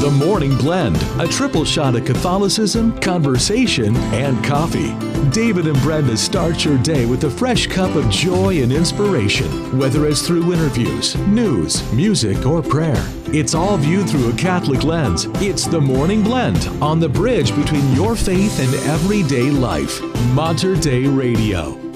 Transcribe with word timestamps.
The 0.00 0.10
Morning 0.10 0.56
Blend, 0.56 0.96
a 1.20 1.28
triple 1.28 1.66
shot 1.66 1.94
of 1.94 2.06
Catholicism, 2.06 2.98
conversation, 3.00 3.94
and 4.14 4.42
coffee. 4.42 4.94
David 5.30 5.66
and 5.66 5.78
Brenda 5.82 6.16
start 6.16 6.64
your 6.64 6.78
day 6.78 7.04
with 7.04 7.24
a 7.24 7.30
fresh 7.30 7.66
cup 7.66 7.94
of 7.94 8.08
joy 8.08 8.62
and 8.62 8.72
inspiration, 8.72 9.78
whether 9.78 10.06
it's 10.06 10.26
through 10.26 10.54
interviews, 10.54 11.14
news, 11.26 11.92
music, 11.92 12.46
or 12.46 12.62
prayer. 12.62 13.04
It's 13.26 13.54
all 13.54 13.76
viewed 13.76 14.08
through 14.08 14.30
a 14.30 14.36
Catholic 14.36 14.82
lens. 14.82 15.26
It's 15.34 15.66
the 15.66 15.80
Morning 15.80 16.22
Blend 16.22 16.66
on 16.82 16.98
the 16.98 17.08
bridge 17.08 17.54
between 17.54 17.92
your 17.92 18.16
faith 18.16 18.58
and 18.60 18.74
everyday 18.88 19.50
life. 19.50 20.00
Mater 20.34 20.74
Dei 20.74 21.06
Radio. 21.06 21.89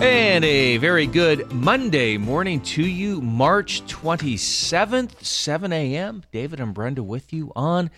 And 0.00 0.44
a 0.44 0.76
very 0.76 1.06
good 1.06 1.52
Monday 1.52 2.18
morning 2.18 2.60
to 2.60 2.86
you, 2.86 3.20
March 3.20 3.82
27th, 3.86 5.24
7 5.24 5.72
a.m. 5.72 6.22
David 6.30 6.60
and 6.60 6.72
Brenda 6.72 7.02
with 7.02 7.32
you 7.32 7.50
on 7.56 7.90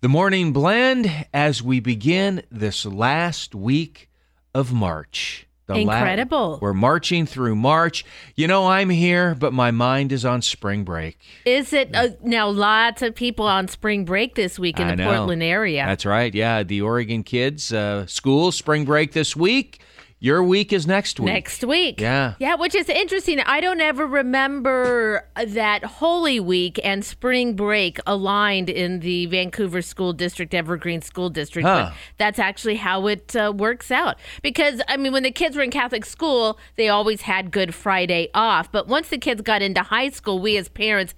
the 0.00 0.08
Morning 0.08 0.52
Blend 0.52 1.08
as 1.32 1.62
we 1.62 1.78
begin 1.78 2.42
this 2.50 2.84
last 2.84 3.54
week 3.54 4.10
of 4.52 4.72
March. 4.72 5.46
The 5.66 5.74
la- 5.76 5.80
Incredible. 5.94 6.58
we're 6.60 6.74
marching 6.74 7.24
through 7.24 7.54
March. 7.54 8.04
You 8.34 8.48
know, 8.48 8.66
I'm 8.66 8.90
here, 8.90 9.36
but 9.36 9.52
my 9.52 9.70
mind 9.70 10.10
is 10.10 10.24
on 10.24 10.42
spring 10.42 10.82
break. 10.82 11.18
Is 11.46 11.72
it 11.72 11.94
uh, 11.94 12.08
now? 12.22 12.48
Lots 12.48 13.00
of 13.00 13.14
people 13.14 13.46
on 13.46 13.68
spring 13.68 14.04
break 14.04 14.34
this 14.34 14.58
week 14.58 14.80
in 14.80 14.86
I 14.88 14.90
the 14.90 14.96
know. 14.96 15.14
Portland 15.16 15.42
area. 15.42 15.84
That's 15.86 16.04
right. 16.04 16.34
Yeah, 16.34 16.64
the 16.64 16.82
Oregon 16.82 17.22
kids, 17.22 17.72
uh, 17.72 18.06
school, 18.06 18.50
spring 18.50 18.84
break 18.84 19.12
this 19.12 19.36
week. 19.36 19.80
Your 20.20 20.42
week 20.42 20.72
is 20.72 20.86
next 20.86 21.20
week. 21.20 21.32
Next 21.32 21.64
week. 21.64 22.00
Yeah. 22.00 22.34
Yeah, 22.38 22.54
which 22.54 22.74
is 22.74 22.88
interesting. 22.88 23.40
I 23.40 23.60
don't 23.60 23.80
ever 23.82 24.06
remember 24.06 25.28
that 25.36 25.84
Holy 25.84 26.40
Week 26.40 26.80
and 26.82 27.04
spring 27.04 27.54
break 27.54 27.98
aligned 28.06 28.70
in 28.70 29.00
the 29.00 29.26
Vancouver 29.26 29.82
School 29.82 30.14
District, 30.14 30.54
Evergreen 30.54 31.02
School 31.02 31.28
District. 31.28 31.66
Huh. 31.66 31.90
But 31.90 31.98
that's 32.16 32.38
actually 32.38 32.76
how 32.76 33.06
it 33.06 33.36
uh, 33.36 33.52
works 33.54 33.90
out. 33.90 34.16
Because, 34.40 34.80
I 34.88 34.96
mean, 34.96 35.12
when 35.12 35.24
the 35.24 35.30
kids 35.30 35.56
were 35.56 35.62
in 35.62 35.70
Catholic 35.70 36.06
school, 36.06 36.58
they 36.76 36.88
always 36.88 37.22
had 37.22 37.50
Good 37.50 37.74
Friday 37.74 38.28
off. 38.32 38.72
But 38.72 38.88
once 38.88 39.10
the 39.10 39.18
kids 39.18 39.42
got 39.42 39.60
into 39.60 39.82
high 39.82 40.08
school, 40.08 40.38
we 40.38 40.56
as 40.56 40.68
parents, 40.70 41.14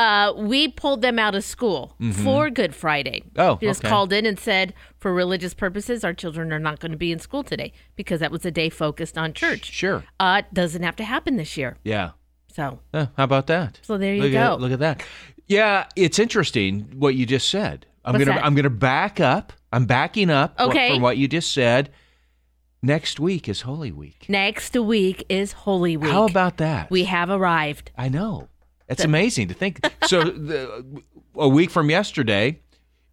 uh, 0.00 0.32
we 0.36 0.66
pulled 0.68 1.02
them 1.02 1.18
out 1.18 1.34
of 1.34 1.44
school 1.44 1.94
for 2.24 2.48
Good 2.48 2.74
Friday. 2.74 3.20
Mm-hmm. 3.34 3.40
Oh, 3.40 3.58
We 3.60 3.66
just 3.68 3.82
okay. 3.82 3.90
called 3.90 4.12
in 4.12 4.24
and 4.24 4.38
said, 4.38 4.72
for 4.98 5.12
religious 5.12 5.52
purposes, 5.54 6.02
our 6.04 6.14
children 6.14 6.52
are 6.52 6.58
not 6.58 6.80
going 6.80 6.92
to 6.92 6.98
be 6.98 7.12
in 7.12 7.18
school 7.18 7.42
today 7.44 7.72
because 7.96 8.20
that 8.20 8.30
was 8.30 8.44
a 8.46 8.50
day 8.50 8.70
focused 8.70 9.18
on 9.18 9.32
church. 9.34 9.66
Sure. 9.70 10.04
Uh, 10.18 10.42
it 10.44 10.54
doesn't 10.54 10.82
have 10.82 10.96
to 10.96 11.04
happen 11.04 11.36
this 11.36 11.56
year. 11.56 11.76
Yeah. 11.84 12.10
So 12.52 12.80
Uh, 12.94 13.06
how 13.16 13.24
about 13.24 13.46
that? 13.48 13.78
So 13.82 13.98
there 13.98 14.14
you 14.14 14.22
look 14.22 14.32
go. 14.32 14.54
At, 14.54 14.60
look 14.60 14.72
at 14.72 14.78
that. 14.80 15.02
Yeah, 15.46 15.86
it's 15.96 16.18
interesting 16.18 16.92
what 16.96 17.14
you 17.14 17.26
just 17.26 17.48
said. 17.50 17.84
I'm 18.04 18.14
What's 18.14 18.24
gonna 18.24 18.38
that? 18.38 18.44
I'm 18.46 18.54
gonna 18.54 18.70
back 18.70 19.20
up. 19.20 19.52
I'm 19.72 19.84
backing 19.84 20.30
up 20.30 20.58
Okay. 20.58 20.94
from 20.94 21.02
what 21.02 21.16
you 21.18 21.28
just 21.28 21.52
said. 21.52 21.90
Next 22.82 23.20
week 23.20 23.48
is 23.48 23.60
Holy 23.60 23.92
Week. 23.92 24.24
next 24.28 24.74
week 24.74 25.24
is 25.28 25.52
Holy 25.52 25.96
Week. 25.98 26.10
How 26.10 26.24
about 26.26 26.56
that? 26.56 26.90
we 26.90 27.04
have 27.04 27.28
arrived? 27.28 27.90
I 27.98 28.08
know. 28.08 28.48
It's 28.90 29.04
amazing 29.04 29.48
to 29.48 29.54
think. 29.54 29.80
So 30.06 30.22
the, 30.24 31.02
a 31.36 31.48
week 31.48 31.70
from 31.70 31.90
yesterday 31.90 32.60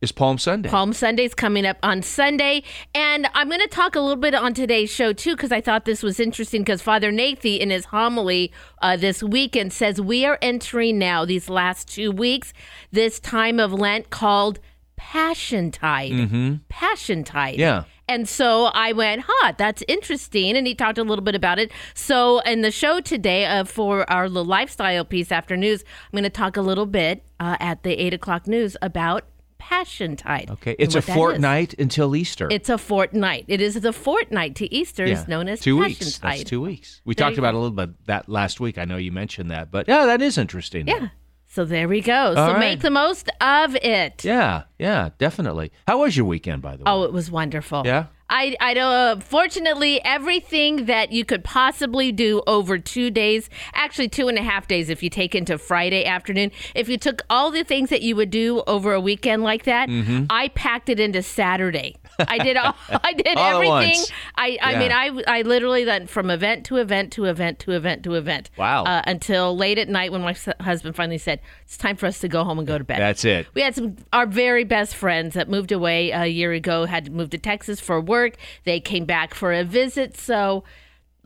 is 0.02 0.11
Palm 0.11 0.38
Sunday. 0.38 0.70
Palm 0.70 0.94
Sunday's 0.94 1.33
coming 1.33 1.66
up 1.66 1.78
on 1.81 2.02
Sunday. 2.02 2.64
And 2.94 3.28
I'm 3.33 3.47
going 3.47 3.61
to 3.61 3.67
talk 3.67 3.95
a 3.95 4.00
little 4.00 4.16
bit 4.16 4.36
on 4.36 4.53
today's 4.53 4.92
show, 4.92 5.14
too, 5.14 5.36
because 5.36 5.52
I 5.52 5.61
thought 5.61 5.86
this 5.86 6.03
was 6.03 6.20
interesting. 6.20 6.61
Because 6.61 6.81
Father 6.81 7.11
Nathy, 7.11 7.59
in 7.59 7.70
his 7.70 7.86
homily 7.86 8.52
uh, 8.81 8.98
this 8.98 9.23
weekend, 9.23 9.73
says 9.73 10.00
we 10.00 10.25
are 10.25 10.38
entering 10.42 11.00
now, 11.00 11.25
these 11.25 11.50
last 11.50 11.88
two 11.88 12.11
weeks, 12.11 12.53
this 12.92 13.20
time 13.20 13.59
of 13.59 13.73
Lent 13.73 14.09
called 14.09 14.59
Passiontide. 15.00 16.59
Passion 16.70 17.23
Tide. 17.23 17.55
Mm-hmm. 17.58 17.59
Yeah. 17.59 17.83
And 18.09 18.27
so 18.27 18.66
I 18.66 18.94
went, 18.94 19.23
huh, 19.27 19.53
that's 19.58 19.83
interesting. 19.88 20.55
And 20.55 20.66
he 20.66 20.73
talked 20.75 20.98
a 20.98 21.04
little 21.04 21.23
bit 21.23 21.36
about 21.36 21.59
it. 21.59 21.71
So 21.93 22.39
in 22.39 22.61
the 22.61 22.71
show 22.71 23.02
today, 23.02 23.45
uh, 23.45 23.65
for 23.65 24.09
our 24.09 24.30
little 24.30 24.45
lifestyle 24.45 25.04
piece 25.04 25.31
after 25.31 25.58
news, 25.58 25.83
I'm 26.05 26.11
going 26.17 26.23
to 26.23 26.30
talk 26.30 26.55
a 26.58 26.61
little 26.61 26.86
bit 26.86 27.23
uh, 27.39 27.58
at 27.59 27.83
the 27.83 27.92
eight 27.93 28.14
o'clock 28.14 28.48
news 28.48 28.77
about 28.81 29.23
Passiontide. 29.59 30.49
okay, 30.52 30.76
it's 30.80 30.95
a 30.95 31.02
that 31.02 31.09
is. 31.09 31.14
fortnight 31.15 31.73
until 31.77 32.15
Easter. 32.15 32.48
It's 32.49 32.70
a 32.70 32.77
fortnight. 32.77 33.43
It 33.49 33.59
is 33.59 33.73
the 33.81 33.92
fortnight 33.92 34.55
to 34.55 34.73
Easter, 34.73 35.05
Yeah. 35.05 35.14
is 35.21 35.27
known 35.27 35.49
as 35.49 35.60
two 35.60 35.77
Passion 35.81 36.05
weeks. 36.05 36.20
Tide. 36.20 36.31
That's 36.39 36.43
two 36.49 36.61
weeks. 36.61 37.02
We 37.04 37.15
There 37.15 37.26
talked 37.26 37.37
about 37.37 37.52
go. 37.52 37.58
a 37.58 37.61
little 37.61 37.76
bit 37.76 38.05
that 38.05 38.30
last 38.30 38.60
week. 38.61 38.77
I 38.77 38.86
know 38.86 38.95
you 38.98 39.11
mentioned 39.11 39.52
that, 39.52 39.70
but 39.70 39.87
yeah, 39.89 40.05
that 40.05 40.21
is 40.21 40.37
interesting. 40.37 40.87
Yeah. 40.87 41.10
So 41.57 41.65
there 41.65 41.87
we 41.87 42.01
go. 42.01 42.35
so 42.35 42.39
All 42.41 42.47
right. 42.53 42.59
make 42.59 42.81
the 42.81 42.91
most 42.91 43.31
of 43.41 43.75
it. 43.77 44.23
Yeah, 44.23 44.65
yeah, 44.77 45.09
definitely. 45.17 45.71
How 45.87 45.97
was 46.01 46.15
your 46.15 46.27
weekend, 46.27 46.61
by 46.61 46.75
the 46.75 46.83
way? 46.83 46.91
Oh, 46.91 47.01
it 47.01 47.11
was 47.11 47.31
wonderful. 47.31 47.81
Yeah? 47.83 48.05
I 48.29 48.55
I 48.59 48.75
know. 48.75 49.17
Fortunately, 49.21 49.99
everything 50.05 50.85
that 50.85 51.11
you 51.11 51.25
could 51.25 51.43
possibly 51.43 52.11
do 52.11 52.43
over 52.45 52.77
two 52.77 53.09
days, 53.09 53.49
actually 53.73 54.07
two 54.09 54.27
and 54.27 54.37
a 54.37 54.43
half 54.43 54.67
days, 54.67 54.89
if 54.89 55.01
you 55.01 55.09
take 55.09 55.33
into 55.33 55.57
Friday 55.57 56.05
afternoon, 56.05 56.51
if 56.75 56.89
you 56.89 56.97
took 56.99 57.23
all 57.27 57.49
the 57.49 57.63
things 57.63 57.89
that 57.89 58.03
you 58.03 58.15
would 58.15 58.29
do 58.29 58.61
over 58.67 58.93
a 58.93 58.99
weekend 59.01 59.41
like 59.41 59.63
that, 59.63 59.89
Mm-hmm. 59.89 60.25
I 60.29 60.49
packed 60.49 60.89
it 60.89 60.99
into 60.99 61.23
Saturday. 61.23 61.95
I 62.28 62.38
did 62.39 62.58
all. 62.58 62.76
I 63.04 63.14
did 63.14 63.38
All 63.38 63.61
everything. 63.61 64.04
I 64.36 64.58
I 64.61 64.72
Yeah. 64.73 64.80
mean, 64.80 64.92
I 64.92 65.38
I 65.39 65.42
literally 65.44 65.86
went 65.86 66.10
from 66.10 66.30
event 66.30 66.66
to 66.67 66.78
event 66.78 67.11
to 67.14 67.26
event 67.26 67.60
to 67.60 67.72
event 67.72 68.04
to 68.04 68.16
event. 68.16 68.50
Wow. 68.58 68.83
Uh, 68.86 69.02
until 69.05 69.55
late 69.55 69.78
at 69.78 69.89
night 69.89 70.11
when 70.11 70.22
my 70.22 70.36
husband 70.61 70.95
finally 70.95 71.17
said 71.17 71.39
it's 71.64 71.78
time 71.78 71.95
for 71.95 72.05
us 72.05 72.20
to 72.20 72.28
go 72.28 72.44
home 72.44 72.58
and 72.60 72.67
go 72.67 72.78
to 72.78 72.83
bed. 72.83 73.00
That's 73.00 73.23
it. 73.26 73.48
We 73.54 73.61
had 73.61 73.76
some 73.76 73.98
our 74.14 74.26
very 74.26 74.64
best 74.64 74.95
friends 74.95 75.33
that 75.36 75.50
moved 75.50 75.72
away 75.72 76.11
a 76.11 76.26
year 76.26 76.52
ago 76.54 76.86
had 76.86 77.05
to 77.05 77.11
move 77.11 77.30
to 77.32 77.38
Texas 77.38 77.80
for 77.80 78.02
work. 78.02 78.36
They 78.64 78.80
came 78.80 79.05
back 79.05 79.34
for 79.34 79.54
a 79.54 79.64
visit, 79.64 80.17
so 80.17 80.64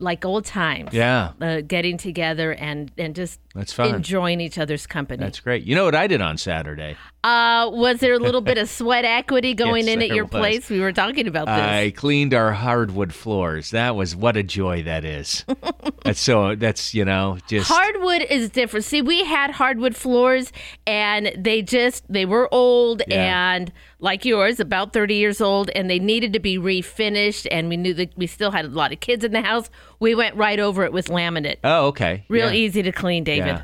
like 0.02 0.24
old 0.24 0.44
times. 0.44 0.92
Yeah. 0.92 1.32
Uh, 1.40 1.60
getting 1.60 1.96
together 1.96 2.52
and 2.54 2.90
and 2.98 3.14
just 3.14 3.40
That's 3.54 3.72
fun. 3.72 3.94
enjoying 3.94 4.40
each 4.40 4.58
other's 4.58 4.86
company. 4.86 5.22
That's 5.22 5.40
great. 5.40 5.64
You 5.64 5.74
know 5.74 5.84
what 5.84 5.94
I 5.94 6.06
did 6.06 6.20
on 6.20 6.36
Saturday? 6.36 6.96
uh, 7.24 7.70
was 7.72 8.00
there 8.00 8.14
a 8.14 8.18
little 8.18 8.40
bit 8.40 8.58
of 8.58 8.68
sweat 8.68 9.04
equity 9.04 9.54
going 9.64 9.86
Yes, 9.86 9.94
in 9.94 10.02
at 10.02 10.08
there 10.08 10.16
your 10.16 10.24
was. 10.24 10.30
place? 10.32 10.68
We 10.68 10.80
were 10.80 10.92
talking 10.92 11.28
about 11.28 11.46
this. 11.46 11.54
I 11.54 11.90
cleaned 11.94 12.34
our 12.34 12.52
hardwood 12.52 13.14
floors. 13.14 13.70
That 13.70 13.94
was 13.94 14.16
what 14.16 14.36
a 14.36 14.42
joy 14.42 14.82
that 14.82 15.04
is. 15.04 15.44
that's 16.04 16.18
so. 16.20 16.56
That's 16.56 16.94
you 16.94 17.04
know 17.04 17.38
just 17.46 17.70
Hardwood 17.70 18.22
is 18.28 18.50
different. 18.50 18.84
See, 18.84 19.02
we 19.02 19.24
had 19.24 19.52
hardwood 19.52 19.94
floors 19.94 20.52
and 20.86 21.30
they 21.38 21.62
just 21.62 22.04
they 22.12 22.24
were 22.26 22.52
old 22.52 23.02
Yeah. 23.06 23.52
and 23.54 23.72
like 24.02 24.24
yours, 24.24 24.58
about 24.60 24.92
30 24.92 25.14
years 25.14 25.40
old 25.40 25.70
and 25.70 25.88
they 25.88 25.98
needed 25.98 26.32
to 26.34 26.40
be 26.40 26.58
refinished 26.58 27.46
and 27.50 27.68
we 27.68 27.76
knew 27.76 27.94
that 27.94 28.12
we 28.18 28.26
still 28.26 28.50
had 28.50 28.64
a 28.64 28.68
lot 28.68 28.92
of 28.92 29.00
kids 29.00 29.24
in 29.24 29.32
the 29.32 29.40
house. 29.42 29.70
We 30.00 30.14
went 30.14 30.36
right 30.36 30.58
over 30.58 30.84
it 30.84 30.92
with 30.92 31.06
laminate. 31.06 31.58
Oh, 31.64 31.86
okay. 31.86 32.24
Real 32.28 32.48
Yeah. 32.48 32.58
easy 32.58 32.82
to 32.82 32.92
clean, 32.92 33.22
David. 33.24 33.62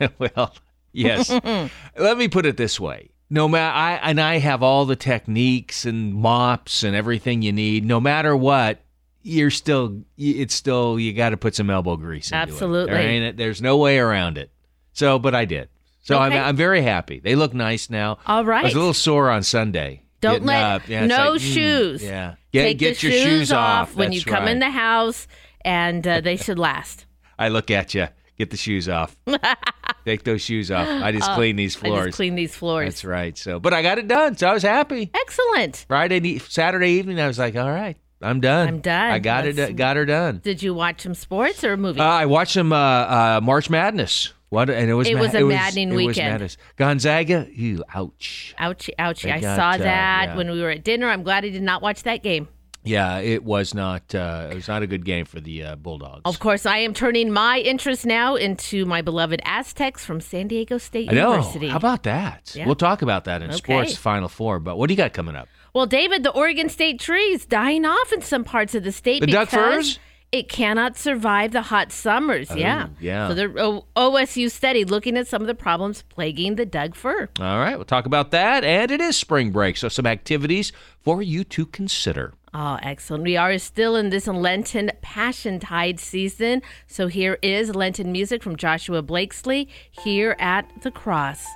Yeah. 0.00 0.08
well, 0.18 0.54
yes. 0.92 1.30
Let 1.98 2.18
me 2.18 2.28
put 2.28 2.46
it 2.46 2.56
this 2.56 2.78
way. 2.80 3.10
No 3.30 3.48
matter 3.48 3.74
I 3.76 3.92
and 4.10 4.20
I 4.20 4.38
have 4.38 4.62
all 4.62 4.84
the 4.86 4.96
techniques 4.96 5.84
and 5.84 6.14
mops 6.14 6.82
and 6.82 6.94
everything 6.94 7.42
you 7.42 7.52
need. 7.52 7.84
No 7.84 8.00
matter 8.00 8.36
what, 8.36 8.80
you're 9.22 9.50
still 9.50 10.02
it's 10.18 10.54
still 10.54 10.98
you 11.00 11.12
got 11.12 11.30
to 11.30 11.36
put 11.36 11.54
some 11.54 11.70
elbow 11.70 11.96
grease 11.96 12.26
into 12.30 12.38
it. 12.38 12.42
Absolutely. 12.52 12.92
There 12.94 13.02
ain't- 13.02 13.36
there's 13.36 13.62
no 13.62 13.76
way 13.78 13.98
around 13.98 14.36
it. 14.38 14.50
So, 14.92 15.18
but 15.18 15.34
I 15.34 15.44
did. 15.44 15.68
So 16.06 16.14
Okay. 16.22 16.38
I'm 16.38 16.44
I'm 16.50 16.56
very 16.56 16.82
happy. 16.82 17.18
They 17.18 17.34
look 17.34 17.52
nice 17.52 17.90
now. 17.90 18.18
All 18.26 18.44
right. 18.44 18.60
I 18.60 18.64
was 18.64 18.74
a 18.74 18.78
little 18.78 18.94
sore 18.94 19.28
on 19.28 19.42
Sunday. 19.42 20.02
Don't 20.20 20.44
let 20.44 20.62
up. 20.62 20.88
Yeah, 20.88 21.06
no 21.06 21.32
like, 21.32 21.40
mm, 21.40 21.54
shoes. 21.54 22.02
yeah. 22.02 22.36
Get 22.52 22.62
Take 22.62 22.78
get 22.78 22.98
the 22.98 23.08
your 23.08 23.18
shoes 23.26 23.52
off 23.52 23.96
when 23.96 24.12
you 24.12 24.20
That's 24.20 24.30
come 24.36 24.46
in 24.48 24.60
the 24.60 24.70
house 24.70 25.26
and 25.64 26.06
uh, 26.06 26.20
they 26.20 26.36
should 26.36 26.58
last. 26.60 27.06
I 27.38 27.48
look 27.48 27.70
at 27.72 27.92
you. 27.92 28.06
Get 28.38 28.50
the 28.50 28.56
shoes 28.56 28.88
off. 28.88 29.16
Take 30.04 30.22
those 30.24 30.42
shoes 30.42 30.70
off. 30.70 30.86
I 30.88 31.10
just 31.10 31.30
clean 31.32 31.56
these 31.56 31.76
I 31.76 31.80
floors. 31.80 32.06
just 32.06 32.16
clean 32.16 32.34
these 32.36 32.54
floors. 32.54 32.86
That's 32.86 33.04
right. 33.04 33.36
So, 33.36 33.58
but 33.58 33.74
I 33.74 33.82
got 33.82 33.98
it 33.98 34.06
done. 34.06 34.36
So 34.36 34.46
I 34.48 34.52
was 34.52 34.62
happy. 34.62 35.10
Excellent. 35.12 35.84
Friday, 35.88 36.38
Saturday 36.38 36.90
evening, 36.92 37.18
I 37.20 37.26
was 37.26 37.38
like, 37.38 37.56
all 37.56 37.68
right, 37.70 37.96
I'm 38.22 38.40
done. 38.40 38.68
I'm 38.68 38.80
done. 38.80 39.10
I 39.10 39.18
got 39.18 39.44
Let's- 39.44 39.58
it. 39.58 39.76
Got 39.76 39.96
her 39.96 40.04
done. 40.06 40.40
Did 40.44 40.62
you 40.62 40.72
watch 40.74 41.00
some 41.02 41.14
sports 41.14 41.64
or 41.64 41.72
a 41.72 41.76
movie? 41.76 41.98
Uh, 42.00 42.04
I 42.04 42.26
watched 42.26 42.52
some 42.52 42.72
uh, 42.72 42.76
uh, 42.76 43.40
March 43.42 43.68
Madness. 43.70 44.32
What? 44.48 44.70
And 44.70 44.88
it 44.88 44.94
was 44.94 45.08
It 45.08 45.14
ma- 45.14 45.20
was 45.22 45.34
a 45.34 45.42
maddening 45.44 45.90
it 45.90 45.94
was 45.96 46.06
weekend. 46.06 46.32
madness. 46.34 46.56
Gonzaga. 46.76 47.48
you 47.52 47.82
ouch. 47.94 48.54
ouchie, 48.60 48.90
ouchie. 48.98 49.22
They 49.22 49.32
I 49.32 49.40
got, 49.40 49.56
saw 49.56 49.70
uh, 49.70 49.78
that 49.78 50.24
yeah. 50.28 50.36
when 50.36 50.50
we 50.50 50.62
were 50.62 50.70
at 50.70 50.84
dinner. 50.84 51.08
I'm 51.08 51.22
glad 51.24 51.44
I 51.44 51.48
did 51.48 51.62
not 51.62 51.82
watch 51.82 52.04
that 52.04 52.22
game. 52.22 52.48
Yeah, 52.84 53.18
it 53.18 53.42
was 53.42 53.74
not. 53.74 54.14
Uh, 54.14 54.46
it 54.52 54.54
was 54.54 54.68
not 54.68 54.84
a 54.84 54.86
good 54.86 55.04
game 55.04 55.24
for 55.24 55.40
the 55.40 55.64
uh, 55.64 55.74
Bulldogs. 55.76 56.22
Of 56.24 56.38
course, 56.38 56.64
I 56.66 56.78
am 56.78 56.94
turning 56.94 57.32
my 57.32 57.58
interest 57.58 58.06
now 58.06 58.36
into 58.36 58.84
my 58.86 59.02
beloved 59.02 59.42
Aztecs 59.44 60.04
from 60.04 60.20
San 60.20 60.46
Diego 60.46 60.78
State 60.78 61.10
I 61.10 61.14
know. 61.14 61.30
University. 61.32 61.66
How 61.68 61.78
about 61.78 62.04
that? 62.04 62.54
Yeah. 62.54 62.64
We'll 62.66 62.76
talk 62.76 63.02
about 63.02 63.24
that 63.24 63.42
in 63.42 63.48
Okay. 63.50 63.56
sports 63.56 63.96
Final 63.96 64.28
Four. 64.28 64.60
But 64.60 64.78
what 64.78 64.86
do 64.86 64.92
you 64.94 64.96
got 64.96 65.12
coming 65.12 65.34
up? 65.34 65.48
well, 65.74 65.86
David, 65.86 66.22
the 66.22 66.30
Oregon 66.30 66.68
State 66.68 67.00
tree 67.00 67.32
is 67.32 67.44
dying 67.44 67.84
off 67.84 68.12
in 68.12 68.22
some 68.22 68.44
parts 68.44 68.74
of 68.76 68.84
the 68.84 68.92
state 68.92 69.20
The 69.20 69.26
because 69.26 69.48
firs? 69.50 69.98
It 70.32 70.48
cannot 70.48 70.96
survive 70.96 71.52
the 71.52 71.62
hot 71.62 71.92
summers. 71.92 72.50
Oh, 72.50 72.56
yeah. 72.56 72.88
yeah. 73.00 73.28
So 73.28 73.34
the 73.34 73.82
OSU 73.96 74.50
study 74.50 74.84
looking 74.84 75.16
at 75.16 75.28
some 75.28 75.40
of 75.40 75.46
the 75.46 75.54
problems 75.54 76.02
plaguing 76.02 76.56
the 76.56 76.66
Doug 76.66 76.94
fir. 76.94 77.28
All 77.38 77.58
right, 77.58 77.76
we'll 77.76 77.84
talk 77.84 78.06
about 78.06 78.32
that. 78.32 78.64
And 78.64 78.90
it 78.90 79.00
is 79.00 79.16
spring 79.16 79.50
break, 79.50 79.76
so 79.76 79.88
some 79.88 80.06
activities 80.06 80.72
for 81.00 81.22
you 81.22 81.44
to 81.44 81.64
consider. 81.66 82.34
Oh, 82.52 82.78
excellent. 82.82 83.24
We 83.24 83.36
are 83.36 83.56
still 83.58 83.96
in 83.96 84.10
this 84.10 84.26
Lenten 84.26 84.90
Passiontide 85.02 86.00
season. 86.00 86.62
So 86.86 87.06
here 87.06 87.38
is 87.42 87.74
Lenten 87.74 88.10
music 88.10 88.42
from 88.42 88.56
Joshua 88.56 89.02
Blakesley 89.02 89.68
here 89.90 90.36
at 90.38 90.70
the 90.82 90.90
cross. 90.90 91.46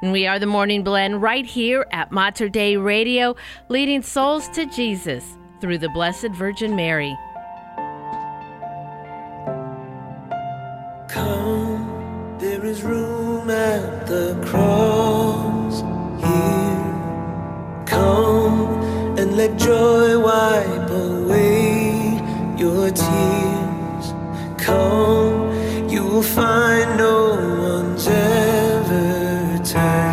And 0.00 0.12
we 0.12 0.26
are 0.26 0.38
the 0.38 0.46
Morning 0.46 0.82
Blend 0.82 1.22
right 1.22 1.44
here 1.44 1.86
at 1.92 2.10
Mater 2.10 2.48
Dei 2.48 2.76
Radio, 2.76 3.36
leading 3.68 4.02
souls 4.02 4.48
to 4.50 4.66
Jesus 4.66 5.36
through 5.60 5.78
the 5.78 5.88
Blessed 5.90 6.30
Virgin 6.30 6.74
Mary. 6.74 7.16
Come, 11.12 12.38
there 12.38 12.64
is 12.64 12.82
room 12.82 13.50
at 13.50 14.06
the 14.06 14.34
cross 14.46 15.82
here. 16.24 17.84
Come 17.84 18.80
and 19.18 19.36
let 19.36 19.58
joy 19.58 20.18
wipe 20.18 20.88
away 20.88 22.18
your 22.56 22.90
tears. 22.90 24.06
Come, 24.56 25.90
you 25.90 26.02
will 26.02 26.22
find 26.22 26.96
no 26.96 27.36
one's 27.60 28.08
ever 28.08 29.60
turned 29.66 30.11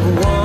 have 0.00 0.14
wandered 0.14 0.37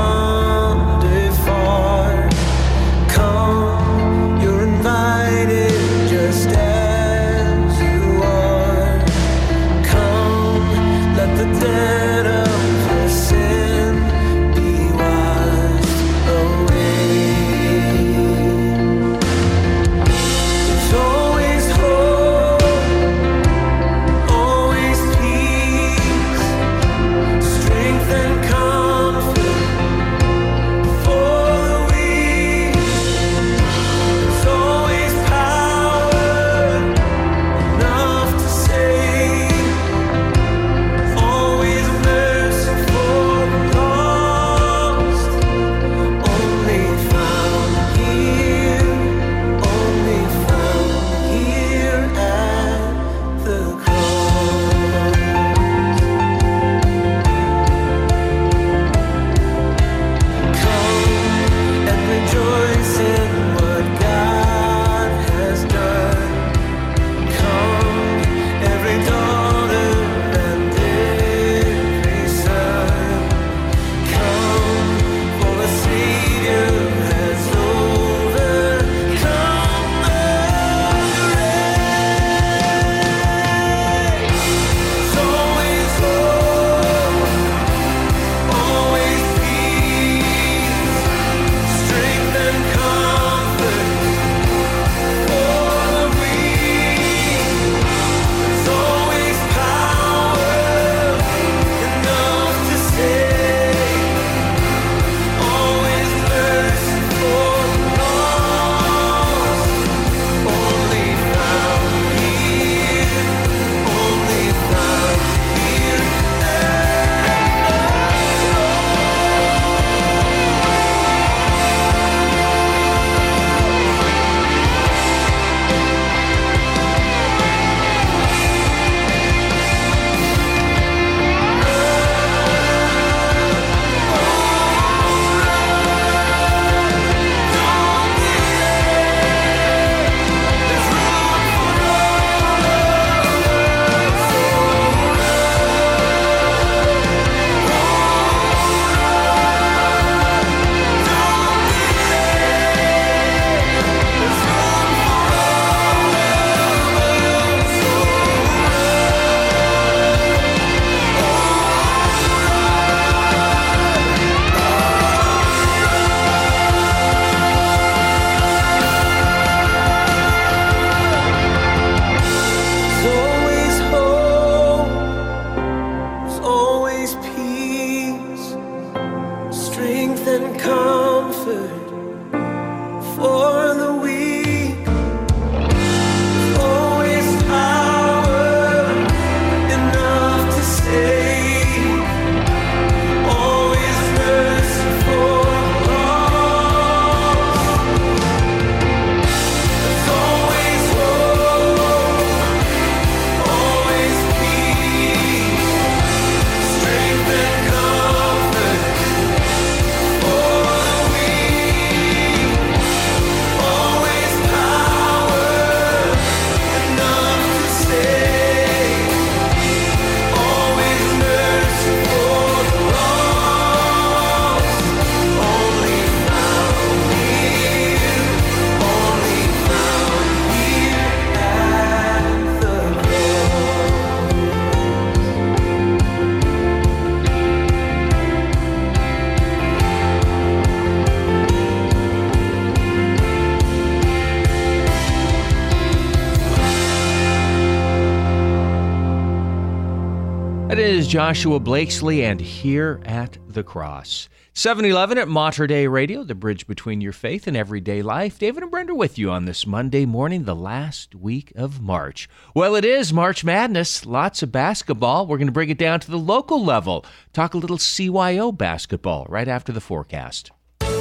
Joshua 251.23 251.57
Blakesley, 251.57 252.25
and 252.25 252.41
Here 252.41 252.99
at 253.05 253.37
the 253.47 253.63
Cross. 253.63 254.27
7-Eleven 254.55 255.17
at 255.17 255.29
Mater 255.29 255.67
Dei 255.67 255.87
Radio, 255.87 256.25
the 256.25 256.35
bridge 256.35 256.67
between 256.67 256.99
your 256.99 257.13
faith 257.13 257.47
and 257.47 257.55
everyday 257.55 258.01
life. 258.01 258.37
David 258.37 258.61
and 258.61 258.69
Brenda 258.69 258.93
with 258.93 259.17
you 259.17 259.31
on 259.31 259.45
this 259.45 259.65
Monday 259.65 260.05
morning, 260.05 260.43
the 260.43 260.53
last 260.53 261.15
week 261.15 261.53
of 261.55 261.79
March. 261.79 262.27
Well, 262.53 262.75
it 262.75 262.83
is 262.83 263.13
March 263.13 263.45
Madness. 263.45 264.05
Lots 264.05 264.43
of 264.43 264.51
basketball. 264.51 265.25
We're 265.25 265.37
going 265.37 265.47
to 265.47 265.53
bring 265.53 265.69
it 265.69 265.77
down 265.77 266.01
to 266.01 266.11
the 266.11 266.19
local 266.19 266.61
level. 266.61 267.05
Talk 267.31 267.53
a 267.53 267.57
little 267.57 267.77
CYO 267.77 268.51
basketball 268.51 269.25
right 269.29 269.47
after 269.47 269.71
the 269.71 269.79
forecast. 269.79 270.51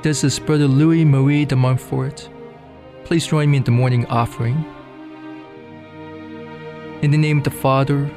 This 0.00 0.22
is 0.22 0.38
Brother 0.38 0.68
Louis 0.68 1.04
Marie 1.04 1.44
de 1.44 1.56
Montfort. 1.56 2.28
Please 3.02 3.26
join 3.26 3.50
me 3.50 3.56
in 3.56 3.64
the 3.64 3.72
morning 3.72 4.06
offering. 4.06 4.64
In 7.02 7.10
the 7.10 7.18
name 7.18 7.38
of 7.38 7.44
the 7.44 7.50
Father, 7.50 8.08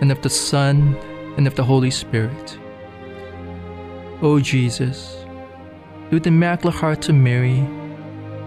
and 0.00 0.10
of 0.10 0.22
the 0.22 0.30
Son, 0.30 0.96
and 1.36 1.46
of 1.46 1.54
the 1.54 1.64
Holy 1.64 1.90
Spirit. 1.90 2.58
O 4.22 4.40
Jesus, 4.40 5.26
through 6.08 6.20
the 6.20 6.28
Immaculate 6.28 6.76
Heart 6.76 7.10
of 7.10 7.16
Mary, 7.16 7.60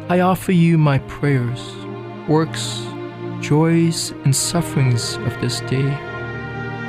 I 0.10 0.22
offer 0.22 0.52
you 0.52 0.80
my 0.80 0.98
prayers, 0.98 1.62
works, 2.28 2.84
joys, 3.42 4.10
and 4.24 4.36
sufferings 4.36 5.18
of 5.18 5.40
this 5.40 5.60
day, 5.62 5.96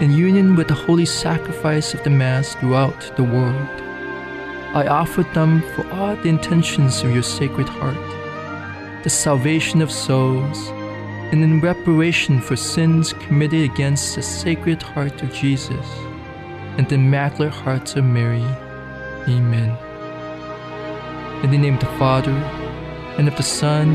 in 0.01 0.13
union 0.13 0.57
with 0.57 0.69
the 0.69 0.75
holy 0.75 1.05
sacrifice 1.05 1.93
of 1.93 2.03
the 2.03 2.09
Mass 2.09 2.55
throughout 2.55 3.13
the 3.17 3.25
world. 3.25 3.83
I 4.77 4.89
offer 4.89 5.23
them 5.23 5.63
for 5.75 5.91
all 5.91 6.17
the 6.17 6.29
intentions 6.29 7.03
of 7.03 7.11
your 7.11 7.23
Sacred 7.23 7.67
Heart, 7.67 7.97
the 9.05 9.09
salvation 9.09 9.81
of 9.81 9.91
souls, 9.91 10.69
and 11.33 11.43
in 11.43 11.63
reparation 11.63 12.43
for 12.43 12.57
sins 12.57 13.15
committed 13.15 13.63
against 13.63 14.15
the 14.15 14.21
Sacred 14.21 14.83
Heart 14.83 15.23
of 15.23 15.33
Jesus 15.33 15.87
and 16.77 16.87
the 16.91 16.97
Immaculate 16.97 17.55
hearts 17.55 17.97
of 17.97 18.05
Mary. 18.05 18.45
Amen. 19.27 19.75
In 21.43 21.51
the 21.53 21.57
name 21.57 21.77
of 21.77 21.81
the 21.81 21.99
Father, 21.99 22.37
and 23.17 23.29
of 23.29 23.37
the 23.39 23.43
Son, 23.43 23.89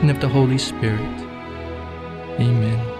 and 0.00 0.10
of 0.10 0.20
the 0.20 0.28
Holy 0.28 0.58
Spirit. 0.58 1.20
Amen. 2.40 2.95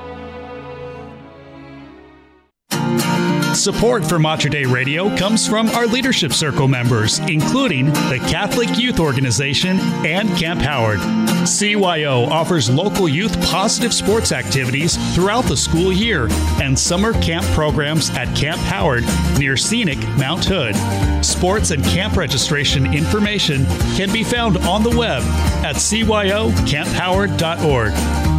Support 3.67 4.07
for 4.09 4.19
Mater 4.21 4.49
Dei 4.49 4.65
Radio 4.65 5.15
comes 5.17 5.49
from 5.49 5.69
our 5.71 5.89
Leadership 5.89 6.33
Circle 6.33 6.69
members, 6.69 7.19
including 7.19 7.87
the 7.87 8.25
Catholic 8.29 8.79
Youth 8.79 9.01
Organization 9.01 9.81
and 10.07 10.29
Camp 10.39 10.61
Howard. 10.61 11.01
CYO 11.01 12.29
offers 12.29 12.71
local 12.71 13.09
youth 13.09 13.35
positive 13.43 13.93
sports 13.93 14.31
activities 14.31 14.97
throughout 15.17 15.47
the 15.47 15.57
school 15.57 15.93
year 15.93 16.29
and 16.63 16.79
summer 16.79 17.13
camp 17.21 17.45
programs 17.47 18.11
at 18.11 18.33
Camp 18.37 18.61
Howard 18.61 19.03
near 19.37 19.57
scenic 19.57 19.99
Mount 20.17 20.45
Hood. 20.45 20.77
Sports 21.25 21.73
and 21.73 21.83
camp 21.87 22.17
registration 22.17 22.95
information 22.95 23.67
can 23.97 24.13
be 24.13 24.23
found 24.23 24.59
on 24.59 24.85
the 24.85 24.97
web 24.97 25.25
at 25.65 25.75
cyoCampHoward.org. 25.75 27.91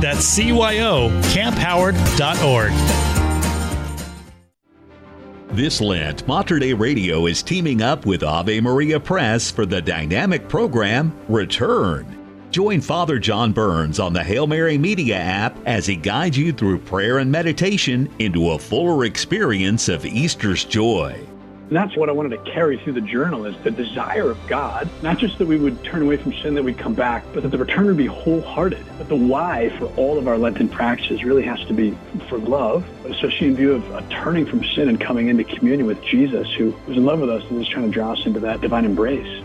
That's 0.01 0.39
cyoCampHoward.org. 0.39 3.16
This 5.57 5.81
Lent, 5.81 6.27
Mater 6.27 6.59
Dei 6.59 6.71
Radio 6.75 7.25
is 7.25 7.41
teaming 7.41 7.81
up 7.81 8.05
with 8.05 8.21
Ave 8.21 8.61
Maria 8.61 8.99
Press 8.99 9.49
for 9.49 9.65
the 9.65 9.81
dynamic 9.81 10.47
program 10.47 11.11
Return. 11.27 12.05
Join 12.51 12.79
Father 12.79 13.17
John 13.17 13.53
Burns 13.53 13.99
on 13.99 14.13
the 14.13 14.23
Hail 14.23 14.45
Mary 14.45 14.77
Media 14.77 15.15
app 15.15 15.57
as 15.65 15.87
he 15.87 15.95
guides 15.95 16.37
you 16.37 16.53
through 16.53 16.77
prayer 16.77 17.17
and 17.17 17.31
meditation 17.31 18.07
into 18.19 18.51
a 18.51 18.59
fuller 18.59 19.05
experience 19.05 19.89
of 19.89 20.05
Easter's 20.05 20.63
joy. 20.63 21.19
And 21.67 21.75
that's 21.75 21.97
what 21.97 22.07
I 22.07 22.13
wanted 22.13 22.29
to 22.29 22.51
carry 22.51 22.77
through 22.77 22.93
the 22.93 23.01
journal 23.01 23.45
is 23.45 23.53
the 23.63 23.71
desire 23.71 24.31
of 24.31 24.47
God, 24.47 24.89
not 25.01 25.17
just 25.17 25.37
that 25.37 25.47
we 25.47 25.57
would 25.57 25.83
turn 25.83 26.01
away 26.01 26.15
from 26.15 26.31
sin, 26.33 26.53
that 26.53 26.63
we'd 26.63 26.77
come 26.77 26.93
back, 26.93 27.25
but 27.33 27.43
that 27.43 27.49
the 27.49 27.57
return 27.57 27.87
would 27.87 27.97
be 27.97 28.05
wholehearted. 28.05 28.85
But 28.97 29.09
the 29.09 29.17
why 29.17 29.69
for 29.77 29.87
all 29.97 30.17
of 30.17 30.29
our 30.29 30.37
Lenten 30.37 30.69
practices 30.69 31.25
really 31.25 31.43
has 31.43 31.59
to 31.65 31.73
be 31.73 31.97
for 32.29 32.37
love, 32.37 32.87
especially 33.05 33.47
in 33.47 33.57
view 33.57 33.73
of 33.73 33.91
a 33.91 34.01
turning 34.09 34.45
from 34.45 34.63
sin 34.63 34.87
and 34.87 34.99
coming 34.99 35.27
into 35.27 35.43
communion 35.43 35.87
with 35.87 36.01
Jesus, 36.01 36.49
who 36.53 36.73
was 36.87 36.95
in 36.95 37.03
love 37.03 37.19
with 37.19 37.29
us 37.29 37.43
and 37.49 37.61
is 37.61 37.67
trying 37.67 37.85
to 37.85 37.91
draw 37.91 38.13
us 38.13 38.25
into 38.25 38.39
that 38.39 38.61
divine 38.61 38.85
embrace. 38.85 39.43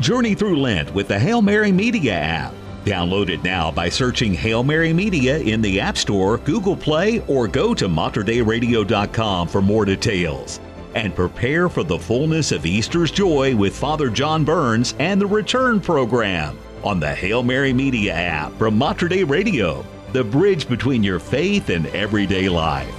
Journey 0.00 0.34
through 0.34 0.60
Lent 0.60 0.92
with 0.92 1.08
the 1.08 1.18
Hail 1.18 1.40
Mary 1.40 1.72
Media 1.72 2.12
app. 2.12 2.52
Download 2.84 3.30
it 3.30 3.42
now 3.42 3.70
by 3.70 3.88
searching 3.88 4.34
Hail 4.34 4.62
Mary 4.62 4.92
Media 4.92 5.38
in 5.38 5.62
the 5.62 5.80
App 5.80 5.96
Store, 5.96 6.36
Google 6.36 6.76
Play, 6.76 7.20
or 7.20 7.48
go 7.48 7.72
to 7.72 7.88
materdeiradio.com 7.88 9.48
for 9.48 9.62
more 9.62 9.86
details. 9.86 10.60
And 10.94 11.14
prepare 11.14 11.68
for 11.68 11.82
the 11.82 11.98
fullness 11.98 12.52
of 12.52 12.66
Easter's 12.66 13.10
joy 13.10 13.56
with 13.56 13.76
Father 13.76 14.08
John 14.08 14.44
Burns 14.44 14.94
and 14.98 15.20
the 15.20 15.26
Return 15.26 15.80
program 15.80 16.58
on 16.84 17.00
the 17.00 17.12
Hail 17.14 17.42
Mary 17.42 17.72
Media 17.72 18.14
app 18.14 18.56
from 18.58 18.78
Mater 18.78 19.08
Dei 19.08 19.24
Radio, 19.24 19.84
the 20.12 20.22
bridge 20.22 20.68
between 20.68 21.02
your 21.02 21.18
faith 21.18 21.68
and 21.68 21.86
everyday 21.88 22.48
life. 22.48 22.94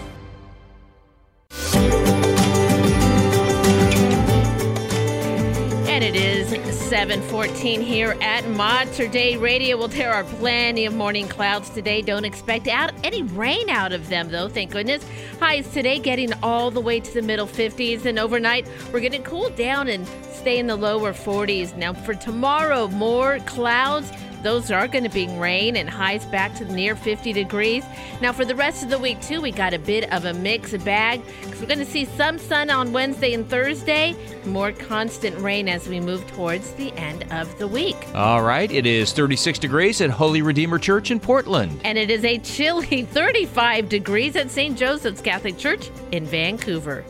714 6.90 7.82
here 7.82 8.16
at 8.22 8.48
Mater 8.50 9.08
Dei 9.08 9.38
Radio. 9.38 9.76
Well, 9.76 9.88
there 9.88 10.14
are 10.14 10.24
plenty 10.24 10.86
of 10.86 10.94
morning 10.94 11.28
clouds 11.28 11.72
today. 11.72 12.04
Don't 12.04 12.26
expect 12.26 12.68
out 12.68 12.92
any 13.04 13.24
rain 13.24 13.72
out 13.72 13.92
of 13.92 14.08
them, 14.08 14.30
though, 14.30 14.48
thank 14.48 14.70
goodness. 14.70 15.04
Highs 15.40 15.68
today 15.72 15.98
getting 15.98 16.32
all 16.44 16.70
the 16.70 16.80
way 16.80 17.00
to 17.00 17.12
the 17.12 17.24
middle 17.24 17.48
50s, 17.48 18.06
and 18.06 18.20
overnight 18.20 18.68
we're 18.94 19.00
going 19.00 19.14
to 19.14 19.20
cool 19.20 19.50
down 19.50 19.88
and 19.88 20.08
stay 20.32 20.60
in 20.60 20.68
the 20.68 20.76
lower 20.76 21.12
40s. 21.12 21.76
Now, 21.76 21.92
for 21.92 22.14
tomorrow, 22.14 22.88
more 22.90 23.40
clouds. 23.48 24.12
Those 24.46 24.70
are 24.70 24.88
going 24.88 25.04
to 25.04 25.10
bring 25.10 25.40
rain 25.40 25.76
and 25.76 25.90
highs 25.90 26.24
back 26.26 26.54
to 26.58 26.72
near 26.72 26.96
50 26.96 27.34
degrees. 27.34 27.84
Now, 28.22 28.32
for 28.32 28.46
the 28.46 28.54
rest 28.54 28.84
of 28.84 28.92
the 28.92 29.00
week, 29.00 29.20
too, 29.20 29.42
we 29.42 29.50
got 29.50 29.74
a 29.74 29.80
bit 29.80 30.14
of 30.14 30.26
a 30.26 30.36
mixed 30.36 30.86
bag 30.86 31.24
because 31.42 31.60
we're 31.60 31.66
going 31.66 31.80
to 31.80 31.86
see 31.86 32.06
some 32.06 32.38
sun 32.38 32.70
on 32.70 32.94
Wednesday 32.94 33.34
and 33.34 33.50
Thursday, 33.50 34.16
more 34.46 34.72
constant 34.72 35.36
rain 35.40 35.68
as 35.68 35.90
we 35.90 36.00
move 36.00 36.28
towards 36.28 36.74
the 36.74 36.94
end 36.94 37.26
of 37.34 37.58
the 37.58 37.68
week. 37.68 37.98
All 38.14 38.44
right, 38.44 38.72
it 38.72 38.86
is 38.86 39.14
36 39.14 39.58
degrees 39.58 40.00
at 40.02 40.12
Holy 40.12 40.44
Redeemer 40.44 40.78
Church 40.78 41.10
in 41.10 41.20
Portland. 41.20 41.82
And 41.84 41.98
it 41.98 42.12
is 42.12 42.24
a 42.24 42.38
chilly 42.38 43.02
35 43.12 43.90
degrees 43.90 44.36
at 44.36 44.52
St. 44.52 44.78
Joseph's 44.78 45.22
Catholic 45.22 45.58
Church 45.58 45.90
in 46.12 46.24
Vancouver. 46.24 47.04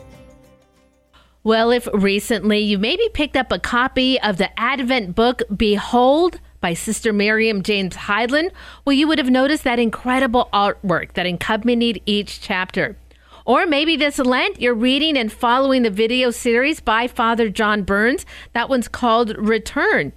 Well, 1.44 1.70
if 1.70 1.86
recently 1.92 2.60
you 2.60 2.78
maybe 2.78 3.10
picked 3.12 3.36
up 3.36 3.52
a 3.52 3.58
copy 3.58 4.18
of 4.22 4.38
the 4.38 4.58
Advent 4.58 5.14
book, 5.14 5.42
Behold, 5.54 6.40
by 6.60 6.74
Sister 6.74 7.12
Miriam 7.12 7.62
James 7.62 7.94
Heidland, 7.94 8.50
well, 8.84 8.94
you 8.94 9.08
would 9.08 9.18
have 9.18 9.30
noticed 9.30 9.64
that 9.64 9.78
incredible 9.78 10.48
artwork 10.52 11.12
that 11.14 11.26
accompanied 11.26 12.02
each 12.06 12.40
chapter. 12.40 12.96
Or 13.44 13.64
maybe 13.64 13.96
this 13.96 14.18
Lent, 14.18 14.60
you're 14.60 14.74
reading 14.74 15.16
and 15.16 15.32
following 15.32 15.82
the 15.82 15.90
video 15.90 16.30
series 16.30 16.80
by 16.80 17.06
Father 17.06 17.48
John 17.48 17.84
Burns. 17.84 18.26
That 18.54 18.68
one's 18.68 18.88
called 18.88 19.36
Return. 19.38 20.12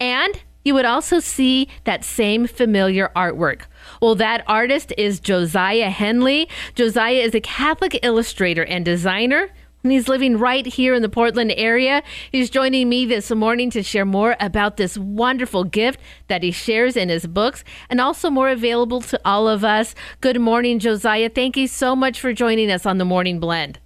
And 0.00 0.42
you 0.64 0.74
would 0.74 0.84
also 0.84 1.20
see 1.20 1.68
that 1.84 2.04
same 2.04 2.46
familiar 2.46 3.10
artwork. 3.14 3.62
Well, 4.00 4.14
that 4.16 4.44
artist 4.46 4.92
is 4.98 5.20
Josiah 5.20 5.90
Henley. 5.90 6.48
Josiah 6.74 7.20
is 7.20 7.34
a 7.34 7.40
Catholic 7.40 7.98
illustrator 8.02 8.64
and 8.64 8.84
designer. 8.84 9.48
And 9.82 9.90
he's 9.90 10.08
living 10.08 10.38
right 10.38 10.64
here 10.64 10.94
in 10.94 11.02
the 11.02 11.08
Portland 11.08 11.52
area. 11.56 12.02
He's 12.30 12.50
joining 12.50 12.88
me 12.88 13.04
this 13.04 13.30
morning 13.32 13.70
to 13.70 13.82
share 13.82 14.04
more 14.04 14.36
about 14.38 14.76
this 14.76 14.96
wonderful 14.96 15.64
gift 15.64 15.98
that 16.28 16.42
he 16.42 16.52
shares 16.52 16.96
in 16.96 17.08
his 17.08 17.26
books 17.26 17.64
and 17.90 18.00
also 18.00 18.30
more 18.30 18.48
available 18.48 19.00
to 19.00 19.20
all 19.24 19.48
of 19.48 19.64
us. 19.64 19.94
Good 20.20 20.40
morning, 20.40 20.78
Josiah. 20.78 21.28
Thank 21.28 21.56
you 21.56 21.66
so 21.66 21.96
much 21.96 22.20
for 22.20 22.32
joining 22.32 22.70
us 22.70 22.86
on 22.86 22.98
the 22.98 23.04
Morning 23.04 23.40
Blend. 23.40 23.80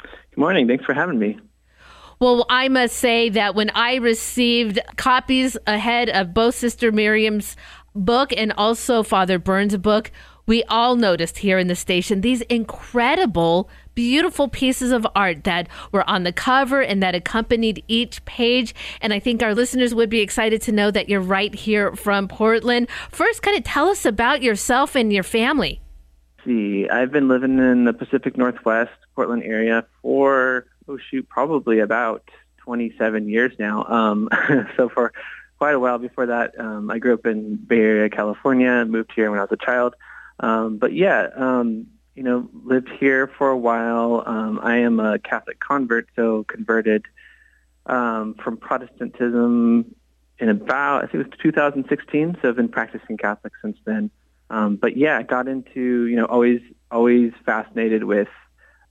Good 0.00 0.38
morning. 0.38 0.68
Thanks 0.68 0.84
for 0.84 0.94
having 0.94 1.18
me. 1.18 1.38
Well, 2.20 2.46
I 2.48 2.68
must 2.68 2.96
say 2.96 3.28
that 3.30 3.56
when 3.56 3.70
I 3.70 3.96
received 3.96 4.78
copies 4.96 5.56
ahead 5.66 6.08
of 6.10 6.32
both 6.32 6.54
Sister 6.54 6.92
Miriam's 6.92 7.56
book 7.94 8.32
and 8.36 8.52
also 8.52 9.02
Father 9.02 9.38
Burns' 9.38 9.76
book, 9.76 10.12
we 10.46 10.62
all 10.64 10.94
noticed 10.94 11.38
here 11.38 11.58
in 11.58 11.68
the 11.68 11.74
station 11.74 12.20
these 12.20 12.42
incredible, 12.42 13.68
beautiful 13.94 14.48
pieces 14.48 14.92
of 14.92 15.06
art 15.14 15.44
that 15.44 15.68
were 15.92 16.08
on 16.08 16.24
the 16.24 16.32
cover 16.32 16.80
and 16.80 17.02
that 17.02 17.14
accompanied 17.14 17.82
each 17.88 18.24
page. 18.24 18.74
And 19.00 19.12
I 19.12 19.18
think 19.18 19.42
our 19.42 19.54
listeners 19.54 19.94
would 19.94 20.10
be 20.10 20.20
excited 20.20 20.62
to 20.62 20.72
know 20.72 20.90
that 20.90 21.08
you're 21.08 21.20
right 21.20 21.54
here 21.54 21.94
from 21.96 22.28
Portland. 22.28 22.88
First, 23.10 23.42
kind 23.42 23.56
of 23.56 23.64
tell 23.64 23.88
us 23.88 24.04
about 24.04 24.42
yourself 24.42 24.94
and 24.94 25.12
your 25.12 25.22
family. 25.22 25.80
see, 26.44 26.88
I've 26.88 27.12
been 27.12 27.28
living 27.28 27.58
in 27.58 27.84
the 27.84 27.92
Pacific 27.92 28.36
Northwest, 28.36 28.92
Portland 29.14 29.42
area 29.44 29.86
for, 30.02 30.66
oh 30.88 30.98
shoot, 31.10 31.28
probably 31.28 31.80
about 31.80 32.28
27 32.58 33.28
years 33.28 33.52
now. 33.58 33.84
Um, 33.84 34.28
so 34.76 34.88
for 34.88 35.12
quite 35.58 35.74
a 35.74 35.80
while 35.80 35.98
before 35.98 36.26
that, 36.26 36.58
um, 36.58 36.90
I 36.90 36.98
grew 36.98 37.14
up 37.14 37.26
in 37.26 37.56
Bay 37.56 37.80
Area, 37.80 38.10
California, 38.10 38.84
moved 38.84 39.12
here 39.14 39.30
when 39.30 39.38
I 39.38 39.42
was 39.42 39.52
a 39.52 39.64
child. 39.64 39.94
Um, 40.40 40.78
but 40.78 40.92
yeah, 40.92 41.28
um, 41.34 41.86
you 42.14 42.22
know, 42.22 42.48
lived 42.64 42.88
here 42.88 43.26
for 43.26 43.50
a 43.50 43.56
while. 43.56 44.22
Um, 44.26 44.60
I 44.62 44.78
am 44.78 45.00
a 45.00 45.18
Catholic 45.18 45.58
convert, 45.60 46.08
so 46.14 46.44
converted 46.44 47.04
um, 47.86 48.34
from 48.34 48.56
Protestantism 48.56 49.94
in 50.38 50.48
about, 50.48 50.98
I 51.04 51.06
think 51.06 51.26
it 51.26 51.28
was 51.30 51.38
2016. 51.42 52.38
So 52.40 52.48
I've 52.48 52.56
been 52.56 52.68
practicing 52.68 53.16
Catholic 53.16 53.52
since 53.62 53.76
then. 53.84 54.10
Um, 54.50 54.76
but 54.76 54.96
yeah, 54.96 55.18
I 55.18 55.22
got 55.22 55.48
into, 55.48 56.06
you 56.06 56.16
know, 56.16 56.26
always, 56.26 56.60
always 56.90 57.32
fascinated 57.44 58.04
with 58.04 58.28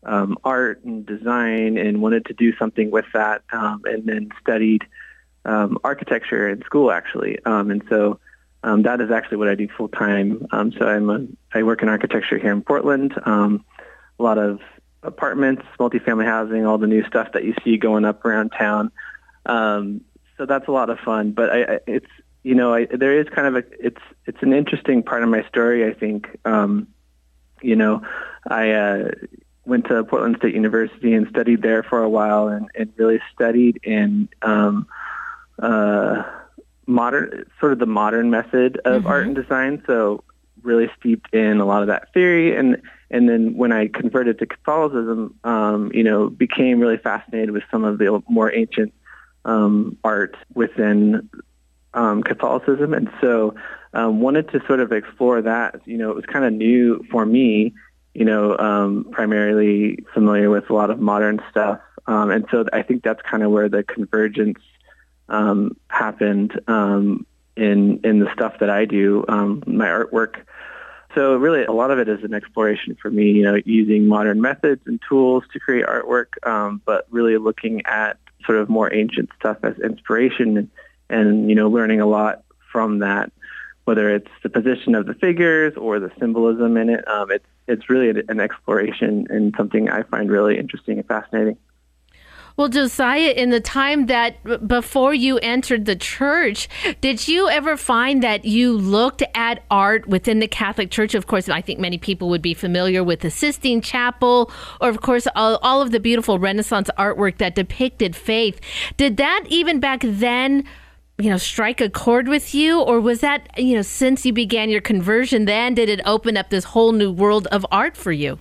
um, 0.03 0.38
art 0.44 0.84
and 0.84 1.06
design 1.06 1.77
and 1.77 2.01
wanted 2.01 2.25
to 2.25 2.34
do 2.34 2.56
something 2.58 2.92
with 2.92 3.06
that. 3.13 3.44
Um, 3.51 3.82
and 3.86 4.06
then 4.06 4.30
studied 4.42 4.84
um, 5.46 5.77
architecture 5.84 6.50
in 6.50 6.62
school 6.63 6.92
actually. 6.92 7.44
Um, 7.46 7.72
and 7.72 7.84
so 7.89 8.20
um, 8.63 8.84
that 8.84 9.01
is 9.01 9.12
actually 9.12 9.38
what 9.38 9.50
I 9.50 9.55
do 9.55 9.67
full 9.67 9.89
time. 9.89 10.48
Um, 10.51 10.72
so 10.72 10.88
I'm 10.88 11.10
a, 11.10 11.27
I 11.53 11.63
work 11.63 11.82
in 11.82 11.89
architecture 11.89 12.38
here 12.38 12.51
in 12.51 12.62
Portland. 12.62 13.13
Um, 13.25 13.65
a 14.20 14.24
lot 14.24 14.38
of 14.38 14.60
apartments, 15.03 15.63
multifamily 15.79 16.25
housing, 16.25 16.65
all 16.65 16.77
the 16.77 16.88
new 16.88 17.05
stuff 17.05 17.34
that 17.34 17.43
you 17.43 17.53
see 17.63 17.77
going 17.77 18.05
up 18.05 18.24
around 18.25 18.51
town. 18.58 18.91
Um, 19.46 20.01
so 20.38 20.46
that's 20.46 20.67
a 20.67 20.72
lot 20.72 20.89
of 20.89 20.98
fun. 21.00 21.32
But 21.32 21.50
I, 21.50 21.63
I, 21.63 21.79
it's 21.88 22.08
you 22.43 22.55
know 22.55 22.74
I, 22.74 22.86
there 22.86 23.20
is 23.20 23.27
kind 23.29 23.48
of 23.48 23.55
a 23.58 23.86
it's 23.86 24.01
it's 24.25 24.41
an 24.41 24.53
interesting 24.53 25.03
part 25.03 25.24
of 25.24 25.29
my 25.29 25.46
story. 25.50 25.86
I 25.86 25.93
think 25.93 26.29
um, 26.46 26.88
you 27.62 27.75
know 27.75 28.01
I 28.48 28.72
uh, 28.72 29.12
went 29.65 29.88
to 29.88 30.05
Portland 30.05 30.38
State 30.38 30.55
University 30.55 31.13
and 31.13 31.27
studied 31.27 31.62
there 31.62 31.84
for 31.84 32.01
a 32.01 32.10
while 32.10 32.48
and, 32.48 32.70
and 32.75 32.93
really 32.96 33.20
studied 33.34 33.82
in 33.84 34.29
um, 34.41 34.88
uh, 35.62 36.24
modern, 36.85 37.45
sort 37.59 37.73
of 37.73 37.79
the 37.79 37.85
modern 37.85 38.29
method 38.29 38.79
of 38.85 39.05
art 39.05 39.25
and 39.25 39.35
design. 39.35 39.83
So 39.87 40.23
really 40.61 40.89
steeped 40.99 41.33
in 41.33 41.59
a 41.59 41.65
lot 41.65 41.81
of 41.81 41.87
that 41.87 42.13
theory. 42.13 42.55
And, 42.55 42.81
and 43.11 43.27
then 43.27 43.55
when 43.55 43.71
I 43.71 43.87
converted 43.87 44.39
to 44.39 44.45
Catholicism, 44.45 45.37
um, 45.43 45.91
you 45.93 46.03
know, 46.03 46.29
became 46.29 46.79
really 46.79 46.97
fascinated 46.97 47.51
with 47.51 47.63
some 47.69 47.83
of 47.83 47.97
the 47.97 48.23
more 48.29 48.53
ancient 48.53 48.93
um, 49.45 49.97
art 50.03 50.35
within 50.53 51.29
um, 51.93 52.23
Catholicism. 52.23 52.93
And 52.93 53.09
so 53.21 53.55
um, 53.93 54.21
wanted 54.21 54.49
to 54.49 54.65
sort 54.65 54.79
of 54.79 54.91
explore 54.91 55.41
that. 55.41 55.81
You 55.85 55.97
know, 55.97 56.09
it 56.11 56.15
was 56.15 56.25
kind 56.25 56.45
of 56.45 56.53
new 56.53 57.05
for 57.11 57.25
me, 57.25 57.73
you 58.13 58.25
know, 58.25 58.57
um, 58.57 59.05
primarily 59.11 59.99
familiar 60.13 60.49
with 60.49 60.69
a 60.69 60.73
lot 60.73 60.89
of 60.89 60.99
modern 60.99 61.41
stuff. 61.51 61.79
Um, 62.07 62.31
and 62.31 62.45
so 62.51 62.65
I 62.73 62.81
think 62.81 63.03
that's 63.03 63.21
kind 63.21 63.43
of 63.43 63.51
where 63.51 63.69
the 63.69 63.83
convergence 63.83 64.59
um, 65.33 65.75
happened 65.87 66.59
um, 66.67 67.25
in 67.57 67.99
in 68.03 68.19
the 68.19 68.31
stuff 68.33 68.59
that 68.59 68.69
I 68.69 68.85
do, 68.85 69.25
um, 69.27 69.63
my 69.65 69.87
artwork. 69.87 70.35
So 71.15 71.35
really, 71.35 71.63
a 71.65 71.72
lot 71.72 71.91
of 71.91 72.00
it 72.00 72.07
is 72.07 72.24
an 72.24 72.33
exploration 72.33 72.96
for 73.01 73.09
me. 73.09 73.31
You 73.31 73.43
know, 73.43 73.57
using 73.65 74.07
modern 74.07 74.39
methods 74.41 74.81
and 74.85 75.00
tools 75.09 75.43
to 75.53 75.59
create 75.59 75.85
artwork, 75.85 76.46
um, 76.48 76.81
but 76.85 77.07
really 77.09 77.37
looking 77.37 77.85
at 77.85 78.17
sort 78.46 78.59
of 78.59 78.69
more 78.69 78.93
ancient 78.93 79.29
stuff 79.39 79.57
as 79.63 79.77
inspiration, 79.79 80.57
and, 80.57 80.69
and 81.09 81.50
you 81.50 81.55
know, 81.55 81.69
learning 81.69 82.00
a 82.00 82.05
lot 82.05 82.43
from 82.72 83.00
that. 83.00 83.31
Whether 83.85 84.15
it's 84.15 84.31
the 84.43 84.50
position 84.50 84.96
of 84.96 85.07
the 85.07 85.13
figures 85.13 85.74
or 85.75 86.00
the 86.00 86.09
symbolism 86.17 86.77
in 86.77 86.89
it, 86.89 87.05
um, 87.07 87.31
it's 87.31 87.46
it's 87.67 87.89
really 87.89 88.09
an 88.27 88.39
exploration 88.39 89.27
and 89.29 89.53
something 89.57 89.89
I 89.89 90.03
find 90.03 90.29
really 90.31 90.57
interesting 90.57 91.00
and 91.00 91.07
fascinating. 91.07 91.57
Well, 92.55 92.70
Josiah, 92.70 93.31
in 93.31 93.50
the 93.50 93.59
time 93.59 94.05
that 94.05 94.68
before 94.68 95.11
you 95.11 95.39
entered 95.39 95.85
the 95.85 95.96
church, 95.96 96.70
did 97.01 97.27
you 97.27 97.50
ever 97.50 97.75
find 97.77 98.22
that 98.22 98.46
you 98.46 98.74
looked 98.74 99.24
at 99.33 99.63
art 99.72 100.07
within 100.07 100.37
the 100.37 100.48
Catholic 100.48 100.92
Church? 100.92 101.16
Of 101.16 101.25
course, 101.25 101.50
I 101.50 101.61
think 101.61 101.79
many 101.79 101.98
people 101.98 102.29
would 102.29 102.44
be 102.44 102.53
familiar 102.53 103.03
with 103.03 103.22
the 103.22 103.31
Sistine 103.31 103.81
Chapel, 103.81 104.51
or 104.79 104.89
of 104.89 105.01
course, 105.01 105.27
all, 105.35 105.57
all 105.63 105.81
of 105.81 105.89
the 105.92 106.00
beautiful 106.00 106.37
Renaissance 106.37 106.92
artwork 106.96 107.39
that 107.39 107.55
depicted 107.55 108.16
faith. 108.16 108.61
Did 108.98 109.18
that 109.18 109.46
even 109.48 109.79
back 109.79 110.01
then? 110.03 110.63
You 111.18 111.29
know, 111.31 111.37
strike 111.37 111.81
a 111.81 111.89
chord 111.89 112.27
with 112.27 112.53
you, 112.53 112.81
or 112.81 113.00
was 113.00 113.22
that, 113.22 113.48
you 113.57 113.75
know, 113.75 113.83
since 113.83 114.25
you 114.25 114.33
began 114.33 114.70
your 114.70 114.81
conversion, 114.81 115.46
then 115.46 115.74
did 115.74 115.89
it 115.89 116.01
open 116.05 116.37
up 116.37 116.50
this 116.50 116.66
whole 116.66 116.92
new 116.92 117.11
world 117.11 117.48
of 117.48 117.66
art 117.72 117.98
for 117.98 118.11
you? 118.11 118.39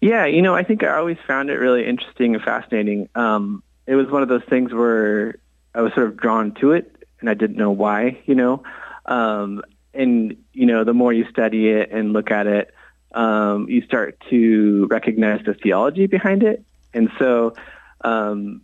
Yeah, 0.00 0.26
you 0.26 0.42
know, 0.42 0.54
I 0.54 0.62
think 0.62 0.82
I 0.82 0.96
always 0.96 1.18
found 1.26 1.50
it 1.50 1.54
really 1.54 1.86
interesting 1.86 2.34
and 2.34 2.44
fascinating. 2.44 3.08
Um, 3.14 3.62
it 3.86 3.94
was 3.94 4.08
one 4.08 4.22
of 4.22 4.28
those 4.28 4.44
things 4.44 4.72
where 4.72 5.36
I 5.74 5.80
was 5.80 5.92
sort 5.94 6.06
of 6.08 6.16
drawn 6.16 6.52
to 6.60 6.72
it, 6.72 7.04
and 7.20 7.30
I 7.30 7.34
didn't 7.34 7.56
know 7.56 7.70
why. 7.70 8.18
You 8.26 8.34
know, 8.34 8.62
um, 9.06 9.62
and 9.94 10.36
you 10.52 10.66
know, 10.66 10.84
the 10.84 10.94
more 10.94 11.12
you 11.12 11.26
study 11.30 11.68
it 11.68 11.90
and 11.90 12.12
look 12.12 12.30
at 12.30 12.46
it, 12.46 12.74
um, 13.12 13.68
you 13.68 13.82
start 13.82 14.20
to 14.30 14.86
recognize 14.90 15.44
the 15.44 15.54
theology 15.54 16.06
behind 16.06 16.42
it. 16.42 16.64
And 16.92 17.10
so, 17.18 17.54
um, 18.02 18.62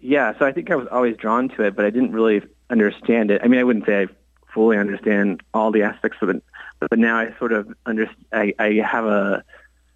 yeah, 0.00 0.38
so 0.38 0.46
I 0.46 0.52
think 0.52 0.70
I 0.70 0.76
was 0.76 0.88
always 0.90 1.16
drawn 1.16 1.48
to 1.50 1.62
it, 1.62 1.76
but 1.76 1.84
I 1.84 1.90
didn't 1.90 2.12
really 2.12 2.42
understand 2.70 3.30
it. 3.30 3.40
I 3.42 3.48
mean, 3.48 3.60
I 3.60 3.64
wouldn't 3.64 3.86
say 3.86 4.02
I 4.02 4.06
fully 4.52 4.78
understand 4.78 5.42
all 5.54 5.70
the 5.70 5.82
aspects 5.82 6.18
of 6.22 6.28
it, 6.28 6.42
but 6.80 6.98
now 6.98 7.18
I 7.18 7.34
sort 7.38 7.52
of 7.52 7.72
under 7.86 8.08
I, 8.32 8.54
I 8.58 8.80
have 8.84 9.04
a 9.06 9.44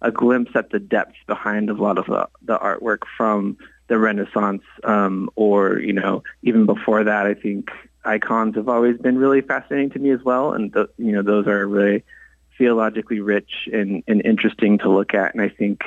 a 0.01 0.11
glimpse 0.11 0.51
at 0.55 0.69
the 0.71 0.79
depths 0.79 1.19
behind 1.27 1.69
a 1.69 1.73
lot 1.73 1.97
of 1.97 2.05
the, 2.07 2.27
the 2.43 2.57
artwork 2.57 3.03
from 3.17 3.57
the 3.87 3.97
Renaissance, 3.99 4.63
um, 4.83 5.29
or 5.35 5.79
you 5.79 5.93
know, 5.93 6.23
even 6.43 6.65
before 6.65 7.03
that. 7.03 7.25
I 7.25 7.33
think 7.33 7.69
icons 8.03 8.55
have 8.55 8.69
always 8.69 8.97
been 8.97 9.17
really 9.17 9.41
fascinating 9.41 9.91
to 9.91 9.99
me 9.99 10.11
as 10.11 10.21
well, 10.23 10.53
and 10.53 10.73
you 10.97 11.11
know, 11.11 11.21
those 11.21 11.47
are 11.47 11.67
really 11.67 12.03
theologically 12.57 13.19
rich 13.19 13.67
and, 13.71 14.03
and 14.07 14.23
interesting 14.25 14.77
to 14.79 14.89
look 14.89 15.13
at. 15.13 15.33
And 15.33 15.41
I 15.41 15.49
think, 15.49 15.81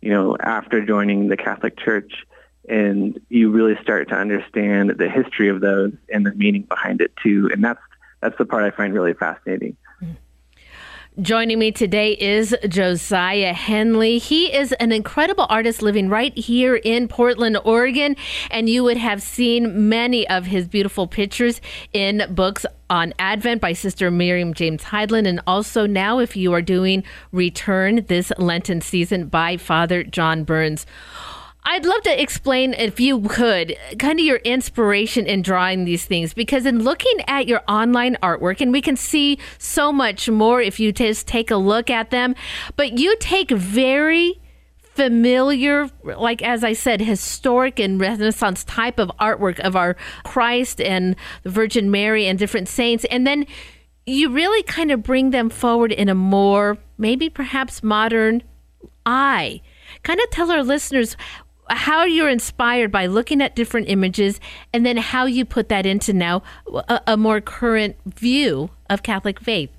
you 0.00 0.10
know, 0.10 0.36
after 0.38 0.84
joining 0.84 1.28
the 1.28 1.36
Catholic 1.36 1.76
Church, 1.76 2.24
and 2.68 3.20
you 3.28 3.50
really 3.50 3.76
start 3.82 4.08
to 4.08 4.14
understand 4.14 4.90
the 4.90 5.08
history 5.08 5.48
of 5.48 5.60
those 5.60 5.92
and 6.12 6.24
the 6.24 6.32
meaning 6.34 6.62
behind 6.62 7.00
it 7.00 7.12
too. 7.22 7.50
And 7.52 7.64
that's 7.64 7.80
that's 8.20 8.36
the 8.38 8.44
part 8.44 8.64
I 8.64 8.70
find 8.70 8.92
really 8.94 9.14
fascinating. 9.14 9.76
Joining 11.22 11.58
me 11.58 11.70
today 11.70 12.12
is 12.12 12.56
Josiah 12.66 13.52
Henley. 13.52 14.16
He 14.16 14.54
is 14.54 14.72
an 14.72 14.90
incredible 14.90 15.44
artist 15.50 15.82
living 15.82 16.08
right 16.08 16.36
here 16.38 16.76
in 16.76 17.08
Portland, 17.08 17.58
Oregon, 17.62 18.16
and 18.50 18.70
you 18.70 18.84
would 18.84 18.96
have 18.96 19.20
seen 19.20 19.88
many 19.90 20.26
of 20.30 20.46
his 20.46 20.66
beautiful 20.66 21.06
pictures 21.06 21.60
in 21.92 22.24
books 22.30 22.64
on 22.88 23.12
Advent 23.18 23.60
by 23.60 23.74
Sister 23.74 24.10
Miriam 24.10 24.54
James 24.54 24.84
Heidland, 24.84 25.26
and 25.26 25.42
also 25.46 25.86
now 25.86 26.20
if 26.20 26.36
you 26.36 26.54
are 26.54 26.62
doing 26.62 27.04
Return 27.32 28.06
this 28.06 28.32
Lenten 28.38 28.80
season 28.80 29.26
by 29.26 29.58
Father 29.58 30.02
John 30.04 30.44
Burns. 30.44 30.86
I'd 31.64 31.84
love 31.84 32.02
to 32.02 32.20
explain, 32.22 32.72
if 32.72 32.98
you 32.98 33.20
could, 33.20 33.76
kind 33.98 34.18
of 34.18 34.24
your 34.24 34.38
inspiration 34.38 35.26
in 35.26 35.42
drawing 35.42 35.84
these 35.84 36.04
things. 36.06 36.32
Because 36.34 36.66
in 36.66 36.82
looking 36.82 37.20
at 37.26 37.46
your 37.46 37.62
online 37.68 38.16
artwork, 38.22 38.60
and 38.60 38.72
we 38.72 38.80
can 38.80 38.96
see 38.96 39.38
so 39.58 39.92
much 39.92 40.28
more 40.28 40.60
if 40.60 40.80
you 40.80 40.92
just 40.92 41.26
take 41.26 41.50
a 41.50 41.56
look 41.56 41.90
at 41.90 42.10
them, 42.10 42.34
but 42.76 42.98
you 42.98 43.14
take 43.20 43.50
very 43.50 44.40
familiar, 44.82 45.88
like 46.02 46.42
as 46.42 46.64
I 46.64 46.72
said, 46.72 47.00
historic 47.00 47.78
and 47.78 48.00
Renaissance 48.00 48.64
type 48.64 48.98
of 48.98 49.10
artwork 49.20 49.60
of 49.60 49.76
our 49.76 49.96
Christ 50.24 50.80
and 50.80 51.14
the 51.42 51.50
Virgin 51.50 51.90
Mary 51.90 52.26
and 52.26 52.38
different 52.38 52.68
saints, 52.68 53.04
and 53.10 53.26
then 53.26 53.46
you 54.06 54.30
really 54.30 54.62
kind 54.64 54.90
of 54.90 55.02
bring 55.02 55.30
them 55.30 55.50
forward 55.50 55.92
in 55.92 56.08
a 56.08 56.14
more, 56.14 56.78
maybe 56.98 57.28
perhaps 57.28 57.82
modern 57.82 58.42
eye. 59.06 59.60
Kind 60.02 60.20
of 60.20 60.30
tell 60.30 60.50
our 60.50 60.62
listeners 60.62 61.16
how 61.70 62.04
you're 62.04 62.28
inspired 62.28 62.90
by 62.90 63.06
looking 63.06 63.40
at 63.40 63.56
different 63.56 63.88
images 63.88 64.40
and 64.72 64.84
then 64.84 64.96
how 64.96 65.26
you 65.26 65.44
put 65.44 65.68
that 65.68 65.86
into 65.86 66.12
now 66.12 66.42
a, 66.88 67.00
a 67.08 67.16
more 67.16 67.40
current 67.40 67.96
view 68.06 68.70
of 68.88 69.02
Catholic 69.02 69.40
faith. 69.40 69.70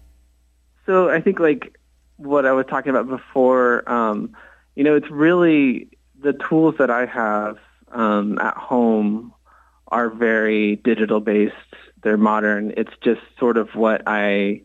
So 0.85 1.09
I 1.09 1.21
think 1.21 1.39
like 1.39 1.77
what 2.17 2.45
I 2.45 2.51
was 2.51 2.65
talking 2.67 2.89
about 2.89 3.07
before, 3.07 3.89
um, 3.91 4.35
you 4.75 4.83
know, 4.83 4.95
it's 4.95 5.09
really 5.09 5.89
the 6.19 6.33
tools 6.33 6.75
that 6.79 6.89
I 6.89 7.05
have 7.05 7.57
um, 7.91 8.39
at 8.39 8.55
home 8.55 9.33
are 9.87 10.09
very 10.09 10.77
digital 10.77 11.19
based. 11.19 11.55
They're 12.03 12.17
modern. 12.17 12.73
It's 12.77 12.93
just 13.03 13.21
sort 13.37 13.57
of 13.57 13.75
what 13.75 14.03
I 14.07 14.61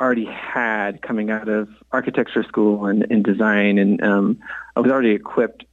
already 0.00 0.24
had 0.24 1.02
coming 1.02 1.30
out 1.30 1.48
of 1.48 1.68
architecture 1.92 2.42
school 2.42 2.86
and, 2.86 3.06
and 3.10 3.22
design, 3.22 3.78
and 3.78 4.02
um, 4.02 4.38
I 4.74 4.80
was 4.80 4.90
already 4.90 5.10
equipped 5.10 5.64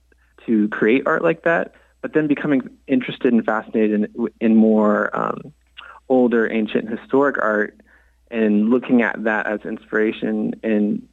to 0.47 0.67
create 0.69 1.03
art 1.05 1.23
like 1.23 1.43
that. 1.43 1.73
But 2.01 2.13
then 2.13 2.27
becoming 2.27 2.69
interested 2.87 3.33
and 3.33 3.43
fascinated 3.45 4.09
in, 4.15 4.27
in 4.39 4.55
more 4.55 5.15
um, 5.17 5.53
older, 6.09 6.49
ancient, 6.51 6.89
historic 6.89 7.37
art, 7.41 7.79
and 8.29 8.69
looking 8.69 9.01
at 9.01 9.23
that 9.23 9.47
as 9.47 9.61
inspiration 9.61 10.53
and 10.63 11.07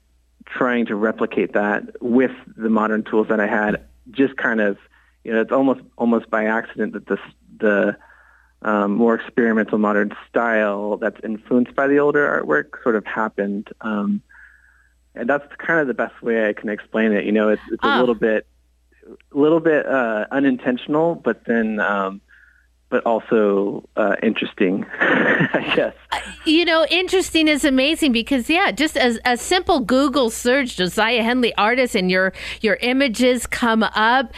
trying 0.44 0.84
to 0.86 0.94
replicate 0.94 1.54
that 1.54 2.02
with 2.02 2.32
the 2.56 2.68
modern 2.68 3.02
tools 3.02 3.28
that 3.28 3.40
I 3.40 3.46
had, 3.46 3.82
just 4.10 4.36
kind 4.36 4.60
of, 4.60 4.76
you 5.24 5.32
know, 5.32 5.40
it's 5.40 5.52
almost 5.52 5.80
almost 5.96 6.28
by 6.28 6.44
accident 6.44 6.92
that 6.92 7.06
the 7.06 7.18
the 7.58 7.96
um, 8.62 8.92
more 8.92 9.14
experimental 9.14 9.78
modern 9.78 10.14
style 10.28 10.96
that's 10.98 11.18
influenced 11.24 11.74
by 11.74 11.86
the 11.86 11.98
older 11.98 12.26
artwork 12.26 12.82
sort 12.82 12.96
of 12.96 13.06
happened. 13.06 13.70
Um, 13.80 14.22
and 15.14 15.28
that's 15.28 15.44
kind 15.56 15.80
of 15.80 15.86
the 15.86 15.94
best 15.94 16.20
way 16.22 16.48
I 16.48 16.52
can 16.52 16.68
explain 16.68 17.12
it. 17.12 17.24
You 17.24 17.32
know, 17.32 17.48
it's, 17.48 17.62
it's 17.70 17.82
a 17.84 17.96
Oh. 17.96 18.00
little 18.00 18.14
bit, 18.14 18.46
a 19.06 19.38
little 19.38 19.60
bit 19.60 19.86
uh, 19.86 20.26
unintentional, 20.30 21.14
but 21.14 21.44
then, 21.44 21.80
um, 21.80 22.20
but 22.88 23.04
also 23.04 23.88
uh, 23.96 24.16
interesting, 24.22 24.84
I 25.00 25.72
guess. 25.74 25.94
You 26.44 26.64
know, 26.64 26.86
interesting 26.90 27.48
is 27.48 27.64
amazing 27.64 28.12
because 28.12 28.48
yeah, 28.48 28.70
just 28.70 28.96
as 28.96 29.18
a 29.24 29.36
simple 29.36 29.80
Google 29.80 30.30
search, 30.30 30.76
Josiah 30.76 31.22
Henley 31.22 31.54
artist, 31.56 31.94
and 31.94 32.10
your 32.10 32.32
your 32.60 32.76
images 32.76 33.46
come 33.46 33.82
up. 33.82 34.32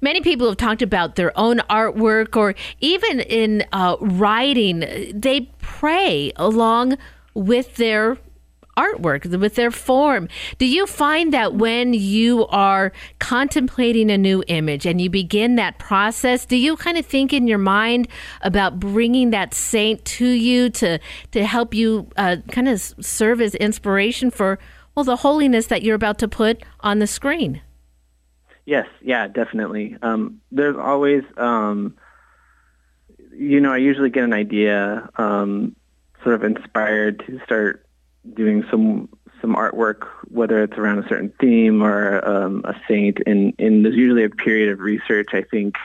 Many 0.00 0.20
people 0.20 0.48
have 0.48 0.56
talked 0.56 0.82
about 0.82 1.14
their 1.14 1.36
own 1.38 1.58
artwork, 1.70 2.36
or 2.36 2.56
even 2.80 3.20
in 3.20 3.64
uh, 3.72 3.96
writing, 4.00 4.80
they 5.14 5.48
pray 5.60 6.32
along 6.36 6.96
with 7.34 7.76
their 7.76 8.18
artwork, 8.76 9.26
with 9.38 9.54
their 9.54 9.70
form. 9.70 10.28
Do 10.58 10.66
you 10.66 10.86
find 10.86 11.32
that 11.32 11.54
when 11.54 11.94
you 11.94 12.46
are 12.48 12.92
contemplating 13.18 14.10
a 14.10 14.18
new 14.18 14.42
image 14.46 14.86
and 14.86 15.00
you 15.00 15.10
begin 15.10 15.56
that 15.56 15.78
process, 15.78 16.46
do 16.46 16.56
you 16.56 16.76
kind 16.76 16.96
of 16.96 17.06
think 17.06 17.32
in 17.32 17.46
your 17.46 17.58
mind 17.58 18.08
about 18.40 18.80
bringing 18.80 19.30
that 19.30 19.54
saint 19.54 20.04
to 20.04 20.26
you 20.26 20.70
to 20.70 20.98
to 21.32 21.44
help 21.44 21.74
you 21.74 22.08
uh, 22.16 22.36
kind 22.50 22.68
of 22.68 22.80
serve 22.80 23.40
as 23.40 23.54
inspiration 23.56 24.30
for 24.30 24.58
well 24.94 25.04
the 25.04 25.16
holiness 25.16 25.66
that 25.66 25.82
you're 25.82 25.94
about 25.94 26.18
to 26.18 26.28
put 26.28 26.62
on 26.80 26.98
the 26.98 27.06
screen? 27.06 27.60
Yes, 28.64 28.86
yeah, 29.00 29.26
definitely. 29.26 29.96
Um, 30.02 30.40
there's 30.52 30.76
always, 30.76 31.24
um, 31.36 31.96
you 33.32 33.60
know, 33.60 33.72
I 33.72 33.78
usually 33.78 34.10
get 34.10 34.22
an 34.22 34.32
idea, 34.32 35.08
um, 35.16 35.74
sort 36.22 36.36
of 36.36 36.44
inspired 36.44 37.24
to 37.26 37.40
start 37.44 37.81
doing 38.34 38.64
some 38.70 39.08
some 39.40 39.56
artwork, 39.56 40.06
whether 40.28 40.62
it's 40.62 40.78
around 40.78 41.00
a 41.00 41.08
certain 41.08 41.32
theme 41.40 41.82
or 41.82 42.26
um, 42.26 42.62
a 42.64 42.80
saint, 42.88 43.18
and, 43.26 43.52
and 43.58 43.84
there's 43.84 43.96
usually 43.96 44.24
a 44.24 44.30
period 44.30 44.70
of 44.70 44.78
research. 44.78 45.30
I 45.32 45.42
think 45.42 45.76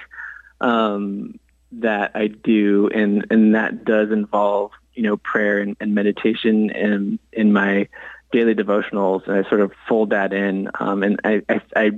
um, 0.62 1.40
that 1.74 2.12
I 2.16 2.28
do, 2.28 2.90
and 2.94 3.26
and 3.32 3.56
that 3.56 3.84
does 3.84 4.12
involve, 4.12 4.72
you 4.94 5.04
know, 5.04 5.18
prayer 5.18 5.60
and, 5.60 5.76
and 5.80 5.96
meditation 5.96 6.70
in 6.70 7.20
in 7.34 7.52
my 7.52 7.90
daily 8.32 8.54
devotionals, 8.54 9.28
and 9.28 9.44
I 9.44 9.50
sort 9.50 9.62
of 9.62 9.72
fold 9.88 10.12
that 10.12 10.34
in, 10.34 10.70
um, 10.80 11.04
and 11.04 11.20
I, 11.24 11.42
I 11.50 11.62
I 11.76 11.92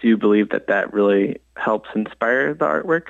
do 0.00 0.16
believe 0.16 0.50
that 0.50 0.68
that 0.68 0.92
really 0.92 1.38
helps 1.56 1.88
inspire 1.94 2.54
the 2.54 2.66
artwork. 2.66 3.06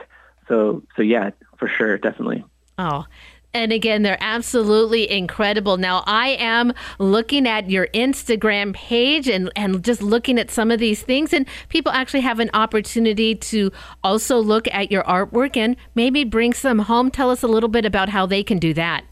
So 0.46 0.82
so 0.96 1.02
yeah, 1.02 1.30
for 1.58 1.68
sure, 1.68 1.98
definitely. 1.98 2.44
Oh. 2.78 3.04
And 3.54 3.72
again, 3.72 4.02
they're 4.02 4.18
absolutely 4.20 5.10
incredible. 5.10 5.78
Now, 5.78 6.04
I 6.06 6.36
am 6.38 6.74
looking 6.98 7.46
at 7.46 7.70
your 7.70 7.86
Instagram 7.88 8.74
page 8.74 9.26
and, 9.26 9.50
and 9.56 9.82
just 9.82 10.02
looking 10.02 10.38
at 10.38 10.50
some 10.50 10.70
of 10.70 10.78
these 10.78 11.02
things, 11.02 11.32
and 11.32 11.46
people 11.68 11.90
actually 11.92 12.20
have 12.20 12.40
an 12.40 12.50
opportunity 12.52 13.34
to 13.34 13.72
also 14.04 14.38
look 14.38 14.68
at 14.68 14.92
your 14.92 15.02
artwork 15.04 15.56
and 15.56 15.76
maybe 15.94 16.24
bring 16.24 16.52
some 16.52 16.80
home. 16.80 17.10
Tell 17.10 17.30
us 17.30 17.42
a 17.42 17.48
little 17.48 17.70
bit 17.70 17.86
about 17.86 18.10
how 18.10 18.26
they 18.26 18.42
can 18.42 18.58
do 18.58 18.74
that. 18.74 19.04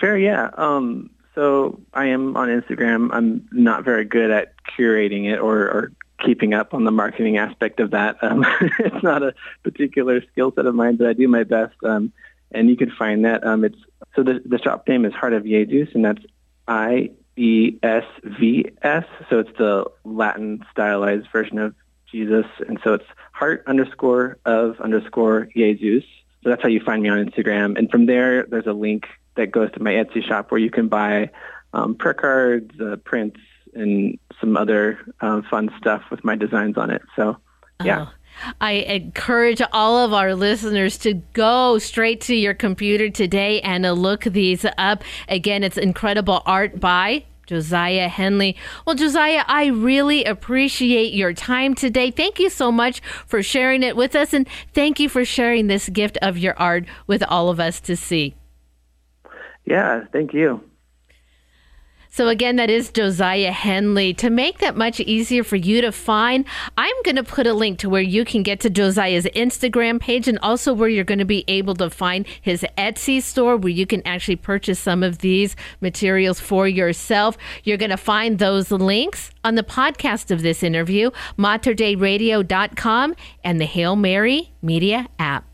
Sure, 0.00 0.16
yeah. 0.16 0.50
Um, 0.56 1.10
so 1.34 1.80
I 1.92 2.06
am 2.06 2.36
on 2.36 2.48
Instagram. 2.48 3.10
I'm 3.12 3.46
not 3.52 3.84
very 3.84 4.04
good 4.04 4.30
at 4.30 4.54
curating 4.78 5.30
it 5.30 5.38
or, 5.38 5.58
or 5.58 5.92
keeping 6.24 6.54
up 6.54 6.74
on 6.74 6.84
the 6.84 6.90
marketing 6.90 7.36
aspect 7.36 7.80
of 7.80 7.90
that. 7.90 8.16
Um, 8.22 8.44
it's 8.78 9.02
not 9.02 9.22
a 9.22 9.34
particular 9.62 10.22
skill 10.32 10.52
set 10.54 10.66
of 10.66 10.74
mine, 10.74 10.96
but 10.96 11.06
I 11.08 11.12
do 11.12 11.28
my 11.28 11.44
best. 11.44 11.74
Um, 11.84 12.12
and 12.54 12.68
you 12.68 12.76
can 12.76 12.90
find 12.90 13.24
that. 13.24 13.46
Um, 13.46 13.64
it's 13.64 13.78
so 14.14 14.22
the 14.22 14.40
the 14.44 14.58
shop 14.58 14.88
name 14.88 15.04
is 15.04 15.12
Heart 15.12 15.34
of 15.34 15.44
Jesus, 15.44 15.94
and 15.94 16.04
that's 16.04 16.22
I 16.68 17.10
E 17.36 17.78
S 17.82 18.04
V 18.22 18.70
S. 18.82 19.04
So 19.28 19.40
it's 19.40 19.56
the 19.58 19.90
Latin 20.04 20.64
stylized 20.70 21.26
version 21.32 21.58
of 21.58 21.74
Jesus, 22.10 22.46
and 22.68 22.78
so 22.84 22.94
it's 22.94 23.06
heart 23.32 23.64
underscore 23.66 24.38
of 24.44 24.80
underscore 24.80 25.48
Jesus. 25.54 26.08
So 26.42 26.50
that's 26.50 26.62
how 26.62 26.68
you 26.68 26.80
find 26.80 27.02
me 27.02 27.08
on 27.08 27.18
Instagram. 27.24 27.76
And 27.78 27.90
from 27.90 28.06
there, 28.06 28.44
there's 28.44 28.66
a 28.66 28.72
link 28.72 29.06
that 29.36 29.50
goes 29.50 29.72
to 29.72 29.82
my 29.82 29.92
Etsy 29.92 30.22
shop 30.24 30.50
where 30.50 30.60
you 30.60 30.70
can 30.70 30.88
buy 30.88 31.30
um, 31.72 31.96
prayer 31.96 32.14
cards, 32.14 32.80
uh, 32.80 32.96
prints, 32.96 33.40
and 33.74 34.18
some 34.40 34.56
other 34.56 35.00
um, 35.20 35.42
fun 35.42 35.70
stuff 35.78 36.02
with 36.10 36.22
my 36.22 36.36
designs 36.36 36.76
on 36.76 36.90
it. 36.90 37.02
So, 37.16 37.38
yeah. 37.82 38.06
Oh, 38.06 38.12
I 38.60 38.72
encourage 38.72 39.62
all 39.72 40.04
of 40.04 40.12
our 40.12 40.34
listeners 40.34 40.98
to 40.98 41.14
go 41.32 41.78
straight 41.78 42.20
to 42.22 42.34
your 42.34 42.54
computer 42.54 43.10
today 43.10 43.60
and 43.60 43.82
look 44.00 44.24
these 44.24 44.66
up. 44.76 45.02
Again, 45.28 45.62
it's 45.62 45.78
incredible 45.78 46.42
art 46.46 46.80
by 46.80 47.24
Josiah 47.46 48.08
Henley. 48.08 48.56
Well, 48.86 48.96
Josiah, 48.96 49.44
I 49.46 49.66
really 49.66 50.24
appreciate 50.24 51.12
your 51.12 51.32
time 51.32 51.74
today. 51.74 52.10
Thank 52.10 52.38
you 52.38 52.50
so 52.50 52.72
much 52.72 53.00
for 53.26 53.42
sharing 53.42 53.82
it 53.82 53.96
with 53.96 54.16
us, 54.16 54.32
and 54.32 54.48
thank 54.72 54.98
you 54.98 55.08
for 55.08 55.24
sharing 55.24 55.66
this 55.66 55.88
gift 55.88 56.16
of 56.22 56.38
your 56.38 56.58
art 56.58 56.84
with 57.06 57.22
all 57.22 57.50
of 57.50 57.60
us 57.60 57.80
to 57.80 57.96
see. 57.96 58.34
Yeah, 59.66 60.04
thank 60.12 60.32
you. 60.32 60.62
So 62.14 62.28
again, 62.28 62.54
that 62.56 62.70
is 62.70 62.92
Josiah 62.92 63.50
Henley. 63.50 64.14
To 64.14 64.30
make 64.30 64.58
that 64.58 64.76
much 64.76 65.00
easier 65.00 65.42
for 65.42 65.56
you 65.56 65.80
to 65.80 65.90
find, 65.90 66.44
I'm 66.78 66.94
going 67.02 67.16
to 67.16 67.24
put 67.24 67.44
a 67.44 67.52
link 67.52 67.80
to 67.80 67.90
where 67.90 68.00
you 68.00 68.24
can 68.24 68.44
get 68.44 68.60
to 68.60 68.70
Josiah's 68.70 69.24
Instagram 69.34 69.98
page 69.98 70.28
and 70.28 70.38
also 70.38 70.72
where 70.72 70.88
you're 70.88 71.02
going 71.02 71.18
to 71.18 71.24
be 71.24 71.44
able 71.48 71.74
to 71.74 71.90
find 71.90 72.24
his 72.40 72.64
Etsy 72.78 73.20
store 73.20 73.56
where 73.56 73.72
you 73.72 73.84
can 73.84 74.00
actually 74.06 74.36
purchase 74.36 74.78
some 74.78 75.02
of 75.02 75.18
these 75.18 75.56
materials 75.80 76.38
for 76.38 76.68
yourself. 76.68 77.36
You're 77.64 77.78
going 77.78 77.90
to 77.90 77.96
find 77.96 78.38
those 78.38 78.70
links 78.70 79.32
on 79.42 79.56
the 79.56 79.64
podcast 79.64 80.30
of 80.30 80.42
this 80.42 80.62
interview, 80.62 81.10
materdeiradio.com 81.36 83.16
and 83.42 83.60
the 83.60 83.66
Hail 83.66 83.96
Mary 83.96 84.52
Media 84.62 85.08
app. 85.18 85.48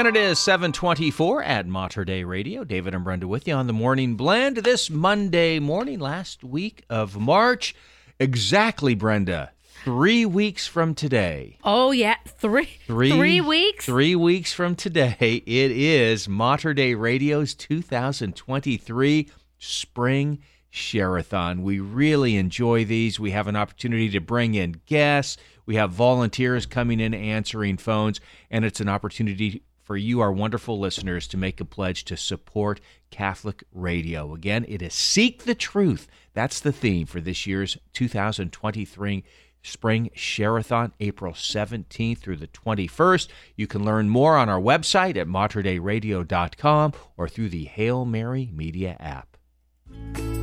And 0.00 0.08
it 0.08 0.16
is 0.16 0.38
724 0.38 1.42
at 1.42 1.66
Mater 1.66 2.06
Dei 2.06 2.24
Radio. 2.24 2.64
David 2.64 2.94
and 2.94 3.04
Brenda 3.04 3.28
with 3.28 3.46
you 3.46 3.52
on 3.52 3.66
the 3.66 3.74
Morning 3.74 4.16
Blend 4.16 4.56
this 4.56 4.88
Monday 4.88 5.58
morning, 5.58 6.00
last 6.00 6.42
week 6.42 6.86
of 6.88 7.20
March. 7.20 7.74
Exactly, 8.18 8.94
Brenda. 8.94 9.52
Three 9.84 10.24
weeks 10.24 10.66
from 10.66 10.94
today. 10.94 11.58
Oh 11.64 11.90
yeah, 11.90 12.14
three 12.26 12.70
Three, 12.86 13.10
three 13.10 13.42
weeks. 13.42 13.84
Three 13.84 14.16
weeks 14.16 14.54
from 14.54 14.74
today, 14.74 15.42
it 15.44 15.70
is 15.70 16.26
Mater 16.26 16.72
Dei 16.72 16.94
Radio's 16.94 17.54
2023 17.54 19.28
Spring 19.58 20.38
Share-a-thon. 20.70 21.62
We 21.62 21.78
really 21.78 22.38
enjoy 22.38 22.86
these. 22.86 23.20
We 23.20 23.32
have 23.32 23.48
an 23.48 23.56
opportunity 23.56 24.08
to 24.08 24.20
bring 24.20 24.54
in 24.54 24.80
guests. 24.86 25.36
We 25.66 25.74
have 25.74 25.90
volunteers 25.90 26.64
coming 26.64 27.00
in 27.00 27.12
answering 27.12 27.76
phones, 27.76 28.18
and 28.50 28.64
it's 28.64 28.80
an 28.80 28.88
opportunity 28.88 29.62
for 29.90 29.96
you, 29.96 30.20
our 30.20 30.30
wonderful 30.30 30.78
listeners, 30.78 31.26
to 31.26 31.36
make 31.36 31.60
a 31.60 31.64
pledge 31.64 32.04
to 32.04 32.16
support 32.16 32.80
Catholic 33.10 33.64
radio. 33.72 34.32
Again, 34.34 34.64
it 34.68 34.82
is 34.82 34.94
Seek 34.94 35.42
the 35.42 35.54
Truth. 35.56 36.06
That's 36.32 36.60
the 36.60 36.70
theme 36.70 37.08
for 37.08 37.20
this 37.20 37.44
year's 37.44 37.76
2023 37.94 39.24
Spring 39.64 40.10
Share-a-thon, 40.14 40.92
April 41.00 41.32
17th 41.32 42.18
through 42.18 42.36
the 42.36 42.46
21st. 42.46 43.26
You 43.56 43.66
can 43.66 43.84
learn 43.84 44.08
more 44.08 44.36
on 44.36 44.48
our 44.48 44.60
website 44.60 45.16
at 45.16 45.26
materdeiradio.com 45.26 46.92
or 47.16 47.28
through 47.28 47.48
the 47.48 47.64
Hail 47.64 48.04
Mary 48.04 48.48
Media 48.54 48.96
app. 49.00 49.36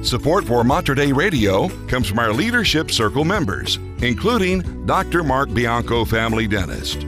Support 0.02 0.44
for 0.44 0.66
Mater 0.66 0.94
Radio 1.14 1.70
comes 1.88 2.10
from 2.10 2.20
our 2.20 2.34
Leadership 2.34 2.92
Circle 2.92 3.24
members, 3.24 3.78
including 4.02 4.86
Dr. 4.86 5.24
Mark 5.24 5.54
Bianco, 5.54 6.04
family 6.04 6.48
dentist. 6.48 7.08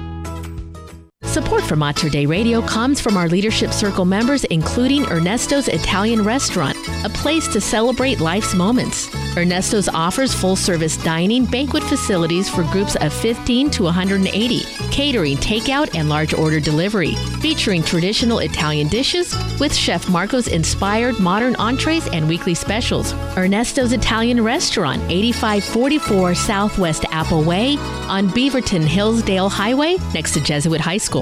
Support 1.31 1.63
for 1.63 1.77
Mater 1.77 2.09
Dei 2.09 2.25
Radio 2.25 2.61
comes 2.61 2.99
from 2.99 3.15
our 3.15 3.29
Leadership 3.29 3.71
Circle 3.71 4.03
members, 4.03 4.43
including 4.43 5.05
Ernesto's 5.05 5.69
Italian 5.69 6.25
Restaurant, 6.25 6.75
a 7.05 7.09
place 7.09 7.47
to 7.53 7.61
celebrate 7.61 8.19
life's 8.19 8.53
moments. 8.53 9.07
Ernesto's 9.37 9.87
offers 9.87 10.33
full 10.33 10.57
service 10.57 10.97
dining, 10.97 11.45
banquet 11.45 11.83
facilities 11.83 12.49
for 12.49 12.63
groups 12.63 12.97
of 12.97 13.13
15 13.13 13.69
to 13.69 13.83
180, 13.83 14.59
catering, 14.91 15.37
takeout, 15.37 15.95
and 15.95 16.09
large 16.09 16.33
order 16.33 16.59
delivery, 16.59 17.15
featuring 17.39 17.81
traditional 17.81 18.39
Italian 18.39 18.89
dishes 18.89 19.33
with 19.57 19.73
Chef 19.73 20.09
Marco's 20.09 20.49
inspired 20.49 21.17
modern 21.17 21.55
entrees 21.55 22.09
and 22.09 22.27
weekly 22.27 22.53
specials. 22.53 23.13
Ernesto's 23.37 23.93
Italian 23.93 24.43
Restaurant, 24.43 25.01
8544 25.09 26.35
Southwest 26.35 27.05
Apple 27.11 27.43
Way 27.43 27.77
on 28.09 28.27
Beaverton 28.27 28.83
Hillsdale 28.83 29.47
Highway 29.47 29.95
next 30.13 30.33
to 30.33 30.41
Jesuit 30.41 30.81
High 30.81 30.97
School. 30.97 31.20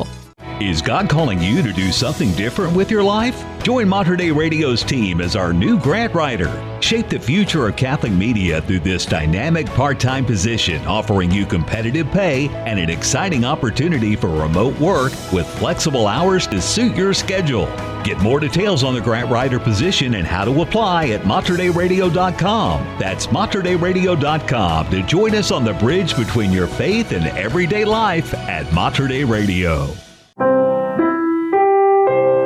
Is 0.60 0.82
God 0.82 1.10
calling 1.10 1.40
you 1.40 1.62
to 1.62 1.72
do 1.72 1.90
something 1.90 2.34
different 2.34 2.76
with 2.76 2.92
your 2.92 3.02
life? 3.02 3.46
Join 3.64 3.88
Mater 3.88 4.18
Dei 4.18 4.30
Radio's 4.30 4.84
team 4.84 5.22
as 5.22 5.38
our 5.38 5.54
new 5.54 5.80
grant 5.80 6.14
writer. 6.14 6.52
Shape 6.82 7.08
the 7.08 7.18
future 7.18 7.70
of 7.70 7.78
Catholic 7.78 8.12
media 8.12 8.62
through 8.64 8.82
this 8.82 9.06
dynamic 9.06 9.68
part 9.68 10.02
time 10.02 10.26
position, 10.26 10.86
offering 10.86 11.32
you 11.32 11.46
competitive 11.46 12.12
pay 12.12 12.50
and 12.50 12.78
an 12.78 12.90
exciting 12.90 13.46
opportunity 13.46 14.18
for 14.18 14.28
remote 14.28 14.78
work 14.82 15.14
with 15.32 15.48
flexible 15.48 16.08
hours 16.08 16.46
to 16.48 16.62
suit 16.62 16.94
your 16.94 17.14
schedule. 17.14 17.68
Get 18.04 18.20
more 18.20 18.42
details 18.42 18.84
on 18.84 18.94
the 18.94 19.02
grant 19.02 19.30
writer 19.30 19.60
position 19.60 20.16
and 20.16 20.28
how 20.28 20.44
to 20.44 20.62
apply 20.62 21.12
at 21.12 21.22
materdeiradio.com. 21.22 22.98
That's 23.00 23.28
materdeiradio.com 23.28 24.92
to 24.92 25.04
join 25.04 25.36
us 25.36 25.52
on 25.52 25.64
the 25.64 25.74
bridge 25.76 26.18
between 26.18 26.52
your 26.52 26.68
faith 26.68 27.14
and 27.14 27.28
everyday 27.38 27.86
life 27.86 28.34
at 28.34 28.74
Mater 28.74 29.08
Dei 29.08 29.24
Radio. 29.24 29.88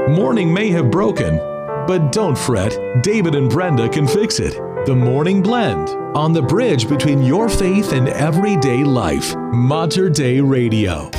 Morning 0.09 0.53
may 0.53 0.69
have 0.69 0.89
broken, 0.89 1.37
but 1.87 2.11
don't 2.11 2.37
fret. 2.37 2.77
David 3.03 3.35
and 3.35 3.49
Brenda 3.49 3.87
can 3.87 4.07
fix 4.07 4.39
it. 4.39 4.53
The 4.85 4.95
Morning 4.95 5.41
Blend 5.41 5.89
on 6.15 6.33
the 6.33 6.41
bridge 6.41 6.89
between 6.89 7.21
your 7.23 7.49
faith 7.49 7.93
and 7.93 8.09
everyday 8.09 8.83
life. 8.83 9.35
Mater 9.35 10.09
Dei 10.09 10.41
Radio. 10.41 11.09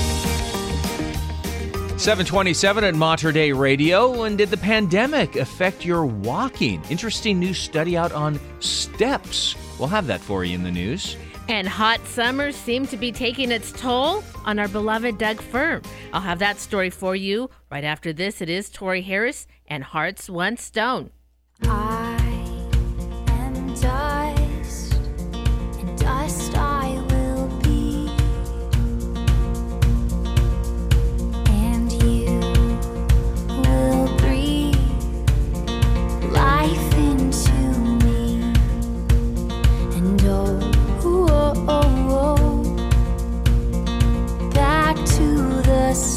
727 1.96 2.84
at 2.84 2.94
Mater 2.94 3.32
Dei 3.32 3.52
Radio. 3.52 4.24
And 4.24 4.36
did 4.36 4.50
the 4.50 4.56
pandemic 4.56 5.36
affect 5.36 5.84
your 5.84 6.04
walking? 6.04 6.82
Interesting 6.90 7.38
new 7.38 7.54
study 7.54 7.96
out 7.96 8.12
on 8.12 8.38
steps. 8.60 9.54
We'll 9.78 9.88
have 9.88 10.06
that 10.08 10.20
for 10.20 10.44
you 10.44 10.54
in 10.54 10.62
the 10.62 10.70
news. 10.70 11.16
And 11.48 11.68
hot 11.68 12.04
summers 12.06 12.56
seem 12.56 12.86
to 12.86 12.96
be 12.96 13.12
taking 13.12 13.50
its 13.50 13.70
toll 13.72 14.24
on 14.46 14.58
our 14.58 14.68
beloved 14.68 15.18
Doug 15.18 15.40
Fir. 15.42 15.82
I'll 16.12 16.22
have 16.22 16.38
that 16.38 16.58
story 16.58 16.88
for 16.88 17.14
you 17.14 17.50
right 17.70 17.84
after 17.84 18.12
this. 18.12 18.40
It 18.40 18.48
is 18.48 18.70
Tori 18.70 19.02
Harris 19.02 19.46
and 19.66 19.84
Hearts 19.84 20.30
One 20.30 20.56
Stone. 20.56 21.10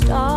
The 0.08 0.37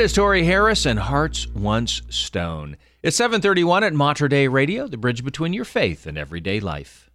Is 0.00 0.14
Tori 0.14 0.44
Harris 0.44 0.86
and 0.86 0.98
Hearts 0.98 1.46
Once 1.48 2.00
Stone. 2.08 2.78
It's 3.02 3.18
731 3.18 3.84
at 3.84 3.92
Mater 3.92 4.28
Dei 4.28 4.48
Radio, 4.48 4.86
the 4.86 4.96
bridge 4.96 5.22
between 5.22 5.52
your 5.52 5.66
faith 5.66 6.06
and 6.06 6.16
everyday 6.16 6.58
life. 6.58 7.10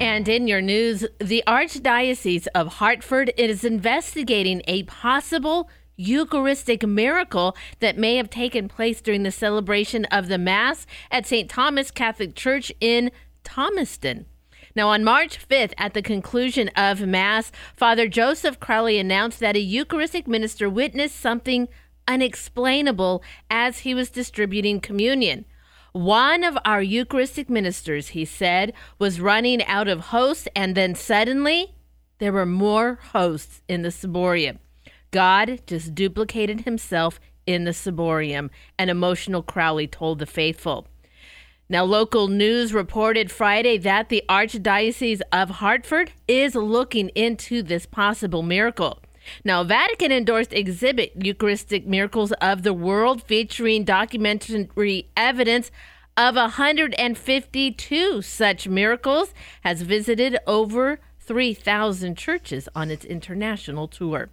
And 0.00 0.26
in 0.26 0.48
your 0.48 0.62
news, 0.62 1.04
the 1.18 1.44
Archdiocese 1.46 2.46
of 2.54 2.76
Hartford 2.76 3.30
is 3.36 3.62
investigating 3.62 4.62
a 4.66 4.84
possible 4.84 5.68
Eucharistic 5.96 6.86
miracle 6.86 7.54
that 7.80 7.98
may 7.98 8.16
have 8.16 8.30
taken 8.30 8.68
place 8.68 9.02
during 9.02 9.22
the 9.22 9.30
celebration 9.30 10.06
of 10.06 10.28
the 10.28 10.38
Mass 10.38 10.86
at 11.10 11.26
St. 11.26 11.50
Thomas 11.50 11.90
Catholic 11.90 12.34
Church 12.34 12.72
in 12.80 13.10
Thomaston. 13.44 14.24
Now, 14.76 14.90
on 14.90 15.04
March 15.04 15.38
5th, 15.48 15.72
at 15.78 15.94
the 15.94 16.02
conclusion 16.02 16.68
of 16.76 17.00
Mass, 17.00 17.50
Father 17.74 18.08
Joseph 18.08 18.60
Crowley 18.60 18.98
announced 18.98 19.40
that 19.40 19.56
a 19.56 19.58
Eucharistic 19.58 20.28
minister 20.28 20.68
witnessed 20.68 21.18
something 21.18 21.68
unexplainable 22.06 23.22
as 23.50 23.78
he 23.78 23.94
was 23.94 24.10
distributing 24.10 24.80
communion. 24.80 25.46
One 25.92 26.44
of 26.44 26.58
our 26.66 26.82
Eucharistic 26.82 27.48
ministers, 27.48 28.08
he 28.08 28.26
said, 28.26 28.74
was 28.98 29.18
running 29.18 29.64
out 29.64 29.88
of 29.88 30.12
hosts, 30.12 30.46
and 30.54 30.74
then 30.74 30.94
suddenly 30.94 31.74
there 32.18 32.34
were 32.34 32.44
more 32.44 32.98
hosts 33.12 33.62
in 33.66 33.80
the 33.80 33.88
ciborium. 33.88 34.58
God 35.10 35.62
just 35.66 35.94
duplicated 35.94 36.60
himself 36.60 37.18
in 37.46 37.64
the 37.64 37.70
ciborium, 37.70 38.50
an 38.78 38.90
emotional 38.90 39.42
Crowley 39.42 39.86
told 39.86 40.18
the 40.18 40.26
faithful. 40.26 40.86
Now, 41.68 41.82
local 41.82 42.28
news 42.28 42.72
reported 42.72 43.32
Friday 43.32 43.76
that 43.78 44.08
the 44.08 44.22
Archdiocese 44.28 45.20
of 45.32 45.50
Hartford 45.50 46.12
is 46.28 46.54
looking 46.54 47.08
into 47.08 47.60
this 47.60 47.86
possible 47.86 48.44
miracle. 48.44 49.00
Now, 49.44 49.64
Vatican 49.64 50.12
endorsed 50.12 50.52
exhibit 50.52 51.12
Eucharistic 51.16 51.84
Miracles 51.84 52.30
of 52.40 52.62
the 52.62 52.72
World 52.72 53.20
featuring 53.24 53.82
documentary 53.82 55.08
evidence 55.16 55.72
of 56.16 56.36
152 56.36 58.22
such 58.22 58.68
miracles 58.68 59.34
has 59.62 59.82
visited 59.82 60.38
over 60.46 61.00
3,000 61.18 62.16
churches 62.16 62.68
on 62.76 62.92
its 62.92 63.04
international 63.04 63.88
tour. 63.88 64.28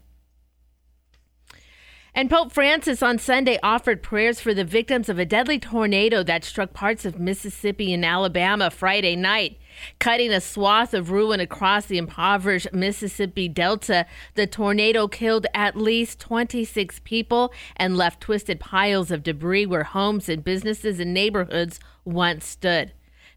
And 2.15 2.29
Pope 2.29 2.51
Francis 2.51 3.01
on 3.01 3.17
Sunday 3.17 3.57
offered 3.63 4.03
prayers 4.03 4.39
for 4.39 4.53
the 4.53 4.63
victims 4.63 5.09
of 5.09 5.17
a 5.17 5.25
deadly 5.25 5.57
tornado 5.57 6.21
that 6.21 6.43
struck 6.43 6.71
parts 6.71 7.05
of 7.05 7.17
Mississippi 7.19 7.91
and 7.91 8.05
Alabama 8.05 8.69
Friday 8.69 9.15
night. 9.15 9.57
Cutting 9.97 10.31
a 10.31 10.39
swath 10.39 10.93
of 10.93 11.09
ruin 11.09 11.39
across 11.39 11.87
the 11.87 11.97
impoverished 11.97 12.71
Mississippi 12.71 13.47
Delta, 13.47 14.05
the 14.35 14.45
tornado 14.45 15.07
killed 15.07 15.47
at 15.55 15.75
least 15.75 16.19
26 16.19 17.01
people 17.03 17.51
and 17.75 17.97
left 17.97 18.21
twisted 18.21 18.59
piles 18.59 19.09
of 19.09 19.23
debris 19.23 19.65
where 19.65 19.83
homes 19.83 20.29
and 20.29 20.43
businesses 20.43 20.99
and 20.99 21.15
neighborhoods 21.15 21.79
once 22.05 22.45
stood. 22.45 22.91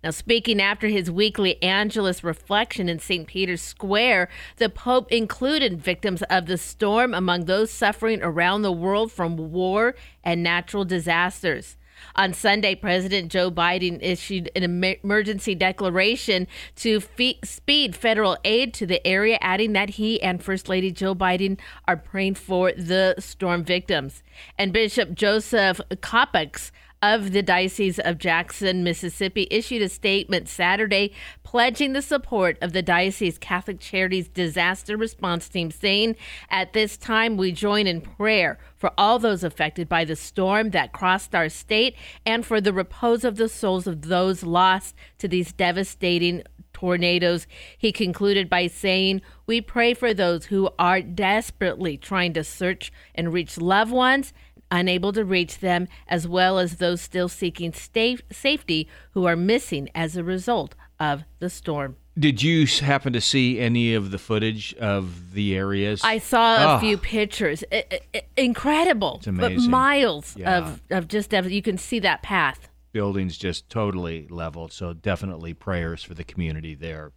Now, 0.05 0.11
speaking 0.11 0.61
after 0.61 0.89
his 0.89 1.11
weekly 1.11 1.63
Angelus 1.63 2.23
reflection 2.23 2.89
in 2.89 2.99
St. 2.99 3.27
Peter's 3.27 3.63
Square, 3.63 4.29
the 4.57 4.69
Pope 4.69 5.11
included 5.11 5.81
victims 5.81 6.23
of 6.25 6.47
the 6.47 6.59
storm 6.59 7.15
among 7.15 7.45
those 7.45 7.71
suffering 7.71 8.23
around 8.23 8.63
the 8.63 8.73
world 8.73 9.11
from 9.11 9.37
war 9.37 9.95
and 10.23 10.43
natural 10.43 10.85
disasters. 10.85 11.77
On 12.15 12.33
Sunday, 12.33 12.75
President 12.75 13.31
Joe 13.31 13.51
Biden 13.51 13.99
issued 14.03 14.51
an 14.55 14.63
emergency 15.03 15.55
declaration 15.55 16.47
to 16.77 17.01
fe- 17.01 17.39
speed 17.45 17.95
federal 17.95 18.37
aid 18.45 18.75
to 18.75 18.87
the 18.87 19.05
area, 19.07 19.39
adding 19.41 19.73
that 19.73 19.91
he 19.91 20.21
and 20.23 20.43
First 20.43 20.69
Lady 20.69 20.91
Joe 20.91 21.15
Biden 21.15 21.59
are 21.87 21.97
praying 21.97 22.35
for 22.35 22.73
the 22.73 23.15
storm 23.19 23.65
victims. 23.65 24.23
And 24.59 24.73
Bishop 24.73 25.15
Joseph 25.15 25.81
Kopacz 25.91 26.71
of 27.03 27.33
the 27.33 27.43
Diocese 27.43 27.99
of 27.99 28.19
Jackson, 28.19 28.83
Mississippi, 28.83 29.47
issued 29.51 29.83
a 29.83 29.89
statement 29.89 30.49
Saturday 30.49 31.13
pledging 31.43 31.93
the 31.93 32.03
support 32.03 32.57
of 32.61 32.73
the 32.73 32.83
Diocese 32.83 33.39
Catholic 33.39 33.81
Charities 33.81 34.29
Disaster 34.29 34.97
Response 34.97 35.49
Team, 35.49 35.71
saying, 35.71 36.17
At 36.51 36.73
this 36.73 36.97
time, 36.97 37.37
we 37.37 37.53
join 37.53 37.87
in 37.87 38.01
prayer 38.01 38.59
for 38.77 38.93
all 38.99 39.19
those 39.19 39.45
affected 39.45 39.89
by 39.89 40.05
the 40.05 40.17
storm 40.17 40.71
that 40.71 40.93
crossed 40.93 41.35
our 41.35 41.49
state 41.49 41.95
and 42.25 42.45
for 42.45 42.61
the 42.61 42.73
repose 42.73 43.25
of 43.25 43.37
the 43.37 43.49
souls 43.49 43.87
of 43.87 44.03
those 44.03 44.43
lost 44.43 44.95
to 45.19 45.29
these 45.29 45.53
devastating 45.53 46.43
tornadoes. 46.77 47.47
He 47.79 47.91
concluded 47.91 48.51
by 48.51 48.67
saying, 48.67 49.23
We 49.47 49.63
pray 49.63 49.95
for 49.95 50.13
those 50.13 50.47
who 50.47 50.69
are 50.79 51.01
desperately 51.01 51.97
trying 51.97 52.35
to 52.35 52.45
search 52.45 52.93
and 53.15 53.33
reach 53.33 53.57
loved 53.57 53.93
ones 53.93 54.35
unable 54.71 55.13
to 55.13 55.25
reach 55.25 55.59
them, 55.61 55.89
as 56.09 56.27
well 56.29 56.59
as 56.59 56.77
those 56.77 57.01
still 57.01 57.29
seeking 57.29 57.73
sta- 57.73 58.19
safety 58.31 58.89
who 59.13 59.25
are 59.27 59.37
missing 59.37 59.89
as 59.95 60.17
a 60.17 60.25
result 60.25 60.75
of 60.99 61.25
the 61.39 61.51
storm. 61.51 61.97
Did 62.19 62.43
you 62.43 62.67
happen 62.67 63.13
to 63.13 63.21
see 63.21 63.61
any 63.61 63.93
of 63.95 64.11
the 64.11 64.17
footage 64.19 64.73
of 64.75 65.35
the 65.35 65.55
areas? 65.55 66.01
I 66.03 66.17
saw 66.19 66.57
a 66.57 66.77
Oh, 66.77 66.79
few 66.79 66.97
pictures. 66.97 67.63
I- 67.71 67.85
I- 67.93 68.01
I- 68.15 68.23
incredible. 68.39 69.17
It's 69.19 69.27
amazing. 69.27 69.57
But 69.59 69.71
miles 69.71 70.35
Yeah. 70.37 70.59
of, 70.59 70.83
of 70.91 71.09
just, 71.09 71.33
you 71.33 71.61
can 71.61 71.77
see 71.77 71.99
that 71.99 72.23
path. 72.23 72.69
Buildings 72.93 73.37
just 73.37 73.69
totally 73.69 74.27
leveled. 74.31 74.73
So 74.73 74.95
definitely 74.95 75.53
prayers 75.53 76.03
for 76.03 76.15
the 76.15 76.25
community 76.25 76.75
there. 76.75 77.13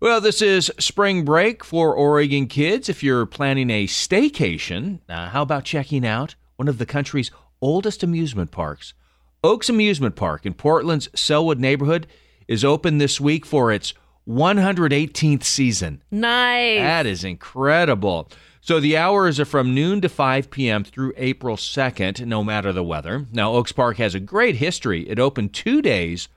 Well, 0.00 0.20
this 0.20 0.40
is 0.40 0.70
spring 0.78 1.24
break 1.24 1.64
for 1.64 1.92
Oregon 1.92 2.46
kids. 2.46 2.88
If 2.88 3.02
you're 3.02 3.26
planning 3.26 3.68
a 3.68 3.88
staycation, 3.88 5.00
uh, 5.08 5.30
how 5.30 5.42
about 5.42 5.64
checking 5.64 6.06
out 6.06 6.36
one 6.54 6.68
of 6.68 6.78
the 6.78 6.86
country's 6.86 7.32
oldest 7.60 8.04
amusement 8.04 8.52
parks? 8.52 8.94
Oaks 9.42 9.68
Amusement 9.68 10.14
Park 10.14 10.46
in 10.46 10.54
Portland's 10.54 11.08
Sellwood 11.16 11.58
neighborhood 11.58 12.06
is 12.46 12.64
open 12.64 12.98
this 12.98 13.20
week 13.20 13.44
for 13.44 13.72
its 13.72 13.92
118th 14.28 15.42
season. 15.42 16.00
Nice. 16.12 16.78
That 16.78 17.06
is 17.06 17.24
incredible. 17.24 18.30
So 18.60 18.78
the 18.78 18.96
hours 18.96 19.40
are 19.40 19.44
from 19.44 19.74
noon 19.74 20.00
to 20.02 20.08
5 20.08 20.48
p.m. 20.50 20.84
through 20.84 21.12
April 21.16 21.56
2nd, 21.56 22.24
no 22.24 22.44
matter 22.44 22.72
the 22.72 22.84
weather. 22.84 23.26
Now, 23.32 23.52
Oaks 23.52 23.72
Park 23.72 23.96
has 23.96 24.14
a 24.14 24.20
great 24.20 24.56
history. 24.56 25.08
It 25.08 25.18
opened 25.18 25.54
two 25.54 25.82
days 25.82 26.28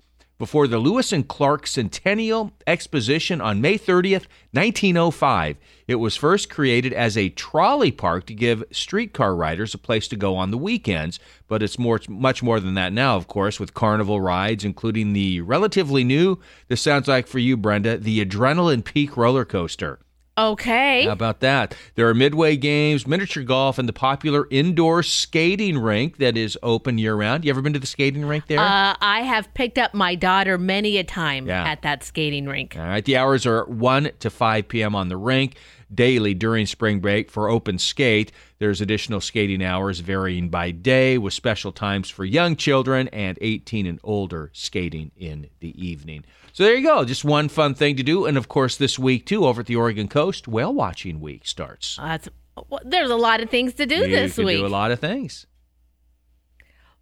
before 0.42 0.68
the 0.68 0.80
Lewis 0.80 1.14
and 1.14 1.28
Clark 1.28 1.68
Centennial 1.68 2.52
Exposition 2.66 3.40
on 3.40 3.62
May 3.62 3.78
30th, 3.78 4.26
1905. 4.54 5.56
It 5.88 5.98
was 5.98 6.18
first 6.18 6.50
created 6.50 6.94
as 6.94 7.16
a 7.16 7.30
trolley 7.30 7.92
park 7.92 8.26
to 8.26 8.34
give 8.34 8.64
streetcar 8.72 9.36
riders 9.36 9.76
a 9.76 9.78
place 9.78 10.08
to 10.08 10.16
go 10.16 10.36
on 10.36 10.50
the 10.50 10.58
weekends, 10.58 11.20
but 11.48 11.62
it's 11.62 11.78
more, 11.78 12.00
much 12.10 12.42
more 12.42 12.60
than 12.60 12.74
that 12.74 12.92
now, 12.92 13.18
of 13.18 13.28
course, 13.28 13.60
with 13.60 13.76
carnival 13.76 14.20
rides, 14.20 14.66
including 14.66 15.14
the 15.14 15.42
relatively 15.42 16.04
new, 16.04 16.40
this 16.70 16.82
sounds 16.82 17.08
like 17.08 17.28
for 17.28 17.38
you, 17.38 17.56
Brenda, 17.56 18.00
the 18.00 18.26
Adrenaline 18.26 18.84
Peak 18.84 19.16
roller 19.16 19.46
coaster. 19.46 20.00
Okay. 20.42 21.04
How 21.06 21.12
about 21.12 21.40
that? 21.42 21.76
There 21.96 22.08
are 22.10 22.14
midway 22.14 22.58
games, 22.58 23.06
miniature 23.06 23.44
golf, 23.44 23.78
and 23.78 23.88
the 23.88 23.94
popular 23.94 24.48
indoor 24.50 25.04
skating 25.04 25.78
rink 25.78 26.18
that 26.18 26.36
is 26.36 26.58
open 26.64 26.98
year 26.98 27.16
round. 27.16 27.46
You 27.46 27.52
ever 27.52 27.62
been 27.62 27.74
to 27.74 27.80
the 27.80 27.88
skating 27.88 28.26
rink 28.26 28.48
there? 28.48 28.60
Uh, 28.60 28.96
I 29.00 29.22
have 29.22 29.54
picked 29.54 29.78
up 29.78 29.94
my 29.94 30.16
daughter 30.16 30.58
many 30.58 30.98
a 30.98 31.04
time 31.04 31.48
Yeah. 31.48 31.64
at 31.64 31.84
that 31.84 32.04
skating 32.04 32.48
rink. 32.48 32.76
All 32.78 32.84
right. 32.84 33.06
The 33.06 33.18
hours 33.18 33.46
are 33.46 33.66
1 33.66 34.12
to 34.20 34.30
5 34.30 34.68
p.m. 34.68 34.96
on 34.96 35.10
the 35.10 35.18
rink 35.18 35.56
daily 35.94 36.34
during 36.34 36.66
spring 36.66 37.00
break 37.00 37.30
for 37.30 37.50
open 37.50 37.78
skate. 37.78 38.32
There's 38.60 38.82
additional 38.82 39.22
skating 39.22 39.64
hours 39.64 40.00
varying 40.00 40.50
by 40.50 40.72
day 40.72 41.18
with 41.18 41.34
special 41.34 41.72
times 41.72 42.10
for 42.10 42.26
young 42.26 42.56
children 42.56 43.08
and 43.10 43.38
18 43.42 43.86
and 43.86 44.00
older 44.04 44.50
skating 44.54 45.12
in 45.18 45.50
the 45.60 45.74
evening. 45.84 46.24
So 46.54 46.64
there 46.64 46.76
you 46.76 46.86
go. 46.86 47.06
Just 47.06 47.24
one 47.24 47.50
fun 47.50 47.74
thing 47.74 47.96
to 47.96 48.04
do. 48.04 48.26
And 48.26 48.38
of 48.38 48.48
course, 48.48 48.76
this 48.78 49.00
week, 49.00 49.26
too, 49.26 49.46
over 49.46 49.62
at 49.62 49.68
the 49.68 49.76
Oregon 49.76 50.08
coast, 50.08 50.48
whale 50.48 50.74
watching 50.74 51.22
week 51.22 51.46
starts. 51.48 51.98
Uh, 51.98 52.08
that's, 52.08 52.30
well, 52.70 52.82
there's 52.84 53.10
a 53.10 53.16
lot 53.16 53.42
of 53.42 53.50
things 53.50 53.74
to 53.76 53.86
do 53.86 53.96
you 53.96 54.08
this 54.08 54.38
week. 54.38 54.58
do 54.58 54.66
a 54.66 54.68
lot 54.68 54.92
of 54.92 55.00
things. 55.00 55.48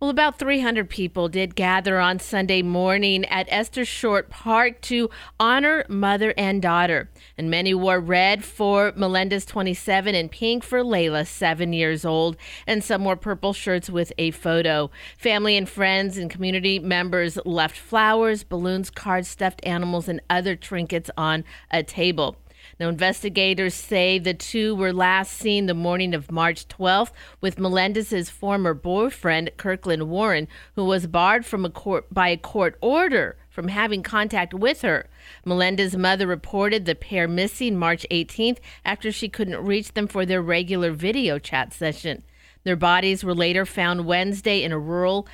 Well, 0.02 0.10
about 0.10 0.40
300 0.40 0.90
people 0.90 1.28
did 1.28 1.56
gather 1.56 2.00
on 2.00 2.20
Sunday 2.20 2.62
morning 2.62 3.26
at 3.26 3.50
Esther 3.50 3.84
Short 3.84 4.30
Park 4.30 4.80
to 4.84 5.10
honor 5.42 5.84
mother 5.90 6.34
and 6.38 6.62
daughter. 6.62 7.10
And 7.38 7.52
many 7.52 7.74
wore 7.74 8.00
red 8.00 8.46
for 8.46 8.94
Melendez 8.96 9.46
27 9.46 10.16
and 10.16 10.32
pink 10.32 10.64
for 10.64 10.84
Layla, 10.84 11.28
7 11.28 11.74
years 11.74 12.06
old. 12.06 12.38
And 12.66 12.82
some 12.82 13.04
wore 13.04 13.18
purple 13.18 13.52
shirts 13.52 13.90
with 13.90 14.14
a 14.18 14.32
photo. 14.32 14.90
Family 15.18 15.58
and 15.58 15.68
friends 15.68 16.18
and 16.18 16.30
community 16.30 16.80
members 16.80 17.38
left 17.44 17.78
flowers, 17.78 18.46
balloons, 18.46 18.90
cards, 18.90 19.28
stuffed 19.28 19.60
animals, 19.66 20.08
and 20.08 20.22
other 20.30 20.56
trinkets 20.56 21.12
on 21.18 21.44
a 21.72 21.84
table. 21.84 22.38
Now, 22.80 22.88
investigators 22.88 23.74
say 23.74 24.20
the 24.20 24.34
two 24.34 24.74
were 24.74 24.94
last 24.94 25.34
seen 25.34 25.66
the 25.66 25.74
morning 25.74 26.14
of 26.14 26.32
March 26.32 26.66
12th 26.70 27.12
with 27.42 27.60
Melendez's 27.60 28.30
former 28.30 28.74
boyfriend, 28.74 29.52
Kirkland 29.58 30.10
Warren, 30.10 30.48
who 30.76 30.86
was 30.86 31.06
barred 31.06 31.46
from 31.46 31.66
a 31.66 31.70
court 31.70 32.06
by 32.14 32.30
a 32.30 32.38
court 32.38 32.78
order 32.80 33.36
from 33.50 33.68
having 33.68 34.02
contact 34.02 34.54
with 34.54 34.82
her. 34.82 35.10
Melinda's 35.44 35.98
mother 35.98 36.26
reported 36.26 36.86
the 36.86 36.96
pair 36.96 37.28
missing 37.28 37.76
March 37.76 38.06
18th 38.10 38.60
after 38.86 39.12
she 39.12 39.28
couldn't 39.28 39.66
reach 39.66 39.94
them 39.94 40.08
for 40.08 40.26
their 40.26 40.42
regular 40.42 40.92
video 40.92 41.38
chat 41.38 41.74
session. 41.74 42.24
Their 42.64 42.78
bodies 42.78 43.26
were 43.26 43.36
later 43.36 43.66
found 43.66 44.06
Wednesday 44.06 44.64
in 44.64 44.72
a 44.72 44.80
rural 44.80 45.28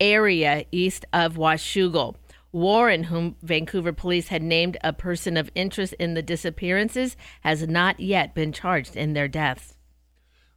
area 0.00 0.64
east 0.72 1.04
of 1.12 1.36
Washougal. 1.36 2.16
Warren, 2.52 3.04
whom 3.04 3.36
Vancouver 3.42 3.92
police 3.92 4.28
had 4.28 4.42
named 4.42 4.76
a 4.82 4.92
person 4.92 5.36
of 5.36 5.50
interest 5.54 5.94
in 5.94 6.14
the 6.14 6.22
disappearances, 6.22 7.16
has 7.42 7.66
not 7.68 8.00
yet 8.00 8.34
been 8.34 8.52
charged 8.52 8.96
in 8.96 9.12
their 9.12 9.28
deaths. 9.28 9.74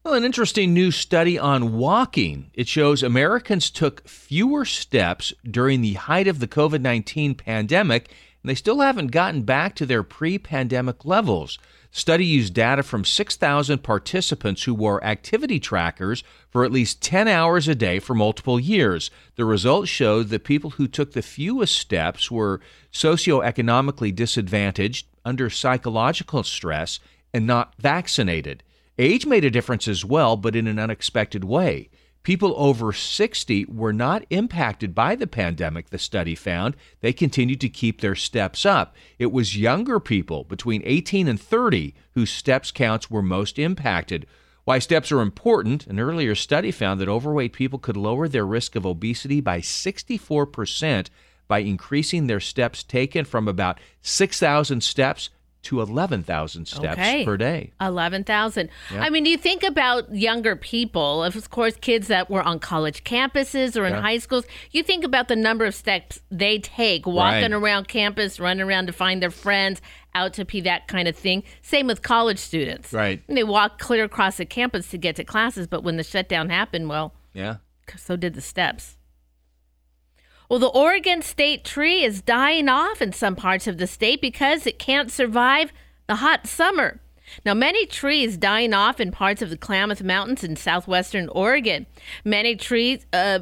Well, 0.04 0.16
an 0.16 0.24
interesting 0.24 0.74
new 0.74 0.90
study 0.90 1.38
on 1.38 1.78
walking. 1.78 2.50
It 2.56 2.68
shows 2.68 3.04
Americans 3.04 3.70
took 3.70 4.08
fewer 4.08 4.66
steps 4.66 5.32
during 5.44 5.82
the 5.82 5.94
height 5.94 6.28
of 6.28 6.40
the 6.40 6.48
COVID 6.48 6.82
19 6.82 7.36
pandemic, 7.36 8.10
and 8.42 8.50
they 8.50 8.56
still 8.56 8.80
haven't 8.80 9.12
gotten 9.12 9.44
back 9.44 9.76
to 9.76 9.86
their 9.86 10.02
pre 10.02 10.40
pandemic 10.40 11.06
levels. 11.06 11.60
Study 11.94 12.26
used 12.26 12.54
data 12.54 12.84
from 12.84 13.04
6,000 13.04 13.84
participants 13.84 14.64
who 14.64 14.74
wore 14.74 15.04
activity 15.04 15.60
trackers 15.60 16.24
for 16.50 16.64
at 16.64 16.72
least 16.72 17.02
10 17.02 17.28
hours 17.28 17.68
a 17.68 17.76
day 17.76 18.00
for 18.00 18.16
multiple 18.16 18.60
years. 18.60 19.12
The 19.36 19.44
results 19.44 19.90
showed 19.90 20.30
that 20.30 20.46
people 20.46 20.72
who 20.72 20.88
took 20.88 21.12
the 21.12 21.22
fewest 21.22 21.76
steps 21.76 22.32
were 22.32 22.62
socioeconomically 22.94 24.16
disadvantaged, 24.16 25.06
under 25.24 25.50
psychological 25.50 26.44
stress, 26.44 27.00
and 27.34 27.46
not 27.46 27.76
vaccinated. 27.78 28.64
Age 28.98 29.26
made 29.26 29.46
a 29.46 29.52
difference 29.52 29.88
as 29.88 30.06
well, 30.06 30.36
but 30.38 30.56
in 30.56 30.68
an 30.68 30.80
unexpected 30.80 31.44
way. 31.44 31.90
People 32.24 32.54
over 32.56 32.94
60 32.94 33.66
were 33.66 33.94
not 33.94 34.26
impacted 34.30 34.94
by 34.94 35.16
the 35.16 35.26
pandemic, 35.26 35.90
the 35.90 35.98
study 35.98 36.36
found. 36.36 36.76
They 37.00 37.14
continued 37.14 37.60
to 37.62 37.70
keep 37.70 38.00
their 38.00 38.16
steps 38.16 38.64
up. 38.64 38.96
It 39.18 39.32
was 39.32 39.58
younger 39.58 40.00
people 40.00 40.44
between 40.44 40.84
18 40.86 41.28
and 41.28 41.42
30 41.42 41.96
whose 42.12 42.30
steps 42.30 42.72
counts 42.72 43.10
were 43.10 43.24
most 43.24 43.58
impacted. 43.58 44.28
Why 44.66 44.78
steps 44.78 45.12
are 45.12 45.22
important, 45.22 45.88
an 45.88 46.00
earlier 46.00 46.36
study 46.36 46.70
found 46.70 47.02
that 47.02 47.10
overweight 47.10 47.54
people 47.54 47.80
could 47.80 47.98
lower 47.98 48.28
their 48.28 48.46
risk 48.46 48.76
of 48.76 48.86
obesity 48.86 49.42
by 49.42 49.60
64% 49.60 51.08
by 51.48 51.60
increasing 51.60 52.28
their 52.28 52.40
steps 52.40 52.84
taken 52.84 53.26
from 53.26 53.48
about 53.48 53.80
6,000 54.04 54.84
steps 54.84 55.32
to 55.64 55.80
11,000 55.82 56.66
steps 56.68 56.94
Okay. 56.98 57.24
per 57.24 57.38
day. 57.38 57.72
11,000. 57.80 58.70
Yeah. 58.92 59.04
I 59.04 59.10
mean, 59.10 59.26
you 59.26 59.38
think 59.38 59.62
about 59.64 60.14
younger 60.14 60.56
people, 60.56 61.24
of 61.24 61.50
course, 61.52 61.76
kids 61.80 62.08
that 62.08 62.30
were 62.30 62.42
on 62.42 62.60
college 62.60 63.04
campuses 63.04 63.80
or 63.80 63.86
in 63.86 63.94
Yeah. 63.94 64.02
high 64.02 64.18
schools. 64.18 64.46
You 64.72 64.82
think 64.82 65.04
about 65.04 65.28
the 65.28 65.36
number 65.36 65.66
of 65.66 65.76
steps 65.76 66.20
they 66.32 66.58
take 66.58 67.06
walking 67.06 67.42
Right. 67.52 67.54
around 67.54 67.88
campus, 67.88 68.40
running 68.40 68.62
around 68.66 68.88
to 68.88 68.94
find 68.94 69.22
their 69.22 69.30
friends, 69.32 69.82
out 70.16 70.34
to 70.34 70.44
pee, 70.46 70.62
that 70.62 70.88
kind 70.88 71.08
of 71.08 71.16
thing. 71.16 71.44
Same 71.62 71.88
with 71.88 72.02
college 72.02 72.40
students. 72.40 72.92
Right. 72.92 73.22
And 73.28 73.38
they 73.38 73.44
walk 73.44 73.80
clear 73.80 74.04
across 74.04 74.38
the 74.38 74.46
campus 74.46 74.90
to 74.90 74.98
get 74.98 75.16
to 75.18 75.24
classes, 75.24 75.68
but 75.68 75.84
when 75.84 75.96
the 75.98 76.04
shutdown 76.04 76.50
happened, 76.50 76.90
well, 76.90 77.14
Yeah. 77.34 77.58
so 77.96 78.16
did 78.16 78.34
the 78.34 78.42
steps. 78.42 78.98
Well, 80.52 80.60
the 80.60 80.68
Oregon 80.68 81.22
state 81.22 81.64
tree 81.64 82.04
is 82.04 82.22
dying 82.22 82.68
off 82.68 83.02
in 83.02 83.14
some 83.14 83.38
parts 83.38 83.68
of 83.68 83.78
the 83.78 83.88
state 83.88 84.20
because 84.20 84.68
it 84.68 84.80
can't 84.80 85.10
survive 85.10 85.72
the 86.08 86.16
hot 86.16 86.46
summer. 86.46 87.00
Now, 87.46 87.54
many 87.54 87.86
trees 87.86 88.36
dying 88.36 88.74
off 88.74 89.00
in 89.00 89.12
parts 89.12 89.42
of 89.42 89.50
the 89.50 89.56
Klamath 89.56 90.04
Mountains 90.04 90.44
in 90.44 90.58
southwestern 90.58 91.30
Oregon. 91.30 91.86
Many 92.26 92.58
trees, 92.58 93.06
uh, 93.14 93.40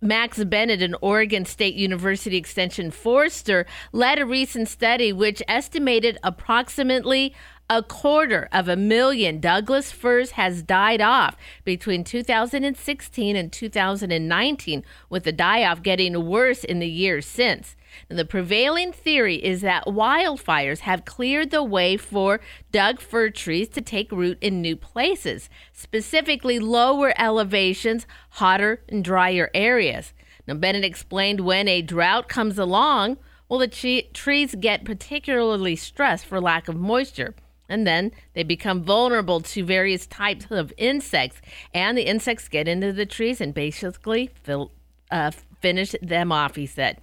Max 0.00 0.42
Bennett, 0.42 0.80
an 0.80 0.96
Oregon 1.02 1.44
State 1.44 1.74
University 1.74 2.38
Extension 2.38 2.90
forester, 2.90 3.66
led 3.92 4.18
a 4.18 4.24
recent 4.24 4.68
study 4.68 5.12
which 5.12 5.42
estimated 5.46 6.16
approximately 6.22 7.34
a 7.74 7.82
quarter 7.82 8.50
of 8.52 8.68
a 8.68 8.76
million 8.76 9.40
Douglas 9.40 9.90
firs 9.90 10.32
has 10.32 10.62
died 10.62 11.00
off 11.00 11.38
between 11.64 12.04
2016 12.04 13.34
and 13.34 13.50
2019, 13.50 14.84
with 15.08 15.24
the 15.24 15.32
die 15.32 15.64
off 15.64 15.82
getting 15.82 16.26
worse 16.26 16.64
in 16.64 16.80
the 16.80 16.86
years 16.86 17.24
since. 17.24 17.74
And 18.10 18.18
the 18.18 18.26
prevailing 18.26 18.92
theory 18.92 19.36
is 19.36 19.62
that 19.62 19.86
wildfires 19.86 20.80
have 20.80 21.06
cleared 21.06 21.50
the 21.50 21.62
way 21.62 21.96
for 21.96 22.40
Doug 22.72 23.00
fir 23.00 23.30
trees 23.30 23.70
to 23.70 23.80
take 23.80 24.12
root 24.12 24.36
in 24.42 24.60
new 24.60 24.76
places, 24.76 25.48
specifically 25.72 26.58
lower 26.58 27.14
elevations, 27.16 28.06
hotter 28.32 28.82
and 28.90 29.02
drier 29.02 29.50
areas. 29.54 30.12
Now, 30.46 30.54
Bennett 30.54 30.84
explained 30.84 31.40
when 31.40 31.68
a 31.68 31.80
drought 31.80 32.28
comes 32.28 32.58
along, 32.58 33.16
well, 33.48 33.60
the 33.60 33.66
tre- 33.66 34.10
trees 34.12 34.54
get 34.54 34.84
particularly 34.84 35.74
stressed 35.74 36.26
for 36.26 36.38
lack 36.38 36.68
of 36.68 36.76
moisture. 36.76 37.34
And 37.68 37.86
then 37.86 38.12
they 38.34 38.42
become 38.42 38.82
vulnerable 38.82 39.40
to 39.40 39.64
various 39.64 40.06
types 40.06 40.46
of 40.50 40.72
insects, 40.76 41.40
and 41.72 41.96
the 41.96 42.06
insects 42.06 42.48
get 42.48 42.68
into 42.68 42.92
the 42.92 43.06
trees 43.06 43.40
and 43.40 43.54
basically 43.54 44.30
fill, 44.42 44.72
uh, 45.10 45.30
finish 45.60 45.94
them 46.02 46.32
off, 46.32 46.56
he 46.56 46.66
said. 46.66 46.98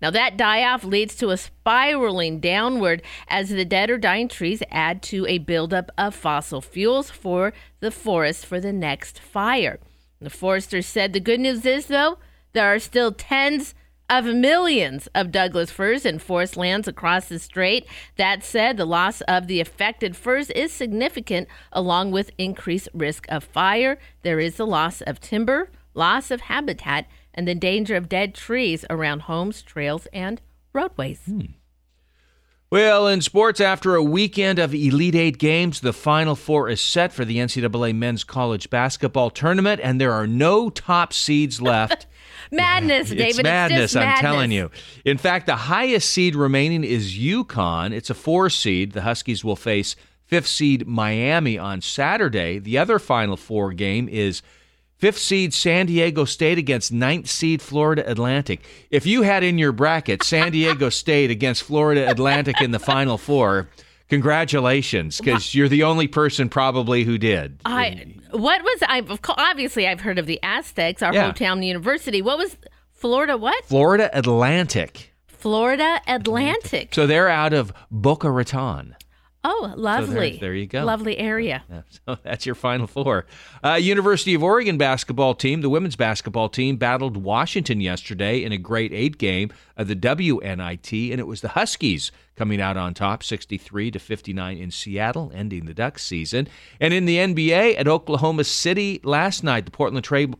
Now, 0.00 0.10
that 0.10 0.36
die 0.36 0.64
off 0.64 0.84
leads 0.84 1.16
to 1.16 1.30
a 1.30 1.36
spiraling 1.36 2.40
downward 2.40 3.02
as 3.28 3.50
the 3.50 3.64
dead 3.64 3.90
or 3.90 3.98
dying 3.98 4.28
trees 4.28 4.62
add 4.70 5.02
to 5.04 5.26
a 5.26 5.38
buildup 5.38 5.90
of 5.98 6.14
fossil 6.14 6.60
fuels 6.60 7.10
for 7.10 7.52
the 7.80 7.90
forest 7.90 8.46
for 8.46 8.60
the 8.60 8.72
next 8.72 9.18
fire. 9.18 9.78
The 10.20 10.30
forester 10.30 10.82
said 10.82 11.12
the 11.12 11.20
good 11.20 11.40
news 11.40 11.64
is, 11.64 11.86
though, 11.86 12.18
there 12.52 12.66
are 12.66 12.78
still 12.78 13.12
tens 13.12 13.74
of 14.10 14.24
millions 14.26 15.06
of 15.14 15.30
Douglas 15.30 15.70
firs 15.70 16.04
in 16.04 16.18
forest 16.18 16.56
lands 16.56 16.88
across 16.88 17.28
the 17.28 17.38
strait. 17.38 17.86
That 18.16 18.42
said, 18.42 18.76
the 18.76 18.84
loss 18.84 19.20
of 19.22 19.46
the 19.46 19.60
affected 19.60 20.16
firs 20.16 20.50
is 20.50 20.72
significant, 20.72 21.48
along 21.72 22.10
with 22.10 22.32
increased 22.36 22.88
risk 22.92 23.24
of 23.28 23.44
fire. 23.44 23.98
There 24.22 24.40
is 24.40 24.56
the 24.56 24.66
loss 24.66 25.00
of 25.02 25.20
timber, 25.20 25.70
loss 25.94 26.32
of 26.32 26.42
habitat, 26.42 27.06
and 27.32 27.46
the 27.46 27.54
danger 27.54 27.94
of 27.94 28.08
dead 28.08 28.34
trees 28.34 28.84
around 28.90 29.22
homes, 29.22 29.62
trails, 29.62 30.08
and 30.12 30.42
roadways. 30.72 31.20
Hmm. 31.24 31.52
Well, 32.70 33.08
in 33.08 33.20
sports, 33.20 33.60
after 33.60 33.96
a 33.96 34.02
weekend 34.02 34.60
of 34.60 34.72
Elite 34.72 35.16
Eight 35.16 35.38
games, 35.38 35.80
the 35.80 35.92
Final 35.92 36.36
Four 36.36 36.68
is 36.68 36.80
set 36.80 37.12
for 37.12 37.24
the 37.24 37.38
NCAA 37.38 37.96
men's 37.96 38.22
college 38.22 38.70
basketball 38.70 39.30
tournament, 39.30 39.80
and 39.82 40.00
there 40.00 40.12
are 40.12 40.26
no 40.26 40.70
top 40.70 41.12
seeds 41.12 41.60
left. 41.60 42.06
Madness, 42.50 43.10
David. 43.10 43.28
It's 43.28 43.42
madness, 43.42 43.80
just 43.80 43.96
I'm 43.96 44.02
madness. 44.04 44.20
telling 44.20 44.50
you. 44.52 44.70
In 45.04 45.18
fact, 45.18 45.46
the 45.46 45.56
highest 45.56 46.10
seed 46.10 46.34
remaining 46.34 46.84
is 46.84 47.16
UConn. 47.16 47.92
It's 47.92 48.10
a 48.10 48.14
four 48.14 48.50
seed. 48.50 48.92
The 48.92 49.02
Huskies 49.02 49.44
will 49.44 49.56
face 49.56 49.96
fifth 50.26 50.46
seed 50.46 50.86
Miami 50.86 51.58
on 51.58 51.80
Saturday. 51.80 52.58
The 52.58 52.78
other 52.78 52.98
Final 52.98 53.36
Four 53.36 53.72
game 53.72 54.08
is 54.08 54.42
fifth 54.96 55.18
seed 55.18 55.54
San 55.54 55.86
Diego 55.86 56.24
State 56.24 56.58
against 56.58 56.92
ninth 56.92 57.28
seed 57.28 57.62
Florida 57.62 58.08
Atlantic. 58.08 58.60
If 58.90 59.06
you 59.06 59.22
had 59.22 59.42
in 59.42 59.58
your 59.58 59.72
bracket 59.72 60.22
San 60.22 60.52
Diego 60.52 60.88
State 60.88 61.30
against 61.30 61.62
Florida 61.62 62.08
Atlantic 62.08 62.60
in 62.60 62.70
the 62.70 62.78
Final 62.78 63.18
Four, 63.18 63.68
congratulations, 64.10 65.18
because 65.18 65.54
you're 65.54 65.68
the 65.68 65.84
only 65.84 66.06
person 66.08 66.48
probably 66.48 67.04
who 67.04 67.16
did. 67.18 67.58
I 67.64 68.06
what 68.32 68.62
was 68.62 68.82
I? 68.86 68.98
Of 68.98 69.20
obviously, 69.28 69.86
I've 69.88 70.00
heard 70.00 70.18
of 70.18 70.26
the 70.26 70.38
Aztecs, 70.42 71.02
our 71.02 71.12
Yeah. 71.14 71.32
hometown 71.32 71.64
university. 71.64 72.20
What 72.22 72.38
was 72.38 72.56
Florida? 72.92 73.36
What 73.36 73.64
Florida 73.64 74.10
Atlantic. 74.12 75.12
Florida 75.26 76.00
Atlantic? 76.06 76.94
So 76.94 77.06
they're 77.06 77.28
out 77.28 77.52
of 77.54 77.72
Boca 77.90 78.30
Raton. 78.30 78.94
Oh, 79.42 79.72
lovely. 79.76 80.36
there 80.38 80.54
you 80.54 80.66
go. 80.66 80.84
Lovely 80.84 81.16
area. 81.16 81.64
So 81.88 82.18
that's 82.22 82.44
your 82.44 82.54
final 82.54 82.86
four. 82.86 83.24
Uh, 83.64 83.74
University 83.74 84.34
of 84.34 84.42
Oregon 84.42 84.76
basketball 84.76 85.34
team, 85.34 85.62
the 85.62 85.70
women's 85.70 85.96
basketball 85.96 86.50
team, 86.50 86.76
battled 86.76 87.16
Washington 87.16 87.80
yesterday 87.80 88.42
in 88.44 88.52
a 88.52 88.58
great 88.58 88.92
eight 88.92 89.16
game 89.16 89.50
of 89.78 89.88
the 89.88 89.96
WNIT, 89.96 91.10
and 91.10 91.18
it 91.20 91.26
was 91.26 91.40
the 91.40 91.48
Huskies 91.48 92.12
coming 92.36 92.60
out 92.60 92.76
on 92.76 92.92
top, 92.92 93.22
63 93.22 93.90
to 93.92 93.98
59 93.98 94.58
in 94.58 94.70
Seattle, 94.70 95.32
ending 95.34 95.64
the 95.64 95.74
Ducks 95.74 96.04
season. 96.04 96.46
And 96.78 96.92
in 96.92 97.06
the 97.06 97.16
NBA 97.16 97.78
at 97.78 97.88
Oklahoma 97.88 98.44
City 98.44 99.00
last 99.04 99.42
night, 99.42 99.64
the 99.64 99.70
Portland 99.70 100.04
Trail. 100.04 100.34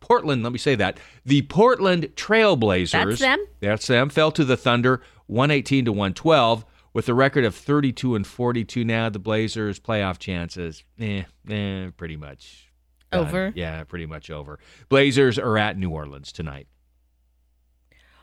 Portland, 0.00 0.44
let 0.44 0.52
me 0.52 0.58
say 0.58 0.76
that. 0.76 0.98
The 1.24 1.42
Portland 1.42 2.12
Trailblazers. 2.14 2.90
That's 2.92 3.20
them? 3.20 3.46
That's 3.58 3.86
them. 3.88 4.10
Fell 4.10 4.30
to 4.32 4.44
the 4.44 4.56
Thunder 4.56 5.02
118 5.26 5.86
to 5.86 5.92
112 5.92 6.64
with 6.96 7.10
a 7.10 7.14
record 7.14 7.44
of 7.44 7.54
32 7.54 8.14
and 8.14 8.26
42 8.26 8.82
now. 8.82 9.10
The 9.10 9.18
Blazers 9.18 9.78
playoff 9.78 10.18
chances, 10.18 10.82
eh, 10.98 11.24
eh 11.46 11.90
pretty 11.94 12.16
much 12.16 12.72
done. 13.12 13.26
Over? 13.26 13.52
Yeah, 13.54 13.84
pretty 13.84 14.06
much 14.06 14.30
over. 14.30 14.58
Blazers 14.88 15.38
are 15.38 15.58
at 15.58 15.76
New 15.76 15.90
Orleans 15.90 16.32
tonight. 16.32 16.68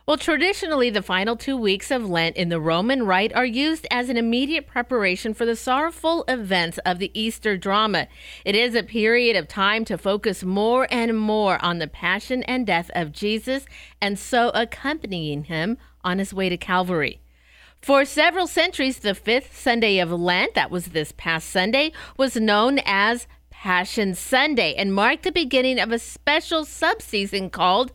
Well, 0.08 0.18
traditionally, 0.18 0.90
the 0.90 1.04
final 1.04 1.36
two 1.36 1.56
weeks 1.56 1.92
of 1.92 2.10
Lent 2.10 2.36
in 2.36 2.50
the 2.50 2.60
Roman 2.60 3.06
Rite 3.06 3.32
are 3.36 3.46
used 3.46 3.86
as 3.92 4.10
an 4.10 4.18
immediate 4.18 4.66
preparation 4.66 5.36
for 5.36 5.46
the 5.46 5.56
sorrowful 5.56 6.26
events 6.28 6.80
of 6.80 6.98
the 6.98 7.12
Easter 7.14 7.56
drama. 7.56 8.08
It 8.44 8.56
is 8.56 8.74
a 8.74 8.82
period 8.82 9.36
of 9.36 9.48
time 9.48 9.86
to 9.86 10.00
focus 10.00 10.44
more 10.44 10.88
and 10.90 11.16
more 11.16 11.64
on 11.64 11.78
the 11.78 11.88
passion 11.88 12.42
and 12.44 12.66
death 12.66 12.90
of 12.96 13.12
Jesus 13.12 13.68
and 14.02 14.18
so 14.18 14.50
accompanying 14.50 15.44
him 15.44 15.78
on 16.04 16.18
his 16.18 16.34
way 16.34 16.50
to 16.50 16.58
Calvary. 16.58 17.20
For 17.84 18.06
several 18.06 18.48
centuries, 18.48 19.00
the 19.00 19.14
fifth 19.14 19.60
Sunday 19.60 20.00
of 20.00 20.10
Lent, 20.10 20.54
that 20.54 20.72
was 20.72 20.86
this 20.88 21.12
past 21.18 21.50
Sunday, 21.50 21.92
was 22.16 22.38
known 22.38 22.80
as 22.86 23.28
Passion 23.50 24.16
Sunday 24.16 24.74
and 24.76 24.94
marked 24.94 25.24
the 25.24 25.34
beginning 25.34 25.82
of 25.82 25.92
a 25.92 26.00
special 26.00 26.64
subseason 26.64 27.52
called 27.52 27.92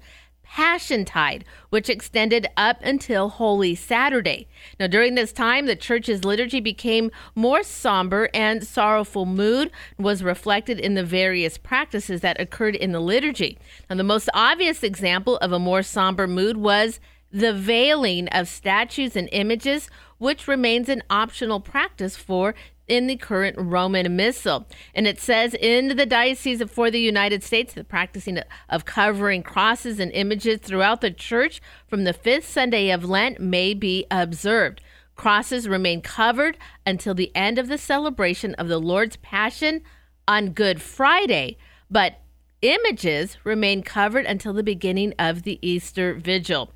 Passiontide, 0.46 1.44
which 1.70 1.88
extended 1.88 2.46
up 2.54 2.82
until 2.82 3.30
Holy 3.30 3.74
Saturday. 3.74 4.46
Now, 4.78 4.88
during 4.88 5.14
this 5.14 5.32
time, 5.32 5.64
the 5.64 5.74
church's 5.74 6.22
liturgy 6.22 6.60
became 6.60 7.10
more 7.34 7.62
somber 7.62 8.28
and 8.34 8.66
sorrowful 8.66 9.24
mood 9.24 9.70
was 9.98 10.22
reflected 10.22 10.78
in 10.78 10.96
the 10.96 11.04
various 11.04 11.56
practices 11.56 12.20
that 12.20 12.38
occurred 12.38 12.76
in 12.76 12.92
the 12.92 13.00
liturgy. 13.00 13.58
Now, 13.88 13.96
the 13.96 14.04
most 14.04 14.28
obvious 14.34 14.82
example 14.82 15.38
of 15.38 15.52
a 15.52 15.58
more 15.58 15.82
somber 15.82 16.26
mood 16.26 16.58
was 16.58 17.00
the 17.30 17.52
veiling 17.52 18.28
of 18.28 18.48
statues 18.48 19.16
and 19.16 19.28
images, 19.32 19.88
which 20.18 20.48
remains 20.48 20.88
an 20.88 21.02
optional 21.10 21.60
practice 21.60 22.16
for 22.16 22.54
in 22.88 23.06
the 23.06 23.16
current 23.16 23.54
Roman 23.58 24.16
Missal. 24.16 24.66
And 24.94 25.06
it 25.06 25.20
says 25.20 25.54
in 25.54 25.96
the 25.96 26.06
Diocese 26.06 26.60
of 26.60 26.70
for 26.70 26.90
the 26.90 27.00
United 27.00 27.44
States, 27.44 27.74
the 27.74 27.84
practicing 27.84 28.40
of 28.68 28.84
covering 28.84 29.42
crosses 29.42 30.00
and 30.00 30.10
images 30.12 30.60
throughout 30.60 31.02
the 31.02 31.10
church 31.10 31.60
from 31.86 32.04
the 32.04 32.14
fifth 32.14 32.48
Sunday 32.48 32.90
of 32.90 33.04
Lent 33.04 33.40
may 33.40 33.74
be 33.74 34.06
observed. 34.10 34.80
Crosses 35.14 35.68
remain 35.68 36.00
covered 36.00 36.56
until 36.86 37.14
the 37.14 37.34
end 37.34 37.58
of 37.58 37.68
the 37.68 37.78
celebration 37.78 38.54
of 38.54 38.68
the 38.68 38.78
Lord's 38.78 39.16
Passion 39.16 39.82
on 40.26 40.50
Good 40.50 40.80
Friday, 40.80 41.58
but 41.90 42.20
images 42.62 43.36
remain 43.44 43.82
covered 43.82 44.26
until 44.26 44.52
the 44.52 44.62
beginning 44.62 45.12
of 45.18 45.42
the 45.42 45.58
Easter 45.60 46.14
Vigil. 46.14 46.72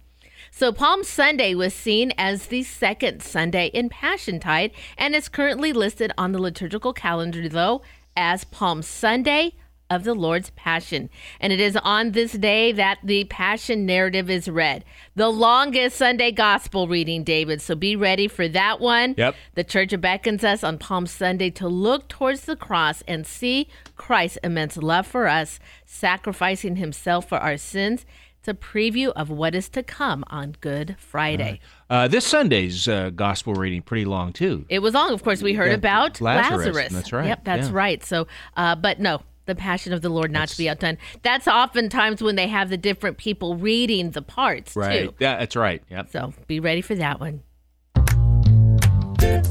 So 0.55 0.71
Palm 0.71 1.03
Sunday 1.03 1.55
was 1.55 1.73
seen 1.73 2.13
as 2.19 2.47
the 2.47 2.63
second 2.63 3.23
Sunday 3.23 3.69
in 3.69 3.89
Passiontide 3.89 4.73
and 4.99 5.15
is 5.15 5.31
currently 5.31 5.73
listed 5.73 6.13
on 6.19 6.33
the 6.33 6.39
liturgical 6.39 6.93
calendar, 6.93 7.49
though, 7.49 7.81
as 8.15 8.45
Palm 8.45 8.83
Sunday 8.83 9.55
of 9.89 10.05
the 10.05 10.13
Lord's 10.13 10.51
Passion. 10.51 11.09
And 11.41 11.55
it 11.55 11.61
is 11.61 11.79
on 11.79 12.11
this 12.11 12.33
day 12.33 12.71
that 12.73 12.99
the 13.03 13.25
Passion 13.25 13.87
narrative 13.87 14.29
is 14.29 14.47
read. 14.47 14.85
The 15.17 15.31
longest 15.31 15.97
Sunday 15.97 16.31
gospel 16.31 16.87
reading, 16.87 17.25
David. 17.25 17.63
So 17.63 17.75
be 17.75 17.97
ready 17.97 18.29
for 18.29 18.47
that 18.49 18.79
one. 18.79 19.15
Yep. 19.17 19.35
The 19.55 19.65
church 19.65 19.99
beckons 20.03 20.45
us 20.45 20.63
on 20.63 20.77
Palm 20.77 21.07
Sunday 21.07 21.49
to 21.53 21.67
look 21.67 22.09
towards 22.09 22.43
the 22.43 22.57
cross 22.57 23.03
and 23.09 23.27
see 23.27 23.69
Christ's 23.97 24.39
immense 24.45 24.77
love 24.77 25.07
for 25.07 25.29
us, 25.29 25.59
sacrificing 25.87 26.77
himself 26.77 27.27
for 27.27 27.39
our 27.39 27.57
sins. 27.57 28.05
It's 28.45 28.49
a 28.49 28.55
preview 28.55 29.13
of 29.15 29.31
what 29.31 29.55
is 29.55 29.69
to 29.69 29.85
come 29.85 30.25
on 30.27 30.57
Good 30.61 30.97
Friday. 30.99 31.61
Uh, 31.89 32.09
this 32.09 32.27
Sunday's 32.27 32.89
uh, 32.89 33.11
gospel 33.11 33.55
reading 33.55 33.83
pretty 33.83 34.05
long 34.05 34.33
too. 34.33 34.67
It 34.69 34.81
was 34.81 34.95
long. 34.95 35.13
Of 35.13 35.23
course, 35.23 35.43
we 35.43 35.53
heard 35.53 35.69
Yeah, 35.69 35.75
about 35.75 36.21
Lazarus. 36.21 36.67
Lazarus. 36.67 36.93
That's 36.93 37.13
right. 37.13 37.27
Yep, 37.29 37.45
that's 37.45 37.69
Yeah. 37.69 37.73
right. 37.73 38.05
So, 38.05 38.27
uh, 38.57 38.75
but 38.75 38.99
no, 38.99 39.23
the 39.47 39.55
Passion 39.55 39.93
of 39.93 40.03
the 40.03 40.09
Lord 40.09 40.33
not 40.33 40.49
to 40.49 40.59
be 40.59 40.69
outdone. 40.69 40.99
That's 41.23 41.47
oftentimes 41.47 42.21
when 42.21 42.35
they 42.35 42.49
have 42.49 42.69
the 42.69 42.77
different 42.77 43.17
people 43.17 43.55
reading 43.55 44.11
the 44.11 44.23
parts 44.23 44.75
Right. 44.75 45.03
too. 45.03 45.15
Yeah, 45.21 45.39
that's 45.39 45.55
right. 45.55 45.81
Yep. 45.89 46.11
So 46.11 46.35
be 46.49 46.59
ready 46.59 46.81
for 46.81 46.97
that 46.97 47.21
one. 47.21 47.43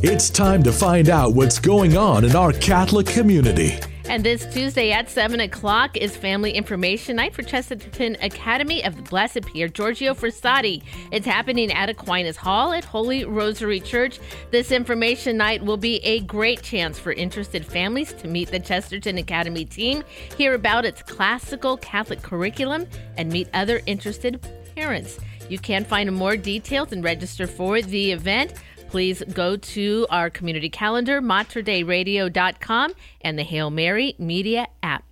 It's 0.04 0.30
time 0.30 0.64
to 0.64 0.74
find 0.74 1.10
out 1.10 1.34
what's 1.34 1.60
going 1.60 1.96
on 1.96 2.26
in 2.26 2.36
our 2.36 2.52
Catholic 2.52 3.08
community. 3.08 3.80
And 4.06 4.24
this 4.24 4.46
Tuesday 4.54 4.92
at 4.92 5.10
7 5.10 5.40
o'clock 5.40 5.96
is 5.96 6.18
Family 6.18 6.52
Information 6.52 7.16
Night 7.16 7.34
for 7.34 7.44
Chesterton 7.44 8.18
Academy 8.22 8.84
of 8.84 8.96
the 8.96 9.02
Blessed 9.04 9.46
Pier 9.46 9.68
Giorgio 9.68 10.14
Frassati. 10.14 10.84
It's 11.12 11.26
happening 11.26 11.72
at 11.72 11.90
Aquinas 11.90 12.36
Hall 12.36 12.74
at 12.74 12.84
Holy 12.84 13.24
Rosary 13.24 13.80
Church. 13.80 14.20
This 14.50 14.72
information 14.72 15.38
night 15.38 15.64
will 15.64 15.78
be 15.78 15.98
a 16.04 16.20
great 16.22 16.62
chance 16.62 17.00
for 17.00 17.14
interested 17.14 17.66
families 17.66 18.12
to 18.14 18.28
meet 18.28 18.50
the 18.50 18.60
Chesterton 18.60 19.18
Academy 19.18 19.66
team, 19.66 20.04
hear 20.38 20.56
about 20.56 20.84
its 20.84 21.02
classical 21.04 21.78
Catholic 21.78 22.22
curriculum, 22.22 22.88
and 23.18 23.32
meet 23.32 23.48
other 23.54 23.82
interested 23.86 24.46
parents. 24.76 25.20
You 25.48 25.60
can 25.60 25.84
find 25.84 26.12
more 26.16 26.38
details 26.38 26.92
and 26.92 27.04
register 27.04 27.46
for 27.46 27.82
the 27.82 28.12
event 28.12 28.54
please 28.92 29.24
go 29.34 29.56
to 29.56 30.06
our 30.10 30.30
community 30.30 30.70
calendar, 30.70 31.22
materdeiradio.com, 31.22 32.94
and 33.22 33.40
the 33.40 33.44
Hail 33.44 33.72
Mary 33.72 34.16
Media 34.20 34.68
app. 34.84 35.06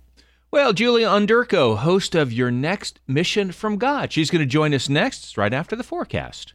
Well, 0.50 0.72
Julia 0.72 1.06
Onderko, 1.06 1.78
host 1.78 2.14
of 2.14 2.32
Your 2.32 2.50
Next 2.50 3.00
Mission 3.06 3.52
from 3.52 3.78
God. 3.78 4.12
She's 4.12 4.30
going 4.30 4.40
to 4.40 4.46
join 4.46 4.74
us 4.74 4.88
next, 4.88 5.36
right 5.38 5.54
after 5.54 5.74
the 5.74 5.84
forecast. 5.84 6.54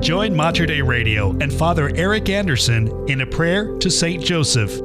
Join 0.00 0.34
Mater 0.34 0.64
Dei 0.64 0.80
Radio 0.80 1.32
and 1.42 1.52
Father 1.52 1.90
Eric 1.94 2.30
Anderson 2.30 2.88
in 3.06 3.20
a 3.20 3.26
prayer 3.26 3.76
to 3.80 3.90
Saint 3.90 4.24
Joseph. 4.24 4.78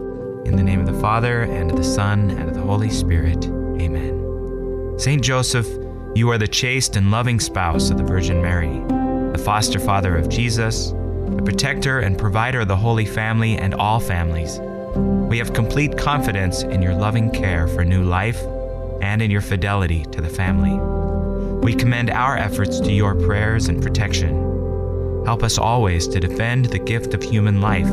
In 0.46 0.58
the 0.58 0.62
name 0.62 0.82
of 0.82 0.94
the 0.94 1.00
Father, 1.00 1.44
and 1.44 1.72
of 1.72 1.78
the 1.78 1.86
Son, 1.86 2.32
and 2.32 2.50
of 2.50 2.54
the 2.54 2.62
Holy 2.62 2.90
Spirit. 2.90 3.46
Amen. 3.46 5.00
Saint 5.00 5.24
Joseph, 5.24 5.68
you 6.16 6.30
are 6.32 6.38
the 6.38 6.50
chaste 6.50 6.98
and 6.98 7.12
loving 7.12 7.40
spouse 7.40 7.90
of 7.90 7.98
the 7.98 8.04
Virgin 8.04 8.42
Mary, 8.42 8.78
the 9.32 9.42
foster 9.42 9.80
father 9.80 10.18
of 10.18 10.28
Jesus, 10.28 10.90
the 10.90 11.44
protector 11.46 12.00
and 12.00 12.18
provider 12.18 12.60
of 12.60 12.68
the 12.68 12.76
Holy 12.76 13.06
Family 13.06 13.58
and 13.58 13.74
all 13.74 14.02
families. 14.02 14.60
We 15.30 15.38
have 15.38 15.54
complete 15.54 15.98
confidence 15.98 16.64
in 16.64 16.82
your 16.82 16.94
loving 16.94 17.32
care 17.32 17.70
for 17.70 17.86
new 17.86 18.04
life 18.04 18.44
and 19.02 19.22
in 19.22 19.32
your 19.32 19.42
fidelity 19.42 20.04
to 20.12 20.20
the 20.20 20.30
family. 20.30 20.78
We 21.64 21.74
commend 21.74 22.10
our 22.10 22.36
efforts 22.36 22.82
to 22.82 22.92
your 22.92 23.16
prayers 23.16 23.70
and 23.70 23.82
protection. 23.82 24.45
Help 25.26 25.44
us 25.44 25.58
always 25.58 26.08
to 26.08 26.20
defend 26.20 26.66
the 26.66 26.80
gift 26.80 27.14
of 27.14 27.24
human 27.24 27.60
life, 27.60 27.88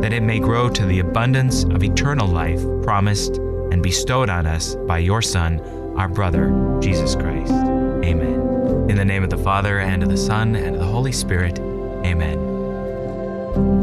that 0.00 0.12
it 0.12 0.22
may 0.22 0.38
grow 0.38 0.68
to 0.68 0.86
the 0.86 1.00
abundance 1.00 1.64
of 1.64 1.82
eternal 1.82 2.28
life 2.28 2.62
promised 2.82 3.38
and 3.72 3.82
bestowed 3.82 4.30
on 4.30 4.46
us 4.46 4.76
by 4.86 4.98
your 4.98 5.20
Son, 5.20 5.60
our 5.96 6.08
brother, 6.08 6.78
Jesus 6.80 7.16
Christ. 7.16 7.52
Amen. 7.52 8.88
In 8.88 8.96
the 8.96 9.04
name 9.04 9.24
of 9.24 9.30
the 9.30 9.38
Father, 9.38 9.80
and 9.80 10.02
of 10.02 10.08
the 10.08 10.16
Son, 10.16 10.56
and 10.56 10.76
of 10.76 10.80
the 10.80 10.86
Holy 10.86 11.12
Spirit. 11.12 11.58
Amen. 11.58 12.38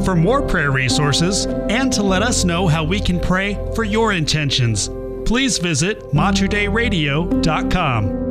For 0.04 0.16
more 0.16 0.42
prayer 0.42 0.72
resources 0.72 1.46
and 1.46 1.94
to 1.94 2.04
let 2.04 2.24
us 2.24 2.46
know 2.46 2.68
how 2.68 2.86
we 2.86 3.02
can 3.02 3.20
pray 3.20 3.56
for 3.76 3.84
your 3.84 4.14
intentions, 4.14 4.90
please 5.26 5.58
visit 5.58 6.00
materdeiradio.com. 6.14 8.27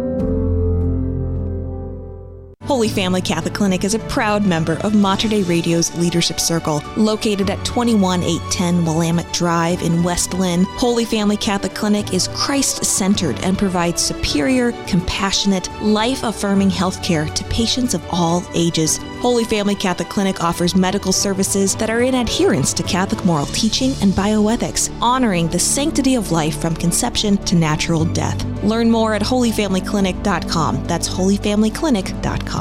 Holy 2.67 2.89
Family 2.89 3.23
Catholic 3.23 3.55
Clinic 3.55 3.85
is 3.85 3.95
a 3.95 4.01
proud 4.01 4.45
member 4.45 4.73
of 4.79 4.93
Mater 4.93 5.29
Dei 5.29 5.45
Radio's 5.45 5.97
Leadership 5.99 6.41
Circle. 6.41 6.83
Located 6.97 7.49
at 7.49 7.64
21810 7.64 8.85
Willamette 8.85 9.33
Drive 9.33 9.83
in 9.83 10.03
West 10.03 10.35
Linn, 10.35 10.64
Holy 10.71 11.05
Family 11.05 11.37
Catholic 11.37 11.77
Clinic 11.77 12.12
is 12.12 12.27
Christ 12.35 12.85
centered 12.85 13.39
and 13.45 13.57
provides 13.57 14.03
superior, 14.03 14.73
compassionate, 14.89 15.71
life 15.81 16.25
affirming 16.25 16.69
health 16.69 17.01
care 17.05 17.27
to 17.27 17.45
patients 17.45 17.95
of 17.95 18.05
all 18.11 18.43
ages. 18.53 18.99
Holy 19.21 19.45
Family 19.45 19.77
Catholic 19.77 20.09
Clinic 20.09 20.43
offers 20.43 20.75
medical 20.75 21.12
services 21.12 21.77
that 21.77 21.89
are 21.89 22.03
in 22.03 22.17
adherence 22.17 22.73
to 22.75 22.83
Catholic 22.83 23.25
moral 23.25 23.47
teaching 23.47 23.93
and 24.03 24.12
bioethics, 24.12 24.91
honoring 25.01 25.47
the 25.49 25.59
sanctity 25.59 26.17
of 26.17 26.33
life 26.33 26.61
from 26.61 26.75
conception 26.75 27.37
to 27.45 27.55
natural 27.55 28.05
death. 28.05 28.45
Learn 28.64 28.91
more 28.91 29.14
at 29.14 29.23
holyfamilyclinic.com. 29.23 30.85
That's 30.87 31.09
holyfamilyclinic.com. 31.09 32.55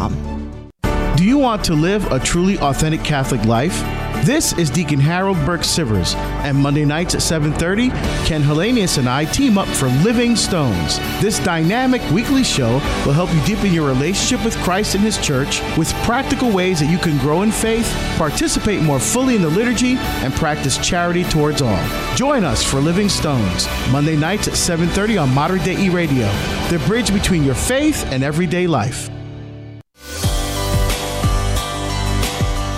Do 1.15 1.23
you 1.23 1.37
want 1.37 1.63
to 1.65 1.73
live 1.73 2.11
a 2.11 2.19
truly 2.19 2.59
authentic 2.59 3.01
Catholic 3.03 3.45
life? 3.45 3.81
This 4.25 4.53
is 4.53 4.69
Deacon 4.69 4.99
Harold 4.99 5.37
Burke 5.45 5.61
Sivers, 5.61 6.15
and 6.43 6.57
Monday 6.57 6.83
nights 6.83 7.15
at 7.15 7.21
7:30, 7.21 7.89
Ken 8.25 8.41
Hellenius 8.41 8.97
and 8.97 9.07
I 9.07 9.23
team 9.25 9.57
up 9.57 9.67
for 9.67 9.87
Living 10.03 10.35
Stones. 10.35 10.99
This 11.21 11.39
dynamic 11.39 12.01
weekly 12.11 12.43
show 12.43 12.81
will 13.05 13.13
help 13.13 13.33
you 13.33 13.41
deepen 13.45 13.73
your 13.73 13.87
relationship 13.87 14.43
with 14.43 14.57
Christ 14.57 14.95
and 14.95 15.03
His 15.03 15.17
Church 15.17 15.61
with 15.77 15.93
practical 16.03 16.49
ways 16.49 16.79
that 16.79 16.89
you 16.89 16.97
can 16.97 17.17
grow 17.19 17.43
in 17.43 17.51
faith, 17.51 17.89
participate 18.17 18.81
more 18.81 18.99
fully 18.99 19.35
in 19.35 19.41
the 19.41 19.49
liturgy, 19.49 19.95
and 20.23 20.33
practice 20.33 20.77
charity 20.77 21.23
towards 21.23 21.61
all. 21.61 21.83
Join 22.15 22.43
us 22.43 22.63
for 22.63 22.79
Living 22.81 23.09
Stones, 23.09 23.67
Monday 23.91 24.17
nights 24.17 24.47
at 24.47 24.55
7:30 24.57 25.17
on 25.17 25.33
Modern 25.33 25.59
Day 25.63 25.77
E 25.77 25.89
Radio, 25.89 26.29
the 26.69 26.79
bridge 26.87 27.13
between 27.13 27.45
your 27.45 27.55
faith 27.55 28.05
and 28.11 28.23
everyday 28.23 28.67
life. 28.67 29.09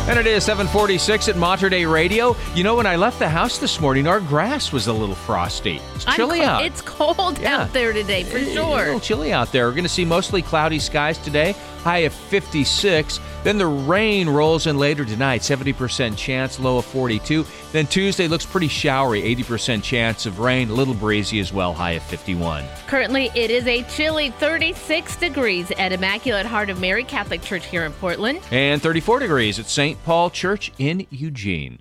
And 0.08 0.18
it 0.18 0.26
is 0.26 0.46
746 0.46 1.28
at 1.28 1.36
Mater 1.36 1.68
Dei 1.68 1.86
Radio. 1.86 2.34
You 2.56 2.64
know, 2.64 2.76
when 2.76 2.86
I 2.86 2.96
left 2.96 3.20
the 3.20 3.28
house 3.28 3.58
this 3.58 3.82
morning, 3.82 4.08
our 4.08 4.22
grass 4.22 4.72
was 4.72 4.88
a 4.88 4.94
little 4.94 5.16
frosty. 5.16 5.82
It's 5.96 6.06
chilly 6.06 6.40
co- 6.40 6.46
out. 6.46 6.66
It's 6.66 6.82
cold 6.82 7.44
out 7.44 7.74
there 7.74 7.92
today, 7.92 8.24
for 8.24 8.40
sure. 8.40 8.46
It's 8.48 8.56
A 8.58 8.66
little 8.86 9.00
chilly 9.02 9.34
out 9.34 9.52
there. 9.52 9.66
We're 9.68 9.74
going 9.74 9.84
to 9.84 9.90
see 9.90 10.06
mostly 10.06 10.42
cloudy 10.42 10.80
skies 10.80 11.18
today, 11.18 11.56
high 11.84 12.00
of 12.00 12.14
56. 12.14 13.20
Then 13.48 13.58
the 13.58 13.66
rain 13.66 14.28
rolls 14.28 14.68
in 14.68 14.78
later 14.78 15.06
tonight, 15.06 15.40
70% 15.40 16.18
chance, 16.18 16.60
low 16.60 16.80
of 16.80 16.86
42. 16.86 17.46
Then 17.72 17.88
Tuesday 17.88 18.28
looks 18.28 18.46
pretty 18.46 18.68
showery, 18.68 19.22
80% 19.22 19.82
chance 19.82 20.26
of 20.26 20.40
rain, 20.40 20.70
a 20.70 20.74
little 20.74 20.94
breezy 20.94 21.40
as 21.40 21.54
well, 21.54 21.74
high 21.74 21.92
of 21.92 22.04
51. 22.04 22.66
Currently, 22.88 23.32
it 23.36 23.50
is 23.50 23.66
a 23.66 23.84
chilly 23.84 24.32
36 24.32 25.16
degrees 25.16 25.72
at 25.78 25.94
Immaculate 25.94 26.46
Heart 26.46 26.72
of 26.72 26.82
Mary 26.82 27.06
Catholic 27.06 27.42
Church 27.42 27.66
here 27.66 27.86
in 27.86 27.94
Portland. 27.94 28.42
And 28.52 28.82
34 28.82 29.20
degrees 29.20 29.60
at 29.60 29.68
St. 29.68 29.98
Paul 30.04 30.30
Church 30.30 30.74
in 30.78 31.08
Eugene. 31.10 31.80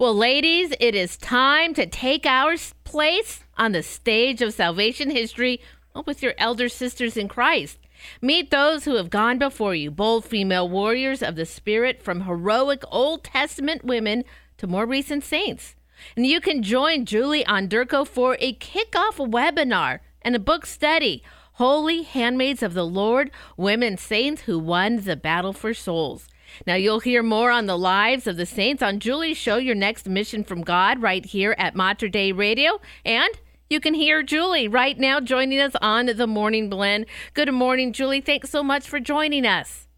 Well, 0.00 0.12
ladies, 0.12 0.74
it 0.80 0.96
is 0.96 1.16
time 1.16 1.72
to 1.74 1.86
take 1.86 2.26
our 2.26 2.56
place 2.82 3.44
on 3.56 3.70
the 3.70 3.84
stage 3.84 4.42
of 4.42 4.54
salvation 4.54 5.10
history 5.10 5.60
with 6.04 6.20
your 6.20 6.34
elder 6.36 6.68
sisters 6.68 7.16
in 7.16 7.28
Christ. 7.28 7.78
Meet 8.20 8.50
those 8.50 8.84
who 8.84 8.96
have 8.96 9.10
gone 9.10 9.38
before 9.38 9.74
you, 9.74 9.90
bold 9.90 10.24
female 10.24 10.68
warriors 10.68 11.22
of 11.22 11.36
the 11.36 11.46
Spirit, 11.46 12.02
from 12.02 12.22
heroic 12.22 12.82
Old 12.90 13.24
Testament 13.24 13.84
women 13.84 14.24
to 14.58 14.66
more 14.66 14.86
recent 14.86 15.24
saints. 15.24 15.74
And 16.16 16.26
you 16.26 16.40
can 16.40 16.62
join 16.62 17.04
Julie 17.04 17.44
Onderko 17.44 18.06
for 18.06 18.36
a 18.40 18.54
kickoff 18.54 19.16
webinar 19.16 20.00
and 20.22 20.36
a 20.36 20.40
book 20.40 20.66
study 20.66 21.22
Holy 21.52 22.02
Handmaids 22.02 22.62
of 22.62 22.74
the 22.74 22.86
Lord 22.86 23.30
Women 23.56 23.96
Saints 23.96 24.42
Who 24.42 24.58
Won 24.58 24.96
the 24.96 25.16
Battle 25.16 25.54
for 25.54 25.72
Souls. 25.72 26.28
Now, 26.66 26.74
you'll 26.74 27.00
hear 27.00 27.22
more 27.22 27.50
on 27.50 27.66
the 27.66 27.78
lives 27.78 28.26
of 28.26 28.36
the 28.36 28.46
saints 28.46 28.82
on 28.82 29.00
Julie's 29.00 29.36
show, 29.36 29.56
Your 29.56 29.74
Next 29.74 30.08
Mission 30.08 30.44
from 30.44 30.62
God, 30.62 31.02
right 31.02 31.24
here 31.24 31.54
at 31.58 31.74
Mater 31.74 32.08
Dei 32.08 32.32
Radio. 32.32 32.80
And 33.04 33.30
you 33.68 33.80
can 33.80 33.94
hear 33.94 34.22
Julie 34.22 34.68
right 34.68 34.98
now 34.98 35.20
joining 35.20 35.60
us 35.60 35.72
on 35.80 36.06
the 36.06 36.26
Morning 36.26 36.70
Blend. 36.70 37.06
Good 37.34 37.52
morning, 37.52 37.92
Julie. 37.92 38.20
Thanks 38.20 38.50
so 38.50 38.62
much 38.62 38.88
for 38.88 39.00
joining 39.00 39.44
us. 39.44 39.88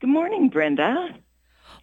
Good 0.00 0.10
morning, 0.10 0.48
Brenda. 0.48 1.10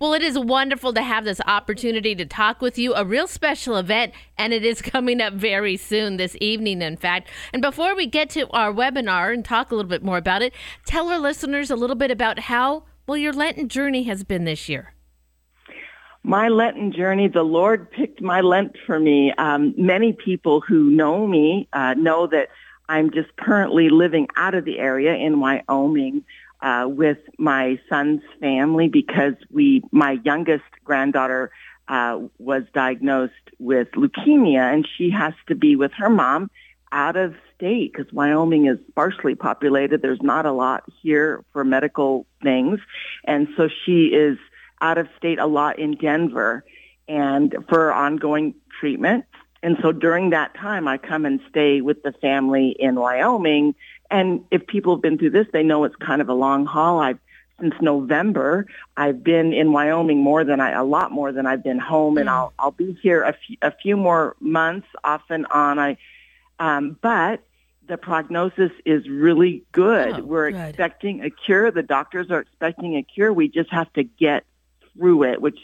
Well, 0.02 0.14
it 0.14 0.24
is 0.24 0.38
wonderful 0.38 0.94
to 0.94 1.02
have 1.02 1.26
this 1.26 1.40
opportunity 1.46 2.16
to 2.16 2.26
talk 2.26 2.60
with 2.60 2.78
you, 2.78 2.96
a 2.96 3.06
real 3.06 3.28
special 3.28 3.78
event, 3.78 4.14
and 4.38 4.52
it 4.52 4.66
is 4.66 4.82
coming 4.82 5.22
up 5.22 5.34
very 5.34 5.78
soon, 5.78 6.18
this 6.18 6.36
evening, 6.42 6.82
in 6.82 6.98
fact. 6.98 7.30
And 7.54 7.62
before 7.62 7.96
we 7.96 8.08
get 8.08 8.30
to 8.32 8.50
our 8.50 8.74
webinar 8.74 9.34
and 9.34 9.46
talk 9.46 9.72
a 9.72 9.76
little 9.76 9.90
bit 9.90 10.04
more 10.04 10.18
about 10.18 10.42
it, 10.42 10.54
tell 10.86 11.10
our 11.10 11.20
listeners 11.20 11.70
a 11.70 11.76
little 11.76 11.96
bit 11.96 12.12
about 12.12 12.40
how, 12.40 12.84
well, 13.08 13.18
your 13.18 13.32
Lenten 13.32 13.70
journey 13.70 14.04
has 14.04 14.24
been 14.24 14.44
this 14.44 14.68
year. 14.68 14.96
My 16.24 16.50
Lenten 16.50 16.92
journey, 16.92 17.28
the 17.28 17.44
Lord 17.44 17.90
picked 17.90 18.22
my 18.22 18.42
Lent 18.42 18.78
for 18.86 19.00
me. 19.00 19.34
Um, 19.38 19.74
many 19.76 20.14
people 20.14 20.62
who 20.62 20.84
know 20.92 21.26
me 21.26 21.68
uh, 21.74 21.96
know 21.96 22.28
that 22.28 22.50
I'm 22.88 23.12
just 23.12 23.36
currently 23.38 23.90
living 23.90 24.28
out 24.36 24.54
of 24.54 24.64
the 24.64 24.78
area 24.78 25.16
in 25.16 25.40
Wyoming 25.40 26.24
uh, 26.62 26.86
with 26.88 27.18
my 27.40 27.80
son's 27.90 28.22
family 28.40 28.88
because 28.88 29.34
we, 29.50 29.82
my 29.92 30.20
youngest 30.24 30.66
granddaughter 30.84 31.52
uh, 31.88 32.20
was 32.38 32.64
diagnosed 32.74 33.34
with 33.58 33.90
leukemia 33.92 34.74
and 34.74 34.88
she 34.98 35.10
has 35.10 35.34
to 35.48 35.56
be 35.56 35.76
with 35.76 35.92
her 35.94 36.10
mom 36.10 36.52
out 36.92 37.16
of 37.16 37.34
state 37.56 37.94
because 37.94 38.12
Wyoming 38.14 38.68
is 38.68 38.78
sparsely 38.90 39.34
populated. 39.34 40.02
There's 40.04 40.22
not 40.22 40.46
a 40.46 40.52
lot 40.52 40.84
here 41.02 41.44
for 41.52 41.64
medical 41.64 42.28
things. 42.44 42.80
And 43.24 43.48
so 43.58 43.70
she 43.86 44.08
is 44.08 44.38
out 44.82 44.98
of 44.98 45.08
state 45.18 45.40
a 45.40 45.46
lot 45.46 45.80
in 45.80 45.96
Denver 45.96 46.66
and 47.08 47.56
for 47.70 47.94
ongoing 47.94 48.56
treatment. 48.80 49.26
And 49.64 49.78
so 49.82 49.92
during 49.92 50.32
that 50.32 50.56
time, 50.56 50.88
I 50.88 50.98
come 50.98 51.26
and 51.26 51.40
stay 51.50 51.82
with 51.82 52.02
the 52.04 52.14
family 52.14 52.76
in 52.80 52.96
Wyoming. 52.96 53.76
And 54.10 54.44
if 54.50 54.66
people 54.66 54.96
have 54.96 55.02
been 55.02 55.18
through 55.18 55.30
this, 55.32 55.48
they 55.54 55.64
know 55.64 55.84
it's 55.84 55.96
kind 55.98 56.22
of 56.22 56.30
a 56.30 56.34
long 56.34 56.66
haul. 56.66 57.00
I've 57.00 57.20
since 57.60 57.76
November, 57.80 58.66
I've 58.98 59.24
been 59.24 59.54
in 59.54 59.72
Wyoming 59.72 60.18
more 60.18 60.44
than 60.44 60.60
I, 60.60 60.72
a 60.72 60.84
lot 60.84 61.12
more 61.12 61.32
than 61.32 61.46
I've 61.46 61.64
been 61.64 61.78
home, 61.78 62.18
and 62.18 62.28
I'll 62.28 62.54
I'll 62.58 62.72
be 62.72 62.98
here 63.04 63.22
a 63.22 63.34
few, 63.34 63.58
a 63.62 63.72
few 63.72 63.96
more 63.96 64.36
months 64.40 64.88
off 65.04 65.22
and 65.30 65.46
on. 65.46 65.78
I, 65.78 65.98
um, 66.60 66.98
but 67.02 67.44
the 67.88 67.98
prognosis 67.98 68.72
is 68.84 69.08
really 69.08 69.64
good. 69.74 70.24
We're 70.24 70.50
expecting 70.50 71.24
a 71.24 71.30
cure. 71.30 71.70
The 71.70 71.84
doctors 71.84 72.32
are 72.32 72.40
expecting 72.40 72.96
a 72.96 73.04
cure. 73.04 73.32
We 73.32 73.48
just 73.48 73.72
have 73.72 73.94
to 73.94 74.04
get 74.04 74.44
through 74.98 75.24
it, 75.24 75.42
which 75.42 75.60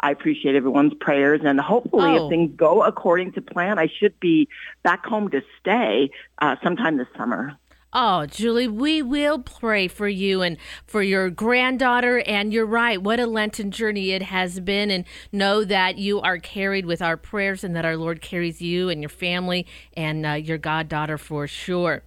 I 0.00 0.10
appreciate 0.10 0.54
everyone's 0.54 0.94
prayers. 1.00 1.40
And 1.44 1.58
hopefully, 1.60 2.10
Oh. 2.18 2.26
if 2.26 2.30
things 2.30 2.52
go 2.56 2.82
according 2.82 3.32
to 3.32 3.40
plan, 3.40 3.78
I 3.78 3.88
should 3.88 4.18
be 4.20 4.48
back 4.82 5.04
home 5.06 5.30
to 5.30 5.42
stay 5.60 6.10
uh, 6.42 6.56
sometime 6.62 6.98
this 6.98 7.08
summer. 7.16 7.56
Oh, 7.96 8.26
Julie, 8.26 8.66
we 8.66 9.02
will 9.02 9.38
pray 9.38 9.86
for 9.86 10.08
you 10.08 10.42
and 10.42 10.56
for 10.84 11.00
your 11.00 11.30
granddaughter. 11.30 12.18
And 12.26 12.52
you're 12.52 12.66
right. 12.66 13.00
What 13.00 13.20
a 13.20 13.26
Lenten 13.26 13.70
journey 13.70 14.10
it 14.10 14.22
has 14.22 14.58
been. 14.58 14.90
And 14.90 15.04
know 15.30 15.62
that 15.64 15.96
you 15.96 16.20
are 16.20 16.38
carried 16.38 16.86
with 16.86 17.00
our 17.00 17.16
prayers 17.16 17.62
and 17.62 17.76
that 17.76 17.84
our 17.84 17.96
Lord 17.96 18.20
carries 18.20 18.60
you 18.60 18.88
and 18.88 19.00
your 19.00 19.10
family 19.10 19.64
and 19.96 20.26
uh, 20.26 20.32
your 20.32 20.58
goddaughter 20.58 21.16
for 21.16 21.46
sure. 21.46 22.02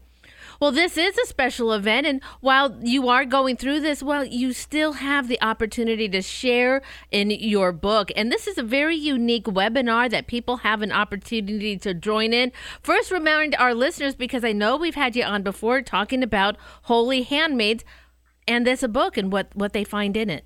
Well, 0.60 0.72
this 0.72 0.98
is 0.98 1.18
a 1.18 1.26
special 1.28 1.72
event, 1.72 2.08
and 2.08 2.22
while 2.42 2.78
you 2.82 3.10
are 3.10 3.26
going 3.26 3.58
through 3.58 3.82
this, 3.82 4.02
well, 4.02 4.26
you 4.26 4.54
still 4.54 4.94
have 4.94 5.28
the 5.28 5.42
opportunity 5.42 6.10
to 6.10 6.22
share 6.22 6.82
in 7.12 7.30
your 7.30 7.72
book. 7.72 8.12
And 8.16 8.32
this 8.32 8.48
is 8.48 8.58
a 8.58 8.64
very 8.64 8.96
unique 8.96 9.46
webinar 9.46 10.10
that 10.10 10.28
people 10.28 10.58
have 10.58 10.82
an 10.82 10.92
opportunity 10.92 11.78
to 11.78 11.94
join 11.94 12.34
in. 12.34 12.52
First, 12.82 13.12
remind 13.12 13.56
our 13.56 13.76
listeners, 13.76 14.16
because 14.16 14.44
I 14.44 14.52
know 14.52 14.78
we've 14.78 14.96
had 14.96 15.16
you 15.16 15.24
on 15.24 15.44
before 15.44 15.82
talking 15.82 16.24
about 16.24 16.58
Holy 16.84 17.22
Handmaids 17.22 17.84
and 18.48 18.66
this 18.66 18.82
a 18.82 18.88
book 18.88 19.18
and 19.18 19.32
what, 19.32 19.50
what 19.54 19.74
they 19.74 19.84
find 19.84 20.18
in 20.18 20.30
it. 20.30 20.46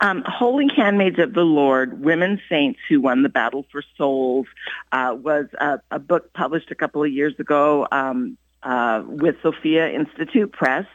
Um, 0.00 0.24
Holy 0.26 0.66
Handmaids 0.74 1.18
of 1.18 1.34
the 1.34 1.42
Lord, 1.42 2.02
Women 2.02 2.40
Saints 2.48 2.80
Who 2.88 3.02
Won 3.02 3.22
the 3.22 3.28
Battle 3.28 3.66
for 3.70 3.82
Souls, 3.98 4.46
uh, 4.92 5.14
was 5.18 5.46
a, 5.58 5.80
a 5.90 5.98
book 5.98 6.32
published 6.32 6.70
a 6.70 6.74
couple 6.74 7.04
of 7.04 7.12
years 7.12 7.34
ago 7.38 7.86
um, 7.92 8.38
uh, 8.62 9.02
with 9.06 9.36
Sophia 9.42 9.90
Institute 9.90 10.52
Press. 10.52 10.86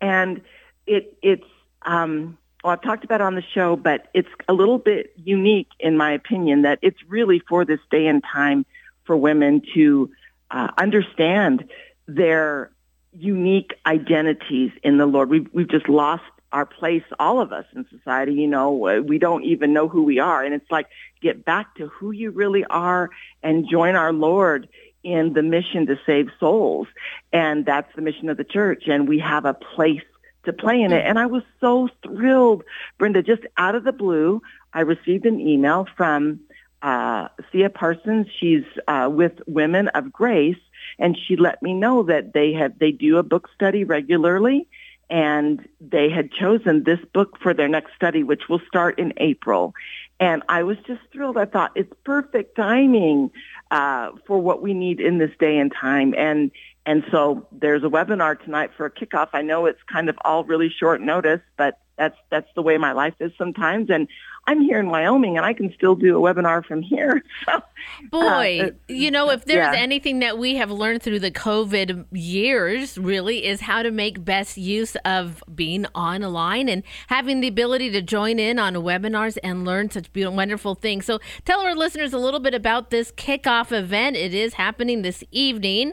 And 0.00 0.40
it, 0.86 1.16
it's, 1.22 1.44
um, 1.82 2.38
well, 2.62 2.72
I've 2.72 2.82
talked 2.82 3.04
about 3.04 3.20
it 3.20 3.24
on 3.24 3.34
the 3.34 3.44
show, 3.54 3.76
but 3.76 4.08
it's 4.12 4.28
a 4.48 4.52
little 4.52 4.78
bit 4.78 5.12
unique 5.16 5.68
in 5.78 5.96
my 5.96 6.12
opinion 6.12 6.62
that 6.62 6.78
it's 6.82 6.98
really 7.08 7.40
for 7.48 7.64
this 7.64 7.80
day 7.90 8.06
and 8.06 8.22
time 8.22 8.66
for 9.04 9.16
women 9.16 9.62
to 9.74 10.10
uh, 10.50 10.68
understand 10.76 11.68
their 12.06 12.70
unique 13.12 13.74
identities 13.86 14.72
in 14.82 14.98
the 14.98 15.06
Lord. 15.06 15.30
We've, 15.30 15.48
we've 15.52 15.68
just 15.70 15.88
lost 15.88 16.24
our 16.52 16.66
place, 16.66 17.02
all 17.18 17.40
of 17.40 17.52
us 17.52 17.66
in 17.74 17.86
society, 17.90 18.32
you 18.32 18.46
know, 18.46 18.72
we 18.72 19.18
don't 19.18 19.44
even 19.44 19.72
know 19.72 19.88
who 19.88 20.02
we 20.02 20.18
are. 20.18 20.44
And 20.44 20.54
it's 20.54 20.70
like, 20.70 20.86
get 21.20 21.44
back 21.44 21.74
to 21.76 21.88
who 21.88 22.12
you 22.12 22.30
really 22.30 22.64
are 22.64 23.10
and 23.42 23.68
join 23.68 23.94
our 23.96 24.12
Lord 24.12 24.68
in 25.06 25.34
the 25.34 25.42
mission 25.42 25.86
to 25.86 25.96
save 26.04 26.28
souls. 26.40 26.88
And 27.32 27.64
that's 27.64 27.94
the 27.94 28.02
mission 28.02 28.28
of 28.28 28.36
the 28.36 28.44
church. 28.44 28.88
And 28.88 29.08
we 29.08 29.20
have 29.20 29.44
a 29.44 29.54
place 29.54 30.02
to 30.44 30.52
play 30.52 30.82
in 30.82 30.92
it. 30.92 31.04
And 31.06 31.16
I 31.18 31.26
was 31.26 31.44
so 31.60 31.88
thrilled, 32.02 32.64
Brenda, 32.98 33.22
just 33.22 33.42
out 33.56 33.76
of 33.76 33.84
the 33.84 33.92
blue, 33.92 34.42
I 34.72 34.80
received 34.80 35.24
an 35.24 35.40
email 35.40 35.86
from 35.96 36.40
uh, 36.82 37.28
Thea 37.52 37.70
Parsons. 37.70 38.26
She's 38.38 38.64
uh, 38.88 39.08
with 39.10 39.34
Women 39.46 39.88
of 39.88 40.12
Grace, 40.12 40.58
and 40.98 41.16
she 41.16 41.36
let 41.36 41.62
me 41.62 41.72
know 41.72 42.02
that 42.04 42.32
they 42.32 42.52
have 42.52 42.78
they 42.78 42.90
do 42.90 43.18
a 43.18 43.22
book 43.22 43.48
study 43.54 43.84
regularly, 43.84 44.68
and 45.08 45.66
they 45.80 46.10
had 46.10 46.32
chosen 46.32 46.82
this 46.82 47.00
book 47.12 47.38
for 47.40 47.54
their 47.54 47.68
next 47.68 47.94
study, 47.94 48.22
which 48.22 48.48
will 48.48 48.60
start 48.68 48.98
in 48.98 49.12
April. 49.16 49.72
And 50.18 50.42
I 50.48 50.62
was 50.62 50.78
just 50.86 51.00
thrilled. 51.12 51.36
I 51.36 51.44
thought 51.44 51.72
it's 51.74 51.92
perfect 52.04 52.56
timing 52.56 53.30
uh, 53.70 54.12
for 54.26 54.38
what 54.38 54.62
we 54.62 54.72
need 54.72 55.00
in 55.00 55.18
this 55.18 55.30
day 55.38 55.58
and 55.58 55.72
time. 55.72 56.14
And 56.16 56.50
and 56.86 57.04
so 57.10 57.48
there's 57.50 57.82
a 57.82 57.88
webinar 57.88 58.40
tonight 58.42 58.70
for 58.76 58.86
a 58.86 58.90
kickoff. 58.90 59.30
I 59.32 59.42
know 59.42 59.66
it's 59.66 59.82
kind 59.92 60.08
of 60.08 60.16
all 60.24 60.44
really 60.44 60.70
short 60.70 61.00
notice, 61.00 61.40
but 61.56 61.80
that's 61.96 62.16
that's 62.30 62.48
the 62.54 62.62
way 62.62 62.78
my 62.78 62.92
life 62.92 63.14
is 63.20 63.32
sometimes. 63.38 63.90
And 63.90 64.08
I'm 64.48 64.60
here 64.60 64.78
in 64.78 64.88
Wyoming, 64.88 65.36
and 65.36 65.44
I 65.44 65.52
can 65.52 65.72
still 65.74 65.96
do 65.96 66.16
a 66.16 66.34
webinar 66.34 66.64
from 66.64 66.82
here. 66.82 67.22
So, 67.46 67.62
Boy, 68.10 68.60
uh, 68.62 68.70
you 68.88 69.12
know, 69.12 69.30
if 69.30 69.44
there's 69.44 69.72
yeah. 69.72 69.80
anything 69.80 70.18
that 70.18 70.38
we 70.38 70.56
have 70.56 70.70
learned 70.70 71.02
through 71.02 71.20
the 71.20 71.30
COVID 71.30 72.06
years, 72.10 72.98
really, 72.98 73.46
is 73.46 73.60
how 73.60 73.82
to 73.82 73.92
make 73.92 74.24
best 74.24 74.56
use 74.56 74.96
of 75.04 75.44
being 75.54 75.86
online 75.94 76.68
and 76.68 76.82
having 77.06 77.40
the 77.40 77.48
ability 77.48 77.90
to 77.90 78.02
join 78.02 78.40
in 78.40 78.58
on 78.58 78.74
webinars 78.74 79.38
and 79.44 79.64
learn 79.64 79.90
such 79.90 80.12
beautiful, 80.12 80.36
wonderful 80.36 80.74
things. 80.74 81.04
So, 81.04 81.20
tell 81.44 81.60
our 81.60 81.76
listeners 81.76 82.12
a 82.12 82.18
little 82.18 82.40
bit 82.40 82.54
about 82.54 82.90
this 82.90 83.12
kickoff 83.12 83.70
event. 83.70 84.16
It 84.16 84.34
is 84.34 84.54
happening 84.54 85.02
this 85.02 85.22
evening. 85.30 85.92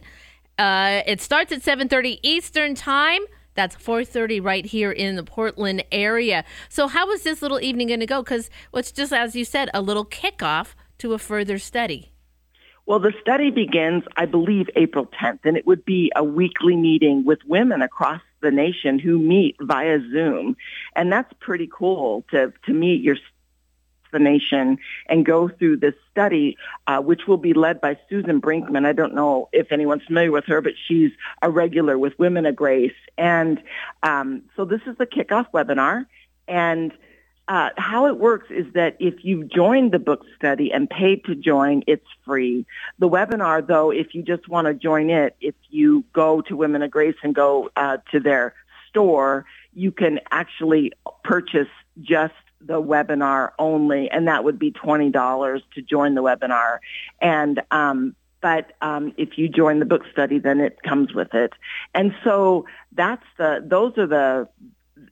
Uh, 0.57 1.01
it 1.05 1.21
starts 1.21 1.51
at 1.51 1.61
7:30 1.61 2.19
Eastern 2.23 2.73
Time. 2.73 3.21
That's 3.55 3.75
4:30 3.75 4.39
right 4.43 4.65
here 4.65 4.91
in 4.91 5.15
the 5.15 5.23
Portland 5.23 5.83
area. 5.91 6.43
So 6.69 6.87
how 6.87 7.11
is 7.11 7.23
this 7.23 7.41
little 7.41 7.59
evening 7.59 7.87
going 7.87 7.99
to 7.99 8.05
go? 8.05 8.21
Because 8.23 8.49
it's 8.73 8.91
just 8.91 9.13
as 9.13 9.35
you 9.35 9.45
said, 9.45 9.69
a 9.73 9.81
little 9.81 10.05
kickoff 10.05 10.73
to 10.99 11.13
a 11.13 11.19
further 11.19 11.57
study. 11.57 12.13
Well, 12.85 12.99
the 12.99 13.13
study 13.21 13.49
begins, 13.49 14.03
I 14.17 14.25
believe, 14.25 14.67
April 14.75 15.07
10th, 15.21 15.39
and 15.45 15.55
it 15.55 15.65
would 15.65 15.85
be 15.85 16.11
a 16.17 16.23
weekly 16.23 16.75
meeting 16.75 17.23
with 17.23 17.39
women 17.47 17.81
across 17.81 18.21
the 18.41 18.51
nation 18.51 18.99
who 18.99 19.17
meet 19.17 19.55
via 19.61 19.99
Zoom. 20.11 20.57
And 20.93 21.09
that's 21.09 21.31
pretty 21.39 21.69
cool 21.71 22.25
to, 22.31 22.51
to 22.65 22.73
meet 22.73 23.01
your 23.01 23.15
the 24.13 24.19
nation 24.19 24.77
and 25.07 25.25
go 25.25 25.49
through 25.49 25.77
this 25.77 25.95
study, 26.09 26.55
uh, 26.87 26.99
which 26.99 27.27
will 27.27 27.37
be 27.37 27.53
led 27.53 27.81
by 27.81 27.97
Susan 28.09 28.39
Brinkman. 28.39 28.85
I 28.85 28.93
don't 28.93 29.13
know 29.13 29.49
if 29.51 29.73
anyone's 29.73 30.03
familiar 30.03 30.31
with 30.31 30.45
her, 30.45 30.61
but 30.61 30.73
she's 30.87 31.11
a 31.41 31.49
regular 31.49 31.97
with 31.97 32.17
Women 32.17 32.45
of 32.45 32.55
Grace. 32.55 32.93
And 33.17 33.61
um, 34.01 34.43
so 34.55 34.63
this 34.63 34.81
is 34.87 34.97
the 34.97 35.05
kickoff 35.05 35.51
webinar. 35.51 36.05
And 36.47 36.93
uh, 37.47 37.69
how 37.77 38.07
it 38.07 38.17
works 38.17 38.47
is 38.49 38.65
that 38.73 38.95
if 38.99 39.15
you've 39.23 39.49
joined 39.49 39.91
the 39.91 39.99
book 39.99 40.23
study 40.37 40.71
and 40.71 40.89
paid 40.89 41.25
to 41.25 41.35
join, 41.35 41.83
it's 41.87 42.07
free. 42.25 42.65
The 42.99 43.09
webinar, 43.09 43.65
though, 43.67 43.91
if 43.91 44.15
you 44.15 44.23
just 44.23 44.47
want 44.47 44.67
to 44.67 44.73
join 44.73 45.09
it, 45.09 45.35
if 45.41 45.55
you 45.69 46.05
go 46.13 46.41
to 46.41 46.55
Women 46.55 46.81
of 46.83 46.91
Grace 46.91 47.15
and 47.21 47.35
go 47.35 47.69
uh, 47.75 47.97
to 48.11 48.21
their 48.21 48.53
store, 48.87 49.45
you 49.73 49.91
can 49.91 50.19
actually 50.31 50.93
purchase 51.23 51.67
just 52.01 52.33
the 52.65 52.81
webinar 52.81 53.51
only, 53.59 54.09
and 54.09 54.27
that 54.27 54.43
would 54.43 54.59
be 54.59 54.71
twenty 54.71 55.09
dollars 55.09 55.61
to 55.75 55.81
join 55.81 56.15
the 56.15 56.23
webinar. 56.23 56.79
And 57.21 57.61
um, 57.71 58.15
but 58.41 58.73
um, 58.81 59.13
if 59.17 59.37
you 59.37 59.47
join 59.47 59.79
the 59.79 59.85
book 59.85 60.03
study, 60.11 60.37
then 60.37 60.59
it 60.59 60.77
comes 60.83 61.13
with 61.13 61.33
it. 61.33 61.53
And 61.95 62.13
so 62.23 62.65
that's 62.91 63.23
the 63.37 63.63
those 63.65 63.97
are 63.97 64.07
the 64.07 64.49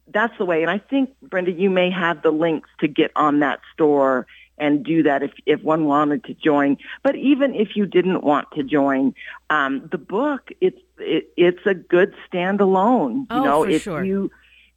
that's 0.08 0.38
the 0.38 0.46
way. 0.46 0.62
And 0.62 0.70
I 0.70 0.78
think 0.78 1.12
Brenda, 1.22 1.52
you 1.52 1.70
may 1.70 1.90
have 1.90 2.22
the 2.22 2.32
links 2.32 2.70
to 2.80 2.88
get 2.88 3.12
on 3.16 3.40
that 3.40 3.62
store 3.74 4.28
and 4.58 4.84
do 4.84 5.04
that 5.04 5.24
if 5.24 5.32
if 5.46 5.62
one 5.64 5.86
wanted 5.86 6.26
to 6.26 6.34
join. 6.34 6.78
But 7.04 7.16
even 7.16 7.56
if 7.56 7.76
you 7.76 7.86
didn't 7.86 8.24
want 8.24 8.50
to 8.56 8.64
join, 8.64 9.16
um, 9.50 9.88
the 9.92 9.98
book 9.98 10.50
it's 10.60 10.80
it, 10.98 11.32
it's 11.38 11.66
a 11.66 11.74
good 11.74 12.14
standalone. 12.32 13.28
Oh, 13.30 13.38
you 13.38 13.44
know, 13.44 13.64
for 13.64 13.70
if 13.70 13.84
sure. 13.84 14.04
you 14.04 14.32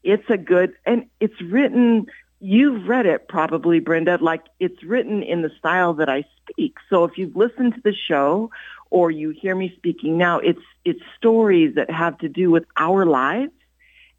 it's 0.05 0.29
a 0.31 0.39
good 0.39 0.75
and 0.87 1.07
it's 1.21 1.41
written 1.43 2.07
you've 2.45 2.87
read 2.87 3.07
it 3.07 3.27
probably 3.27 3.81
brenda 3.81 4.19
like 4.21 4.43
it's 4.61 4.83
written 4.85 5.23
in 5.23 5.41
the 5.41 5.51
style 5.59 5.95
that 5.95 6.11
i 6.11 6.23
speak. 6.51 6.77
So 6.91 7.05
if 7.05 7.17
you've 7.17 7.35
listened 7.37 7.75
to 7.75 7.81
the 7.83 7.95
show 7.95 8.51
or 8.91 9.11
you 9.11 9.31
hear 9.31 9.55
me 9.55 9.73
speaking 9.77 10.19
now 10.19 10.39
it's 10.39 10.61
it's 10.85 11.01
stories 11.17 11.75
that 11.77 11.91
have 11.91 12.19
to 12.19 12.29
do 12.29 12.51
with 12.51 12.65
our 12.77 13.07
lives 13.07 13.53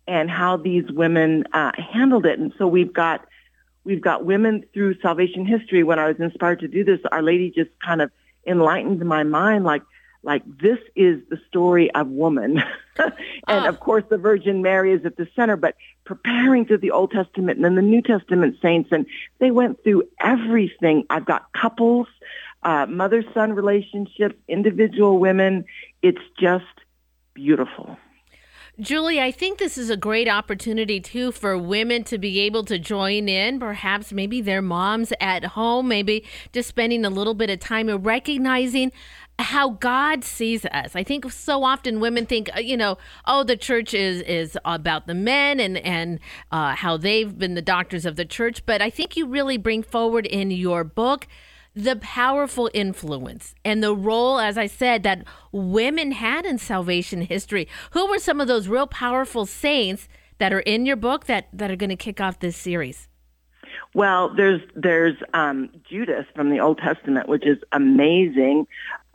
and 0.08 0.30
how 0.30 0.58
these 0.58 0.90
women 0.92 1.46
uh, 1.54 1.72
handled 1.78 2.26
it. 2.26 2.40
And 2.40 2.54
so 2.58 2.68
we've 2.68 2.94
got 2.94 3.26
we've 3.84 4.02
got 4.02 4.26
women 4.26 4.66
through 4.74 5.00
salvation 5.02 5.46
history. 5.46 5.84
When 5.84 6.00
i 6.00 6.08
was 6.08 6.20
inspired 6.20 6.60
to 6.62 6.68
do 6.68 6.84
this 6.84 7.00
our 7.12 7.22
lady 7.22 7.52
just 7.52 7.72
kind 7.86 8.02
of 8.02 8.12
enlightened 8.48 9.04
my 9.06 9.24
mind 9.24 9.64
like 9.64 9.82
like 10.26 10.44
this 10.60 10.80
is 10.96 11.22
the 11.30 11.40
story 11.48 11.90
of 11.92 12.08
woman. 12.08 12.62
And 13.48 13.66
of 13.68 13.82
course 13.82 14.06
the 14.10 14.18
virgin 14.18 14.62
mary 14.62 14.94
is 14.94 15.06
at 15.06 15.18
the 15.18 15.28
center 15.36 15.58
but 15.58 15.76
preparing 16.06 16.66
through 16.66 16.78
the 16.78 16.92
old 16.92 17.12
testament 17.12 17.58
and 17.58 17.66
then 17.66 17.76
the 17.76 17.82
new 17.82 18.02
testament 18.02 18.56
saints 18.62 18.90
and 18.92 19.06
they 19.40 19.52
went 19.52 19.84
through 19.84 20.04
everything. 20.20 21.06
I've 21.10 21.26
got 21.26 21.52
couples 21.52 22.08
uh, 22.66 22.86
mother 22.88 23.24
son 23.34 23.54
relationships 23.54 24.36
individual 24.48 25.20
women. 25.20 25.66
It's 26.02 26.22
just 26.40 26.66
beautiful. 27.34 27.98
Julie, 28.78 29.22
I 29.22 29.32
think 29.32 29.58
this 29.58 29.78
is 29.78 29.90
a 29.90 29.96
great 29.96 30.28
opportunity 30.28 31.00
too 31.00 31.32
for 31.32 31.58
women 31.58 32.04
to 32.06 32.18
be 32.18 32.42
able 32.42 32.66
to 32.66 32.78
join 32.78 33.30
in. 33.30 33.58
Perhaps 33.58 34.12
maybe 34.12 34.42
their 34.42 34.62
moms 34.62 35.14
at 35.22 35.46
home, 35.46 35.88
maybe 35.88 36.26
just 36.52 36.68
spending 36.68 37.06
a 37.06 37.10
little 37.10 37.36
bit 37.36 37.50
of 37.50 37.60
time 37.60 37.88
and 37.88 38.06
recognizing 38.06 38.92
how 39.38 39.72
God 39.72 40.24
sees 40.24 40.66
us. 40.66 40.96
I 40.96 41.04
think 41.04 41.32
so 41.32 41.64
often 41.64 42.00
women 42.00 42.26
think, 42.26 42.50
uh, 42.56 42.60
you 42.60 42.78
know, 42.78 42.98
oh, 43.26 43.44
the 43.44 43.58
church 43.58 43.94
is 43.94 44.22
is 44.22 44.58
about 44.66 45.08
the 45.08 45.14
men 45.14 45.60
and 45.60 45.78
and 45.78 46.20
uh, 46.52 46.76
how 46.76 46.98
they've 46.98 47.38
been 47.38 47.54
the 47.54 47.62
doctors 47.62 48.06
of 48.06 48.16
the 48.16 48.26
church. 48.26 48.66
But 48.66 48.82
I 48.82 48.90
think 48.90 49.18
you 49.18 49.26
really 49.28 49.58
bring 49.58 49.84
forward 49.84 50.26
in 50.26 50.52
your 50.52 50.84
book 50.84 51.28
the 51.76 51.98
powerful 51.98 52.70
influence 52.74 53.54
and 53.66 53.84
the 53.84 53.94
role, 53.94 54.40
as 54.40 54.58
I 54.58 54.66
said, 54.66 55.04
that 55.04 55.26
women 55.52 56.14
had 56.14 56.46
in 56.46 56.58
salvation 56.58 57.22
history. 57.22 57.68
Who 57.92 58.08
were 58.10 58.20
some 58.20 58.40
of 58.40 58.48
those 58.48 58.70
real 58.70 58.88
powerful 58.88 59.46
saints 59.46 60.08
that 60.38 60.54
are 60.54 60.62
in 60.62 60.86
your 60.86 60.96
book 60.96 61.26
that 61.26 61.50
that 61.52 61.70
are 61.70 61.76
going 61.76 61.90
to 61.90 61.98
kick 61.98 62.22
off 62.22 62.40
this 62.40 62.56
series? 62.56 63.10
Well, 63.94 64.34
there's 64.36 64.62
there's 64.76 65.16
um, 65.34 65.70
Judith 65.90 66.26
from 66.36 66.50
the 66.50 66.60
Old 66.60 66.78
Testament, 66.80 67.28
which 67.28 67.46
is 67.46 67.58
amazing, 67.72 68.68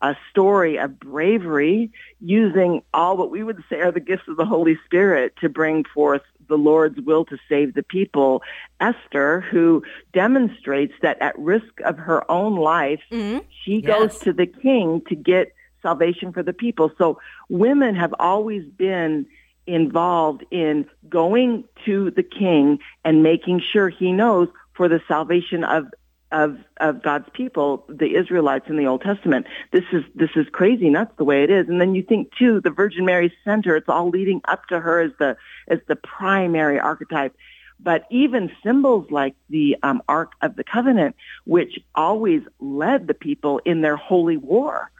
a 0.02 0.16
story 0.30 0.78
of 0.78 0.98
bravery 0.98 1.90
using 2.20 2.82
all 2.94 3.16
what 3.16 3.30
we 3.30 3.42
would 3.42 3.62
say 3.68 3.80
are 3.80 3.92
the 3.92 4.00
gifts 4.00 4.28
of 4.28 4.36
the 4.36 4.44
Holy 4.44 4.78
Spirit 4.86 5.34
to 5.40 5.48
bring 5.48 5.84
forth 5.84 6.22
the 6.48 6.56
Lord's 6.56 7.00
will 7.00 7.24
to 7.26 7.38
save 7.48 7.74
the 7.74 7.82
people. 7.82 8.42
Esther, 8.80 9.40
who 9.40 9.82
demonstrates 10.12 10.94
that 11.02 11.20
at 11.20 11.38
risk 11.38 11.80
of 11.84 11.98
her 11.98 12.28
own 12.30 12.56
life, 12.56 13.00
mm-hmm. 13.10 13.38
she 13.64 13.80
goes 13.80 14.18
to 14.18 14.32
the 14.32 14.46
king 14.46 15.02
to 15.08 15.14
get 15.14 15.52
salvation 15.82 16.32
for 16.32 16.42
the 16.42 16.52
people. 16.52 16.92
So 16.98 17.20
women 17.48 17.94
have 17.94 18.14
always 18.18 18.64
been 18.64 19.26
involved 19.66 20.44
in 20.50 20.86
going 21.08 21.64
to 21.84 22.10
the 22.10 22.22
king 22.22 22.78
and 23.04 23.22
making 23.22 23.60
sure 23.60 23.88
he 23.88 24.12
knows 24.12 24.48
for 24.74 24.88
the 24.88 25.00
salvation 25.06 25.62
of 25.64 25.86
of 26.32 26.58
of 26.78 27.02
God's 27.02 27.28
people, 27.32 27.84
the 27.88 28.14
Israelites 28.14 28.66
in 28.68 28.76
the 28.76 28.86
Old 28.86 29.02
Testament. 29.02 29.46
This 29.72 29.84
is 29.92 30.04
this 30.14 30.30
is 30.36 30.46
crazy 30.52 30.88
nuts 30.88 31.12
the 31.16 31.24
way 31.24 31.42
it 31.42 31.50
is. 31.50 31.68
And 31.68 31.80
then 31.80 31.94
you 31.94 32.02
think 32.02 32.32
too, 32.36 32.60
the 32.60 32.70
Virgin 32.70 33.04
Mary's 33.04 33.32
center, 33.44 33.76
it's 33.76 33.88
all 33.88 34.08
leading 34.08 34.40
up 34.46 34.66
to 34.66 34.80
her 34.80 35.00
as 35.00 35.12
the 35.18 35.36
as 35.68 35.78
the 35.88 35.96
primary 35.96 36.78
archetype. 36.78 37.34
But 37.82 38.04
even 38.10 38.52
symbols 38.62 39.10
like 39.10 39.34
the 39.48 39.76
um, 39.82 40.02
Ark 40.06 40.32
of 40.42 40.56
the 40.56 40.64
Covenant, 40.64 41.16
which 41.44 41.78
always 41.94 42.42
led 42.60 43.06
the 43.06 43.14
people 43.14 43.60
in 43.64 43.80
their 43.80 43.96
holy 43.96 44.36
war. 44.36 44.90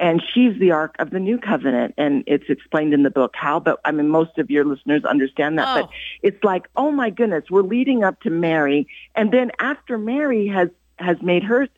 And 0.00 0.22
she's 0.32 0.56
the 0.60 0.70
Ark 0.70 0.94
of 1.00 1.10
the 1.10 1.18
New 1.18 1.38
Covenant, 1.38 1.94
and 1.98 2.22
it's 2.28 2.48
explained 2.48 2.94
in 2.94 3.02
the 3.02 3.10
book 3.10 3.34
how. 3.34 3.58
But 3.58 3.80
I 3.84 3.90
mean, 3.90 4.08
most 4.08 4.38
of 4.38 4.48
your 4.48 4.64
listeners 4.64 5.04
understand 5.04 5.58
that. 5.58 5.66
Oh. 5.66 5.82
But 5.82 5.90
it's 6.22 6.44
like, 6.44 6.68
oh 6.76 6.92
my 6.92 7.10
goodness, 7.10 7.46
we're 7.50 7.62
leading 7.62 8.04
up 8.04 8.20
to 8.20 8.30
Mary, 8.30 8.86
and 9.16 9.32
then 9.32 9.50
after 9.58 9.98
Mary 9.98 10.46
has 10.46 10.68
has 10.98 11.16
made 11.22 11.44
her 11.44 11.68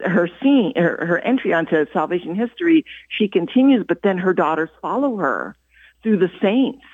her 0.00 0.28
scene 0.42 0.72
her, 0.76 1.06
her 1.06 1.18
entry 1.18 1.52
onto 1.52 1.86
salvation 1.92 2.34
history, 2.34 2.84
she 3.08 3.28
continues, 3.28 3.84
but 3.86 4.02
then 4.02 4.18
her 4.18 4.32
daughters 4.32 4.70
follow 4.82 5.16
her 5.16 5.56
through 6.02 6.18
the 6.18 6.30
saints, 6.42 6.84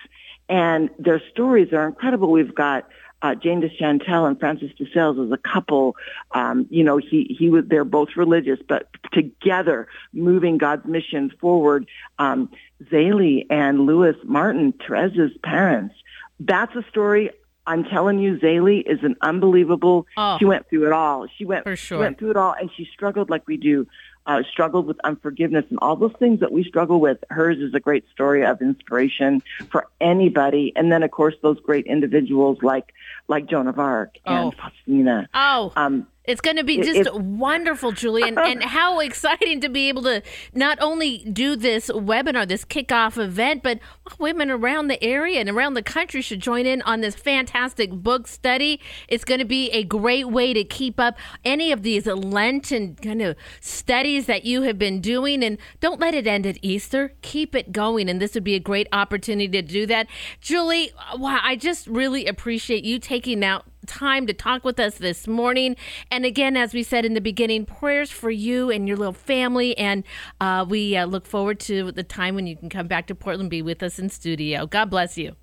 and 0.48 0.90
their 0.98 1.22
stories 1.30 1.72
are 1.72 1.86
incredible. 1.86 2.30
We've 2.30 2.54
got 2.54 2.88
uh, 3.22 3.34
Jane 3.34 3.60
de 3.60 3.68
Chantal 3.68 4.26
and 4.26 4.38
Francis 4.38 4.70
de 4.78 4.86
Sales 4.92 5.18
as 5.18 5.30
a 5.30 5.36
couple. 5.36 5.96
Um, 6.32 6.66
you 6.70 6.84
know, 6.84 6.96
he 6.96 7.36
he 7.38 7.50
was 7.50 7.64
they're 7.66 7.84
both 7.84 8.16
religious, 8.16 8.58
but 8.66 8.88
together 9.12 9.88
moving 10.12 10.58
God's 10.58 10.86
mission 10.86 11.30
forward. 11.40 11.86
Um, 12.18 12.50
Zélie 12.84 13.46
and 13.50 13.80
Louis 13.80 14.14
Martin, 14.24 14.72
Teresa's 14.72 15.36
parents. 15.42 15.94
That's 16.38 16.74
a 16.74 16.84
story. 16.88 17.30
I'm 17.70 17.84
telling 17.84 18.18
you, 18.18 18.36
Zélie 18.38 18.82
is 18.84 18.98
an 19.04 19.14
unbelievable. 19.22 20.06
Oh. 20.16 20.38
She 20.38 20.44
went 20.44 20.68
through 20.68 20.86
it 20.86 20.92
all. 20.92 21.28
She 21.38 21.44
went 21.44 21.62
For 21.64 21.76
She 21.76 21.86
sure. 21.86 21.98
went 22.00 22.18
through 22.18 22.32
it 22.32 22.36
all, 22.36 22.52
and 22.60 22.68
she 22.76 22.84
struggled 22.92 23.30
like 23.30 23.46
we 23.46 23.56
do. 23.56 23.86
Uh, 24.26 24.42
struggled 24.52 24.86
with 24.86 24.98
unforgiveness 25.02 25.64
and 25.70 25.78
all 25.80 25.96
those 25.96 26.12
things 26.18 26.40
that 26.40 26.52
we 26.52 26.62
struggle 26.62 27.00
with. 27.00 27.18
Hers 27.30 27.58
is 27.58 27.72
a 27.74 27.80
great 27.80 28.04
story 28.12 28.44
of 28.44 28.60
inspiration 28.60 29.42
for 29.70 29.86
anybody. 30.00 30.72
And 30.76 30.92
then, 30.92 31.02
of 31.02 31.10
course, 31.10 31.34
those 31.42 31.58
great 31.60 31.86
individuals 31.86 32.58
like 32.62 32.92
like 33.30 33.46
Joan 33.46 33.66
of 33.68 33.78
Arc 33.78 34.16
and 34.26 34.46
Oh. 34.46 34.50
Faustina. 34.50 35.28
Oh, 35.32 35.72
Um, 35.76 36.06
it's 36.24 36.42
going 36.42 36.58
to 36.58 36.64
be 36.64 36.80
just 36.80 37.12
wonderful, 37.14 37.90
Julie, 37.92 38.22
and, 38.22 38.38
and 38.52 38.62
how 38.62 39.00
exciting 39.00 39.60
to 39.62 39.68
be 39.68 39.88
able 39.88 40.02
to 40.02 40.22
not 40.54 40.78
only 40.80 41.18
do 41.32 41.56
this 41.56 41.88
webinar, 41.88 42.46
this 42.46 42.64
kickoff 42.64 43.20
event, 43.20 43.62
but 43.64 43.80
women 44.18 44.50
around 44.50 44.88
the 44.88 45.02
area 45.02 45.40
and 45.40 45.48
around 45.48 45.74
the 45.74 45.82
country 45.82 46.20
should 46.20 46.38
join 46.40 46.66
in 46.66 46.82
on 46.82 47.00
this 47.00 47.14
fantastic 47.16 47.90
book 47.90 48.28
study. 48.28 48.80
It's 49.08 49.24
going 49.24 49.40
to 49.40 49.46
be 49.46 49.70
a 49.70 49.82
great 49.82 50.28
way 50.28 50.52
to 50.52 50.62
keep 50.62 51.00
up 51.00 51.16
any 51.44 51.72
of 51.72 51.82
these 51.82 52.06
Lenten 52.06 52.96
kind 52.96 53.22
of 53.22 53.34
studies 53.60 54.26
that 54.26 54.44
you 54.44 54.62
have 54.62 54.78
been 54.78 55.00
doing, 55.00 55.42
and 55.42 55.56
don't 55.80 55.98
let 55.98 56.14
it 56.14 56.26
end 56.26 56.46
at 56.46 56.58
Easter. 56.62 57.12
Keep 57.22 57.54
it 57.56 57.72
going, 57.72 58.08
and 58.08 58.20
this 58.20 58.34
would 58.34 58.44
be 58.44 58.54
a 58.54 58.60
great 58.60 58.88
opportunity 58.92 59.48
to 59.48 59.62
do 59.62 59.86
that. 59.86 60.06
Julie, 60.40 60.92
wow, 61.16 61.40
I 61.42 61.56
just 61.56 61.86
really 61.88 62.26
appreciate 62.26 62.84
you 62.84 62.98
taking 62.98 63.19
out 63.44 63.64
time 63.86 64.26
to 64.26 64.32
talk 64.32 64.64
with 64.64 64.78
us 64.78 64.98
this 64.98 65.26
morning. 65.26 65.76
And 66.10 66.24
again, 66.24 66.56
as 66.56 66.72
we 66.72 66.82
said 66.82 67.04
in 67.04 67.14
the 67.14 67.20
beginning, 67.20 67.66
prayers 67.66 68.10
for 68.10 68.30
you 68.30 68.70
and 68.70 68.86
your 68.86 68.96
little 68.96 69.12
family. 69.12 69.76
And 69.76 70.04
uh, 70.40 70.64
we 70.68 70.96
uh, 70.96 71.06
look 71.06 71.26
forward 71.26 71.60
to 71.60 71.92
the 71.92 72.02
time 72.02 72.34
when 72.34 72.46
you 72.46 72.56
can 72.56 72.68
come 72.68 72.86
back 72.86 73.06
to 73.08 73.14
Portland, 73.14 73.50
be 73.50 73.62
with 73.62 73.82
us 73.82 73.98
in 73.98 74.08
studio. 74.08 74.66
God 74.66 74.90
bless 74.90 75.18
you. 75.18 75.36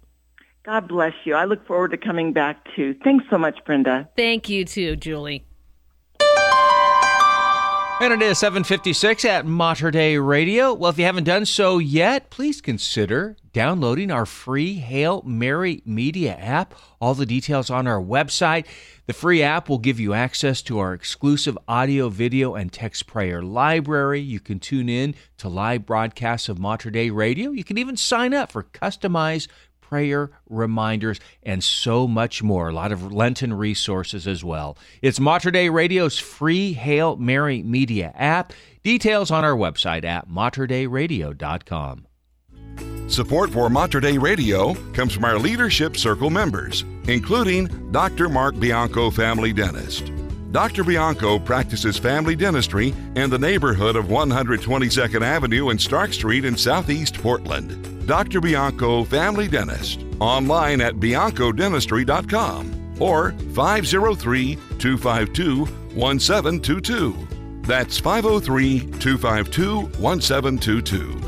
God 0.65 0.88
bless 0.88 1.13
you. 1.23 1.34
I 1.34 1.45
look 1.45 1.65
forward 1.65 1.91
to 1.91 1.97
coming 1.97 2.34
back 2.34 2.65
too. 2.75 2.95
Thanks 3.03 3.25
so 3.30 3.38
much, 3.38 3.57
Brenda. 3.65 4.09
Thank 4.17 4.49
you 4.49 4.65
too, 4.65 4.95
Julie. 4.95 5.45
And 8.00 8.14
it 8.14 8.22
is 8.22 8.38
756 8.38 9.26
at 9.26 9.48
Mater 9.48 9.89
Dei 9.89 10.20
Radio. 10.20 10.72
Well, 10.72 10.91
if 10.91 11.00
you 11.00 11.06
haven't 11.06 11.24
done 11.24 11.48
so 11.48 11.80
yet, 11.80 12.30
please 12.30 12.62
consider 12.62 13.36
downloading 13.54 14.12
our 14.12 14.28
free 14.28 14.76
Hail 14.76 15.24
Mary 15.26 15.82
Media 15.84 16.36
app. 16.36 16.76
All 17.02 17.16
the 17.16 17.26
details 17.26 17.72
on 17.72 17.88
our 17.88 18.00
website. 18.00 18.68
The 19.08 19.14
free 19.14 19.41
app 19.41 19.68
will 19.68 19.80
give 19.80 20.00
you 20.00 20.14
access 20.14 20.62
to 20.64 20.78
our 20.78 20.93
exclusive 20.93 21.58
audio, 21.68 22.10
video, 22.10 22.54
and 22.54 22.72
text 22.72 23.08
prayer 23.08 23.41
library. 23.41 24.22
You 24.22 24.39
can 24.39 24.60
tune 24.60 24.89
in 24.89 25.16
to 25.39 25.50
live 25.50 25.88
broadcasts 25.88 26.50
of 26.50 26.60
Mater 26.60 26.91
Dei 26.91 27.10
Radio. 27.10 27.50
You 27.50 27.64
can 27.64 27.80
even 27.80 27.98
sign 27.98 28.32
up 28.32 28.52
for 28.52 28.62
customized 28.62 29.48
prayer 29.89 30.31
reminders, 30.49 31.19
and 31.43 31.63
so 31.63 32.07
much 32.07 32.43
more. 32.43 32.69
A 32.69 32.73
lot 32.73 32.91
of 32.91 33.11
Lenten 33.11 33.53
resources 33.53 34.27
as 34.27 34.43
well. 34.43 34.77
It's 35.01 35.19
Mater 35.19 35.51
Dei 35.51 35.69
Radio's 35.69 36.19
free 36.19 36.73
Hail 36.73 37.15
Mary 37.15 37.63
Media 37.63 38.11
app. 38.15 38.53
Details 38.83 39.31
on 39.31 39.43
our 39.43 39.55
website 39.55 40.03
at 40.03 40.29
materdeiradio.com. 40.29 42.07
Support 43.07 43.51
for 43.51 43.69
Mater 43.69 44.01
Dei 44.01 44.17
Radio 44.17 44.73
comes 44.91 45.13
from 45.13 45.23
our 45.23 45.39
Leadership 45.39 45.95
Circle 45.95 46.29
members, 46.29 46.83
including 47.07 47.91
Dr. 47.91 48.27
Mark 48.27 48.59
Bianco, 48.59 49.09
family 49.09 49.53
dentist. 49.53 50.11
Dr. 50.51 50.83
Bianco 50.83 51.39
practices 51.39 51.97
family 51.97 52.35
dentistry 52.35 52.93
in 53.15 53.29
the 53.29 53.39
neighborhood 53.39 53.95
of 53.95 54.05
122nd 54.05 55.21
Avenue 55.21 55.69
and 55.69 55.79
Stark 55.79 56.13
Street 56.13 56.45
in 56.45 56.57
Southeast 56.57 57.15
Portland. 57.15 57.97
Dr. 58.08 58.39
Bianco, 58.39 59.03
family 59.03 59.49
dentist, 59.49 60.05
online 60.22 60.80
at 60.80 60.95
biancodentistry.com 60.95 63.01
or 63.01 63.32
503 63.53 64.55
252 64.80 65.66
1722. 65.66 67.28
That's 67.64 67.99
503 67.99 68.80
252 68.80 69.82
1722. 69.99 71.28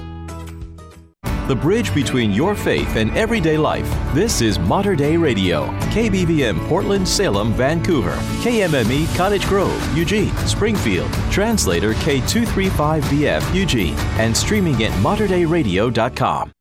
The 1.50 1.56
bridge 1.56 1.94
between 1.96 2.32
your 2.32 2.56
faith 2.56 2.96
and 2.96 3.10
everyday 3.18 3.58
life. 3.58 3.90
This 4.14 4.40
is 4.40 4.60
Mater 4.60 4.96
Dei 4.96 5.18
Radio. 5.18 5.66
KBVM 5.90 6.60
Portland, 6.70 7.08
Salem, 7.08 7.54
Vancouver. 7.54 8.16
KMME 8.44 9.08
Cottage 9.18 9.48
Grove, 9.48 9.98
Eugene, 9.98 10.36
Springfield. 10.46 11.12
Translator 11.32 11.96
K235BF, 11.96 13.56
Eugene. 13.56 13.96
And 14.20 14.38
streaming 14.38 14.84
at 14.84 14.92
materdeiradio.com. 15.04 16.52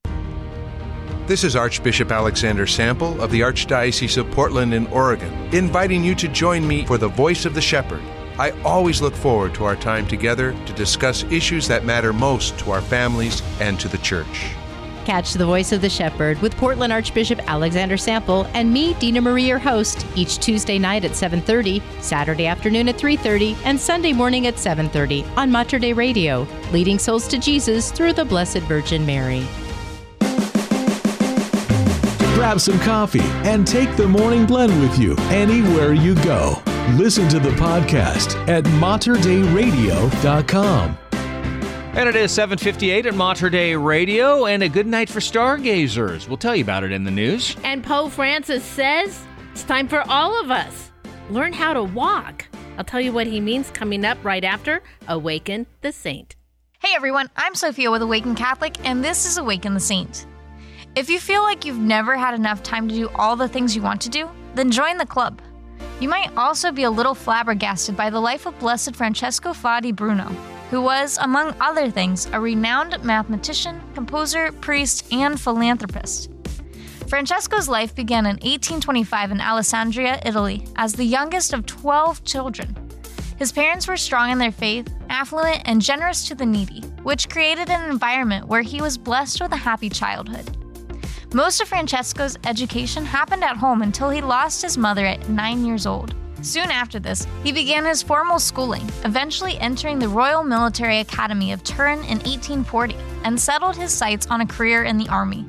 This 1.28 1.44
is 1.44 1.56
Archbishop 1.56 2.10
Alexander 2.10 2.66
Sample 2.66 3.20
of 3.20 3.30
the 3.30 3.40
Archdiocese 3.42 4.16
of 4.16 4.30
Portland 4.30 4.72
in 4.72 4.86
Oregon, 4.86 5.30
inviting 5.54 6.02
you 6.02 6.14
to 6.14 6.26
join 6.26 6.66
me 6.66 6.86
for 6.86 6.96
the 6.96 7.08
Voice 7.08 7.44
of 7.44 7.52
the 7.52 7.60
Shepherd. 7.60 8.00
I 8.38 8.52
always 8.64 9.02
look 9.02 9.14
forward 9.14 9.52
to 9.56 9.64
our 9.64 9.76
time 9.76 10.06
together 10.06 10.52
to 10.64 10.72
discuss 10.72 11.24
issues 11.24 11.68
that 11.68 11.84
matter 11.84 12.14
most 12.14 12.58
to 12.60 12.70
our 12.70 12.80
families 12.80 13.42
and 13.60 13.78
to 13.78 13.88
the 13.88 13.98
church. 13.98 14.54
Catch 15.04 15.34
the 15.34 15.44
voice 15.44 15.70
of 15.70 15.82
the 15.82 15.90
shepherd 15.90 16.40
with 16.40 16.56
Portland 16.56 16.94
Archbishop 16.94 17.40
Alexander 17.46 17.98
Sample 17.98 18.46
and 18.54 18.72
me, 18.72 18.94
Dina 18.94 19.20
Marie, 19.20 19.48
your 19.48 19.58
host, 19.58 20.06
each 20.16 20.38
Tuesday 20.38 20.78
night 20.78 21.04
at 21.04 21.14
7:30, 21.14 21.82
Saturday 22.00 22.46
afternoon 22.46 22.88
at 22.88 22.96
3:30, 22.96 23.54
and 23.66 23.78
Sunday 23.78 24.14
morning 24.14 24.46
at 24.46 24.58
7:30 24.58 25.26
on 25.36 25.50
Mater 25.50 25.78
Dei 25.78 25.92
Radio, 25.92 26.48
leading 26.72 26.98
souls 26.98 27.28
to 27.28 27.36
Jesus 27.36 27.90
through 27.90 28.14
the 28.14 28.24
Blessed 28.24 28.60
Virgin 28.60 29.04
Mary. 29.04 29.46
Grab 32.48 32.62
some 32.62 32.80
coffee 32.80 33.20
and 33.44 33.66
take 33.66 33.94
the 33.96 34.08
morning 34.08 34.46
blend 34.46 34.80
with 34.80 34.98
you 34.98 35.14
anywhere 35.28 35.92
you 35.92 36.14
go. 36.24 36.62
Listen 36.92 37.28
to 37.28 37.38
the 37.38 37.50
podcast 37.50 38.36
at 38.48 38.64
materdeiradio.com. 38.64 40.98
And 41.12 42.08
it 42.08 42.16
is 42.16 42.32
758 42.32 43.04
at 43.04 43.14
Mater 43.14 43.50
Dei 43.50 43.76
Radio 43.76 44.46
and 44.46 44.62
a 44.62 44.68
good 44.70 44.86
night 44.86 45.10
for 45.10 45.20
stargazers. 45.20 46.26
We'll 46.26 46.38
tell 46.38 46.56
you 46.56 46.64
about 46.64 46.84
it 46.84 46.92
in 46.92 47.04
the 47.04 47.10
news. 47.10 47.54
And 47.64 47.84
Pope 47.84 48.12
Francis 48.12 48.64
says 48.64 49.22
it's 49.52 49.64
time 49.64 49.86
for 49.86 50.02
all 50.08 50.40
of 50.40 50.50
us 50.50 50.90
learn 51.28 51.52
how 51.52 51.74
to 51.74 51.82
walk. 51.82 52.46
I'll 52.78 52.84
tell 52.84 53.02
you 53.02 53.12
what 53.12 53.26
he 53.26 53.40
means 53.40 53.70
coming 53.72 54.06
up 54.06 54.16
right 54.24 54.42
after 54.42 54.82
Awaken 55.06 55.66
the 55.82 55.92
Saint. 55.92 56.34
Hey 56.78 56.94
everyone, 56.96 57.28
I'm 57.36 57.54
Sophia 57.54 57.90
with 57.90 58.00
Awaken 58.00 58.34
Catholic, 58.34 58.78
and 58.88 59.04
this 59.04 59.26
is 59.26 59.36
Awaken 59.36 59.74
the 59.74 59.80
Saint. 59.80 60.24
If 60.96 61.08
you 61.08 61.20
feel 61.20 61.42
like 61.42 61.64
you've 61.64 61.78
never 61.78 62.16
had 62.16 62.34
enough 62.34 62.62
time 62.62 62.88
to 62.88 62.94
do 62.94 63.08
all 63.14 63.36
the 63.36 63.48
things 63.48 63.76
you 63.76 63.82
want 63.82 64.00
to 64.02 64.08
do, 64.08 64.28
then 64.54 64.70
join 64.70 64.96
the 64.96 65.06
club. 65.06 65.40
You 66.00 66.08
might 66.08 66.36
also 66.36 66.72
be 66.72 66.84
a 66.84 66.90
little 66.90 67.14
flabbergasted 67.14 67.96
by 67.96 68.10
the 68.10 68.20
life 68.20 68.46
of 68.46 68.58
Blessed 68.58 68.96
Francesco 68.96 69.50
Faà 69.50 69.80
di 69.80 69.92
Bruno, 69.92 70.24
who 70.70 70.82
was, 70.82 71.18
among 71.18 71.54
other 71.60 71.90
things, 71.90 72.26
a 72.32 72.40
renowned 72.40 73.02
mathematician, 73.04 73.80
composer, 73.94 74.50
priest, 74.52 75.12
and 75.12 75.40
philanthropist. 75.40 76.30
Francesco's 77.06 77.68
life 77.68 77.94
began 77.94 78.26
in 78.26 78.36
1825 78.36 79.30
in 79.30 79.40
Alessandria, 79.40 80.20
Italy, 80.26 80.66
as 80.76 80.92
the 80.92 81.04
youngest 81.04 81.52
of 81.52 81.64
12 81.64 82.24
children. 82.24 82.76
His 83.38 83.52
parents 83.52 83.86
were 83.86 83.96
strong 83.96 84.30
in 84.30 84.38
their 84.38 84.52
faith, 84.52 84.92
affluent, 85.08 85.62
and 85.64 85.80
generous 85.80 86.26
to 86.26 86.34
the 86.34 86.44
needy, 86.44 86.80
which 87.02 87.28
created 87.28 87.70
an 87.70 87.88
environment 87.88 88.48
where 88.48 88.62
he 88.62 88.82
was 88.82 88.98
blessed 88.98 89.40
with 89.40 89.52
a 89.52 89.56
happy 89.56 89.88
childhood. 89.88 90.57
Most 91.34 91.60
of 91.60 91.68
Francesco's 91.68 92.38
education 92.46 93.04
happened 93.04 93.44
at 93.44 93.58
home 93.58 93.82
until 93.82 94.08
he 94.08 94.22
lost 94.22 94.62
his 94.62 94.78
mother 94.78 95.04
at 95.04 95.28
nine 95.28 95.62
years 95.62 95.84
old. 95.84 96.14
Soon 96.40 96.70
after 96.70 96.98
this, 96.98 97.26
he 97.44 97.52
began 97.52 97.84
his 97.84 98.02
formal 98.02 98.38
schooling, 98.38 98.88
eventually 99.04 99.58
entering 99.58 99.98
the 99.98 100.08
Royal 100.08 100.42
Military 100.42 101.00
Academy 101.00 101.52
of 101.52 101.62
Turin 101.64 101.98
in 101.98 102.16
1840 102.20 102.96
and 103.24 103.38
settled 103.38 103.76
his 103.76 103.92
sights 103.92 104.26
on 104.28 104.40
a 104.40 104.46
career 104.46 104.84
in 104.84 104.96
the 104.96 105.08
army. 105.10 105.42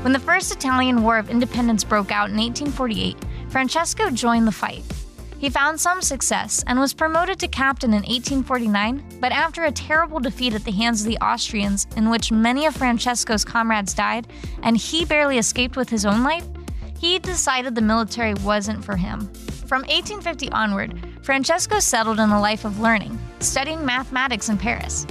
When 0.00 0.14
the 0.14 0.18
First 0.18 0.50
Italian 0.50 1.02
War 1.02 1.18
of 1.18 1.28
Independence 1.28 1.84
broke 1.84 2.10
out 2.10 2.30
in 2.30 2.38
1848, 2.38 3.16
Francesco 3.50 4.08
joined 4.08 4.46
the 4.46 4.52
fight. 4.52 4.82
He 5.38 5.50
found 5.50 5.78
some 5.78 6.00
success 6.00 6.64
and 6.66 6.78
was 6.78 6.94
promoted 6.94 7.38
to 7.40 7.48
captain 7.48 7.90
in 7.90 8.02
1849, 8.02 9.18
but 9.20 9.32
after 9.32 9.64
a 9.64 9.70
terrible 9.70 10.18
defeat 10.18 10.54
at 10.54 10.64
the 10.64 10.72
hands 10.72 11.02
of 11.02 11.08
the 11.08 11.18
Austrians, 11.18 11.86
in 11.96 12.08
which 12.08 12.32
many 12.32 12.64
of 12.64 12.74
Francesco's 12.74 13.44
comrades 13.44 13.92
died 13.92 14.26
and 14.62 14.76
he 14.76 15.04
barely 15.04 15.36
escaped 15.36 15.76
with 15.76 15.90
his 15.90 16.06
own 16.06 16.22
life, 16.22 16.46
he 16.98 17.18
decided 17.18 17.74
the 17.74 17.82
military 17.82 18.32
wasn't 18.34 18.82
for 18.82 18.96
him. 18.96 19.28
From 19.66 19.82
1850 19.82 20.50
onward, 20.52 20.98
Francesco 21.22 21.80
settled 21.80 22.18
in 22.18 22.30
a 22.30 22.40
life 22.40 22.64
of 22.64 22.80
learning, 22.80 23.18
studying 23.40 23.84
mathematics 23.84 24.48
in 24.48 24.56
Paris. 24.56 25.06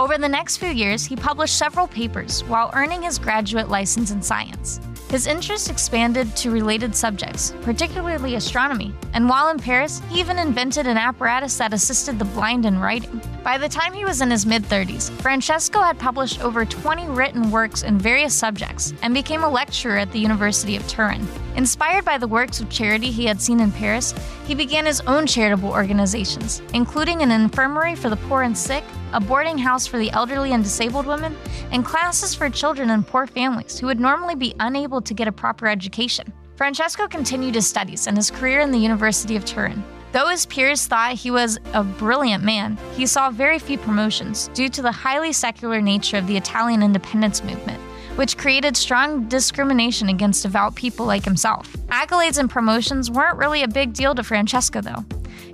Over 0.00 0.16
the 0.16 0.28
next 0.28 0.56
few 0.56 0.68
years, 0.68 1.04
he 1.04 1.16
published 1.16 1.58
several 1.58 1.86
papers 1.86 2.44
while 2.44 2.70
earning 2.72 3.02
his 3.02 3.18
graduate 3.18 3.68
license 3.68 4.10
in 4.10 4.22
science. 4.22 4.80
His 5.08 5.28
interest 5.28 5.70
expanded 5.70 6.34
to 6.36 6.50
related 6.50 6.94
subjects, 6.96 7.54
particularly 7.62 8.34
astronomy, 8.34 8.92
and 9.14 9.28
while 9.28 9.48
in 9.48 9.58
Paris, 9.58 10.02
he 10.10 10.18
even 10.18 10.36
invented 10.36 10.88
an 10.88 10.98
apparatus 10.98 11.56
that 11.58 11.72
assisted 11.72 12.18
the 12.18 12.24
blind 12.24 12.66
in 12.66 12.80
writing. 12.80 13.20
By 13.44 13.56
the 13.56 13.68
time 13.68 13.92
he 13.92 14.04
was 14.04 14.20
in 14.20 14.32
his 14.32 14.44
mid 14.44 14.64
30s, 14.64 15.12
Francesco 15.22 15.80
had 15.80 15.96
published 15.96 16.42
over 16.42 16.64
20 16.64 17.06
written 17.06 17.52
works 17.52 17.84
in 17.84 17.98
various 17.98 18.34
subjects 18.34 18.94
and 19.02 19.14
became 19.14 19.44
a 19.44 19.48
lecturer 19.48 19.96
at 19.96 20.10
the 20.10 20.18
University 20.18 20.74
of 20.74 20.86
Turin. 20.88 21.24
Inspired 21.54 22.04
by 22.04 22.18
the 22.18 22.26
works 22.26 22.60
of 22.60 22.68
charity 22.68 23.12
he 23.12 23.26
had 23.26 23.40
seen 23.40 23.60
in 23.60 23.70
Paris, 23.70 24.12
he 24.44 24.56
began 24.56 24.86
his 24.86 25.00
own 25.02 25.24
charitable 25.26 25.70
organizations, 25.70 26.60
including 26.74 27.22
an 27.22 27.30
infirmary 27.30 27.94
for 27.94 28.10
the 28.10 28.16
poor 28.16 28.42
and 28.42 28.58
sick, 28.58 28.82
a 29.12 29.20
boarding 29.20 29.58
house 29.58 29.86
for 29.86 29.98
the 29.98 30.10
elderly 30.10 30.52
and 30.52 30.62
disabled 30.62 31.06
women, 31.06 31.36
and 31.70 31.84
classes 31.84 32.34
for 32.34 32.50
children 32.50 32.90
in 32.90 33.04
poor 33.04 33.26
families 33.26 33.78
who 33.78 33.86
would 33.86 34.00
normally 34.00 34.34
be 34.34 34.54
unable 34.60 35.00
to 35.00 35.14
get 35.14 35.28
a 35.28 35.32
proper 35.32 35.66
education. 35.66 36.32
Francesco 36.56 37.06
continued 37.06 37.54
his 37.54 37.66
studies 37.66 38.06
and 38.06 38.16
his 38.16 38.30
career 38.30 38.60
in 38.60 38.70
the 38.70 38.78
University 38.78 39.36
of 39.36 39.44
Turin. 39.44 39.84
Though 40.12 40.28
his 40.28 40.46
peers 40.46 40.86
thought 40.86 41.12
he 41.12 41.30
was 41.30 41.58
a 41.74 41.84
brilliant 41.84 42.42
man, 42.42 42.78
he 42.94 43.04
saw 43.06 43.30
very 43.30 43.58
few 43.58 43.76
promotions 43.76 44.48
due 44.54 44.70
to 44.70 44.80
the 44.80 44.90
highly 44.90 45.32
secular 45.32 45.82
nature 45.82 46.16
of 46.16 46.26
the 46.26 46.36
Italian 46.38 46.82
independence 46.82 47.44
movement, 47.44 47.78
which 48.16 48.38
created 48.38 48.76
strong 48.76 49.28
discrimination 49.28 50.08
against 50.08 50.42
devout 50.42 50.74
people 50.74 51.04
like 51.04 51.24
himself. 51.24 51.70
Accolades 51.88 52.38
and 52.38 52.48
promotions 52.48 53.10
weren't 53.10 53.36
really 53.36 53.62
a 53.62 53.68
big 53.68 53.92
deal 53.92 54.14
to 54.14 54.22
Francesco, 54.22 54.80
though. 54.80 55.04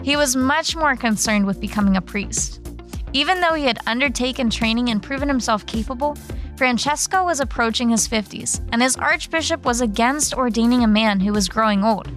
He 0.04 0.16
was 0.16 0.36
much 0.36 0.76
more 0.76 0.94
concerned 0.94 1.46
with 1.46 1.60
becoming 1.60 1.96
a 1.96 2.00
priest. 2.00 2.60
Even 3.14 3.40
though 3.40 3.54
he 3.54 3.64
had 3.64 3.78
undertaken 3.86 4.48
training 4.48 4.88
and 4.88 5.02
proven 5.02 5.28
himself 5.28 5.66
capable, 5.66 6.16
Francesco 6.56 7.24
was 7.24 7.40
approaching 7.40 7.90
his 7.90 8.08
50s, 8.08 8.60
and 8.72 8.80
his 8.80 8.96
archbishop 8.96 9.64
was 9.64 9.80
against 9.80 10.34
ordaining 10.34 10.82
a 10.82 10.88
man 10.88 11.20
who 11.20 11.32
was 11.32 11.48
growing 11.48 11.84
old. 11.84 12.08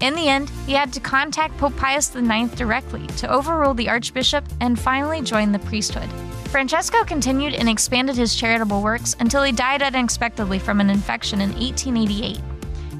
In 0.00 0.14
the 0.14 0.28
end, 0.28 0.50
he 0.64 0.74
had 0.74 0.92
to 0.92 1.00
contact 1.00 1.56
Pope 1.58 1.76
Pius 1.76 2.14
IX 2.14 2.54
directly 2.54 3.06
to 3.16 3.28
overrule 3.28 3.74
the 3.74 3.88
archbishop 3.88 4.44
and 4.60 4.78
finally 4.78 5.22
join 5.22 5.50
the 5.50 5.58
priesthood. 5.58 6.08
Francesco 6.50 7.02
continued 7.02 7.54
and 7.54 7.68
expanded 7.68 8.16
his 8.16 8.36
charitable 8.36 8.80
works 8.80 9.16
until 9.18 9.42
he 9.42 9.50
died 9.50 9.82
unexpectedly 9.82 10.60
from 10.60 10.80
an 10.80 10.88
infection 10.88 11.40
in 11.40 11.50
1888. 11.50 12.40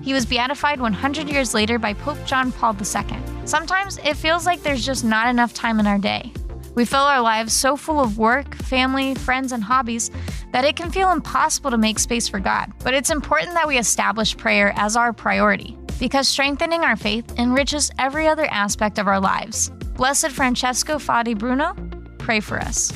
He 0.02 0.12
was 0.12 0.26
beatified 0.26 0.80
100 0.80 1.28
years 1.28 1.54
later 1.54 1.78
by 1.78 1.94
Pope 1.94 2.18
John 2.26 2.50
Paul 2.50 2.74
II. 2.74 3.18
Sometimes 3.44 3.98
it 3.98 4.16
feels 4.16 4.44
like 4.44 4.62
there's 4.62 4.84
just 4.84 5.04
not 5.04 5.28
enough 5.28 5.54
time 5.54 5.78
in 5.78 5.86
our 5.86 5.98
day. 5.98 6.32
We 6.78 6.84
fill 6.84 7.00
our 7.00 7.20
lives 7.20 7.52
so 7.54 7.76
full 7.76 7.98
of 7.98 8.18
work, 8.18 8.54
family, 8.54 9.16
friends, 9.16 9.50
and 9.50 9.64
hobbies 9.64 10.12
that 10.52 10.64
it 10.64 10.76
can 10.76 10.92
feel 10.92 11.10
impossible 11.10 11.72
to 11.72 11.76
make 11.76 11.98
space 11.98 12.28
for 12.28 12.38
God. 12.38 12.70
But 12.84 12.94
it's 12.94 13.10
important 13.10 13.54
that 13.54 13.66
we 13.66 13.78
establish 13.78 14.36
prayer 14.36 14.72
as 14.76 14.94
our 14.94 15.12
priority 15.12 15.76
because 15.98 16.28
strengthening 16.28 16.82
our 16.84 16.94
faith 16.94 17.36
enriches 17.36 17.90
every 17.98 18.28
other 18.28 18.46
aspect 18.52 19.00
of 19.00 19.08
our 19.08 19.18
lives. 19.18 19.70
Blessed 19.96 20.30
Francesco 20.30 20.98
Faà 20.98 21.24
di 21.24 21.34
Bruno, 21.34 21.74
pray 22.18 22.38
for 22.38 22.60
us. 22.60 22.92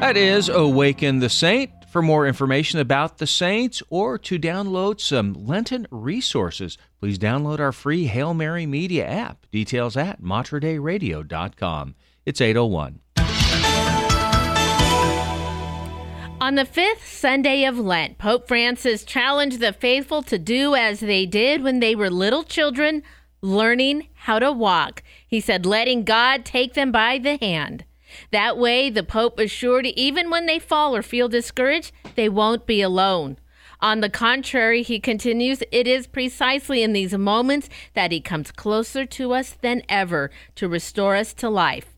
That 0.00 0.16
is 0.16 0.48
Awaken 0.48 1.18
the 1.18 1.28
Saint. 1.28 1.81
For 1.92 2.00
more 2.00 2.26
information 2.26 2.80
about 2.80 3.18
the 3.18 3.26
saints 3.26 3.82
or 3.90 4.16
to 4.16 4.38
download 4.38 4.98
some 4.98 5.34
Lenten 5.34 5.86
resources, 5.90 6.78
please 6.98 7.18
download 7.18 7.60
our 7.60 7.70
free 7.70 8.06
Hail 8.06 8.32
Mary 8.32 8.64
Media 8.64 9.06
app. 9.06 9.44
Details 9.52 9.94
at 9.94 10.22
materdeiradio.com. 10.22 11.94
It's 12.24 12.40
801. 12.40 13.00
On 16.40 16.54
the 16.54 16.64
fifth 16.64 17.06
Sunday 17.06 17.66
of 17.66 17.78
Lent, 17.78 18.16
Pope 18.16 18.48
Francis 18.48 19.04
challenged 19.04 19.60
the 19.60 19.74
faithful 19.74 20.22
to 20.22 20.38
do 20.38 20.74
as 20.74 21.00
they 21.00 21.26
did 21.26 21.62
when 21.62 21.80
they 21.80 21.94
were 21.94 22.08
little 22.08 22.42
children, 22.42 23.02
learning 23.42 24.08
how 24.14 24.38
to 24.38 24.50
walk. 24.50 25.02
He 25.28 25.40
said, 25.40 25.66
letting 25.66 26.04
God 26.04 26.46
take 26.46 26.72
them 26.72 26.90
by 26.90 27.18
the 27.18 27.36
hand. 27.36 27.84
That 28.30 28.58
way, 28.58 28.90
the 28.90 29.02
Pope 29.02 29.38
assured 29.38 29.86
even 29.86 30.30
when 30.30 30.46
they 30.46 30.58
fall 30.58 30.94
or 30.94 31.02
feel 31.02 31.28
discouraged, 31.28 31.92
they 32.14 32.28
won't 32.28 32.66
be 32.66 32.82
alone. 32.82 33.38
On 33.80 34.00
the 34.00 34.08
contrary, 34.08 34.82
he 34.82 35.00
continues, 35.00 35.62
it 35.72 35.88
is 35.88 36.06
precisely 36.06 36.82
in 36.84 36.92
these 36.92 37.12
moments 37.14 37.68
that 37.94 38.12
he 38.12 38.20
comes 38.20 38.52
closer 38.52 39.04
to 39.06 39.32
us 39.32 39.56
than 39.60 39.82
ever 39.88 40.30
to 40.54 40.68
restore 40.68 41.16
us 41.16 41.32
to 41.34 41.50
life. 41.50 41.91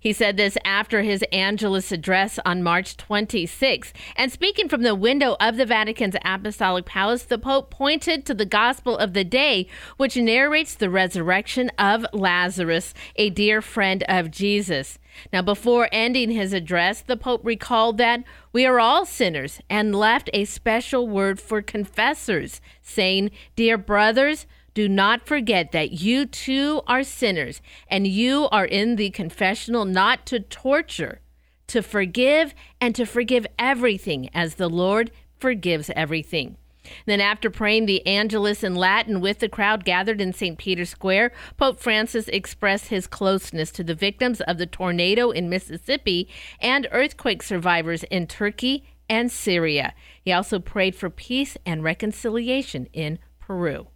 He 0.00 0.12
said 0.12 0.36
this 0.36 0.56
after 0.64 1.02
his 1.02 1.24
Angelus 1.32 1.90
address 1.92 2.38
on 2.44 2.62
March 2.62 2.96
26. 2.96 3.92
And 4.16 4.30
speaking 4.30 4.68
from 4.68 4.82
the 4.82 4.94
window 4.94 5.36
of 5.40 5.56
the 5.56 5.66
Vatican's 5.66 6.16
Apostolic 6.24 6.84
Palace, 6.84 7.24
the 7.24 7.38
Pope 7.38 7.70
pointed 7.70 8.24
to 8.26 8.34
the 8.34 8.44
Gospel 8.44 8.96
of 8.96 9.12
the 9.12 9.24
day, 9.24 9.66
which 9.96 10.16
narrates 10.16 10.74
the 10.74 10.90
resurrection 10.90 11.70
of 11.78 12.06
Lazarus, 12.12 12.94
a 13.16 13.30
dear 13.30 13.60
friend 13.60 14.04
of 14.08 14.30
Jesus. 14.30 14.98
Now, 15.32 15.42
before 15.42 15.88
ending 15.90 16.30
his 16.30 16.52
address, 16.52 17.00
the 17.00 17.16
Pope 17.16 17.44
recalled 17.44 17.98
that 17.98 18.22
we 18.52 18.64
are 18.66 18.78
all 18.78 19.04
sinners 19.04 19.60
and 19.68 19.94
left 19.94 20.30
a 20.32 20.44
special 20.44 21.08
word 21.08 21.40
for 21.40 21.60
confessors, 21.60 22.60
saying, 22.82 23.30
Dear 23.56 23.78
brothers, 23.78 24.46
do 24.78 24.88
not 24.88 25.26
forget 25.26 25.72
that 25.72 25.90
you 25.90 26.24
too 26.24 26.82
are 26.86 27.02
sinners 27.02 27.60
and 27.88 28.06
you 28.06 28.48
are 28.52 28.64
in 28.64 28.94
the 28.94 29.10
confessional 29.10 29.84
not 29.84 30.24
to 30.24 30.38
torture, 30.38 31.20
to 31.66 31.82
forgive, 31.82 32.54
and 32.80 32.94
to 32.94 33.04
forgive 33.04 33.44
everything 33.58 34.30
as 34.32 34.54
the 34.54 34.68
Lord 34.68 35.10
forgives 35.40 35.90
everything. 35.96 36.58
Then, 37.06 37.20
after 37.20 37.50
praying 37.50 37.86
the 37.86 38.06
Angelus 38.06 38.62
in 38.62 38.76
Latin 38.76 39.20
with 39.20 39.40
the 39.40 39.48
crowd 39.48 39.84
gathered 39.84 40.20
in 40.20 40.32
St. 40.32 40.56
Peter's 40.56 40.90
Square, 40.90 41.32
Pope 41.56 41.80
Francis 41.80 42.28
expressed 42.28 42.86
his 42.86 43.08
closeness 43.08 43.72
to 43.72 43.82
the 43.82 43.96
victims 43.96 44.40
of 44.42 44.58
the 44.58 44.66
tornado 44.66 45.32
in 45.32 45.50
Mississippi 45.50 46.28
and 46.60 46.86
earthquake 46.92 47.42
survivors 47.42 48.04
in 48.04 48.28
Turkey 48.28 48.84
and 49.10 49.32
Syria. 49.32 49.92
He 50.22 50.30
also 50.30 50.60
prayed 50.60 50.94
for 50.94 51.10
peace 51.10 51.56
and 51.66 51.82
reconciliation 51.82 52.86
in 52.92 53.18
Peru. 53.40 53.88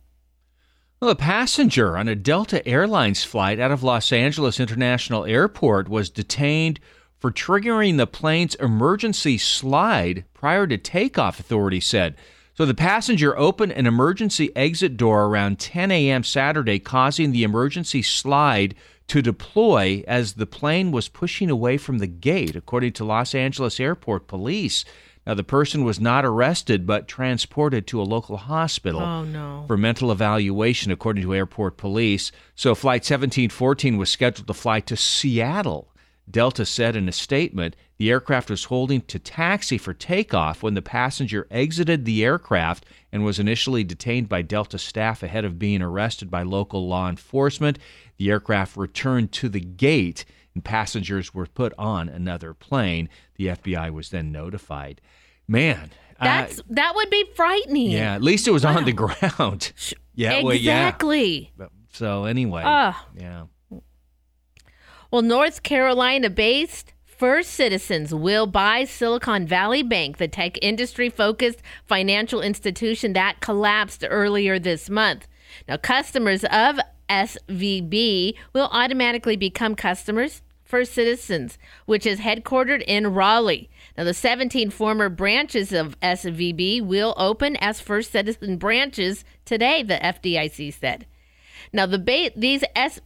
Well, 1.02 1.10
a 1.10 1.16
passenger 1.16 1.98
on 1.98 2.06
a 2.06 2.14
Delta 2.14 2.64
Airlines 2.64 3.24
flight 3.24 3.58
out 3.58 3.72
of 3.72 3.82
Los 3.82 4.12
Angeles 4.12 4.60
International 4.60 5.24
Airport 5.24 5.88
was 5.88 6.08
detained 6.08 6.78
for 7.18 7.32
triggering 7.32 7.96
the 7.96 8.06
plane's 8.06 8.54
emergency 8.54 9.36
slide 9.36 10.24
prior 10.32 10.64
to 10.68 10.78
takeoff, 10.78 11.40
authorities 11.40 11.86
said. 11.86 12.14
So 12.54 12.64
the 12.64 12.72
passenger 12.72 13.36
opened 13.36 13.72
an 13.72 13.88
emergency 13.88 14.54
exit 14.54 14.96
door 14.96 15.24
around 15.24 15.58
10 15.58 15.90
a.m. 15.90 16.22
Saturday, 16.22 16.78
causing 16.78 17.32
the 17.32 17.42
emergency 17.42 18.02
slide 18.02 18.76
to 19.08 19.20
deploy 19.20 20.04
as 20.06 20.34
the 20.34 20.46
plane 20.46 20.92
was 20.92 21.08
pushing 21.08 21.50
away 21.50 21.78
from 21.78 21.98
the 21.98 22.06
gate, 22.06 22.54
according 22.54 22.92
to 22.92 23.04
Los 23.04 23.34
Angeles 23.34 23.80
Airport 23.80 24.28
police. 24.28 24.84
Now, 25.26 25.34
the 25.34 25.44
person 25.44 25.84
was 25.84 26.00
not 26.00 26.24
arrested 26.24 26.86
but 26.86 27.06
transported 27.06 27.86
to 27.86 28.00
a 28.00 28.04
local 28.04 28.36
hospital 28.36 29.00
Oh, 29.00 29.22
no. 29.24 29.64
for 29.68 29.76
mental 29.76 30.10
evaluation, 30.10 30.90
according 30.90 31.22
to 31.22 31.34
airport 31.34 31.76
police. 31.76 32.32
So, 32.56 32.74
Flight 32.74 33.02
1714 33.02 33.96
was 33.96 34.10
scheduled 34.10 34.48
to 34.48 34.54
fly 34.54 34.80
to 34.80 34.96
Seattle. 34.96 35.88
Delta 36.30 36.64
said 36.64 36.94
in 36.96 37.08
a 37.08 37.12
statement 37.12 37.74
the 37.98 38.08
aircraft 38.10 38.48
was 38.48 38.64
holding 38.64 39.00
to 39.02 39.18
taxi 39.18 39.76
for 39.76 39.92
takeoff 39.92 40.62
when 40.62 40.74
the 40.74 40.80
passenger 40.82 41.46
exited 41.50 42.04
the 42.04 42.24
aircraft 42.24 42.84
and 43.12 43.24
was 43.24 43.38
initially 43.40 43.84
detained 43.84 44.28
by 44.28 44.40
Delta 44.42 44.78
staff 44.78 45.22
ahead 45.22 45.44
of 45.44 45.58
being 45.58 45.82
arrested 45.82 46.30
by 46.30 46.42
local 46.42 46.88
law 46.88 47.08
enforcement. 47.08 47.78
The 48.18 48.30
aircraft 48.30 48.76
returned 48.76 49.32
to 49.32 49.48
the 49.48 49.60
gate 49.60 50.24
and 50.54 50.64
passengers 50.64 51.32
were 51.34 51.46
put 51.46 51.72
on 51.78 52.08
another 52.08 52.54
plane. 52.54 53.08
The 53.36 53.46
FBI 53.48 53.90
was 53.92 54.10
then 54.10 54.30
notified. 54.32 55.00
Man, 55.48 55.90
uh, 56.20 56.24
That's 56.24 56.60
that 56.70 56.94
would 56.94 57.10
be 57.10 57.24
frightening. 57.34 57.90
yeah, 57.90 58.14
at 58.14 58.22
least 58.22 58.46
it 58.46 58.52
was 58.52 58.64
on 58.64 58.84
the 58.84 58.92
ground. 58.92 59.72
Yeah, 60.14 60.42
well, 60.42 60.52
yeah. 60.52 60.88
exactly. 60.88 61.50
So 61.94 62.24
anyway, 62.26 62.62
Ah. 62.66 63.06
yeah. 63.18 63.44
Well, 65.10 65.22
North 65.22 65.62
Carolina 65.62 66.28
based 66.28 66.92
First 67.04 67.52
Citizens 67.52 68.12
will 68.12 68.46
buy 68.46 68.84
Silicon 68.84 69.46
Valley 69.46 69.82
Bank, 69.82 70.18
the 70.18 70.28
tech 70.28 70.58
industry 70.60 71.08
focused 71.08 71.62
financial 71.86 72.42
institution 72.42 73.12
that 73.14 73.40
collapsed 73.40 74.04
earlier 74.08 74.58
this 74.58 74.90
month. 74.90 75.28
Now, 75.68 75.76
customers 75.76 76.44
of 76.50 76.78
SVB 77.08 78.34
will 78.52 78.68
automatically 78.72 79.36
become 79.36 79.74
customers. 79.74 80.42
First 80.64 80.94
Citizens, 80.94 81.58
which 81.84 82.06
is 82.06 82.20
headquartered 82.20 82.82
in 82.86 83.12
Raleigh. 83.12 83.68
Now, 83.98 84.04
the 84.04 84.14
17 84.14 84.70
former 84.70 85.10
branches 85.10 85.70
of 85.70 86.00
SVB 86.00 86.80
will 86.80 87.12
open 87.18 87.56
as 87.56 87.78
First 87.78 88.10
Citizen 88.10 88.56
branches 88.56 89.22
today, 89.44 89.82
the 89.82 89.96
FDIC 89.96 90.72
said. 90.72 91.04
Now, 91.74 91.84
the 91.84 91.98
ba- 91.98 92.30
these 92.34 92.64
S- 92.74 93.02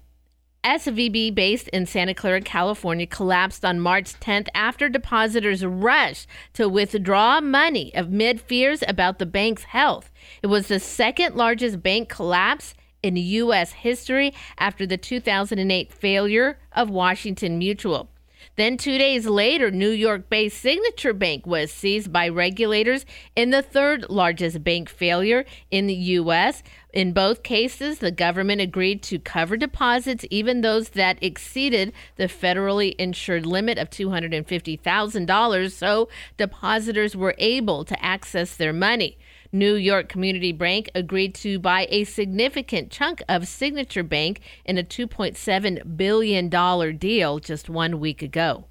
SVB, 0.62 1.34
based 1.34 1.68
in 1.68 1.86
Santa 1.86 2.14
Clara, 2.14 2.40
California, 2.40 3.06
collapsed 3.06 3.64
on 3.64 3.80
March 3.80 4.18
10th 4.20 4.48
after 4.54 4.88
depositors 4.88 5.64
rushed 5.64 6.28
to 6.52 6.68
withdraw 6.68 7.40
money 7.40 7.90
amid 7.94 8.40
fears 8.40 8.82
about 8.86 9.18
the 9.18 9.26
bank's 9.26 9.64
health. 9.64 10.12
It 10.42 10.48
was 10.48 10.68
the 10.68 10.80
second 10.80 11.34
largest 11.34 11.82
bank 11.82 12.08
collapse 12.08 12.74
in 13.06 13.16
U.S. 13.16 13.72
history 13.72 14.34
after 14.58 14.86
the 14.86 14.96
2008 14.96 15.92
failure 15.92 16.58
of 16.72 16.90
Washington 16.90 17.58
Mutual. 17.58 18.10
Then, 18.56 18.78
two 18.78 18.96
days 18.96 19.26
later, 19.26 19.70
New 19.70 19.90
York 19.90 20.30
based 20.30 20.60
Signature 20.60 21.12
Bank 21.12 21.46
was 21.46 21.70
seized 21.70 22.12
by 22.12 22.28
regulators 22.28 23.04
in 23.34 23.50
the 23.50 23.60
third 23.62 24.06
largest 24.08 24.64
bank 24.64 24.88
failure 24.88 25.44
in 25.70 25.86
the 25.86 25.94
U.S. 25.94 26.62
In 26.92 27.12
both 27.12 27.42
cases, 27.42 27.98
the 27.98 28.10
government 28.10 28.62
agreed 28.62 29.02
to 29.04 29.18
cover 29.18 29.58
deposits, 29.58 30.24
even 30.30 30.62
those 30.62 30.90
that 30.90 31.22
exceeded 31.22 31.92
the 32.16 32.28
federally 32.28 32.94
insured 32.98 33.44
limit 33.44 33.76
of 33.76 33.90
$250,000, 33.90 35.72
so 35.72 36.08
depositors 36.38 37.14
were 37.14 37.34
able 37.36 37.84
to 37.84 38.02
access 38.02 38.56
their 38.56 38.72
money. 38.72 39.18
New 39.58 39.74
York 39.74 40.08
Community 40.08 40.52
Bank 40.52 40.90
agreed 40.94 41.34
to 41.36 41.58
buy 41.58 41.86
a 41.90 42.04
significant 42.04 42.90
chunk 42.90 43.22
of 43.28 43.48
Signature 43.48 44.02
Bank 44.02 44.40
in 44.64 44.78
a 44.78 44.84
$2.7 44.84 45.96
billion 45.96 46.98
deal 46.98 47.38
just 47.38 47.68
one 47.68 47.98
week 47.98 48.22
ago. 48.22 48.66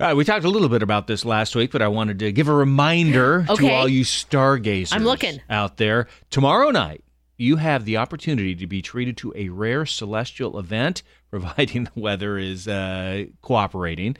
All 0.00 0.06
right, 0.06 0.14
we 0.14 0.24
talked 0.24 0.46
a 0.46 0.48
little 0.48 0.70
bit 0.70 0.82
about 0.82 1.06
this 1.06 1.26
last 1.26 1.54
week, 1.54 1.70
but 1.70 1.82
I 1.82 1.88
wanted 1.88 2.18
to 2.20 2.32
give 2.32 2.48
a 2.48 2.54
reminder 2.54 3.44
to 3.54 3.70
all 3.70 3.86
you 3.86 4.02
stargazers 4.02 4.94
I'm 4.94 5.04
looking. 5.04 5.42
out 5.50 5.76
there. 5.76 6.06
Tomorrow 6.30 6.70
night, 6.70 7.04
you 7.36 7.56
have 7.56 7.84
the 7.84 7.98
opportunity 7.98 8.54
to 8.54 8.66
be 8.66 8.80
treated 8.80 9.18
to 9.18 9.32
a 9.36 9.50
rare 9.50 9.84
celestial 9.84 10.58
event, 10.58 11.02
providing 11.30 11.84
the 11.84 12.00
weather 12.00 12.38
is 12.38 12.66
uh, 12.66 13.26
cooperating. 13.42 14.16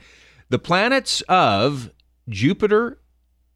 The 0.49 0.59
planets 0.59 1.21
of 1.21 1.89
Jupiter, 2.29 2.99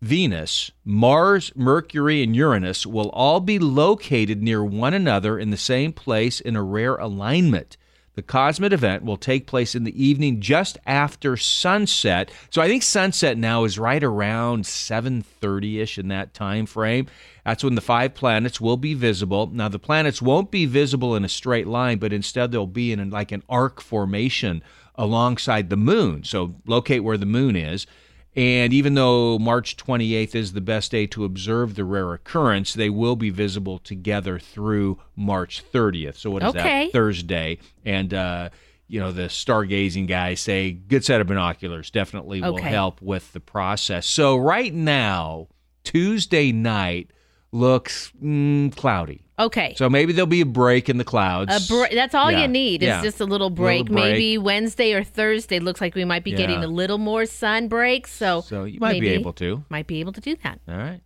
Venus, 0.06 0.70
Mars, 0.86 1.52
Mercury, 1.56 2.22
and 2.22 2.36
Uranus 2.36 2.86
will 2.86 3.10
all 3.10 3.40
be 3.40 3.58
located 3.58 4.40
near 4.40 4.64
one 4.64 4.94
another 4.94 5.40
in 5.40 5.50
the 5.50 5.58
same 5.58 5.92
place 5.92 6.40
in 6.40 6.56
a 6.56 6.62
rare 6.62 6.96
alignment. 6.96 7.76
The 8.14 8.22
Cosmet 8.22 8.72
event 8.72 9.04
will 9.04 9.18
take 9.18 9.48
place 9.48 9.74
in 9.74 9.84
the 9.84 10.04
evening 10.04 10.42
just 10.42 10.78
after 10.86 11.36
sunset. 11.36 12.30
So 12.52 12.62
I 12.62 12.68
think 12.68 12.84
sunset 12.84 13.36
now 13.36 13.64
is 13.64 13.80
right 13.80 14.04
around 14.04 14.66
7:30ish 14.66 15.98
in 15.98 16.10
that 16.10 16.36
time 16.36 16.68
frame. 16.68 17.08
That's 17.44 17.64
when 17.64 17.74
the 17.74 17.82
five 17.82 18.14
planets 18.14 18.62
will 18.62 18.78
be 18.78 18.94
visible. 18.94 19.50
Now 19.52 19.70
the 19.70 19.80
planets 19.80 20.22
won't 20.22 20.52
be 20.52 20.68
visible 20.68 21.16
in 21.16 21.26
a 21.26 21.30
straight 21.30 21.66
line, 21.66 21.98
but 21.98 22.14
instead 22.14 22.52
they'll 22.52 22.68
be 22.68 22.92
in 22.92 23.10
like 23.10 23.32
an 23.32 23.42
arc 23.50 23.82
formation 23.82 24.62
alongside 24.94 25.72
the 25.72 25.78
moon. 25.78 26.24
So 26.24 26.54
locate 26.68 27.04
where 27.04 27.18
the 27.18 27.26
moon 27.26 27.56
is. 27.56 27.88
And 28.36 28.74
even 28.74 28.96
though 28.96 29.40
March 29.40 29.78
28th 29.78 30.36
is 30.36 30.54
the 30.54 30.62
best 30.62 30.92
day 30.92 31.08
to 31.08 31.24
observe 31.24 31.76
the 31.76 31.86
rare 31.86 32.14
occurrence, 32.14 32.74
they 32.74 32.90
will 32.90 33.16
be 33.16 33.30
visible 33.30 33.80
together 33.80 34.40
through 34.40 35.00
March 35.16 35.64
30th. 35.72 36.18
So 36.18 36.32
what 36.32 36.44
is 36.44 36.50
Okay. 36.50 36.86
that? 36.86 36.92
Thursday. 36.92 37.60
And 37.86 38.14
uh, 38.14 38.50
you 38.88 39.00
know, 39.00 39.12
the 39.12 39.24
stargazing 39.24 40.08
guys 40.08 40.42
say 40.42 40.72
good 40.72 41.06
set 41.06 41.22
of 41.22 41.28
binoculars 41.28 41.90
definitely 41.90 42.42
will 42.42 42.62
help 42.62 43.02
with 43.02 43.32
the 43.34 43.40
process. 43.40 44.06
So 44.06 44.36
right 44.36 44.74
now, 44.74 45.48
Tuesday 45.84 46.52
night 46.52 47.12
looks 47.56 48.12
mm, 48.24 48.76
cloudy. 48.76 49.22
Okay. 49.40 49.74
So 49.78 49.90
maybe 49.90 50.14
there'll 50.14 50.28
be 50.28 50.42
a 50.42 50.46
break 50.46 50.88
in 50.90 50.98
the 50.98 51.04
clouds. 51.04 51.52
A 51.54 51.74
br- 51.74 51.94
that's 51.94 52.14
all 52.14 52.32
Yeah, 52.32 52.44
you 52.44 52.48
need 52.48 52.84
is 52.84 52.88
yeah. 52.88 53.02
just 53.02 53.20
a 53.20 53.26
little 53.26 53.50
Little 53.50 53.50
break. 53.50 53.86
break. 53.88 53.96
Maybe 53.96 54.38
Wednesday 54.38 54.94
or 54.94 55.04
Thursday 55.04 55.60
looks 55.60 55.82
like 55.82 55.94
we 55.96 56.06
might 56.06 56.24
be 56.24 56.32
getting 56.32 56.64
a 56.64 56.68
little 56.68 56.98
more 56.98 57.26
sun 57.26 57.68
break. 57.68 58.08
So, 58.08 58.42
So 58.42 58.64
you 58.64 58.80
might 58.80 59.00
be 59.02 59.10
able 59.10 59.34
to. 59.34 59.64
Might 59.70 59.88
be 59.88 60.00
able 60.00 60.14
to 60.14 60.22
do 60.22 60.36
that. 60.44 60.60
All 60.70 60.78
right. 60.78 61.02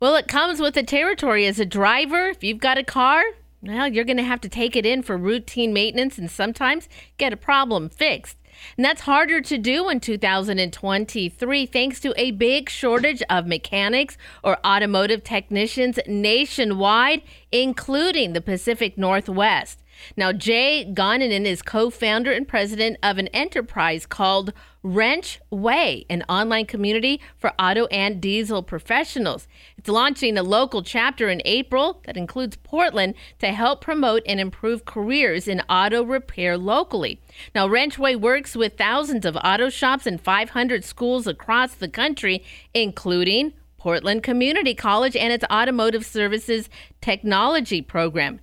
Well, 0.00 0.16
it 0.16 0.26
comes 0.28 0.60
with 0.60 0.74
the 0.74 0.82
territory 0.82 1.46
as 1.46 1.58
a 1.60 1.64
driver. 1.66 2.26
If 2.28 2.42
you've 2.42 2.58
got 2.58 2.76
a 2.78 2.82
car, 2.84 3.22
well, 3.62 3.86
you're 3.88 4.04
going 4.04 4.16
to 4.16 4.22
have 4.24 4.40
to 4.42 4.48
take 4.48 4.74
it 4.76 4.84
in 4.84 5.02
for 5.02 5.16
routine 5.16 5.72
maintenance 5.72 6.18
and 6.18 6.30
sometimes 6.30 6.88
get 7.18 7.32
a 7.32 7.36
problem 7.36 7.88
fixed. 7.88 8.36
And 8.76 8.84
that's 8.84 9.02
harder 9.02 9.40
to 9.40 9.58
do 9.58 9.88
in 9.88 10.00
2023 10.00 11.66
thanks 11.66 12.00
to 12.00 12.14
a 12.16 12.30
big 12.32 12.68
shortage 12.68 13.22
of 13.28 13.46
mechanics 13.46 14.16
or 14.42 14.58
automotive 14.66 15.24
technicians 15.24 15.98
nationwide, 16.06 17.22
including 17.50 18.32
the 18.32 18.40
Pacific 18.40 18.96
Northwest. 18.96 19.78
Now, 20.16 20.32
Jay 20.32 20.84
Goninen 20.88 21.44
is 21.44 21.62
co 21.62 21.90
founder 21.90 22.32
and 22.32 22.48
president 22.48 22.98
of 23.02 23.18
an 23.18 23.28
enterprise 23.28 24.06
called 24.06 24.52
Wrench 24.84 25.40
Way, 25.48 26.04
an 26.10 26.24
online 26.28 26.66
community 26.66 27.20
for 27.36 27.52
auto 27.56 27.86
and 27.86 28.20
diesel 28.20 28.64
professionals. 28.64 29.46
It's 29.78 29.88
launching 29.88 30.36
a 30.36 30.42
local 30.42 30.82
chapter 30.82 31.28
in 31.28 31.40
April 31.44 32.00
that 32.04 32.16
includes 32.16 32.56
Portland 32.56 33.14
to 33.38 33.52
help 33.52 33.80
promote 33.80 34.22
and 34.26 34.40
improve 34.40 34.84
careers 34.84 35.46
in 35.46 35.60
auto 35.70 36.02
repair 36.02 36.58
locally. 36.58 37.20
Now, 37.54 37.68
Wrench 37.68 37.96
Way 37.96 38.16
works 38.16 38.56
with 38.56 38.76
thousands 38.76 39.24
of 39.24 39.36
auto 39.36 39.68
shops 39.68 40.04
and 40.04 40.20
500 40.20 40.84
schools 40.84 41.28
across 41.28 41.74
the 41.74 41.88
country, 41.88 42.42
including 42.74 43.52
Portland 43.78 44.24
Community 44.24 44.74
College 44.74 45.14
and 45.14 45.32
its 45.32 45.44
Automotive 45.50 46.04
Services 46.04 46.68
Technology 47.00 47.82
program. 47.82 48.40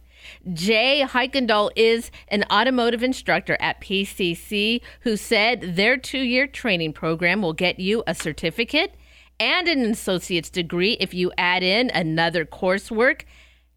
Jay 0.54 1.04
Heikendall 1.06 1.72
is 1.76 2.12
an 2.30 2.44
automotive 2.52 3.04
instructor 3.04 3.58
at 3.60 3.82
PCC 3.82 4.82
who 5.02 5.16
said 5.18 5.76
their 5.76 5.98
two 5.98 6.20
year 6.22 6.48
training 6.48 6.94
program 6.94 7.42
will 7.42 7.54
get 7.54 7.80
you 7.80 8.04
a 8.08 8.16
certificate 8.16 8.96
and 9.40 9.68
an 9.68 9.86
associate's 9.86 10.50
degree 10.50 10.94
if 11.00 11.14
you 11.14 11.32
add 11.38 11.64
in 11.64 11.90
another 11.92 12.46
coursework. 12.46 13.22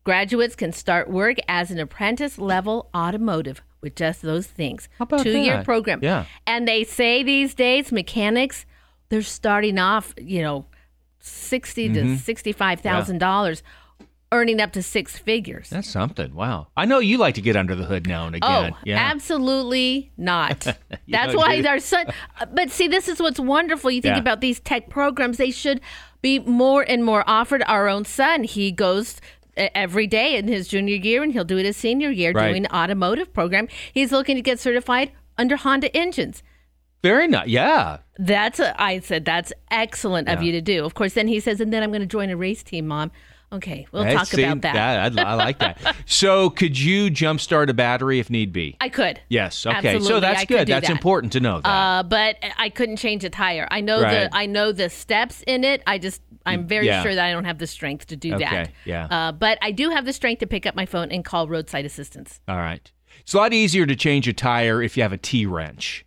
Graduates 0.05 0.57
can 0.57 0.73
start 0.73 1.09
work 1.09 1.37
as 1.49 1.71
an 1.71 1.79
apprentice 1.79 2.37
level 2.39 2.91
automotive 2.95 3.63
with 3.81 3.95
just 3.95 4.23
those 4.23 4.47
things. 4.47 4.89
about 4.99 5.23
two 5.23 5.39
year 5.39 5.63
program. 5.65 6.01
Yeah. 6.03 6.25
And 6.47 6.67
they 6.67 6.83
say 6.85 7.23
these 7.23 7.55
days, 7.55 7.93
mechanics, 7.93 8.67
they're 9.11 9.23
starting 9.23 9.79
off, 9.79 10.15
you 10.19 10.43
know, 10.43 10.67
sixty 11.21 11.89
Mhm. 11.89 11.95
to 11.95 12.19
sixty-five 12.19 12.81
thousand 12.81 13.19
dollars, 13.19 13.63
earning 14.33 14.61
up 14.61 14.73
to 14.73 14.83
six 14.83 15.17
figures. 15.19 15.71
That's 15.71 15.89
something. 15.89 16.35
Wow. 16.35 16.69
I 16.77 16.85
know 16.87 16.99
you 16.99 17.19
like 17.19 17.37
to 17.37 17.41
get 17.41 17.55
under 17.55 17.75
the 17.77 17.85
hood 17.85 18.07
now 18.09 18.27
and 18.27 18.35
again. 18.37 18.73
Oh, 18.75 18.79
yeah. 18.85 18.99
absolutely 18.99 20.11
not. 20.17 20.61
That's 21.09 21.37
why 21.37 21.57
do- 21.57 21.63
they're 21.63 21.79
so. 21.79 21.99
But 22.53 22.71
see, 22.71 22.89
this 22.89 23.07
is 23.09 23.21
what's 23.21 23.39
wonderful. 23.39 23.91
You 23.91 24.03
think 24.03 24.17
Yeah. 24.17 24.21
about 24.21 24.41
these 24.41 24.59
tech 24.59 24.89
programs; 24.89 25.37
they 25.37 25.51
should 25.53 25.81
be 26.23 26.39
more 26.41 26.83
and 26.83 27.05
more 27.05 27.23
offered. 27.27 27.63
Our 27.67 27.89
own 27.89 28.05
son, 28.05 28.45
he 28.45 28.73
goes 28.73 29.21
every 29.57 30.07
day 30.07 30.37
in 30.37 30.49
his 30.49 30.67
junior 30.67 30.97
year, 30.97 31.23
and 31.23 31.33
he'll 31.33 31.45
do 31.45 31.59
it 31.59 31.67
his 31.67 31.77
senior 31.77 32.11
year, 32.11 32.33
Right. 32.33 32.49
doing 32.49 32.67
automotive 32.69 33.33
program. 33.35 33.69
He's 33.93 34.11
looking 34.11 34.37
to 34.37 34.43
get 34.43 34.59
certified 34.59 35.13
under 35.37 35.57
Honda 35.57 35.95
engines. 35.97 36.43
Very 37.03 37.27
nice. 37.29 37.49
Yeah. 37.49 37.99
That's 38.19 38.61
a, 38.61 38.81
I 38.81 39.01
said 39.01 39.25
that's 39.25 39.53
excellent 39.71 40.29
of 40.29 40.41
Yeah. 40.41 40.47
you 40.47 40.53
to 40.53 40.61
do. 40.61 40.85
Of 40.85 40.95
course, 40.95 41.15
then 41.15 41.27
he 41.29 41.41
says, 41.41 41.61
and 41.61 41.73
then 41.73 41.83
I'm 41.83 41.91
going 41.91 42.01
to 42.01 42.07
join 42.07 42.31
a 42.31 42.37
race 42.37 42.63
team, 42.63 42.87
mom. 42.87 43.11
Okay, 43.53 43.87
we'll 43.93 44.05
talk 44.05 44.33
about 44.33 44.63
that. 44.63 45.19
I, 45.19 45.23
I 45.23 45.35
like 45.35 45.59
that. 45.59 45.95
so, 46.07 46.49
could 46.49 46.79
you 46.79 47.11
jumpstart 47.11 47.69
a 47.69 47.75
battery 47.75 48.19
if 48.19 48.31
need 48.31 48.53
be? 48.53 48.77
I 48.81 48.89
could. 48.89 49.21
Yes. 49.29 49.67
Okay. 49.67 49.77
Absolutely, 49.77 50.07
So 50.09 50.21
that's 50.21 50.41
I 50.41 50.45
good. 50.47 50.69
That's 50.69 50.87
that. 50.89 50.93
important 50.93 51.35
to 51.35 51.41
know. 51.41 51.61
That. 51.61 51.69
Uh, 51.69 52.03
but 52.03 52.37
I 52.57 52.71
couldn't 52.71 52.97
change 52.97 53.25
a 53.25 53.31
tire. 53.31 53.69
I 53.71 53.83
know 53.83 54.01
Right. 54.01 54.31
the 54.31 54.37
I 54.37 54.47
know 54.47 54.73
the 54.73 54.89
steps 54.89 55.43
in 55.47 55.65
it. 55.65 55.83
I 55.87 55.99
just 55.99 56.23
I'm 56.47 56.67
very 56.67 56.87
Yeah. 56.87 57.03
sure 57.03 57.15
that 57.15 57.25
I 57.25 57.31
don't 57.31 57.45
have 57.45 57.59
the 57.59 57.67
strength 57.67 58.07
to 58.09 58.17
do 58.17 58.37
that. 58.39 58.71
Yeah. 58.85 59.07
Uh, 59.11 59.33
but 59.33 59.59
I 59.61 59.71
do 59.71 59.91
have 59.91 60.07
the 60.07 60.13
strength 60.13 60.41
to 60.41 60.47
pick 60.47 60.65
up 60.67 60.75
my 60.75 60.87
phone 60.87 61.13
and 61.13 61.25
call 61.25 61.47
roadside 61.47 61.85
assistance. 61.85 62.41
All 62.49 62.57
right. 62.57 62.91
It's 63.21 63.35
a 63.35 63.37
lot 63.37 63.53
easier 63.53 63.85
to 63.87 63.95
change 63.95 64.27
a 64.27 64.33
tire 64.33 64.83
if 64.83 64.97
you 64.97 65.03
have 65.03 65.13
a 65.13 65.19
T 65.19 65.45
wrench 65.47 66.05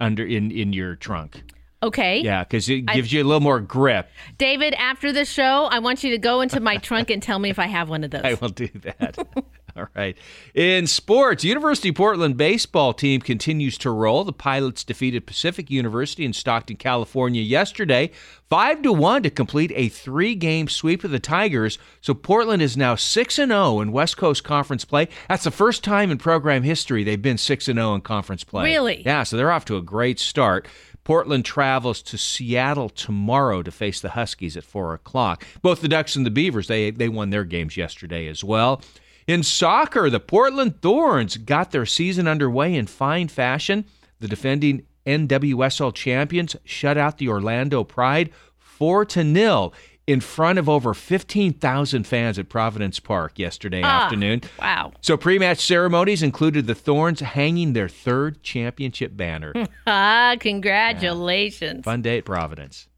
under 0.00 0.24
in 0.24 0.50
in 0.50 0.72
your 0.72 0.94
trunk. 0.96 1.42
Okay. 1.84 2.20
Yeah, 2.22 2.42
because 2.44 2.68
it 2.68 2.84
I- 2.88 2.94
gives 2.94 3.12
you 3.12 3.22
a 3.22 3.24
little 3.24 3.40
more 3.40 3.60
grip. 3.60 4.08
David, 4.38 4.74
after 4.74 5.12
the 5.12 5.24
show, 5.24 5.68
I 5.70 5.78
want 5.78 6.02
you 6.02 6.10
to 6.10 6.18
go 6.18 6.40
into 6.40 6.58
my 6.60 6.76
trunk 6.78 7.10
and 7.10 7.22
tell 7.22 7.38
me 7.38 7.50
if 7.50 7.58
I 7.58 7.66
have 7.66 7.88
one 7.88 8.02
of 8.04 8.10
those. 8.12 8.22
I 8.24 8.34
will 8.34 8.48
do 8.48 8.68
that. 8.82 9.18
All 9.76 9.88
right. 9.96 10.16
In 10.54 10.86
sports, 10.86 11.42
University 11.42 11.88
of 11.88 11.96
Portland 11.96 12.36
baseball 12.36 12.94
team 12.94 13.20
continues 13.20 13.76
to 13.78 13.90
roll. 13.90 14.22
The 14.22 14.32
Pilots 14.32 14.84
defeated 14.84 15.26
Pacific 15.26 15.68
University 15.68 16.24
in 16.24 16.32
Stockton, 16.32 16.76
California 16.76 17.42
yesterday, 17.42 18.12
5 18.50 18.82
to 18.82 18.92
1 18.92 19.24
to 19.24 19.30
complete 19.30 19.72
a 19.74 19.90
3-game 19.90 20.68
sweep 20.68 21.02
of 21.02 21.10
the 21.10 21.18
Tigers. 21.18 21.76
So 22.00 22.14
Portland 22.14 22.62
is 22.62 22.76
now 22.76 22.94
6 22.94 23.38
and 23.40 23.50
0 23.50 23.80
in 23.80 23.90
West 23.90 24.16
Coast 24.16 24.44
Conference 24.44 24.84
play. 24.84 25.08
That's 25.28 25.42
the 25.42 25.50
first 25.50 25.82
time 25.82 26.12
in 26.12 26.18
program 26.18 26.62
history 26.62 27.02
they've 27.02 27.20
been 27.20 27.36
6 27.36 27.66
and 27.66 27.76
0 27.78 27.96
in 27.96 28.00
conference 28.02 28.44
play. 28.44 28.62
Really? 28.62 29.02
Yeah, 29.04 29.24
so 29.24 29.36
they're 29.36 29.50
off 29.50 29.64
to 29.64 29.76
a 29.76 29.82
great 29.82 30.20
start. 30.20 30.68
Portland 31.04 31.44
travels 31.44 32.02
to 32.02 32.18
Seattle 32.18 32.88
tomorrow 32.88 33.62
to 33.62 33.70
face 33.70 34.00
the 34.00 34.10
Huskies 34.10 34.56
at 34.56 34.64
four 34.64 34.94
o'clock. 34.94 35.44
Both 35.62 35.80
the 35.80 35.88
Ducks 35.88 36.16
and 36.16 36.24
the 36.24 36.30
Beavers 36.30 36.66
they 36.66 36.90
they 36.90 37.08
won 37.08 37.30
their 37.30 37.44
games 37.44 37.76
yesterday 37.76 38.26
as 38.26 38.42
well. 38.42 38.82
In 39.26 39.42
soccer, 39.42 40.10
the 40.10 40.20
Portland 40.20 40.82
Thorns 40.82 41.36
got 41.36 41.70
their 41.70 41.86
season 41.86 42.28
underway 42.28 42.74
in 42.74 42.86
fine 42.86 43.28
fashion. 43.28 43.84
The 44.20 44.28
defending 44.28 44.86
NWSL 45.06 45.94
champions 45.94 46.56
shut 46.64 46.96
out 46.98 47.18
the 47.18 47.28
Orlando 47.28 47.84
Pride 47.84 48.30
four 48.58 49.04
to 49.06 49.22
nil 49.22 49.72
in 50.06 50.20
front 50.20 50.58
of 50.58 50.68
over 50.68 50.92
15,000 50.92 52.06
fans 52.06 52.38
at 52.38 52.48
Providence 52.48 53.00
Park 53.00 53.38
yesterday 53.38 53.80
Ah, 53.82 54.04
afternoon. 54.04 54.42
Wow. 54.60 54.92
So 55.00 55.16
pre-match 55.16 55.58
ceremonies 55.60 56.22
included 56.22 56.66
the 56.66 56.74
Thorns 56.74 57.20
hanging 57.20 57.72
their 57.72 57.88
third 57.88 58.42
championship 58.42 59.16
banner. 59.16 59.54
ah, 59.86 60.36
congratulations. 60.38 61.84
Fun 61.84 62.02
day 62.02 62.18
at 62.18 62.24
Providence. 62.24 62.88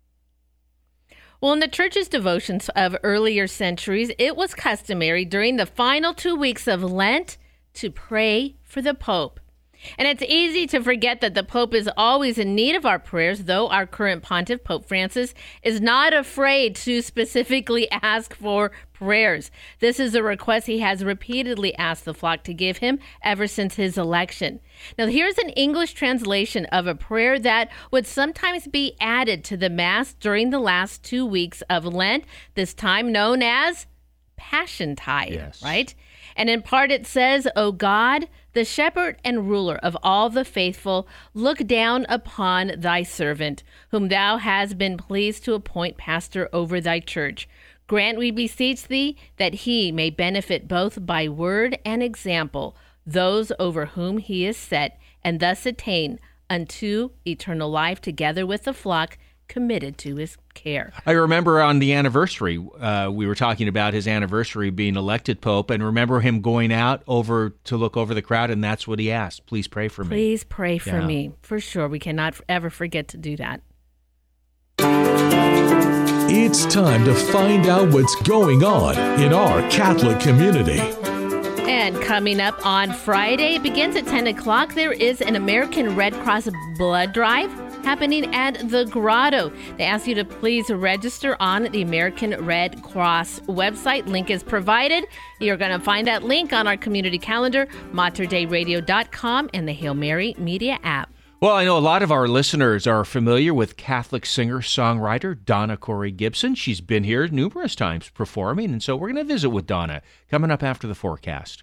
Well, 1.41 1.53
in 1.53 1.61
the 1.61 1.69
church's 1.69 2.09
devotions 2.09 2.69
of 2.71 2.97
earlier 3.03 3.47
centuries, 3.47 4.11
it 4.19 4.37
was 4.37 4.55
customary 4.55 5.25
during 5.25 5.57
the 5.57 5.67
final 5.67 6.15
two 6.15 6.35
weeks 6.35 6.67
of 6.67 6.83
Lent 6.83 7.37
to 7.75 7.91
pray 7.91 8.57
for 8.63 8.81
the 8.81 8.95
Pope. 8.95 9.39
And 9.99 10.09
it's 10.09 10.23
easy 10.23 10.67
to 10.69 10.83
forget 10.83 11.21
that 11.21 11.35
the 11.35 11.43
Pope 11.43 11.75
is 11.75 11.89
always 11.97 12.39
in 12.39 12.55
need 12.55 12.75
of 12.75 12.87
our 12.87 12.99
prayers, 12.99 13.45
though 13.45 13.69
our 13.69 13.87
current 13.87 14.23
pontiff, 14.23 14.65
Pope 14.65 14.87
Francis, 14.87 15.35
is 15.63 15.81
not 15.81 16.13
afraid 16.13 16.77
to 16.77 17.03
specifically 17.03 17.91
ask 18.03 18.35
for 18.35 18.73
prayers. 18.93 19.51
This 19.81 20.01
is 20.01 20.15
a 20.15 20.23
request 20.23 20.67
he 20.67 20.79
has 20.81 21.05
repeatedly 21.05 21.77
asked 21.77 22.05
the 22.05 22.15
flock 22.15 22.45
to 22.45 22.55
give 22.55 22.79
him 22.79 22.99
ever 23.23 23.47
since 23.47 23.75
his 23.75 23.99
election. 23.99 24.61
Now, 24.97 25.07
here's 25.07 25.39
an 25.39 25.51
English 25.51 25.93
translation 25.93 26.65
of 26.67 26.87
a 26.87 26.95
prayer 26.95 27.39
that 27.39 27.71
would 27.91 28.07
sometimes 28.07 28.67
be 28.67 28.97
added 29.01 29.45
to 29.45 29.57
the 29.57 29.71
Mass 29.71 30.15
during 30.15 30.51
the 30.51 30.59
last 30.59 31.03
two 31.03 31.27
weeks 31.27 31.63
of 31.69 31.85
Lent, 31.85 32.25
this 32.55 32.73
time 32.73 33.13
known 33.13 33.43
as 33.43 33.87
Passiontide, 34.39 35.63
right? 35.63 35.95
And 36.37 36.51
in 36.51 36.63
part 36.63 36.91
it 36.91 37.07
says, 37.07 37.49
O 37.57 37.73
God, 37.73 38.29
the 38.57 38.65
shepherd 38.65 39.19
and 39.23 39.51
ruler 39.51 39.77
of 39.83 39.95
all 40.03 40.31
the 40.31 40.43
faithful, 40.45 41.07
look 41.35 41.59
down 41.67 42.07
upon 42.09 42.73
thy 42.79 43.03
servant, 43.03 43.63
whom 43.91 44.09
thou 44.09 44.39
hast 44.39 44.79
been 44.79 44.97
pleased 44.97 45.45
to 45.45 45.53
appoint 45.53 45.99
pastor 45.99 46.49
over 46.55 46.81
thy 46.81 46.99
church. 46.99 47.47
Grant, 47.87 48.17
we 48.17 48.31
beseech 48.31 48.89
thee, 48.89 49.15
that 49.37 49.53
he 49.53 49.93
may 49.93 50.09
benefit 50.09 50.67
both 50.67 51.05
by 51.05 51.29
word 51.29 51.79
and 51.85 52.03
example 52.03 52.75
those 53.05 53.53
over 53.59 53.85
whom 53.87 54.17
he 54.17 54.47
is 54.47 54.57
set, 54.57 54.99
and 55.23 55.39
thus 55.39 55.67
attain 55.67 56.19
unto 56.49 57.11
eternal 57.27 57.69
life 57.69 58.01
together 58.01 58.47
with 58.47 58.65
the 58.65 58.73
flock 58.73 59.19
committed 59.49 59.99
to 59.99 60.17
his 60.17 60.37
care. 60.55 60.93
I 61.05 61.13
remember 61.13 61.61
on 61.61 61.79
the 61.79 61.93
anniversary, 61.93 62.65
uh, 62.81 63.11
we 63.13 63.27
were 63.27 63.35
talking 63.35 63.69
about 63.69 63.95
his 63.95 64.09
anniversary 64.09 64.71
being 64.71 64.97
elected 64.97 65.41
pope, 65.41 65.71
and 65.71 65.83
remember 65.85 66.21
him 66.21 66.41
going 66.41 66.73
out 66.73 67.03
over 67.07 67.51
to 67.65 67.77
look 67.77 67.97
over 67.97 68.15
the 68.15 68.23
crowd, 68.23 68.51
and 68.51 68.63
that's 68.63 68.87
what 68.89 68.99
he 68.99 69.11
asked: 69.11 69.47
"Please 69.47 69.69
pray 69.69 69.89
for 69.89 70.05
me." 70.05 70.11
Please 70.17 70.45
pray 70.45 70.79
for 70.79 71.01
Yeah. 71.01 71.07
me. 71.07 71.33
For 71.43 71.61
sure. 71.61 71.89
We 71.89 71.99
cannot 71.99 72.41
ever 72.49 72.71
forget 72.71 73.09
to 73.09 73.17
do 73.17 73.37
that. 73.37 73.61
It's 76.29 76.67
time 76.67 77.05
to 77.05 77.15
find 77.15 77.67
out 77.67 77.93
what's 77.93 78.15
going 78.23 78.65
on 78.65 78.97
in 79.21 79.33
our 79.33 79.63
Catholic 79.71 80.21
community. 80.21 80.81
And 81.67 82.01
coming 82.01 82.41
up 82.41 82.65
on 82.65 82.93
Friday, 82.93 83.57
it 83.57 83.63
begins 83.65 83.97
at 83.97 84.07
10 84.07 84.29
o'clock. 84.29 84.75
There 84.75 84.93
is 84.93 85.21
an 85.21 85.35
American 85.35 85.97
Red 85.97 86.15
Cross 86.15 86.49
blood 86.79 87.13
drive 87.13 87.51
happening 87.85 88.33
at 88.33 88.69
the 88.69 88.85
Grotto. 88.85 89.53
They 89.77 89.83
ask 89.85 90.07
you 90.07 90.15
to 90.15 90.25
please 90.25 90.71
register 90.71 91.37
on 91.41 91.65
the 91.65 91.83
American 91.83 92.45
Red 92.45 92.83
Cross 92.85 93.41
website. 93.41 94.07
Link 94.07 94.31
is 94.31 94.45
provided. 94.45 95.07
You're 95.41 95.57
going 95.57 95.77
to 95.77 95.85
find 95.85 96.07
that 96.07 96.23
link 96.23 96.53
on 96.53 96.69
our 96.69 96.77
community 96.77 97.19
calendar, 97.19 97.67
materdeiradio.com, 97.93 99.51
and 99.53 99.67
the 99.67 99.73
Hail 99.73 99.95
Mary 99.95 100.37
Media 100.39 100.79
app. 100.85 101.16
Well, 101.39 101.55
I 101.55 101.67
know 101.67 101.77
a 101.77 101.81
lot 101.81 102.03
of 102.03 102.11
our 102.11 102.27
listeners 102.27 102.87
are 102.87 103.05
familiar 103.05 103.53
with 103.53 103.77
Catholic 103.77 104.25
singer 104.25 104.61
songwriter 104.61 105.37
Donna 105.45 105.77
Cori 105.77 106.11
Gibson. 106.11 106.55
She's 106.55 106.81
been 106.81 107.05
here 107.05 107.29
numerous 107.29 107.75
times 107.75 108.09
performing, 108.09 108.71
and 108.73 108.83
so 108.83 108.97
we're 108.97 109.13
going 109.13 109.27
to 109.27 109.35
visit 109.35 109.51
with 109.51 109.67
Donna 109.67 110.01
coming 110.31 110.51
up 110.51 110.63
after 110.63 110.87
the 110.87 110.95
forecast. 110.95 111.63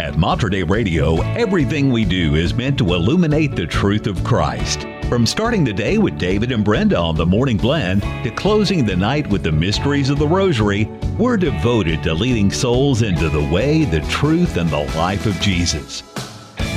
At 0.00 0.16
Mater 0.16 0.48
Dei 0.48 0.62
Radio, 0.62 1.20
everything 1.34 1.92
we 1.92 2.06
do 2.06 2.34
is 2.34 2.54
meant 2.54 2.78
to 2.78 2.94
illuminate 2.94 3.54
the 3.54 3.66
truth 3.66 4.06
of 4.06 4.24
Christ. 4.24 4.86
From 5.10 5.26
starting 5.26 5.62
the 5.62 5.74
day 5.74 5.98
with 5.98 6.16
David 6.18 6.52
and 6.52 6.64
Brenda 6.64 6.96
on 6.96 7.16
the 7.16 7.26
Morning 7.26 7.58
Blend 7.58 8.00
to 8.24 8.30
closing 8.30 8.86
the 8.86 8.96
night 8.96 9.26
with 9.26 9.42
the 9.42 9.52
mysteries 9.52 10.08
of 10.08 10.18
the 10.18 10.26
Rosary, 10.26 10.86
we're 11.18 11.36
devoted 11.36 12.02
to 12.02 12.14
leading 12.14 12.50
souls 12.50 13.02
into 13.02 13.28
the 13.28 13.46
way, 13.52 13.84
the 13.84 14.00
truth, 14.08 14.56
and 14.56 14.70
the 14.70 14.86
life 14.96 15.26
of 15.26 15.38
Jesus. 15.38 16.02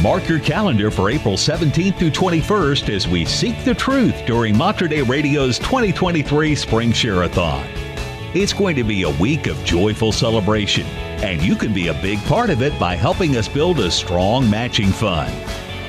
Mark 0.02 0.28
your 0.28 0.40
calendar 0.40 0.92
for 0.92 1.10
April 1.10 1.36
17th 1.36 1.98
through 1.98 2.12
21st 2.12 2.94
as 2.94 3.08
we 3.08 3.24
seek 3.24 3.64
the 3.64 3.74
truth 3.74 4.26
during 4.26 4.58
Mater 4.58 4.90
Dei 4.90 5.02
Radio's 5.02 5.58
2023 5.60 6.56
Spring 6.56 6.92
Share-a-thon. 6.92 7.66
It's 8.34 8.52
going 8.52 8.76
to 8.76 8.84
be 8.84 9.04
a 9.04 9.10
week 9.12 9.48
of 9.48 9.64
joyful 9.64 10.12
celebration, 10.12 10.86
and 11.24 11.42
you 11.42 11.56
can 11.56 11.74
be 11.74 11.88
a 11.88 11.94
big 12.02 12.20
part 12.26 12.50
of 12.50 12.62
it 12.62 12.78
by 12.78 12.96
helping 12.96 13.38
us 13.38 13.48
build 13.48 13.80
a 13.80 13.90
strong 13.90 14.50
matching 14.50 14.90
fund. 14.90 15.34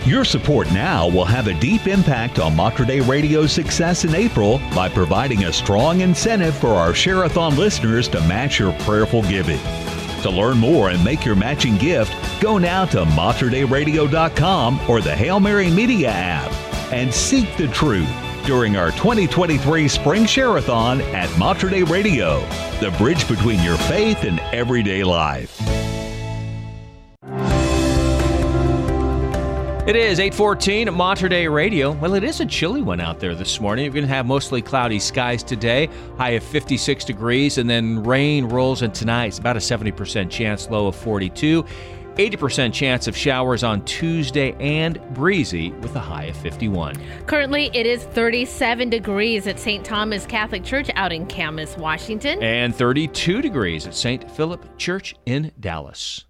Your 0.07 0.25
support 0.25 0.71
now 0.71 1.09
will 1.09 1.25
have 1.25 1.49
a 1.49 1.59
deep 1.59 1.89
impact 1.89 2.39
on 2.39 2.55
Mater 2.55 2.85
Dei 2.85 3.01
Radio's 3.01 3.51
success 3.51 4.05
in 4.05 4.15
April 4.15 4.59
by 4.77 4.89
providing 4.89 5.45
a 5.45 5.53
strong 5.53 6.03
incentive 6.03 6.55
for 6.55 6.75
our 6.75 6.95
Share-a-thon 6.95 7.57
listeners 7.57 8.07
to 8.09 8.21
match 8.29 8.61
your 8.61 8.73
prayerful 8.81 9.23
giving. 9.23 9.59
To 10.23 10.31
learn 10.31 10.59
more 10.59 10.91
and 10.91 11.03
make 11.03 11.25
your 11.25 11.35
matching 11.35 11.79
gift, 11.79 12.15
go 12.41 12.57
now 12.57 12.85
to 12.87 13.05
materdeiradio.com 13.05 14.81
or 14.89 15.01
the 15.01 15.17
Hail 15.17 15.41
Mary 15.41 15.71
Media 15.71 16.11
app 16.11 16.53
and 16.93 17.13
seek 17.13 17.57
the 17.57 17.67
truth 17.69 18.09
during 18.45 18.77
our 18.77 18.91
2023 18.93 19.89
Spring 19.89 20.27
Share-a-thon 20.27 21.01
at 21.01 21.37
Mater 21.39 21.71
Dei 21.71 21.83
Radio, 21.83 22.41
the 22.81 22.95
bridge 22.99 23.27
between 23.27 23.61
your 23.63 23.77
faith 23.79 24.25
and 24.25 24.39
everyday 24.53 25.03
life. 25.03 25.61
It 29.87 29.97
is 29.97 30.19
814 30.19 30.89
at 30.89 30.95
Mater 30.95 31.29
Dei 31.29 31.47
Radio. 31.47 31.93
Well, 31.93 32.15
it 32.15 32.25
is 32.25 32.41
a 32.41 32.47
chilly 32.47 32.81
one 32.81 33.01
out 33.01 33.21
there 33.21 33.35
this 33.35 33.61
morning. 33.61 33.85
You're 33.85 33.93
going 33.93 34.07
to 34.07 34.15
have 34.15 34.25
mostly 34.25 34.63
cloudy 34.63 34.99
skies 34.99 35.43
today, 35.43 35.91
high 36.17 36.31
of 36.31 36.43
56 36.43 37.05
degrees, 37.05 37.59
and 37.59 37.69
then 37.69 38.03
rain 38.03 38.47
rolls 38.47 38.81
in 38.81 38.93
tonight. 38.93 39.27
It's 39.27 39.39
about 39.39 39.57
a 39.57 39.61
70% 39.61 40.31
chance, 40.31 40.71
low 40.71 40.87
of 40.87 40.97
42. 40.97 41.67
80% 42.17 42.73
chance 42.73 43.07
of 43.07 43.17
showers 43.17 43.65
on 43.65 43.85
Tuesday 43.85 44.53
and 44.61 45.01
breezy 45.15 45.71
with 45.73 45.97
a 45.97 46.01
high 46.01 46.25
of 46.25 46.37
51. 46.37 46.97
Currently, 47.27 47.71
it 47.75 47.87
is 47.87 48.05
37 48.05 48.91
degrees 48.91 49.47
at 49.47 49.59
St. 49.59 49.85
Thomas 49.85 50.27
Catholic 50.27 50.65
Church 50.65 50.91
out 50.95 51.13
in 51.13 51.27
Camas, 51.27 51.77
Washington. 51.77 52.43
And 52.43 52.75
32 52.75 53.43
degrees 53.43 53.87
at 53.87 53.95
St. 53.95 54.31
Philip 54.31 54.79
Church 54.79 55.15
in 55.27 55.53
Dallas. 55.59 56.25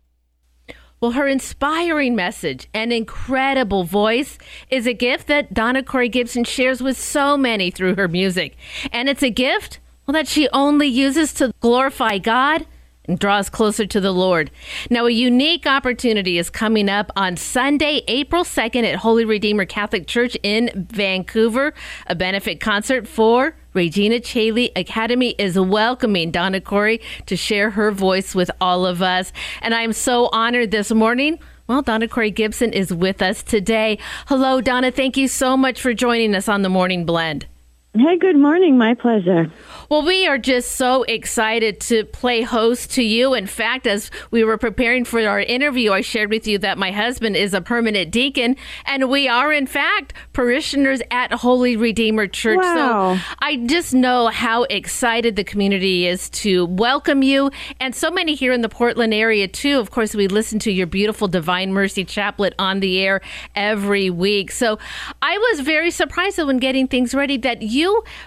Well, 1.01 1.13
her 1.13 1.27
inspiring 1.27 2.17
message 2.17 2.69
and 2.73 2.91
incredible 2.91 3.85
voice 3.85 4.39
is 4.71 4.87
a 4.87 4.95
gift 4.95 5.27
that 5.27 5.53
Donna 5.53 5.83
Cori 5.83 6.09
Gibson 6.09 6.45
shares 6.45 6.83
with 6.83 6.99
so 6.99 7.37
many 7.37 7.71
through 7.71 7.97
her 7.97 8.09
music. 8.09 8.57
And 8.91 9.09
it's 9.11 9.23
a 9.23 9.29
gift, 9.29 9.81
well, 10.07 10.15
that 10.15 10.29
she 10.29 10.49
only 10.51 10.87
uses 10.87 11.35
to 11.35 11.53
glorify 11.61 12.17
God 12.17 12.67
and 13.07 13.19
draw 13.19 13.39
us 13.39 13.49
closer 13.49 13.87
to 13.87 14.01
the 14.01 14.13
Lord. 14.13 14.51
Now, 14.91 15.07
a 15.07 15.11
unique 15.11 15.67
opportunity 15.67 16.39
is 16.39 16.51
coming 16.51 16.89
up 16.89 17.11
on 17.17 17.37
Sunday, 17.37 18.03
April 18.09 18.45
2nd 18.45 18.85
at 18.85 18.97
Holy 18.97 19.25
Redeemer 19.25 19.65
Catholic 19.65 20.07
Church 20.07 20.37
in 20.43 20.71
Vancouver. 20.75 21.75
A 22.07 22.15
benefit 22.15 22.61
concert 22.61 23.07
for 23.07 23.57
Regina 23.75 24.21
Caeli 24.21 24.71
Academy 24.77 25.35
is 25.39 25.59
welcoming 25.59 26.31
Donna 26.31 26.61
Cori 26.61 27.01
to 27.27 27.37
share 27.37 27.71
her 27.71 27.91
voice 27.91 28.35
with 28.35 28.51
all 28.61 28.87
of 28.87 29.03
us. 29.03 29.33
And 29.61 29.75
I'm 29.75 29.93
so 29.93 30.29
honored 30.33 30.71
this 30.71 30.93
morning. 30.93 31.39
Well, 31.67 31.83
Donna 31.83 32.09
Cori 32.09 32.31
Gibson 32.31 32.73
is 32.73 32.93
with 32.93 33.23
us 33.23 33.43
today. 33.43 33.99
Hello, 34.27 34.61
Donna. 34.61 34.91
Thank 34.91 35.17
you 35.17 35.29
so 35.29 35.57
much 35.57 35.81
for 35.81 35.95
joining 35.95 36.35
us 36.35 36.49
on 36.49 36.63
the 36.63 36.69
Morning 36.69 37.07
Blend. 37.07 37.47
Hey, 37.97 38.19
good 38.19 38.37
morning. 38.37 38.77
My 38.77 38.95
pleasure. 38.95 39.53
Well, 39.89 40.05
we 40.05 40.27
are 40.27 40.37
just 40.37 40.73
so 40.73 41.05
excited 41.05 41.79
to 41.83 42.05
play 42.05 42.43
host 42.43 42.91
to 42.95 43.05
you. 43.05 43.35
In 43.35 43.47
fact, 43.47 43.87
as 43.87 44.11
we 44.33 44.43
were 44.43 44.59
preparing 44.59 45.05
for 45.05 45.25
our 45.25 45.39
interview, 45.39 45.93
I 45.93 46.01
shared 46.01 46.29
with 46.31 46.45
you 46.45 46.59
that 46.59 46.77
my 46.77 46.91
husband 46.91 47.37
is 47.37 47.55
a 47.55 47.61
permanent 47.61 48.11
deacon, 48.11 48.57
and 48.85 49.09
we 49.09 49.29
are, 49.29 49.53
in 49.53 49.69
fact, 49.69 50.13
parishioners 50.33 51.03
at 51.13 51.33
Holy 51.33 51.77
Redeemer 51.77 52.27
Church. 52.27 52.59
Wow. 52.59 53.15
So 53.15 53.23
I 53.39 53.59
just 53.59 53.95
know 53.95 54.27
how 54.27 54.65
excited 54.65 55.37
the 55.37 55.45
community 55.45 56.09
is 56.09 56.29
to 56.31 56.65
welcome 56.65 57.23
you, 57.23 57.53
and 57.79 57.95
so 57.95 58.11
many 58.11 58.35
here 58.35 58.53
in 58.53 58.63
the 58.63 58.69
Portland 58.69 59.15
area, 59.15 59.47
too. 59.47 59.79
Of 59.79 59.93
course, 59.93 60.17
we 60.17 60.27
listen 60.27 60.59
to 60.61 60.73
your 60.73 60.89
beautiful 60.89 61.29
Divine 61.29 61.73
Mercy 61.73 62.05
Chaplet 62.05 62.55
on 62.59 62.81
the 62.81 63.01
air 63.01 63.21
every 63.55 64.11
week. 64.11 64.51
So 64.51 64.81
I 65.23 65.39
was 65.39 65.61
very 65.61 65.93
surprised 65.93 66.43
when 66.43 66.59
getting 66.59 66.89
things 66.89 67.15
ready 67.15 67.37
that 67.37 67.63
you 67.63 67.84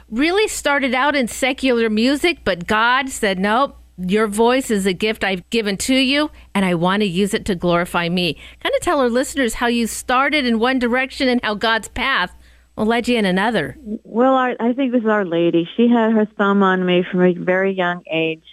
really 0.10 0.48
started 0.48 0.94
out 0.94 1.16
in 1.16 1.28
secular 1.28 1.90
music, 1.90 2.40
but 2.44 2.68
God 2.68 3.10
said, 3.10 3.40
nope. 3.40 3.78
Your 4.00 4.28
voice 4.28 4.70
is 4.70 4.86
a 4.86 4.94
gift 4.94 5.24
I've 5.24 5.50
given 5.50 5.76
to 5.78 5.96
you, 5.96 6.30
and 6.54 6.64
I 6.64 6.76
want 6.76 7.02
to 7.02 7.08
use 7.08 7.34
it 7.34 7.46
to 7.46 7.56
glorify 7.56 8.10
me. 8.10 8.38
Kind 8.62 8.76
of 8.76 8.82
tell 8.82 9.00
our 9.00 9.10
listeners 9.10 9.56
how 9.56 9.66
you 9.66 9.88
started 9.88 10.46
in 10.46 10.60
one 10.60 10.78
direction 10.78 11.28
and 11.28 11.42
how 11.44 11.56
God's 11.56 11.88
path 11.88 12.32
will 12.76 12.86
lead 12.86 13.08
you 13.08 13.18
in 13.18 13.26
another. 13.26 13.76
Well, 14.04 14.36
our, 14.36 14.56
I 14.60 14.74
think 14.74 14.92
this 14.92 15.02
is 15.02 15.08
Our 15.08 15.26
Lady. 15.26 15.68
She 15.76 15.90
had 15.90 16.12
her 16.12 16.28
thumb 16.38 16.62
on 16.62 16.86
me 16.86 17.04
from 17.10 17.24
a 17.24 17.34
very 17.34 17.74
young 17.74 18.04
age. 18.12 18.44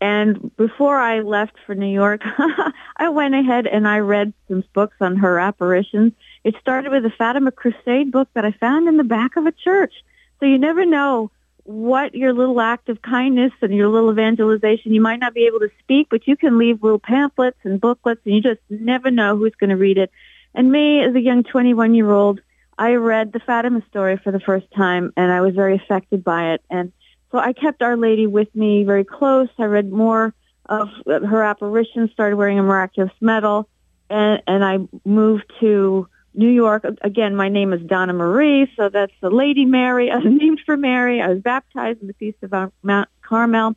And 0.00 0.54
before 0.56 0.98
I 0.98 1.20
left 1.20 1.54
for 1.64 1.74
New 1.74 1.92
York, 1.92 2.20
I 2.96 3.08
went 3.08 3.34
ahead 3.34 3.66
and 3.66 3.88
I 3.88 3.98
read 3.98 4.32
some 4.48 4.62
books 4.74 4.96
on 5.00 5.16
her 5.16 5.38
apparitions. 5.38 6.12
It 6.44 6.54
started 6.60 6.92
with 6.92 7.02
the 7.02 7.10
Fatima 7.10 7.50
Crusade 7.50 8.12
book 8.12 8.28
that 8.34 8.44
I 8.44 8.52
found 8.52 8.88
in 8.88 8.98
the 8.98 9.04
back 9.04 9.36
of 9.36 9.46
a 9.46 9.52
church. 9.52 9.94
So 10.40 10.46
you 10.46 10.58
never 10.58 10.84
know 10.84 11.30
what 11.64 12.14
your 12.14 12.32
little 12.32 12.60
act 12.60 12.88
of 12.88 13.02
kindness 13.02 13.52
and 13.60 13.74
your 13.74 13.88
little 13.88 14.12
evangelization, 14.12 14.94
you 14.94 15.00
might 15.00 15.18
not 15.18 15.34
be 15.34 15.46
able 15.46 15.58
to 15.60 15.70
speak, 15.80 16.08
but 16.10 16.26
you 16.26 16.36
can 16.36 16.58
leave 16.58 16.82
little 16.82 16.98
pamphlets 16.98 17.58
and 17.64 17.80
booklets 17.80 18.20
and 18.24 18.34
you 18.34 18.40
just 18.40 18.60
never 18.70 19.10
know 19.10 19.36
who's 19.36 19.54
going 19.58 19.70
to 19.70 19.76
read 19.76 19.98
it. 19.98 20.10
And 20.54 20.70
me, 20.70 21.02
as 21.02 21.14
a 21.14 21.20
young 21.20 21.42
21 21.42 21.94
year 21.94 22.10
old, 22.10 22.40
I 22.78 22.92
read 22.94 23.32
the 23.32 23.40
Fatima 23.40 23.82
story 23.88 24.16
for 24.16 24.30
the 24.30 24.40
first 24.40 24.66
time 24.76 25.12
and 25.16 25.32
I 25.32 25.40
was 25.40 25.54
very 25.54 25.74
affected 25.74 26.22
by 26.22 26.52
it. 26.54 26.62
And 26.70 26.92
so 27.32 27.38
I 27.38 27.52
kept 27.52 27.82
Our 27.82 27.96
Lady 27.96 28.26
with 28.26 28.54
me 28.54 28.84
very 28.84 29.04
close. 29.04 29.48
I 29.58 29.64
read 29.64 29.90
more 29.90 30.34
of 30.66 30.88
her 31.06 31.42
apparitions, 31.42 32.12
started 32.12 32.36
wearing 32.36 32.58
a 32.58 32.62
miraculous 32.62 33.12
medal, 33.20 33.68
and, 34.08 34.42
and 34.46 34.64
I 34.64 34.78
moved 35.04 35.52
to 35.60 36.08
New 36.36 36.50
York. 36.50 36.84
Again, 37.00 37.34
my 37.34 37.48
name 37.48 37.72
is 37.72 37.80
Donna 37.82 38.12
Marie, 38.12 38.70
so 38.76 38.88
that's 38.88 39.12
the 39.20 39.30
Lady 39.30 39.64
Mary. 39.64 40.10
I 40.12 40.16
was 40.16 40.26
named 40.26 40.60
for 40.64 40.76
Mary. 40.76 41.20
I 41.20 41.28
was 41.28 41.40
baptized 41.40 42.00
in 42.00 42.06
the 42.06 42.14
Feast 42.14 42.38
of 42.42 42.72
Mount 42.82 43.08
Carmel. 43.22 43.74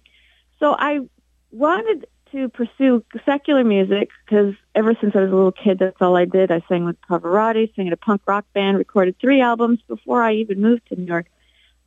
So 0.60 0.76
I 0.78 1.00
wanted 1.52 2.08
to 2.32 2.50
pursue 2.50 3.04
secular 3.26 3.64
music 3.64 4.10
because 4.26 4.54
ever 4.76 4.94
since 5.02 5.16
I 5.16 5.22
was 5.22 5.32
a 5.32 5.36
little 5.36 5.52
kid, 5.52 5.80
that's 5.80 6.02
all 6.02 6.16
I 6.16 6.26
did. 6.26 6.52
I 6.52 6.62
sang 6.68 6.86
with 6.86 6.98
Pavarotti, 7.10 7.74
sang 7.76 7.88
in 7.88 7.94
a 7.94 7.98
punk 7.98 8.22
rock 8.28 8.46
band, 8.54 8.78
recorded 8.78 9.16
three 9.20 9.42
albums 9.42 9.80
before 9.88 10.22
I 10.22 10.34
even 10.36 10.62
moved 10.62 10.88
to 10.90 10.96
New 10.96 11.06
York. 11.06 11.26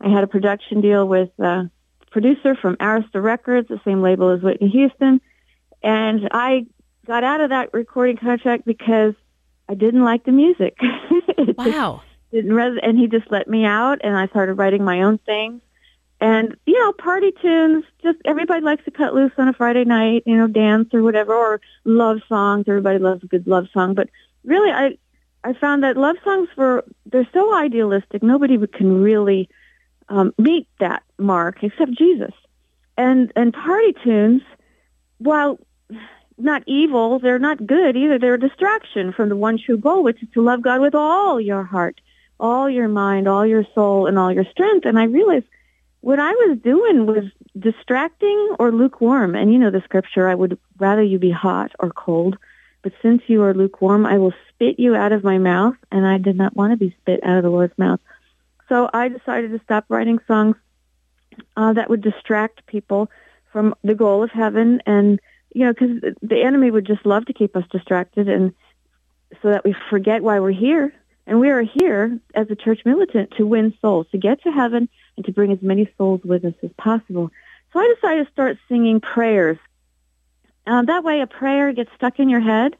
I 0.00 0.08
had 0.08 0.24
a 0.24 0.26
production 0.26 0.80
deal 0.80 1.06
with 1.06 1.30
a 1.38 1.70
producer 2.10 2.56
from 2.56 2.76
Arista 2.76 3.22
Records, 3.22 3.68
the 3.68 3.80
same 3.84 4.02
label 4.02 4.30
as 4.30 4.42
Whitney 4.42 4.68
Houston, 4.68 5.20
and 5.82 6.28
I 6.32 6.66
got 7.06 7.24
out 7.24 7.40
of 7.40 7.50
that 7.50 7.72
recording 7.72 8.16
contract 8.16 8.64
because 8.64 9.14
I 9.68 9.74
didn't 9.74 10.04
like 10.04 10.24
the 10.24 10.32
music. 10.32 10.76
wow. 11.56 12.02
Didn't 12.32 12.52
res- 12.52 12.80
and 12.82 12.98
he 12.98 13.08
just 13.08 13.30
let 13.30 13.48
me 13.48 13.64
out, 13.64 14.00
and 14.02 14.16
I 14.16 14.26
started 14.28 14.54
writing 14.54 14.84
my 14.84 15.02
own 15.02 15.18
things. 15.18 15.60
And 16.20 16.56
you 16.66 16.78
know, 16.78 16.92
party 16.92 17.32
tunes. 17.42 17.84
Just 18.02 18.18
everybody 18.24 18.62
likes 18.62 18.84
to 18.84 18.90
cut 18.90 19.12
loose 19.12 19.32
on 19.38 19.48
a 19.48 19.52
Friday 19.52 19.84
night. 19.84 20.22
You 20.24 20.36
know, 20.36 20.46
dance 20.46 20.88
or 20.94 21.02
whatever, 21.02 21.34
or 21.34 21.60
love 21.84 22.20
songs. 22.28 22.64
Everybody 22.68 22.98
loves 22.98 23.22
a 23.24 23.26
good 23.26 23.46
love 23.46 23.66
song. 23.72 23.94
But 23.94 24.08
really, 24.44 24.70
I 24.70 24.96
I 25.44 25.52
found 25.54 25.82
that 25.82 25.96
love 25.96 26.16
songs 26.24 26.48
were 26.56 26.84
they're 27.06 27.28
so 27.34 27.54
idealistic. 27.54 28.22
Nobody 28.22 28.56
can 28.68 29.02
really 29.02 29.48
um, 30.08 30.32
meet 30.38 30.68
that 30.78 31.02
mark 31.18 31.62
except 31.62 31.92
Jesus. 31.92 32.32
And 32.96 33.32
and 33.34 33.52
party 33.52 33.94
tunes, 34.04 34.42
while 35.18 35.58
not 36.42 36.62
evil, 36.66 37.18
they're 37.18 37.38
not 37.38 37.66
good 37.66 37.96
either. 37.96 38.18
They're 38.18 38.34
a 38.34 38.40
distraction 38.40 39.12
from 39.12 39.28
the 39.28 39.36
one 39.36 39.58
true 39.58 39.76
goal, 39.76 40.02
which 40.02 40.22
is 40.22 40.28
to 40.34 40.42
love 40.42 40.62
God 40.62 40.80
with 40.80 40.94
all 40.94 41.40
your 41.40 41.62
heart, 41.62 42.00
all 42.38 42.68
your 42.68 42.88
mind, 42.88 43.28
all 43.28 43.46
your 43.46 43.66
soul, 43.74 44.06
and 44.06 44.18
all 44.18 44.32
your 44.32 44.44
strength. 44.44 44.86
And 44.86 44.98
I 44.98 45.04
realized 45.04 45.46
what 46.00 46.18
I 46.18 46.30
was 46.32 46.58
doing 46.62 47.06
was 47.06 47.24
distracting 47.58 48.56
or 48.58 48.72
lukewarm. 48.72 49.34
And 49.34 49.52
you 49.52 49.58
know 49.58 49.70
the 49.70 49.82
scripture, 49.82 50.28
I 50.28 50.34
would 50.34 50.58
rather 50.78 51.02
you 51.02 51.18
be 51.18 51.30
hot 51.30 51.72
or 51.78 51.90
cold. 51.90 52.36
But 52.82 52.92
since 53.00 53.22
you 53.28 53.42
are 53.42 53.54
lukewarm, 53.54 54.04
I 54.06 54.18
will 54.18 54.34
spit 54.48 54.78
you 54.78 54.96
out 54.96 55.12
of 55.12 55.22
my 55.22 55.38
mouth. 55.38 55.76
And 55.90 56.06
I 56.06 56.18
did 56.18 56.36
not 56.36 56.56
want 56.56 56.72
to 56.72 56.76
be 56.76 56.96
spit 57.00 57.20
out 57.22 57.36
of 57.36 57.44
the 57.44 57.50
Lord's 57.50 57.78
mouth. 57.78 58.00
So 58.68 58.90
I 58.92 59.08
decided 59.08 59.52
to 59.52 59.60
stop 59.64 59.84
writing 59.88 60.18
songs 60.26 60.56
uh, 61.56 61.72
that 61.74 61.90
would 61.90 62.00
distract 62.00 62.66
people 62.66 63.10
from 63.52 63.74
the 63.84 63.94
goal 63.94 64.22
of 64.22 64.30
heaven 64.30 64.82
and 64.86 65.20
you 65.54 65.64
know, 65.64 65.72
because 65.72 66.14
the 66.22 66.42
enemy 66.42 66.70
would 66.70 66.86
just 66.86 67.04
love 67.04 67.26
to 67.26 67.32
keep 67.32 67.56
us 67.56 67.64
distracted 67.70 68.28
and 68.28 68.54
so 69.42 69.50
that 69.50 69.64
we 69.64 69.74
forget 69.90 70.22
why 70.22 70.40
we're 70.40 70.50
here. 70.50 70.92
And 71.26 71.38
we 71.38 71.50
are 71.50 71.62
here 71.62 72.18
as 72.34 72.50
a 72.50 72.56
church 72.56 72.80
militant 72.84 73.34
to 73.36 73.46
win 73.46 73.74
souls, 73.80 74.06
to 74.10 74.18
get 74.18 74.42
to 74.42 74.50
heaven 74.50 74.88
and 75.16 75.24
to 75.26 75.32
bring 75.32 75.52
as 75.52 75.62
many 75.62 75.88
souls 75.96 76.20
with 76.24 76.44
us 76.44 76.54
as 76.62 76.70
possible. 76.76 77.30
So 77.72 77.78
I 77.78 77.94
decided 77.94 78.26
to 78.26 78.32
start 78.32 78.58
singing 78.68 79.00
prayers. 79.00 79.58
Uh, 80.66 80.82
that 80.82 81.04
way 81.04 81.20
a 81.20 81.26
prayer 81.26 81.72
gets 81.72 81.90
stuck 81.96 82.18
in 82.18 82.28
your 82.28 82.40
head 82.40 82.76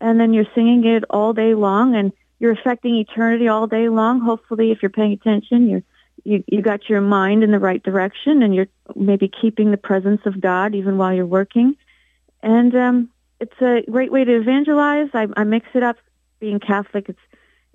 and 0.00 0.20
then 0.20 0.32
you're 0.32 0.46
singing 0.54 0.84
it 0.84 1.04
all 1.10 1.32
day 1.32 1.54
long 1.54 1.96
and 1.96 2.12
you're 2.38 2.52
affecting 2.52 2.96
eternity 2.96 3.48
all 3.48 3.66
day 3.66 3.88
long. 3.88 4.20
Hopefully, 4.20 4.70
if 4.70 4.82
you're 4.82 4.90
paying 4.90 5.12
attention, 5.12 5.68
you're 5.68 5.82
you 6.24 6.44
you 6.46 6.60
got 6.60 6.88
your 6.88 7.00
mind 7.00 7.44
in 7.44 7.50
the 7.50 7.58
right 7.58 7.82
direction 7.82 8.42
and 8.42 8.54
you're 8.54 8.68
maybe 8.94 9.28
keeping 9.28 9.70
the 9.70 9.76
presence 9.76 10.20
of 10.26 10.40
God 10.40 10.74
even 10.74 10.98
while 10.98 11.14
you're 11.14 11.26
working. 11.26 11.76
And 12.46 12.72
um, 12.76 13.10
it's 13.40 13.60
a 13.60 13.82
great 13.90 14.12
way 14.12 14.22
to 14.22 14.36
evangelize. 14.36 15.08
I, 15.12 15.26
I 15.36 15.42
mix 15.42 15.66
it 15.74 15.82
up. 15.82 15.96
Being 16.38 16.60
Catholic, 16.60 17.08
it's, 17.08 17.18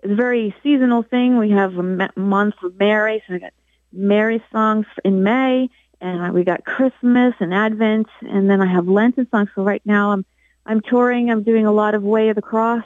it's 0.02 0.14
a 0.14 0.16
very 0.16 0.56
seasonal 0.64 1.04
thing. 1.04 1.38
We 1.38 1.50
have 1.50 1.78
a 1.78 2.10
month 2.16 2.56
of 2.64 2.80
Mary, 2.80 3.22
so 3.28 3.34
we 3.34 3.40
got 3.40 3.54
Mary 3.92 4.42
songs 4.52 4.86
in 5.04 5.24
May, 5.24 5.68
and 6.00 6.34
we 6.34 6.46
got 6.46 6.64
Christmas 6.64 7.34
and 7.40 7.54
Advent, 7.54 8.08
and 8.22 8.50
then 8.50 8.62
I 8.62 8.72
have 8.72 8.88
Lenten 8.88 9.28
songs. 9.30 9.50
So 9.56 9.64
right 9.64 9.82
now 9.84 10.12
I'm 10.12 10.26
I'm 10.66 10.80
touring. 10.80 11.32
I'm 11.32 11.44
doing 11.44 11.66
a 11.66 11.72
lot 11.72 11.96
of 11.96 12.04
Way 12.04 12.30
of 12.30 12.36
the 12.36 12.42
Cross 12.42 12.86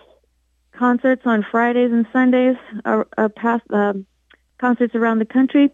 concerts 0.71 1.23
on 1.25 1.45
Fridays 1.51 1.91
and 1.91 2.07
Sundays, 2.11 2.55
uh, 2.83 3.03
uh, 3.17 3.29
past 3.29 3.63
uh, 3.71 3.93
concerts 4.57 4.95
around 4.95 5.19
the 5.19 5.25
country, 5.25 5.69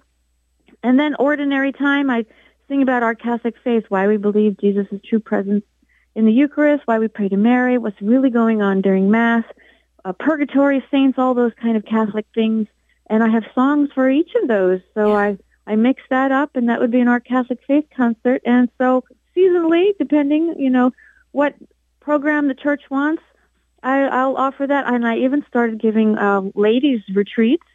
and 0.83 0.99
then 0.99 1.15
Ordinary 1.15 1.71
Time. 1.71 2.09
I 2.09 2.25
sing 2.67 2.81
about 2.81 3.03
our 3.03 3.15
Catholic 3.15 3.53
faith, 3.63 3.85
why 3.87 4.07
we 4.07 4.17
believe 4.17 4.59
Jesus 4.59 4.87
is 4.91 4.99
true 5.07 5.19
presence 5.19 5.63
in 6.15 6.25
the 6.25 6.31
Eucharist, 6.31 6.83
why 6.85 6.99
we 6.99 7.07
pray 7.07 7.29
to 7.29 7.37
Mary, 7.37 7.77
what's 7.77 8.01
really 8.01 8.29
going 8.29 8.61
on 8.61 8.81
during 8.81 9.09
Mass, 9.09 9.45
uh, 10.03 10.13
purgatory 10.13 10.83
saints, 10.91 11.17
all 11.17 11.33
those 11.33 11.53
kind 11.61 11.77
of 11.77 11.85
Catholic 11.85 12.25
things. 12.33 12.67
And 13.09 13.23
I 13.23 13.29
have 13.29 13.43
songs 13.55 13.89
for 13.93 14.09
each 14.09 14.31
of 14.41 14.47
those. 14.47 14.81
So 14.93 15.13
I, 15.13 15.37
I 15.67 15.75
mix 15.75 16.01
that 16.09 16.31
up, 16.31 16.55
and 16.55 16.69
that 16.69 16.79
would 16.79 16.91
be 16.91 16.99
an 16.99 17.07
Our 17.07 17.19
Catholic 17.19 17.59
Faith 17.67 17.85
concert. 17.95 18.41
And 18.45 18.69
so 18.77 19.03
seasonally, 19.35 19.97
depending, 19.97 20.55
you 20.57 20.69
know, 20.69 20.91
what 21.31 21.55
program 21.99 22.47
the 22.47 22.55
church 22.55 22.83
wants, 22.89 23.23
I, 23.83 24.01
I'll 24.03 24.37
offer 24.37 24.67
that. 24.67 24.87
And 24.87 25.07
I 25.07 25.17
even 25.19 25.45
started 25.47 25.81
giving 25.81 26.17
uh, 26.17 26.41
ladies 26.55 27.01
retreats 27.13 27.67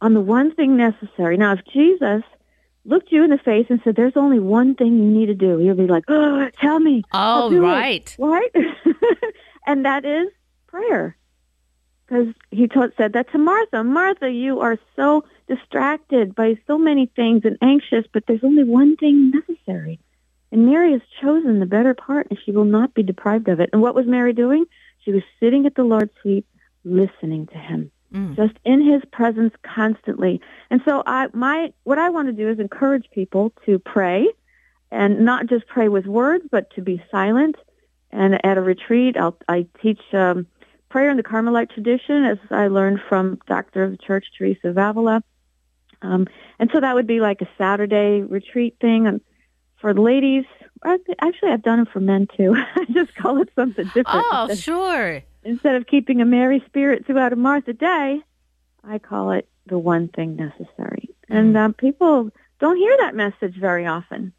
on 0.00 0.14
the 0.14 0.20
one 0.20 0.54
thing 0.54 0.76
necessary. 0.76 1.36
Now, 1.36 1.52
if 1.54 1.60
Jesus– 1.72 2.22
looked 2.84 3.12
you 3.12 3.24
in 3.24 3.30
the 3.30 3.38
face 3.38 3.66
and 3.68 3.80
said, 3.82 3.96
"There's 3.96 4.16
only 4.16 4.38
one 4.38 4.74
thing 4.74 4.98
you 4.98 5.10
need 5.10 5.26
to 5.26 5.34
do," 5.34 5.60
you'll 5.60 5.76
be 5.76 5.86
like, 5.86 6.04
"Oh, 6.08 6.48
tell 6.60 6.80
me." 6.80 7.02
Oh, 7.12 7.54
right, 7.58 8.14
right, 8.18 8.50
and 9.66 9.84
that 9.84 10.04
is 10.04 10.28
prayer, 10.66 11.16
because 12.06 12.34
he 12.50 12.68
taught, 12.68 12.92
said 12.96 13.12
that 13.12 13.30
to 13.32 13.38
Martha. 13.38 13.84
Martha, 13.84 14.30
you 14.30 14.60
are 14.60 14.78
so 14.96 15.24
distracted 15.48 16.34
by 16.34 16.58
so 16.66 16.78
many 16.78 17.06
things 17.16 17.42
and 17.44 17.58
anxious, 17.62 18.06
but 18.12 18.24
there's 18.26 18.44
only 18.44 18.64
one 18.64 18.96
thing 18.96 19.30
necessary. 19.30 19.98
And 20.52 20.66
Mary 20.66 20.92
has 20.92 21.02
chosen 21.20 21.60
the 21.60 21.66
better 21.66 21.94
part, 21.94 22.26
and 22.28 22.38
she 22.44 22.50
will 22.50 22.64
not 22.64 22.94
be 22.94 23.02
deprived 23.04 23.48
of 23.48 23.60
it. 23.60 23.70
And 23.72 23.80
what 23.80 23.94
was 23.94 24.06
Mary 24.06 24.32
doing? 24.32 24.64
She 25.04 25.12
was 25.12 25.22
sitting 25.38 25.64
at 25.64 25.76
the 25.76 25.84
Lord's 25.84 26.12
feet, 26.22 26.44
listening 26.84 27.46
to 27.48 27.58
him 27.58 27.92
mm. 28.12 28.36
just 28.36 28.54
in 28.64 28.84
his 28.84 29.02
presence 29.12 29.54
constantly. 29.62 30.40
And 30.70 30.80
so 30.86 31.02
I 31.06 31.28
my 31.32 31.72
what 31.84 31.98
I 31.98 32.10
want 32.10 32.28
to 32.28 32.32
do 32.32 32.48
is 32.48 32.58
encourage 32.58 33.08
people 33.12 33.52
to 33.66 33.78
pray 33.78 34.26
and 34.90 35.24
not 35.24 35.46
just 35.46 35.66
pray 35.66 35.88
with 35.88 36.06
words, 36.06 36.44
but 36.50 36.70
to 36.74 36.82
be 36.82 37.02
silent. 37.10 37.56
And 38.10 38.44
at 38.44 38.58
a 38.58 38.60
retreat, 38.60 39.16
I'll, 39.16 39.36
I 39.48 39.66
teach 39.80 40.00
um, 40.12 40.46
prayer 40.88 41.10
in 41.10 41.16
the 41.16 41.22
Carmelite 41.22 41.70
tradition, 41.70 42.24
as 42.24 42.38
I 42.50 42.66
learned 42.66 43.00
from 43.08 43.38
Doctor 43.46 43.84
of 43.84 43.92
the 43.92 43.98
Church 43.98 44.26
Teresa 44.36 44.68
of 44.68 44.78
Avila. 44.78 45.22
Um, 46.02 46.26
and 46.58 46.70
so 46.72 46.80
that 46.80 46.94
would 46.94 47.06
be 47.06 47.20
like 47.20 47.40
a 47.40 47.48
Saturday 47.56 48.22
retreat 48.22 48.76
thing. 48.80 49.06
And 49.06 49.20
for 49.80 49.94
the 49.94 50.00
ladies, 50.00 50.44
actually, 50.84 51.50
I've 51.50 51.62
done 51.62 51.78
them 51.78 51.86
for 51.86 52.00
men 52.00 52.26
too. 52.36 52.56
I 52.74 52.84
just 52.92 53.14
call 53.14 53.40
it 53.40 53.50
something 53.54 53.86
different. 53.94 54.26
Oh, 54.32 54.52
sure 54.56 55.22
instead 55.42 55.76
of 55.76 55.86
keeping 55.86 56.20
a 56.20 56.24
merry 56.24 56.62
spirit 56.66 57.06
throughout 57.06 57.32
a 57.32 57.36
Martha 57.36 57.72
day, 57.72 58.20
I 58.84 58.98
call 58.98 59.32
it 59.32 59.48
the 59.66 59.78
one 59.78 60.08
thing 60.08 60.36
necessary. 60.36 61.10
Mm. 61.30 61.38
And 61.38 61.56
uh, 61.56 61.68
people 61.76 62.30
don't 62.58 62.76
hear 62.76 62.96
that 62.98 63.14
message 63.14 63.56
very 63.58 63.86
often. 63.86 64.32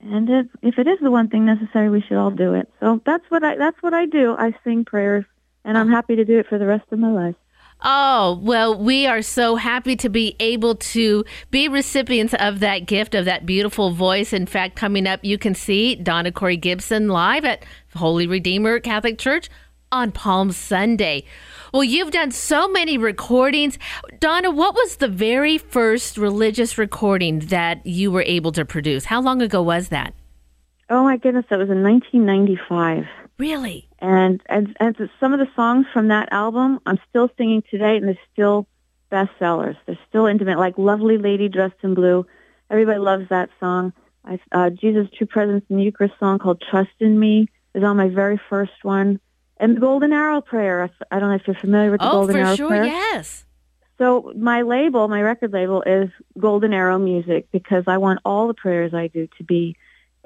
And 0.00 0.28
if, 0.28 0.46
if 0.62 0.78
it 0.78 0.86
is 0.86 0.98
the 1.00 1.10
one 1.10 1.28
thing 1.28 1.46
necessary, 1.46 1.88
we 1.88 2.02
should 2.02 2.18
all 2.18 2.30
do 2.30 2.54
it. 2.54 2.70
So 2.80 3.00
that's 3.06 3.24
what 3.30 3.42
I 3.42 3.56
that's 3.56 3.82
what 3.82 3.94
I 3.94 4.04
do. 4.04 4.34
I 4.38 4.54
sing 4.62 4.84
prayers, 4.84 5.24
and 5.64 5.78
I'm 5.78 5.90
happy 5.90 6.16
to 6.16 6.24
do 6.24 6.38
it 6.38 6.46
for 6.46 6.58
the 6.58 6.66
rest 6.66 6.84
of 6.90 6.98
my 6.98 7.10
life. 7.10 7.36
Oh, 7.86 8.38
well, 8.42 8.78
we 8.78 9.06
are 9.06 9.20
so 9.20 9.56
happy 9.56 9.96
to 9.96 10.08
be 10.08 10.36
able 10.40 10.74
to 10.76 11.24
be 11.50 11.68
recipients 11.68 12.34
of 12.38 12.60
that 12.60 12.86
gift, 12.86 13.14
of 13.14 13.24
that 13.24 13.44
beautiful 13.44 13.90
voice. 13.90 14.32
In 14.32 14.46
fact, 14.46 14.76
coming 14.76 15.06
up, 15.06 15.20
you 15.22 15.36
can 15.36 15.54
see 15.54 15.94
Donna 15.94 16.32
Cori 16.32 16.56
Gibson 16.56 17.08
live 17.08 17.44
at 17.44 17.64
Holy 17.94 18.26
Redeemer 18.26 18.80
Catholic 18.80 19.18
Church 19.18 19.50
on 19.92 20.12
Palm 20.12 20.52
Sunday. 20.52 21.24
Well, 21.72 21.84
you've 21.84 22.10
done 22.10 22.30
so 22.30 22.68
many 22.68 22.98
recordings. 22.98 23.78
Donna, 24.20 24.50
what 24.50 24.74
was 24.74 24.96
the 24.96 25.08
very 25.08 25.58
first 25.58 26.16
religious 26.16 26.78
recording 26.78 27.40
that 27.40 27.84
you 27.86 28.10
were 28.10 28.22
able 28.22 28.52
to 28.52 28.64
produce? 28.64 29.06
How 29.06 29.20
long 29.20 29.42
ago 29.42 29.62
was 29.62 29.88
that? 29.88 30.14
Oh 30.90 31.02
my 31.02 31.16
goodness, 31.16 31.46
that 31.50 31.58
was 31.58 31.70
in 31.70 31.82
1995. 31.82 33.04
Really? 33.38 33.88
And 33.98 34.40
and 34.48 34.76
and 34.78 34.96
some 35.18 35.32
of 35.32 35.40
the 35.40 35.48
songs 35.56 35.86
from 35.92 36.08
that 36.08 36.28
album 36.30 36.78
I'm 36.86 36.98
still 37.08 37.30
singing 37.36 37.62
today, 37.70 37.96
and 37.96 38.06
they're 38.06 38.18
still 38.32 38.66
bestsellers. 39.10 39.76
They're 39.86 39.98
still 40.08 40.26
intimate, 40.26 40.58
like 40.58 40.78
"Lovely 40.78 41.18
Lady 41.18 41.48
Dressed 41.48 41.82
in 41.82 41.94
Blue." 41.94 42.26
Everybody 42.70 42.98
loves 42.98 43.28
that 43.30 43.50
song. 43.58 43.92
I, 44.24 44.38
uh, 44.52 44.70
Jesus' 44.70 45.08
True 45.16 45.26
Presence 45.26 45.64
in 45.68 45.76
the 45.76 45.82
Eucharist 45.82 46.14
song 46.20 46.38
called 46.38 46.62
"Trust 46.70 46.94
in 47.00 47.18
Me" 47.18 47.48
is 47.74 47.82
on 47.82 47.96
my 47.96 48.08
very 48.08 48.40
first 48.48 48.84
one, 48.84 49.20
and 49.58 49.76
the 49.76 49.80
Golden 49.80 50.12
Arrow 50.12 50.40
Prayer. 50.40 50.90
I 51.10 51.18
don't 51.18 51.28
know 51.30 51.36
if 51.36 51.46
you're 51.46 51.56
familiar 51.56 51.90
with 51.90 52.00
the 52.00 52.08
oh, 52.08 52.12
Golden 52.12 52.36
for 52.36 52.40
Arrow 52.40 52.56
sure, 52.56 52.68
Prayer. 52.68 52.84
yes. 52.84 53.44
So 53.98 54.32
my 54.36 54.62
label, 54.62 55.06
my 55.08 55.22
record 55.22 55.52
label, 55.52 55.82
is 55.82 56.10
Golden 56.38 56.72
Arrow 56.72 56.98
Music 56.98 57.46
because 57.52 57.84
I 57.86 57.98
want 57.98 58.20
all 58.24 58.48
the 58.48 58.54
prayers 58.54 58.92
I 58.92 59.06
do 59.06 59.28
to 59.38 59.44
be 59.44 59.76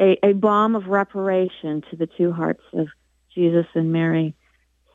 a, 0.00 0.18
a 0.24 0.32
balm 0.32 0.74
of 0.74 0.86
reparation 0.86 1.82
to 1.90 1.96
the 1.96 2.06
two 2.06 2.32
hearts 2.32 2.62
of 2.72 2.88
Jesus 3.34 3.66
and 3.74 3.92
Mary. 3.92 4.34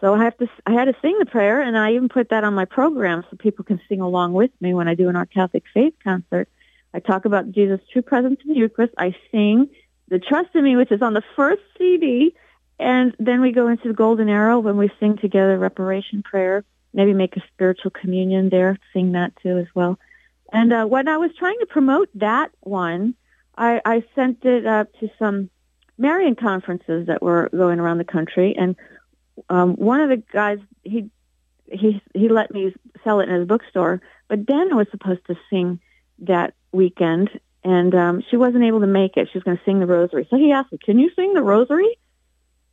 So 0.02 0.14
I 0.14 0.24
have 0.24 0.38
to, 0.38 0.48
I 0.66 0.74
had 0.74 0.86
to 0.86 0.96
sing 1.02 1.18
the 1.20 1.26
prayer, 1.26 1.62
and 1.62 1.78
I 1.78 1.94
even 1.94 2.10
put 2.10 2.30
that 2.30 2.44
on 2.44 2.54
my 2.54 2.66
program 2.66 3.24
so 3.30 3.38
people 3.38 3.64
can 3.64 3.80
sing 3.88 4.02
along 4.02 4.34
with 4.34 4.52
me 4.60 4.74
when 4.74 4.88
I 4.88 4.96
do 4.96 5.08
an 5.08 5.16
Our 5.16 5.26
Catholic 5.26 5.64
Faith 5.74 5.94
concert. 6.04 6.50
I 6.94 7.00
talk 7.00 7.26
about 7.26 7.52
Jesus' 7.52 7.80
true 7.92 8.02
presence 8.02 8.40
in 8.44 8.54
the 8.54 8.60
Eucharist. 8.60 8.94
I 8.98 9.16
sing 9.32 9.70
the 10.10 10.20
Trust 10.20 10.50
in 10.56 10.64
Me, 10.64 10.76
which 10.76 10.92
is 10.92 11.02
on 11.02 11.14
the 11.14 11.24
first 11.36 11.62
CD, 11.78 12.36
and 12.84 13.16
then 13.18 13.42
we 13.42 13.52
go 13.52 13.68
into 13.68 13.88
the 13.88 13.94
Golden 13.94 14.28
Arrow 14.28 14.60
when 14.60 14.78
we 14.78 14.92
sing 15.00 15.18
together 15.18 15.58
reparation 15.58 16.22
prayer. 16.22 16.66
Maybe 16.94 17.14
make 17.14 17.36
a 17.38 17.44
spiritual 17.54 17.92
communion 17.92 18.50
there, 18.50 18.78
sing 18.92 19.14
that 19.14 19.34
too 19.42 19.58
as 19.58 19.68
well. 19.74 19.98
And 20.52 20.72
uh, 20.72 20.86
when 20.86 21.08
I 21.08 21.18
was 21.18 21.32
trying 21.40 21.58
to 21.60 21.66
promote 21.66 22.10
that 22.16 22.52
one, 22.60 23.16
I, 23.58 23.82
I 23.84 24.04
sent 24.14 24.46
it 24.46 24.68
up 24.68 24.94
to 25.00 25.10
some 25.18 25.50
Marian 25.98 26.36
conferences 26.36 27.08
that 27.08 27.24
were 27.24 27.50
going 27.52 27.80
around 27.80 28.00
the 28.00 28.04
country, 28.04 28.56
and 28.58 28.76
um, 29.50 29.76
one 29.76 30.02
of 30.02 30.10
the 30.10 30.18
guys 30.18 30.60
he 30.84 31.10
he 31.66 32.02
he 32.14 32.30
let 32.30 32.52
me 32.52 32.76
sell 33.04 33.20
it 33.22 33.30
in 33.30 33.36
his 33.36 33.48
bookstore, 33.48 34.02
but 34.28 34.46
Dana 34.46 34.76
was 34.76 34.88
supposed 34.92 35.26
to 35.28 35.36
sing 35.50 35.80
that 36.20 36.54
weekend, 36.72 37.30
and 37.64 37.96
um, 37.96 38.24
she 38.30 38.38
wasn't 38.38 38.64
able 38.64 38.82
to 38.82 38.88
make 38.88 39.18
it. 39.18 39.30
She 39.32 39.38
was 39.38 39.44
going 39.44 39.58
to 39.58 39.64
sing 39.64 39.80
the 39.80 39.88
Rosary, 39.88 40.28
so 40.30 40.38
he 40.38 40.52
asked 40.52 40.72
me, 40.72 40.80
"Can 40.84 41.00
you 41.00 41.12
sing 41.16 41.34
the 41.34 41.42
Rosary?" 41.42 41.98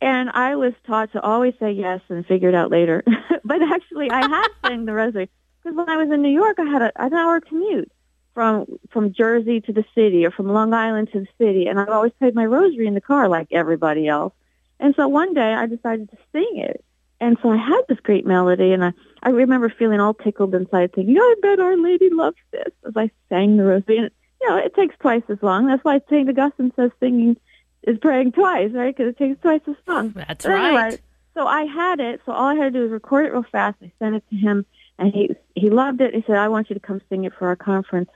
And 0.01 0.31
I 0.31 0.55
was 0.55 0.73
taught 0.87 1.11
to 1.13 1.21
always 1.21 1.53
say 1.59 1.71
yes 1.71 2.01
and 2.09 2.25
figure 2.25 2.49
it 2.49 2.55
out 2.55 2.71
later. 2.71 3.03
but 3.45 3.61
actually, 3.61 4.09
I 4.09 4.27
had 4.27 4.47
sang 4.65 4.85
the 4.85 4.93
Rosary 4.93 5.29
because 5.61 5.77
when 5.77 5.89
I 5.89 5.97
was 5.97 6.11
in 6.11 6.23
New 6.23 6.33
York, 6.33 6.57
I 6.59 6.65
had 6.65 6.81
a, 6.81 6.91
an 7.01 7.13
hour 7.13 7.39
commute 7.39 7.91
from 8.33 8.65
from 8.89 9.13
Jersey 9.13 9.61
to 9.61 9.73
the 9.73 9.85
city 9.93 10.25
or 10.25 10.31
from 10.31 10.47
Long 10.47 10.73
Island 10.73 11.09
to 11.13 11.19
the 11.19 11.27
city, 11.37 11.67
and 11.67 11.79
I 11.79 11.85
always 11.85 12.13
played 12.17 12.33
my 12.33 12.45
rosary 12.45 12.87
in 12.87 12.95
the 12.95 13.01
car 13.01 13.29
like 13.29 13.47
everybody 13.51 14.07
else. 14.07 14.33
And 14.79 14.95
so 14.95 15.07
one 15.07 15.35
day 15.35 15.53
I 15.53 15.67
decided 15.67 16.09
to 16.09 16.17
sing 16.31 16.57
it, 16.57 16.83
and 17.19 17.37
so 17.43 17.51
I 17.51 17.57
had 17.57 17.81
this 17.87 17.99
great 17.99 18.25
melody, 18.25 18.73
and 18.73 18.83
I 18.83 18.93
I 19.21 19.29
remember 19.29 19.69
feeling 19.69 19.99
all 19.99 20.15
tickled 20.15 20.55
inside, 20.55 20.93
thinking, 20.93 21.17
"I 21.19 21.35
bet 21.43 21.59
Our 21.59 21.77
Lady 21.77 22.09
loves 22.09 22.37
this." 22.51 22.73
As 22.87 22.93
I 22.95 23.11
sang 23.29 23.57
the 23.57 23.65
rosary, 23.65 23.97
and 23.97 24.11
you 24.41 24.49
know 24.49 24.57
it 24.57 24.73
takes 24.73 24.95
twice 24.99 25.23
as 25.29 25.43
long. 25.43 25.67
That's 25.67 25.83
why 25.83 26.01
Saint 26.09 26.29
Augustine 26.29 26.73
says 26.75 26.89
singing 26.99 27.37
is 27.83 27.97
praying 27.99 28.31
twice, 28.33 28.71
right? 28.73 28.95
Because 28.95 29.11
it 29.13 29.17
takes 29.17 29.41
twice 29.41 29.61
as 29.67 29.75
long. 29.87 30.11
That's 30.11 30.45
But 30.45 30.53
anyway, 30.53 30.81
right. 30.81 31.01
so 31.33 31.47
I 31.47 31.63
had 31.65 31.99
it. 31.99 32.21
So 32.25 32.31
all 32.31 32.47
I 32.47 32.55
had 32.55 32.71
to 32.73 32.79
do 32.79 32.81
was 32.83 32.91
record 32.91 33.25
it 33.25 33.33
real 33.33 33.45
fast. 33.51 33.77
I 33.81 33.91
sent 33.99 34.15
it 34.15 34.23
to 34.29 34.35
him, 34.35 34.65
and 34.99 35.13
he 35.13 35.35
he 35.55 35.69
loved 35.69 36.01
it. 36.01 36.13
He 36.13 36.23
said, 36.27 36.37
"I 36.37 36.49
want 36.49 36.69
you 36.69 36.73
to 36.75 36.79
come 36.79 37.01
sing 37.09 37.23
it 37.23 37.33
for 37.37 37.47
our 37.47 37.55
conference." 37.55 38.09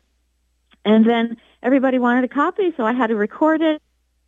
And 0.84 1.06
then 1.10 1.38
everybody 1.64 1.98
wanted 1.98 2.24
a 2.26 2.28
copy, 2.28 2.72
so 2.78 2.86
I 2.86 2.94
had 2.94 3.08
to 3.08 3.16
record 3.16 3.62
it. 3.62 3.82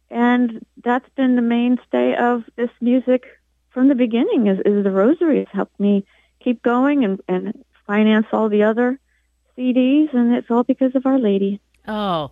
And 0.09 0.65
that's 0.83 1.07
been 1.15 1.35
the 1.35 1.41
mainstay 1.41 2.15
of 2.15 2.43
this 2.55 2.69
music 2.81 3.25
from 3.69 3.89
the 3.89 3.95
beginning 3.95 4.47
is, 4.47 4.59
is 4.65 4.83
the 4.83 4.89
rosary. 4.91 5.39
has 5.39 5.47
helped 5.51 5.79
me 5.79 6.05
keep 6.43 6.63
going 6.63 7.03
and, 7.03 7.21
and 7.27 7.63
finance 7.85 8.25
all 8.31 8.49
the 8.49 8.63
other 8.63 8.99
CDs, 9.57 10.13
and 10.13 10.33
it's 10.33 10.49
all 10.49 10.63
because 10.63 10.95
of 10.95 11.05
Our 11.05 11.19
Lady. 11.19 11.59
Oh. 11.87 12.31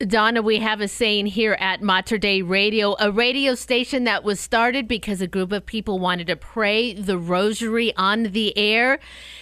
Donna, 0.00 0.42
we 0.42 0.58
have 0.58 0.82
a 0.82 0.88
saying 0.88 1.24
here 1.26 1.56
at 1.58 1.80
Mater 1.80 2.18
Dei 2.18 2.42
Radio, 2.42 2.96
a 3.00 3.10
radio 3.10 3.54
station 3.54 4.04
that 4.04 4.22
was 4.24 4.38
started 4.38 4.86
because 4.86 5.22
a 5.22 5.26
group 5.26 5.52
of 5.52 5.64
people 5.64 5.98
wanted 5.98 6.26
to 6.26 6.36
pray 6.36 6.92
the 6.92 7.16
rosary 7.16 7.94
on 7.96 8.24
the 8.24 8.56
air. 8.58 8.98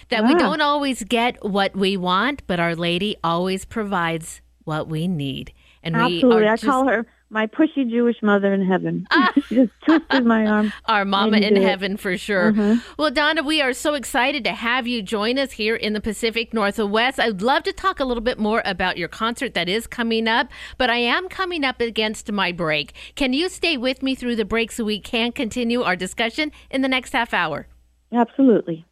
That 0.09 0.23
we 0.23 0.33
Ah. 0.33 0.37
don't 0.37 0.61
always 0.61 1.03
get 1.03 1.43
what 1.43 1.75
we 1.75 1.97
want, 1.97 2.41
but 2.47 2.61
Our 2.61 2.73
Lady 2.73 3.17
always 3.21 3.65
provides 3.65 4.39
what 4.63 4.87
we 4.87 5.09
need. 5.09 5.51
And 5.83 5.93
Absolutely. 5.97 6.35
we 6.37 6.43
are 6.45 6.53
I 6.53 6.55
just 6.55 6.63
call 6.63 6.87
her 6.87 7.05
my 7.29 7.47
pushy 7.47 7.89
Jewish 7.89 8.17
mother 8.21 8.53
in 8.53 8.65
heaven. 8.65 9.07
she 9.47 9.55
just 9.55 9.71
twisted 9.85 10.25
my 10.25 10.45
arm. 10.45 10.73
our 10.85 11.03
mama 11.05 11.37
in 11.37 11.55
do 11.55 11.61
it. 11.61 11.65
heaven 11.67 11.97
for 11.97 12.17
sure. 12.17 12.53
Mhm. 12.53 12.81
Well, 12.97 13.11
Donna, 13.11 13.43
we 13.43 13.61
are 13.61 13.73
so 13.73 13.93
excited 13.95 14.43
to 14.45 14.51
have 14.53 14.87
you 14.87 15.01
join 15.01 15.37
us 15.39 15.53
here 15.53 15.75
in 15.75 15.93
the 15.93 16.01
Pacific 16.01 16.53
Northwest. 16.53 17.19
I'd 17.19 17.41
love 17.41 17.63
to 17.63 17.73
talk 17.73 17.99
a 17.99 18.05
little 18.05 18.21
bit 18.23 18.37
more 18.39 18.61
about 18.65 18.97
your 18.97 19.07
concert 19.07 19.53
that 19.55 19.67
is 19.67 19.87
coming 19.87 20.27
up, 20.27 20.47
but 20.77 20.89
I 20.89 20.97
am 20.97 21.27
coming 21.27 21.63
up 21.65 21.81
against 21.81 22.31
my 22.31 22.51
break. 22.51 22.93
Can 23.15 23.33
you 23.33 23.49
stay 23.49 23.75
with 23.75 24.03
me 24.03 24.15
through 24.15 24.35
the 24.35 24.45
break 24.45 24.71
so 24.71 24.83
we 24.83 24.99
can 24.99 25.31
continue 25.31 25.81
our 25.81 25.95
discussion 25.95 26.51
in 26.69 26.81
the 26.81 26.87
next 26.87 27.13
half 27.13 27.33
hour? 27.33 27.67
Absolutely. 28.13 28.85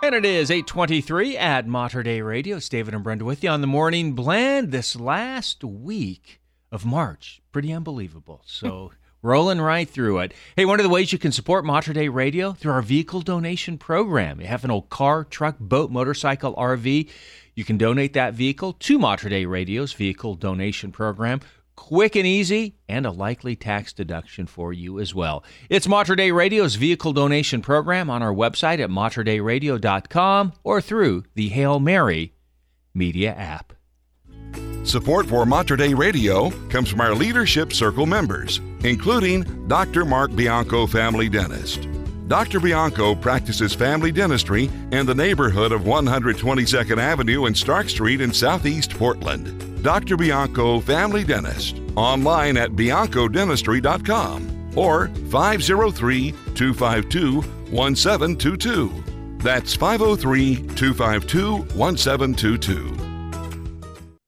And 0.00 0.14
it 0.14 0.24
is 0.24 0.48
823 0.50 1.36
at 1.36 1.66
Mater 1.66 2.04
Dei 2.04 2.22
Radio. 2.22 2.58
It's 2.58 2.68
David 2.68 2.94
and 2.94 3.02
Brenda 3.02 3.24
with 3.24 3.42
you 3.42 3.50
on 3.50 3.62
the 3.62 3.66
morning 3.66 4.12
blend 4.12 4.70
this 4.70 4.94
last 4.94 5.64
week 5.64 6.40
of 6.70 6.86
March. 6.86 7.42
Pretty 7.50 7.72
unbelievable. 7.72 8.40
So 8.46 8.92
rolling 9.22 9.60
right 9.60 9.90
through 9.90 10.20
it. 10.20 10.34
Hey, 10.54 10.64
one 10.64 10.78
of 10.78 10.84
the 10.84 10.88
ways 10.90 11.12
you 11.12 11.18
can 11.18 11.32
support 11.32 11.64
Mater 11.64 11.92
Dei 11.92 12.08
Radio 12.08 12.52
through 12.52 12.72
our 12.72 12.82
vehicle 12.82 13.22
donation 13.22 13.76
program. 13.76 14.40
You 14.40 14.46
have 14.46 14.64
an 14.64 14.70
old 14.70 14.88
car, 14.88 15.24
truck, 15.24 15.58
boat, 15.58 15.90
motorcycle, 15.90 16.54
RV. 16.54 17.10
You 17.56 17.64
can 17.64 17.76
donate 17.76 18.12
that 18.12 18.34
vehicle 18.34 18.74
to 18.74 18.98
Mater 19.00 19.28
Dei 19.28 19.46
Radio's 19.46 19.92
vehicle 19.92 20.36
donation 20.36 20.92
program. 20.92 21.40
Quick 21.78 22.16
and 22.16 22.26
easy, 22.26 22.74
and 22.88 23.06
a 23.06 23.12
likely 23.12 23.54
tax 23.54 23.92
deduction 23.92 24.48
for 24.48 24.72
you 24.72 24.98
as 24.98 25.14
well. 25.14 25.44
It's 25.70 25.86
Mater 25.86 26.16
Dei 26.16 26.32
Radio's 26.32 26.74
vehicle 26.74 27.12
donation 27.12 27.62
program 27.62 28.10
on 28.10 28.20
our 28.20 28.34
website 28.34 28.80
at 28.80 28.90
materdeiradio.com 28.90 30.54
or 30.64 30.80
through 30.80 31.22
the 31.34 31.48
Hail 31.50 31.78
Mary 31.78 32.34
media 32.92 33.32
app. 33.32 33.74
Support 34.82 35.26
for 35.26 35.46
Mater 35.46 35.76
Dei 35.76 35.94
Radio 35.94 36.50
comes 36.68 36.90
from 36.90 37.00
our 37.00 37.14
Leadership 37.14 37.72
Circle 37.72 38.06
members, 38.06 38.60
including 38.82 39.68
Dr. 39.68 40.04
Mark 40.04 40.34
Bianco, 40.34 40.84
family 40.84 41.28
dentist. 41.28 41.86
Dr. 42.26 42.58
Bianco 42.58 43.14
practices 43.14 43.72
family 43.72 44.10
dentistry 44.10 44.68
in 44.90 45.06
the 45.06 45.14
neighborhood 45.14 45.70
of 45.70 45.82
122nd 45.82 46.98
Avenue 46.98 47.46
and 47.46 47.56
Stark 47.56 47.88
Street 47.88 48.20
in 48.20 48.34
Southeast 48.34 48.90
Portland. 48.98 49.67
Dr. 49.82 50.16
Bianco, 50.16 50.80
family 50.80 51.24
dentist, 51.24 51.80
online 51.96 52.56
at 52.56 52.72
biancodentistry.com 52.72 54.76
or 54.76 55.08
503 55.30 56.32
252 56.54 57.40
1722. 57.70 59.04
That's 59.38 59.74
503 59.74 60.56
252 60.56 61.56
1722. 61.74 63.04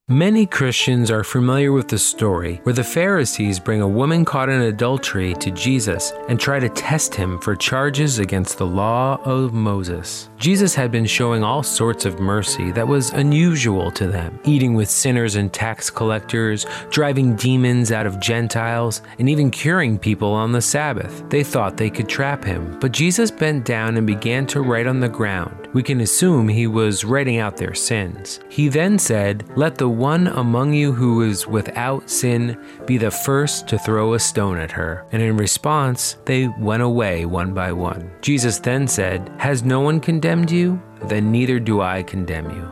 Many 0.09 0.45
Christians 0.45 1.09
are 1.09 1.23
familiar 1.23 1.71
with 1.71 1.87
the 1.87 1.99
story 1.99 2.57
where 2.65 2.73
the 2.73 2.83
Pharisees 2.83 3.61
bring 3.61 3.81
a 3.81 3.87
woman 3.87 4.25
caught 4.25 4.49
in 4.49 4.63
adultery 4.63 5.35
to 5.35 5.53
Jesus 5.53 6.13
and 6.29 6.41
try 6.41 6.59
to 6.59 6.69
test 6.69 7.15
him 7.15 7.39
for 7.39 7.55
charges 7.55 8.19
against 8.19 8.59
the 8.59 8.67
law 8.67 9.21
of 9.25 9.53
Moses. 9.53 10.29
Jesus 10.41 10.75
had 10.75 10.91
been 10.91 11.05
showing 11.05 11.45
all 11.45 11.63
sorts 11.63 12.07
of 12.07 12.19
mercy 12.19 12.73
that 12.73 12.89
was 12.89 13.11
unusual 13.11 13.91
to 13.91 14.07
them, 14.07 14.41
eating 14.45 14.73
with 14.73 14.89
sinners 14.89 15.35
and 15.35 15.53
tax 15.53 15.91
collectors, 15.91 16.65
driving 16.89 17.37
demons 17.37 17.93
out 17.93 18.07
of 18.07 18.19
Gentiles, 18.21 19.03
and 19.19 19.29
even 19.29 19.51
curing 19.51 19.99
people 19.99 20.33
on 20.33 20.53
the 20.53 20.63
Sabbath. 20.63 21.23
They 21.29 21.45
thought 21.45 21.77
they 21.77 21.91
could 21.91 22.09
trap 22.09 22.43
him, 22.43 22.79
but 22.81 22.91
Jesus 22.91 23.31
bent 23.31 23.67
down 23.67 23.99
and 23.99 24.07
began 24.07 24.47
to 24.47 24.63
write 24.63 24.87
on 24.87 25.01
the 25.01 25.11
ground. 25.11 25.69
We 25.75 25.83
can 25.83 26.01
assume 26.01 26.49
he 26.49 26.67
was 26.67 27.05
writing 27.05 27.37
out 27.37 27.59
their 27.59 27.75
sins. 27.75 28.41
He 28.49 28.69
then 28.69 28.99
said, 28.99 29.45
Let 29.57 29.77
the 29.77 29.91
one 29.91 30.27
among 30.29 30.73
you 30.73 30.93
who 30.93 31.21
is 31.21 31.47
without 31.47 32.09
sin 32.09 32.59
be 32.87 32.97
the 32.97 33.11
first 33.11 33.69
to 33.69 33.79
throw 33.79 34.15
a 34.15 34.19
stone 34.19 34.59
at 34.59 34.73
her. 34.73 35.07
And 35.13 35.23
in 35.23 35.37
response, 35.37 36.17
they 36.25 36.49
went 36.59 36.83
away 36.83 37.27
one 37.27 37.53
by 37.53 37.73
one. 37.73 38.11
Jesus 38.23 38.59
then 38.59 38.89
said, 38.89 39.31
Has 39.39 39.63
no 39.63 39.81
one 39.81 40.01
condemned 40.01 40.30
you? 40.31 40.81
Then 41.03 41.33
neither 41.33 41.59
do 41.59 41.81
I 41.81 42.05
condemn 42.05 42.51
you. 42.51 42.69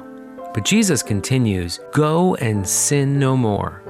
But 0.55 0.65
Jesus 0.65 1.03
continues, 1.03 1.81
Go 1.93 2.37
and 2.37 2.65
sin 2.65 3.19
no 3.19 3.37
more. 3.37 3.83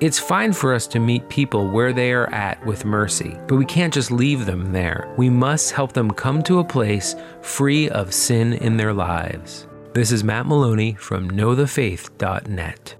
It's 0.00 0.18
fine 0.18 0.52
for 0.52 0.74
us 0.74 0.86
to 0.88 1.00
meet 1.00 1.30
people 1.30 1.70
where 1.70 1.94
they 1.94 2.12
are 2.12 2.28
at 2.34 2.62
with 2.66 2.84
mercy, 2.84 3.38
but 3.48 3.56
we 3.56 3.64
can't 3.64 3.94
just 3.94 4.10
leave 4.10 4.44
them 4.44 4.72
there. 4.72 5.10
We 5.16 5.30
must 5.30 5.70
help 5.70 5.94
them 5.94 6.10
come 6.10 6.42
to 6.42 6.58
a 6.58 6.64
place 6.64 7.14
free 7.40 7.88
of 7.88 8.12
sin 8.12 8.52
in 8.52 8.76
their 8.76 8.92
lives. 8.92 9.66
This 9.94 10.12
is 10.12 10.22
Matt 10.22 10.44
Maloney 10.44 10.92
from 10.92 11.30
knowthefaith.net. 11.30 12.96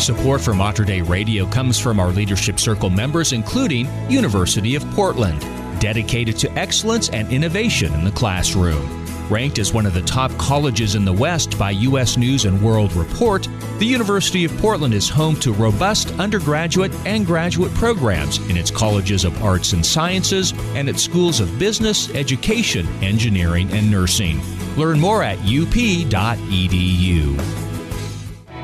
Support 0.00 0.40
for 0.40 0.54
Mater 0.54 0.84
Dei 0.84 1.02
Radio 1.02 1.46
comes 1.46 1.78
from 1.78 2.00
our 2.00 2.10
Leadership 2.10 2.58
Circle 2.58 2.90
members, 2.90 3.32
including 3.32 3.86
University 4.10 4.74
of 4.74 4.84
Portland, 4.96 5.44
dedicated 5.80 6.38
to 6.38 6.52
excellence 6.52 7.08
and 7.08 7.32
innovation 7.32 7.92
in 7.94 8.04
the 8.04 8.12
classroom. 8.12 9.00
Ranked 9.30 9.58
as 9.60 9.72
one 9.72 9.86
of 9.86 9.94
the 9.94 10.02
top 10.02 10.30
colleges 10.38 10.96
in 10.96 11.04
the 11.04 11.12
West 11.12 11.56
by 11.56 11.70
U.S. 11.70 12.16
News 12.16 12.44
and 12.46 12.60
World 12.60 12.92
Report, 12.94 13.48
the 13.78 13.86
University 13.86 14.44
of 14.44 14.56
Portland 14.58 14.92
is 14.92 15.08
home 15.08 15.36
to 15.36 15.52
robust 15.52 16.10
undergraduate 16.18 16.92
and 17.06 17.24
graduate 17.24 17.72
programs 17.74 18.38
in 18.50 18.56
its 18.56 18.72
colleges 18.72 19.24
of 19.24 19.40
arts 19.42 19.72
and 19.72 19.86
sciences 19.86 20.52
and 20.74 20.88
its 20.88 21.02
schools 21.02 21.38
of 21.38 21.58
business, 21.60 22.12
education, 22.14 22.88
engineering, 23.02 23.70
and 23.70 23.88
nursing. 23.88 24.40
Learn 24.76 24.98
more 24.98 25.22
at 25.22 25.38
up.edu. 25.38 26.40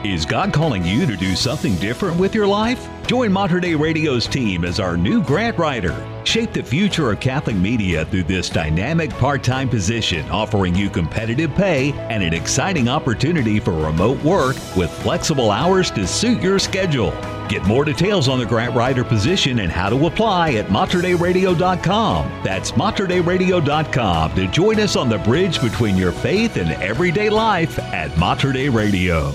Is 0.05 0.27
God 0.27 0.53
calling 0.53 0.85
you 0.85 1.07
to 1.07 1.17
do 1.17 1.35
something 1.37 1.77
different 1.77 2.19
with 2.19 2.35
your 2.35 2.47
life? 2.47 2.89
Join 3.07 3.33
Mater 3.33 3.61
Dei 3.61 3.75
Radio's 3.75 4.27
team 4.27 4.65
as 4.65 4.81
our 4.81 4.97
new 4.97 5.23
grant 5.23 5.59
writer. 5.59 5.95
Shape 6.27 6.53
the 6.53 6.63
future 6.63 7.13
of 7.13 7.21
Catholic 7.21 7.55
media 7.55 8.05
through 8.07 8.25
this 8.25 8.51
dynamic 8.51 9.11
part 9.11 9.45
time 9.45 9.69
position, 9.69 10.29
offering 10.29 10.75
you 10.75 10.91
competitive 10.91 11.55
pay 11.55 11.93
and 11.93 12.21
an 12.21 12.35
exciting 12.35 12.89
opportunity 12.89 13.61
for 13.61 13.71
remote 13.71 14.21
work 14.25 14.57
with 14.77 14.91
flexible 14.91 15.53
hours 15.53 15.89
to 15.93 16.05
suit 16.05 16.43
your 16.43 16.59
schedule. 16.59 17.13
Get 17.49 17.65
more 17.65 17.85
details 17.85 18.29
on 18.29 18.41
the 18.41 18.45
grant 18.45 18.75
writer 18.75 19.05
position 19.05 19.61
and 19.61 19.71
how 19.71 19.89
to 19.89 20.07
apply 20.07 20.55
at 20.55 20.67
materdeiradio.com. 20.67 22.43
That's 22.43 22.73
materdeiradio.com 22.73 24.35
to 24.35 24.47
join 24.49 24.81
us 24.81 24.97
on 24.97 25.09
the 25.09 25.19
bridge 25.19 25.63
between 25.63 25.97
your 25.97 26.11
faith 26.11 26.57
and 26.57 26.73
everyday 26.83 27.31
life 27.31 27.79
at 27.79 28.19
Mater 28.19 28.51
Radio. 28.73 29.31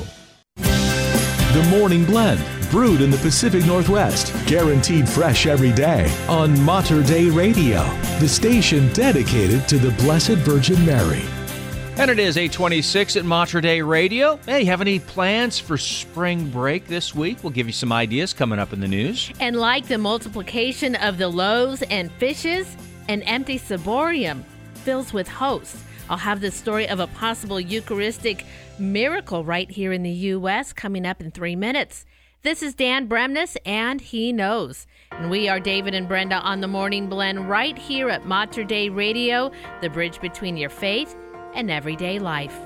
The 0.56 1.68
Morning 1.70 2.04
Blend, 2.04 2.42
brewed 2.72 3.02
in 3.02 3.12
the 3.12 3.18
Pacific 3.18 3.66
Northwest, 3.66 4.34
guaranteed 4.48 5.08
fresh 5.08 5.46
every 5.46 5.74
day 5.74 6.10
on 6.30 6.60
Mater 6.64 7.04
Dei 7.04 7.30
Radio, 7.30 7.84
the 8.20 8.30
station 8.30 8.92
dedicated 8.94 9.68
to 9.68 9.78
the 9.78 9.92
Blessed 10.02 10.38
Virgin 10.40 10.84
Mary. 10.86 11.22
And 11.98 12.10
it 12.10 12.18
is 12.18 12.38
826 12.38 13.18
at 13.18 13.26
Mater 13.26 13.60
Dei 13.60 13.82
Radio. 13.82 14.40
Hey, 14.46 14.64
have 14.64 14.80
any 14.80 15.00
plans 15.00 15.60
for 15.60 15.78
spring 15.78 16.50
break 16.50 16.88
this 16.88 17.14
week? 17.14 17.44
We'll 17.44 17.52
give 17.52 17.68
you 17.68 17.74
some 17.74 17.92
ideas 17.92 18.34
coming 18.34 18.58
up 18.58 18.72
in 18.72 18.80
the 18.80 18.88
news. 18.88 19.30
And 19.42 19.58
like 19.58 19.88
the 19.88 19.98
multiplication 19.98 20.96
of 20.96 21.18
the 21.18 21.28
loaves 21.28 21.84
and 21.84 22.10
fishes, 22.14 22.78
an 23.10 23.22
empty 23.24 23.60
ciborium 23.60 24.44
fills 24.76 25.12
with 25.12 25.28
hosts. 25.28 25.84
I'll 26.10 26.18
have 26.18 26.40
the 26.40 26.52
story 26.52 26.88
of 26.88 27.02
a 27.02 27.08
possible 27.08 27.60
Eucharistic 27.60 28.46
miracle 28.80 29.44
right 29.44 29.70
here 29.70 29.92
in 29.92 30.04
the 30.04 30.10
U.S. 30.10 30.72
coming 30.72 31.06
up 31.06 31.20
in 31.20 31.32
three 31.32 31.58
minutes. 31.58 32.06
This 32.44 32.64
is 32.64 32.74
Dan 32.74 33.08
Bremnes, 33.08 33.56
and 33.68 34.02
he 34.02 34.34
knows. 34.34 34.88
And 35.12 35.30
we 35.30 35.48
are 35.48 35.60
David 35.60 35.94
and 35.94 36.08
Brenda 36.08 36.38
on 36.38 36.60
the 36.60 36.68
Morning 36.68 37.08
Blend 37.08 37.48
right 37.48 37.78
here 37.78 38.10
at 38.10 38.26
Mater 38.26 38.64
Dei 38.64 38.90
Radio, 38.90 39.52
the 39.82 39.92
bridge 39.92 40.20
between 40.20 40.58
your 40.58 40.72
faith 40.72 41.16
and 41.54 41.70
everyday 41.70 42.18
life. 42.18 42.60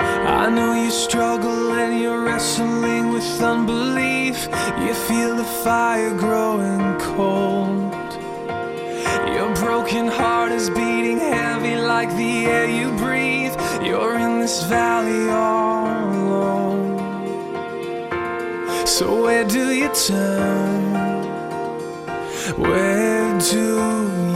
I 0.00 0.48
know 0.48 0.72
you 0.72 0.90
struggle 0.90 1.72
and 1.72 2.00
you're 2.00 2.24
wrestling 2.24 3.12
with 3.12 3.42
unbelief. 3.42 4.48
You 4.80 4.94
feel 4.94 5.36
the 5.36 5.44
fire 5.62 6.16
growing 6.16 6.98
cold. 7.00 7.92
Your 9.36 9.54
broken 9.56 10.06
heart 10.08 10.50
is 10.50 10.70
beating 10.70 11.18
heavy 11.18 11.76
like 11.76 12.08
the 12.16 12.46
air 12.46 12.70
you 12.70 12.90
breathe. 12.96 13.54
You're 13.84 14.16
in 14.16 14.40
this 14.40 14.62
valley 14.64 15.28
all. 15.28 16.13
So, 18.86 19.22
where 19.22 19.44
do 19.44 19.72
you 19.72 19.88
turn? 19.94 20.94
Where 22.58 23.38
do 23.40 23.66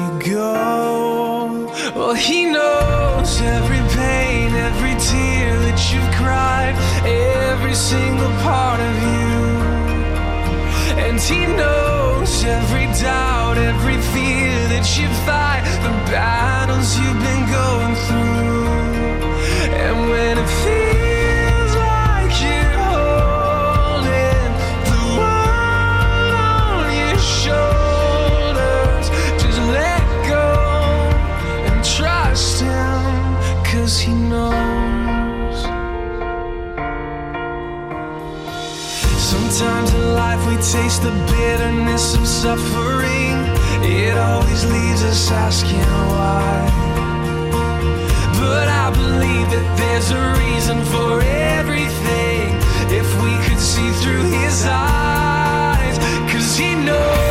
you 0.01 0.35
go? 0.35 1.71
Well, 1.95 2.15
He 2.15 2.47
knows 2.47 3.41
every 3.43 3.83
pain, 3.95 4.55
every 4.55 4.95
tear 4.99 5.59
that 5.67 5.79
you've 5.93 6.11
cried, 6.17 6.75
every 7.05 7.75
single 7.75 8.33
part 8.41 8.81
of 8.81 8.95
you. 9.03 9.19
And 11.05 11.21
he 11.21 11.47
knows 11.47 12.43
every 12.45 12.87
doubt, 13.01 13.59
every 13.59 14.01
fear 14.13 14.53
that 14.73 14.87
you 14.99 15.09
fight, 15.29 15.63
the 15.85 15.93
battles 16.11 16.97
you've 16.99 17.21
been 17.21 17.45
going 17.53 17.95
through. 18.07 18.38
Life 40.39 40.49
we 40.49 40.57
taste 40.57 41.03
the 41.03 41.11
bitterness 41.11 42.15
of 42.15 42.27
suffering. 42.27 43.37
It 43.83 44.17
always 44.17 44.65
leaves 44.65 45.03
us 45.03 45.31
asking 45.31 45.79
why. 46.11 46.71
But 48.39 48.69
I 48.69 48.91
believe 48.91 49.51
that 49.51 49.77
there's 49.79 50.11
a 50.11 50.23
reason 50.45 50.85
for 50.85 51.21
everything. 51.23 52.57
If 52.91 53.09
we 53.23 53.33
could 53.47 53.61
see 53.61 53.91
through 54.03 54.25
his 54.31 54.67
eyes, 54.67 55.99
cause 56.33 56.57
he 56.57 56.75
knows 56.75 57.28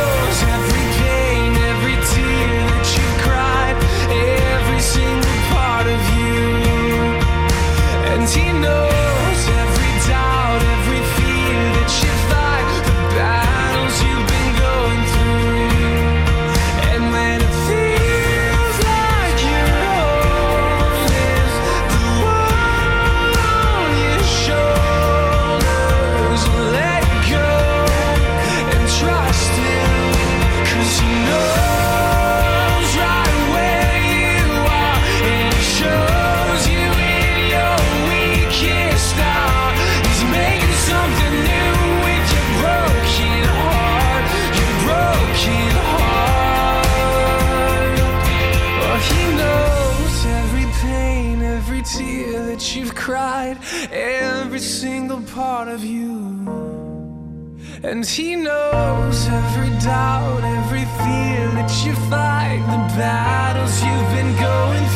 And 57.98 58.06
he 58.06 58.36
knows 58.36 59.26
every 59.26 59.70
doubt, 59.80 60.44
every 60.44 60.84
fear 60.84 61.48
that 61.58 61.84
you 61.84 61.94
fight, 62.08 62.60
the 62.70 62.96
battles 62.96 63.82
you've 63.82 64.10
been 64.14 64.36
going 64.40 64.84
through. 64.84 64.87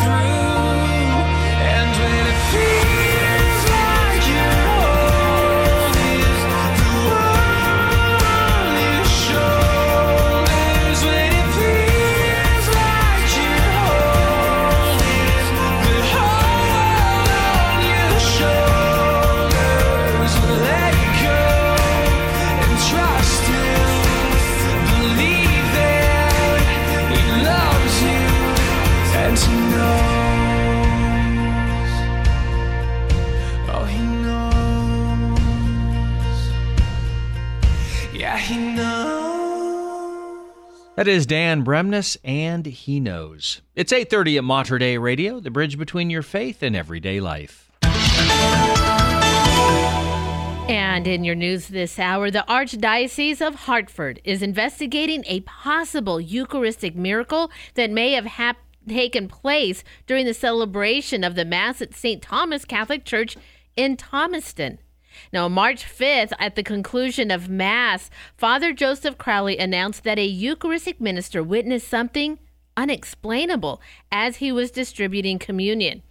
That 40.95 41.09
is 41.09 41.25
Dan 41.25 41.65
Bremnes, 41.65 42.19
and 42.23 42.67
he 42.67 43.01
knows. 43.01 43.63
It's 43.75 43.95
8.30 43.95 44.37
at 44.37 44.45
Mater 44.45 44.79
Dei 44.79 44.99
Radio, 44.99 45.41
the 45.41 45.51
bridge 45.51 45.79
between 45.79 46.11
your 46.11 46.21
faith 46.21 46.63
and 46.63 46.77
everyday 46.77 47.19
life. 47.19 47.71
And 50.69 51.07
in 51.07 51.25
your 51.25 51.35
news 51.35 51.69
this 51.69 51.99
hour, 51.99 52.31
the 52.31 52.45
Archdiocese 52.47 53.41
of 53.41 53.55
Hartford 53.55 54.21
is 54.23 54.43
investigating 54.43 55.25
a 55.27 55.41
possible 55.41 56.21
Eucharistic 56.21 56.95
miracle 56.95 57.51
that 57.73 57.91
may 57.91 58.13
have 58.13 58.27
hap- 58.27 58.59
taken 58.87 59.29
place 59.29 59.83
during 60.07 60.27
the 60.27 60.35
celebration 60.35 61.25
of 61.25 61.37
the 61.37 61.47
Mass 61.47 61.81
at 61.81 61.95
St. 61.95 62.21
Thomas 62.21 62.67
Catholic 62.67 63.07
Church 63.07 63.39
in 63.77 63.97
Thomaston. 63.97 64.79
Now, 65.33 65.49
March 65.49 65.85
5th, 65.85 66.33
at 66.39 66.55
the 66.57 66.63
conclusion 66.63 67.31
of 67.31 67.49
Mass, 67.49 68.11
Father 68.37 68.73
Joseph 68.73 69.19
Crowley 69.19 69.59
announced 69.59 70.05
that 70.05 70.19
a 70.19 70.25
Eucharistic 70.25 71.01
minister 71.01 71.43
witnessed 71.43 71.89
something 71.89 72.39
unexplainable 72.77 73.81
as 74.11 74.37
he 74.37 74.51
was 74.51 74.71
distributing 74.71 75.39
communion. 75.39 76.03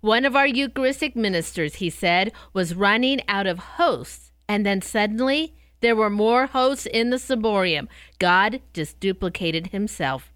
One 0.00 0.24
of 0.24 0.36
our 0.36 0.46
Eucharistic 0.46 1.16
ministers, 1.16 1.76
he 1.76 1.90
said, 1.90 2.32
was 2.52 2.74
running 2.74 3.20
out 3.28 3.46
of 3.46 3.58
hosts, 3.58 4.30
and 4.48 4.64
then 4.64 4.80
suddenly 4.80 5.54
there 5.80 5.96
were 5.96 6.10
more 6.10 6.46
hosts 6.46 6.86
in 6.86 7.10
the 7.10 7.16
ciborium. 7.16 7.88
God 8.18 8.60
just 8.72 9.00
duplicated 9.00 9.68
himself. 9.68 10.32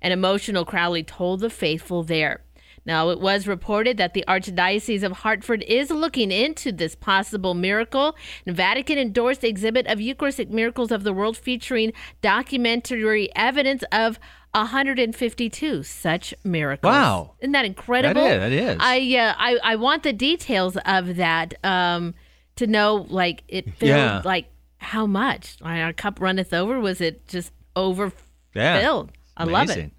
An 0.00 0.12
emotional 0.12 0.64
Crowley 0.64 1.02
told 1.02 1.40
the 1.40 1.50
faithful 1.50 2.02
there. 2.02 2.42
Now, 2.84 3.10
it 3.10 3.20
was 3.20 3.46
reported 3.46 3.96
that 3.98 4.12
the 4.12 4.24
Archdiocese 4.26 5.02
of 5.04 5.12
Hartford 5.12 5.62
is 5.62 5.90
looking 5.90 6.32
into 6.32 6.72
this 6.72 6.94
possible 6.96 7.54
miracle. 7.54 8.16
The 8.44 8.52
Vatican 8.52 8.98
endorsed 8.98 9.44
exhibit 9.44 9.86
of 9.86 10.00
Eucharistic 10.00 10.50
miracles 10.50 10.90
of 10.90 11.04
the 11.04 11.12
world 11.12 11.36
featuring 11.36 11.92
documentary 12.22 13.30
evidence 13.36 13.84
of 13.92 14.18
152 14.54 15.82
such 15.82 16.34
miracles. 16.44 16.90
Wow. 16.90 17.32
Isn't 17.40 17.52
that 17.52 17.64
incredible? 17.64 18.22
That 18.22 18.52
is, 18.52 18.58
that 18.58 18.72
is. 18.72 18.76
I, 18.80 19.16
uh, 19.16 19.34
I, 19.38 19.72
I 19.72 19.76
want 19.76 20.02
the 20.02 20.12
details 20.12 20.76
of 20.84 21.16
that 21.16 21.54
um, 21.64 22.14
to 22.56 22.66
know, 22.66 23.06
like, 23.08 23.44
it 23.48 23.72
filled, 23.74 23.90
Yeah. 23.90 24.22
like, 24.24 24.46
how 24.78 25.06
much? 25.06 25.56
Our 25.62 25.92
cup 25.92 26.20
runneth 26.20 26.52
over. 26.52 26.80
Was 26.80 27.00
it 27.00 27.26
just 27.28 27.52
overfilled? 27.76 28.12
Yeah. 28.54 29.02
I 29.36 29.44
love 29.44 29.70
it. 29.70 29.92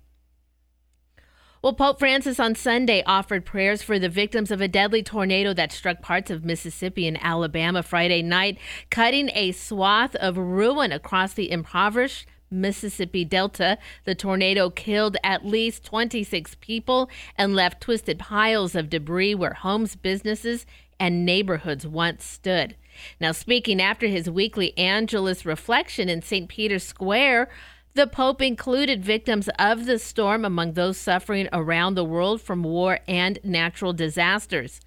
Well, 1.63 1.71
Pope 1.71 1.97
Francis 1.97 2.41
on 2.41 2.55
Sunday 2.55 3.03
offered 3.05 3.45
prayers 3.45 3.81
for 3.81 3.97
the 3.97 4.09
victims 4.09 4.51
of 4.51 4.59
a 4.59 4.67
deadly 4.67 5.01
tornado 5.01 5.53
that 5.53 5.71
struck 5.71 6.01
parts 6.01 6.29
of 6.29 6.43
Mississippi 6.43 7.07
and 7.07 7.17
Alabama 7.23 7.81
Friday 7.81 8.21
night, 8.21 8.57
cutting 8.89 9.29
a 9.33 9.53
swath 9.53 10.13
of 10.15 10.37
ruin 10.37 10.91
across 10.91 11.33
the 11.33 11.49
impoverished 11.49 12.27
Mississippi 12.51 13.23
Delta. 13.23 13.77
The 14.03 14.13
tornado 14.13 14.71
killed 14.71 15.15
at 15.23 15.45
least 15.45 15.85
26 15.85 16.57
people 16.59 17.09
and 17.37 17.55
left 17.55 17.79
twisted 17.79 18.19
piles 18.19 18.75
of 18.75 18.89
debris 18.89 19.33
where 19.33 19.53
homes, 19.53 19.95
businesses, 19.95 20.65
and 20.99 21.25
neighborhoods 21.25 21.87
once 21.87 22.25
stood. 22.25 22.75
Now, 23.21 23.31
speaking 23.31 23.81
after 23.81 24.07
his 24.07 24.29
weekly 24.29 24.77
Angelus 24.77 25.45
reflection 25.45 26.09
in 26.09 26.21
St. 26.23 26.49
Peter's 26.49 26.83
Square, 26.83 27.47
the 27.95 28.07
Pope 28.07 28.41
included 28.41 29.03
victims 29.03 29.49
of 29.59 29.85
the 29.85 29.99
storm 29.99 30.43
among 30.43 30.73
those 30.73 30.97
suffering 30.97 31.47
around 31.53 31.93
the 31.93 32.03
world 32.03 32.41
from 32.41 32.63
war 32.63 32.99
and 33.07 33.39
natural 33.43 33.93
disasters. 33.93 34.81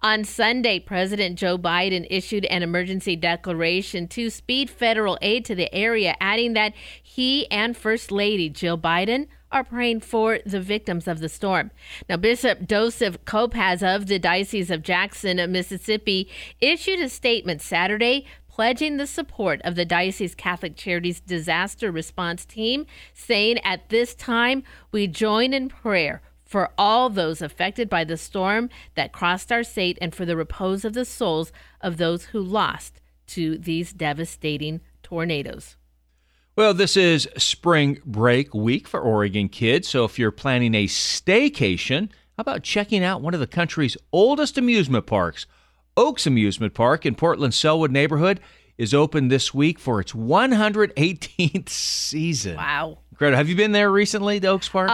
On 0.00 0.24
Sunday, 0.24 0.78
President 0.78 1.38
Joe 1.38 1.58
Biden 1.58 2.06
issued 2.10 2.44
an 2.46 2.62
emergency 2.62 3.16
declaration 3.16 4.06
to 4.08 4.30
speed 4.30 4.70
federal 4.70 5.18
aid 5.22 5.44
to 5.46 5.54
the 5.54 5.72
area, 5.74 6.16
adding 6.20 6.52
that 6.52 6.72
he 7.02 7.50
and 7.50 7.76
First 7.76 8.12
Lady 8.12 8.48
Jill 8.48 8.78
Biden 8.78 9.26
are 9.52 9.64
praying 9.64 10.00
for 10.00 10.38
the 10.46 10.60
victims 10.60 11.06
of 11.06 11.20
the 11.20 11.28
storm. 11.28 11.70
Now, 12.08 12.16
Bishop 12.16 12.66
Joseph 12.66 13.24
Kopacz 13.24 13.82
of 13.82 14.06
the 14.06 14.18
Diocese 14.18 14.70
of 14.70 14.82
Jackson, 14.82 15.36
Mississippi, 15.52 16.28
issued 16.60 17.00
a 17.00 17.08
statement 17.08 17.60
Saturday 17.60 18.26
pledging 18.52 18.98
the 18.98 19.06
support 19.06 19.62
of 19.64 19.74
the 19.74 19.84
Diocese 19.84 20.34
Catholic 20.34 20.76
Charities 20.76 21.20
Disaster 21.20 21.90
Response 21.90 22.44
Team, 22.44 22.86
saying 23.14 23.58
at 23.64 23.88
this 23.88 24.14
time 24.14 24.62
we 24.92 25.06
join 25.06 25.54
in 25.54 25.70
prayer 25.70 26.20
for 26.44 26.70
all 26.76 27.08
those 27.08 27.40
affected 27.40 27.88
by 27.88 28.04
the 28.04 28.18
storm 28.18 28.68
that 28.94 29.10
crossed 29.10 29.50
our 29.50 29.64
state 29.64 29.96
and 30.02 30.14
for 30.14 30.26
the 30.26 30.36
repose 30.36 30.84
of 30.84 30.92
the 30.92 31.06
souls 31.06 31.50
of 31.80 31.96
those 31.96 32.26
who 32.26 32.40
lost 32.40 33.00
to 33.26 33.56
these 33.56 33.90
devastating 33.94 34.82
tornadoes. 35.02 35.76
Well, 36.54 36.74
this 36.74 36.94
is 36.94 37.26
spring 37.38 38.02
break 38.04 38.52
week 38.52 38.86
for 38.86 39.00
Oregon 39.00 39.48
kids. 39.48 39.88
So 39.88 40.04
if 40.04 40.18
you're 40.18 40.30
planning 40.30 40.74
a 40.74 40.86
staycation, 40.86 42.10
how 42.36 42.42
about 42.42 42.62
checking 42.62 43.02
out 43.02 43.22
one 43.22 43.32
of 43.32 43.40
the 43.40 43.46
country's 43.46 43.96
oldest 44.12 44.58
amusement 44.58 45.06
parks? 45.06 45.46
Oaks 45.96 46.26
Amusement 46.26 46.74
Park 46.74 47.04
in 47.04 47.14
Portland's 47.14 47.56
Sellwood 47.56 47.90
neighborhood 47.90 48.40
is 48.78 48.94
open 48.94 49.28
this 49.28 49.52
week 49.52 49.78
for 49.78 50.00
its 50.00 50.12
118th 50.12 51.68
season. 51.68 52.56
Wow. 52.56 52.98
Incredible. 53.10 53.36
Have 53.36 53.48
you 53.50 53.56
been 53.56 53.72
there 53.72 53.90
recently, 53.90 54.38
the 54.38 54.48
Oaks 54.48 54.68
Park? 54.68 54.88
Uh, 54.88 54.92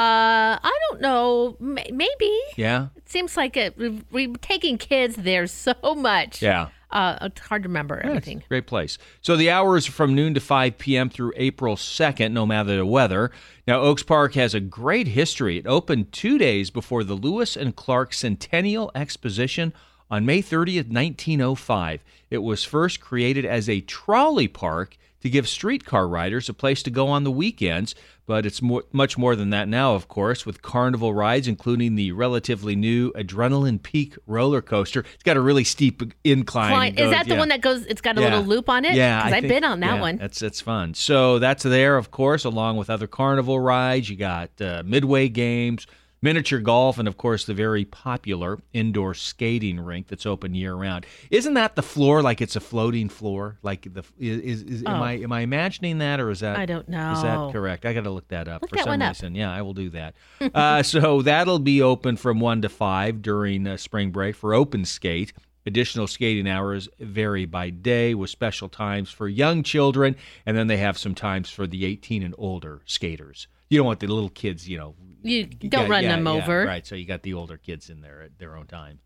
I 0.60 0.78
don't 0.90 1.00
know. 1.00 1.56
Maybe. 1.60 2.40
yeah. 2.56 2.88
It 2.96 3.08
seems 3.08 3.36
like 3.36 3.56
it, 3.56 3.78
we've, 3.78 4.04
we're 4.10 4.34
taking 4.40 4.76
kids 4.76 5.14
there 5.16 5.46
so 5.46 5.74
much. 5.96 6.42
Yeah. 6.42 6.68
Uh, 6.90 7.16
it's 7.22 7.40
hard 7.42 7.62
to 7.62 7.68
remember 7.68 8.00
everything. 8.00 8.42
Great 8.48 8.66
place. 8.66 8.98
So 9.20 9.36
the 9.36 9.50
hours 9.50 9.88
are 9.88 9.92
from 9.92 10.14
noon 10.14 10.34
to 10.34 10.40
5 10.40 10.78
p.m. 10.78 11.10
through 11.10 11.32
April 11.36 11.76
2nd, 11.76 12.32
no 12.32 12.44
matter 12.46 12.76
the 12.76 12.86
weather. 12.86 13.30
Now, 13.66 13.80
Oaks 13.82 14.02
Park 14.02 14.34
has 14.34 14.54
a 14.54 14.60
great 14.60 15.08
history. 15.08 15.58
It 15.58 15.66
opened 15.66 16.12
two 16.12 16.38
days 16.38 16.70
before 16.70 17.04
the 17.04 17.14
Lewis 17.14 17.56
and 17.56 17.76
Clark 17.76 18.14
Centennial 18.14 18.90
Exposition 18.94 19.72
on 20.10 20.24
May 20.26 20.40
30th, 20.42 20.90
1905. 20.90 22.02
It 22.30 22.38
was 22.38 22.64
first 22.64 23.00
created 23.00 23.44
as 23.44 23.68
a 23.68 23.80
trolley 23.82 24.48
park 24.48 24.96
to 25.20 25.28
give 25.28 25.48
streetcar 25.48 26.06
riders 26.06 26.48
a 26.48 26.54
place 26.54 26.80
to 26.84 26.90
go 26.90 27.08
on 27.08 27.24
the 27.24 27.30
weekends, 27.30 27.92
but 28.24 28.46
it's 28.46 28.62
more, 28.62 28.84
much 28.92 29.18
more 29.18 29.34
than 29.34 29.50
that 29.50 29.66
now, 29.66 29.94
of 29.96 30.06
course, 30.06 30.46
with 30.46 30.62
carnival 30.62 31.12
rides, 31.12 31.48
including 31.48 31.96
the 31.96 32.12
relatively 32.12 32.76
new 32.76 33.10
Adrenaline 33.14 33.82
Peak 33.82 34.14
roller 34.28 34.62
coaster. 34.62 35.00
It's 35.14 35.24
got 35.24 35.36
a 35.36 35.40
really 35.40 35.64
steep 35.64 36.02
incline. 36.22 36.92
Is 36.92 36.98
goes- 36.98 37.10
that 37.10 37.26
the 37.26 37.32
yeah. 37.34 37.38
one 37.40 37.48
that 37.48 37.60
goes? 37.62 37.84
It's 37.86 38.00
got 38.00 38.16
a 38.16 38.20
Yeah. 38.20 38.28
little 38.28 38.44
loop 38.44 38.68
on 38.68 38.84
it. 38.84 38.94
Yeah, 38.94 39.18
because 39.24 39.32
I've 39.32 39.40
think- 39.42 39.52
been 39.54 39.64
on 39.64 39.80
that 39.80 39.96
yeah, 39.96 40.00
one. 40.00 40.16
That's 40.18 40.38
that's 40.38 40.60
fun. 40.60 40.94
So 40.94 41.40
that's 41.40 41.64
there, 41.64 41.96
of 41.96 42.12
course, 42.12 42.44
along 42.44 42.76
with 42.76 42.88
other 42.88 43.08
carnival 43.08 43.58
rides. 43.58 44.08
You 44.08 44.14
got 44.16 44.50
uh, 44.60 44.84
midway 44.86 45.28
games, 45.28 45.88
miniature 46.22 46.58
golf, 46.60 46.98
and 46.98 47.06
of 47.08 47.16
course 47.16 47.44
the 47.44 47.54
very 47.54 47.84
popular 47.84 48.58
indoor 48.72 49.14
skating 49.14 49.78
rink 49.80 50.08
that's 50.08 50.26
open 50.26 50.54
year 50.54 50.74
round. 50.74 51.06
Isn't 51.30 51.54
that 51.54 51.76
the 51.76 51.82
floor 51.82 52.22
like 52.22 52.40
it's 52.40 52.56
a 52.56 52.60
floating 52.60 53.08
floor? 53.08 53.58
Like 53.62 53.92
the 53.92 54.04
is, 54.18 54.40
is, 54.40 54.62
is 54.62 54.82
am 54.86 54.94
Oh. 55.00 55.02
I 55.04 55.12
am 55.12 55.32
I 55.32 55.40
imagining 55.40 55.98
that 55.98 56.20
or 56.20 56.30
is 56.30 56.40
that 56.40 56.58
I 56.58 56.66
don't 56.66 56.88
know. 56.88 57.12
Is 57.12 57.22
that 57.22 57.52
correct? 57.52 57.86
I 57.86 57.92
got 57.92 58.04
to 58.04 58.10
look 58.10 58.28
that 58.28 58.48
up 58.48 58.62
Look 58.62 58.70
for 58.70 58.76
that 58.76 58.84
some 58.84 58.90
one 58.90 59.02
up. 59.02 59.10
reason. 59.10 59.34
Yeah, 59.34 59.52
I 59.52 59.62
will 59.62 59.74
do 59.74 59.90
that. 59.90 60.14
uh, 60.54 60.82
so 60.94 61.22
that'll 61.22 61.58
be 61.58 61.82
open 61.82 62.16
from 62.16 62.40
one 62.40 62.62
to 62.62 62.68
five 62.68 63.22
during 63.22 63.66
uh, 63.66 63.76
spring 63.76 64.10
break 64.10 64.34
for 64.36 64.54
open 64.54 64.84
skate. 64.84 65.32
Additional 65.66 66.06
skating 66.06 66.48
hours 66.48 66.88
vary 66.98 67.44
by 67.44 67.68
day 67.68 68.14
with 68.14 68.30
special 68.30 68.70
times 68.70 69.10
for 69.10 69.28
young 69.28 69.62
children, 69.62 70.16
and 70.46 70.56
then 70.56 70.66
they 70.66 70.78
have 70.78 70.96
some 70.96 71.14
times 71.14 71.50
for 71.50 71.66
the 71.66 71.84
18 71.84 72.22
and 72.22 72.34
older 72.38 72.80
skaters. 72.86 73.48
You 73.68 73.76
don't 73.78 73.86
want 73.86 74.00
the 74.00 74.06
little 74.06 74.30
kids, 74.30 74.66
you 74.66 74.78
know. 74.78 74.94
You 75.22 75.46
don't 75.46 75.70
got- 75.70 75.88
run 75.88 76.04
yeah, 76.04 76.16
them 76.16 76.26
yeah, 76.26 76.32
over. 76.32 76.64
right? 76.64 76.86
So 76.86 76.94
you 76.94 77.04
got 77.06 77.22
the 77.22 77.34
older 77.34 77.56
kids 77.56 77.90
in 77.90 78.00
there 78.00 78.22
at 78.22 78.38
their 78.38 78.56
own 78.56 78.66
time. 78.66 79.00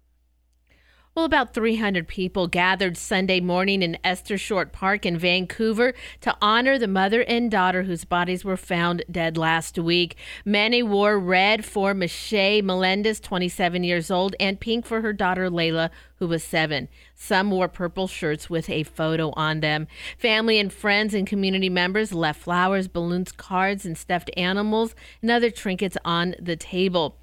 Well, 1.14 1.26
about 1.26 1.52
300 1.52 2.09
people 2.09 2.47
gathered 2.47 2.97
Sunday 2.97 3.39
morning 3.39 3.82
in 3.82 3.98
Esther 4.02 4.39
Short 4.39 4.72
Park 4.72 5.05
in 5.05 5.18
Vancouver 5.18 5.93
to 6.22 6.34
honor 6.40 6.78
the 6.78 6.89
mother 6.89 7.20
and 7.24 7.51
daughter 7.51 7.82
whose 7.82 8.06
bodies 8.06 8.47
were 8.47 8.56
found 8.56 9.05
dead 9.10 9.36
last 9.36 9.78
week. 9.78 10.16
Many 10.47 10.82
wore 10.82 11.18
red 11.18 11.66
for 11.66 11.93
Michelle 11.93 12.62
Melendez, 12.62 13.20
27 13.20 13.84
years 13.84 14.10
old, 14.10 14.34
and 14.40 14.59
pink 14.59 14.86
for 14.86 15.02
her 15.02 15.12
daughter 15.12 15.51
Layla, 15.51 15.90
who 16.16 16.28
was 16.28 16.43
seven. 16.43 16.89
Some 17.14 17.51
wore 17.51 17.68
purple 17.68 18.09
shirts 18.09 18.48
with 18.48 18.70
a 18.70 18.82
photo 18.82 19.34
on 19.36 19.60
them. 19.60 19.89
Family 20.16 20.59
and 20.59 20.72
friends 20.72 21.12
and 21.12 21.26
community 21.26 21.68
members 21.68 22.14
left 22.14 22.40
flowers, 22.40 22.89
balloons, 22.89 23.32
cards, 23.32 23.84
and 23.84 23.98
stuffed 23.98 24.30
animals 24.34 24.94
and 25.20 25.30
other 25.30 25.51
trinkets 25.51 25.98
on 26.06 26.36
the 26.40 26.56
table. 26.56 27.18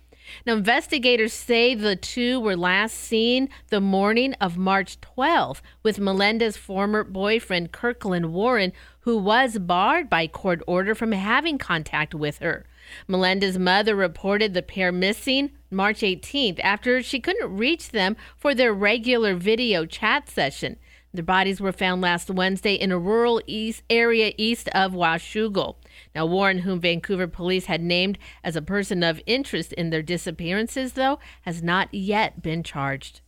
Now, 0.46 0.54
investigators 0.54 1.34
say 1.34 1.76
the 1.76 1.96
two 1.96 2.40
were 2.40 2.56
last 2.56 2.96
seen 2.96 3.50
the 3.70 3.82
morning 3.82 4.34
of 4.36 4.58
March 4.58 5.00
12th 5.02 5.62
with 5.84 6.00
Melendez's 6.00 6.58
former 6.58 7.04
boyfriend, 7.04 7.72
Kirkland 7.72 8.34
Warren, 8.34 8.74
who 9.02 9.18
was 9.18 9.58
barred 9.58 10.10
by 10.10 10.28
court 10.28 10.62
order 10.68 10.94
from 10.94 11.12
having 11.12 11.58
contact 11.58 12.14
with 12.14 12.40
her. 12.40 12.66
Melendez's 13.08 13.58
mother 13.58 13.96
reported 13.96 14.54
the 14.54 14.62
pair 14.62 14.92
missing 14.92 15.52
March 15.72 16.00
18th 16.00 16.60
after 16.64 17.02
she 17.02 17.20
couldn't 17.20 17.58
reach 17.58 17.90
them 17.90 18.18
for 18.36 18.56
their 18.56 18.74
regular 18.74 19.36
video 19.36 19.86
chat 19.86 20.30
session. 20.30 20.78
Their 21.14 21.24
bodies 21.24 21.60
were 21.60 21.72
found 21.72 22.02
last 22.02 22.30
Wednesday 22.30 22.76
in 22.76 22.92
a 22.92 23.00
rural 23.00 23.42
east 23.48 23.82
area 23.90 24.32
east 24.38 24.70
of 24.70 24.94
Washougal. 24.94 25.76
Now, 26.16 26.26
Warren, 26.26 26.60
whom 26.60 26.80
Vancouver 26.80 27.28
police 27.28 27.66
had 27.66 27.82
named 27.82 28.18
as 28.44 28.56
a 28.56 28.62
person 28.62 29.04
of 29.04 29.22
interest 29.26 29.74
in 29.74 29.90
their 29.90 30.02
disappearances, 30.02 30.94
though, 30.94 31.20
has 31.42 31.62
not 31.62 31.94
yet 31.94 32.42
been 32.42 32.64
charged. 32.64 33.22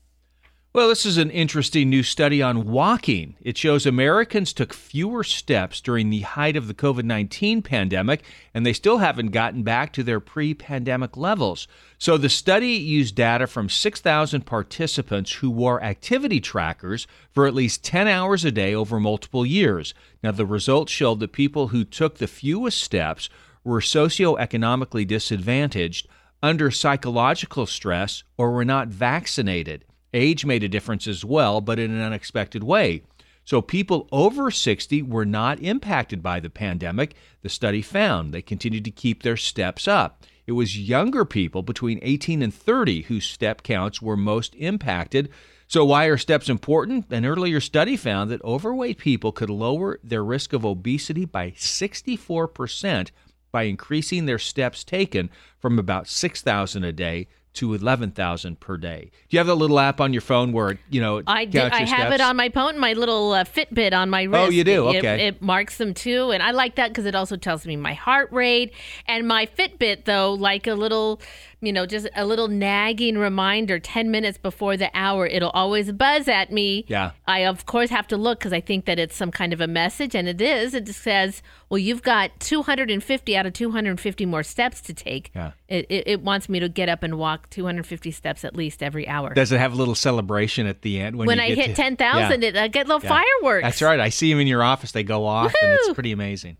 Well, 0.73 0.88
this 0.88 1.06
is 1.06 1.18
an 1.18 1.31
interesting 1.31 1.89
new 1.89 2.02
study 2.02 2.41
on 2.41 2.65
walking. 2.65 3.35
It 3.41 3.57
shows 3.57 3.85
Americans 3.85 4.53
took 4.53 4.73
fewer 4.73 5.22
steps 5.22 5.81
during 5.81 6.10
the 6.10 6.22
height 6.22 6.56
of 6.56 6.69
the 6.69 6.73
COVID 6.73 7.03
19 7.03 7.61
pandemic, 7.61 8.23
and 8.53 8.65
they 8.65 8.72
still 8.72 8.99
haven't 8.99 9.31
gotten 9.31 9.64
back 9.64 9.91
to 9.91 10.02
their 10.02 10.22
pre 10.22 10.53
pandemic 10.53 11.18
levels. 11.18 11.68
So 11.98 12.15
the 12.15 12.30
study 12.30 12.69
used 12.69 13.15
data 13.15 13.48
from 13.48 13.68
6,000 13.68 14.45
participants 14.45 15.34
who 15.34 15.49
wore 15.49 15.84
activity 15.84 16.39
trackers 16.39 17.06
for 17.34 17.48
at 17.48 17.53
least 17.53 17.84
10 17.84 18.07
hours 18.07 18.45
a 18.45 18.52
day 18.52 18.73
over 18.73 18.98
multiple 18.98 19.45
years. 19.45 19.93
Now, 20.23 20.31
the 20.31 20.45
results 20.45 20.93
showed 20.93 21.19
that 21.19 21.34
people 21.34 21.68
who 21.68 21.84
took 21.84 22.18
the 22.18 22.27
fewest 22.27 22.81
steps 22.81 23.27
were 23.65 23.81
socioeconomically 23.81 25.06
disadvantaged, 25.06 26.07
under 26.41 26.72
psychological 26.72 27.65
stress, 27.65 28.23
or 28.38 28.53
were 28.53 28.65
not 28.65 28.88
vaccinated. 28.88 29.84
Age 30.14 30.46
made 30.46 30.64
a 30.64 30.70
difference 30.70 31.08
as 31.08 31.24
well, 31.24 31.62
but 31.62 31.80
in 31.80 31.92
an 31.92 32.02
unexpected 32.02 32.64
way. 32.64 33.04
So 33.44 33.62
people 33.62 34.08
over 34.12 34.52
60 34.52 35.02
were 35.02 35.26
not 35.26 35.60
impacted 35.62 36.22
by 36.22 36.40
the 36.40 36.50
pandemic, 36.50 37.16
the 37.42 37.50
study 37.50 37.82
found. 37.82 38.34
They 38.34 38.42
continued 38.42 38.86
to 38.86 38.92
keep 38.92 39.24
their 39.24 39.38
steps 39.38 39.88
up. 39.88 40.24
It 40.46 40.54
was 40.54 40.78
younger 40.78 41.26
people 41.26 41.62
between 41.62 42.00
18 42.02 42.42
and 42.42 42.54
30 42.54 43.04
whose 43.04 43.26
step 43.26 43.64
counts 43.64 44.02
were 44.02 44.18
most 44.18 44.56
impacted. 44.56 45.30
So, 45.68 45.86
why 45.86 46.06
are 46.06 46.18
steps 46.18 46.50
important? 46.50 47.06
An 47.12 47.26
earlier 47.26 47.62
study 47.62 47.96
found 47.96 48.30
that 48.30 48.44
overweight 48.44 48.98
people 48.98 49.32
could 49.32 49.50
lower 49.50 50.00
their 50.04 50.24
risk 50.24 50.52
of 50.52 50.66
obesity 50.66 51.26
by 51.26 51.52
64% 51.52 53.12
by 53.52 53.64
increasing 53.64 54.26
their 54.26 54.40
steps 54.40 54.84
taken 54.84 55.30
from 55.60 55.80
about 55.80 56.08
6,000 56.08 56.84
a 56.84 56.92
day 56.92 57.28
to 57.53 57.73
11,000 57.73 58.60
per 58.61 58.78
day. 58.78 59.11
Do 59.28 59.36
you 59.36 59.40
have 59.40 59.48
that 59.48 59.56
little 59.56 59.78
app 59.80 59.99
on 59.99 60.14
your 60.14 60.22
phone 60.22 60.53
where, 60.53 60.80
you 60.90 61.02
know, 61.02 61.22
I 61.28 61.44
did, 61.45 61.72
I 61.73 61.84
have 61.84 62.14
it 62.14 62.22
on 62.22 62.38
my 62.38 62.48
phone, 62.49 62.80
my 62.80 62.94
little 62.94 63.34
uh, 63.34 63.44
Fitbit 63.44 63.94
on 63.94 64.10
my 64.10 64.23
wrist. 64.23 64.48
Oh, 64.48 64.49
you 64.49 64.64
do? 64.64 64.90
It- 64.90 64.98
Okay. 65.02 65.28
It, 65.28 65.41
marks 65.41 65.78
them 65.78 65.94
too. 65.94 66.32
And 66.32 66.41
I 66.41 66.52
like 66.52 66.76
that 66.76 66.90
because 66.90 67.06
it 67.06 67.14
also 67.15 67.36
tells 67.36 67.65
me 67.65 67.76
my 67.76 67.94
heart 67.94 68.32
rate. 68.32 68.73
And 69.07 69.28
my 69.28 69.48
Fitbit, 69.48 70.06
though, 70.06 70.34
like 70.34 70.65
a 70.68 70.76
little, 70.76 71.19
you 71.64 71.72
know, 71.72 71.86
just 71.86 72.08
a 72.16 72.26
little 72.26 72.48
nagging 72.48 73.18
reminder 73.20 73.80
10 73.80 74.10
minutes 74.10 74.38
before 74.40 74.76
the 74.78 74.90
hour, 74.96 75.28
it'll 75.28 75.52
always 75.52 75.92
buzz 75.92 76.28
at 76.28 76.52
me. 76.52 76.86
Yeah. 76.88 77.12
I, 77.28 77.46
of 77.46 77.68
course, 77.68 77.92
have 77.92 78.08
to 78.08 78.18
look 78.18 78.40
because 78.40 78.52
I 78.52 78.62
think 78.62 78.86
that 78.86 78.98
it's 78.98 79.16
some 79.16 79.30
kind 79.30 79.54
of 79.54 79.62
a 79.62 79.68
message. 79.68 80.16
And 80.16 80.28
it 80.28 80.42
is. 80.42 80.74
It 80.74 80.86
just 80.88 81.02
says, 81.04 81.44
well, 81.70 81.78
you've 81.78 82.02
got 82.02 82.32
250 82.40 83.38
out 83.38 83.46
of 83.46 83.54
250 83.54 84.26
more 84.26 84.42
steps 84.42 84.82
to 84.82 84.94
take. 84.96 85.30
Yeah. 85.36 85.52
It, 85.68 85.86
it, 85.90 86.04
it 86.08 86.22
wants 86.22 86.50
me 86.50 86.60
to 86.60 86.68
get 86.68 86.90
up 86.90 87.04
and 87.04 87.20
walk 87.20 87.50
250 87.52 88.10
steps 88.10 88.44
at 88.44 88.56
least 88.56 88.82
every 88.82 89.08
hour. 89.08 89.34
Does 89.34 89.52
it 89.52 89.60
have 89.60 89.74
a 89.74 89.76
little 89.76 89.96
celebration 89.96 90.66
at 90.66 90.82
the 90.82 91.00
end 91.00 91.16
when, 91.16 91.28
when 91.28 91.38
you 91.38 91.44
I 91.44 91.54
hit 91.54 91.68
to- 91.68 91.74
10,000, 91.76 92.42
Yeah. 92.42 92.48
it, 92.50 92.58
I 92.58 92.68
get 92.70 92.88
little 92.88 93.04
Yeah. 93.04 93.10
fireworks. 93.42 93.64
That's 93.66 93.82
right. 93.84 94.00
I 94.00 94.10
see 94.10 94.32
them 94.32 94.40
in 94.40 94.48
your 94.48 94.64
office. 94.64 94.92
They 94.94 95.04
go 95.04 95.26
off, 95.26 95.54
and 95.62 95.72
it's 95.74 95.94
pretty 95.94 96.12
amazing. 96.12 96.58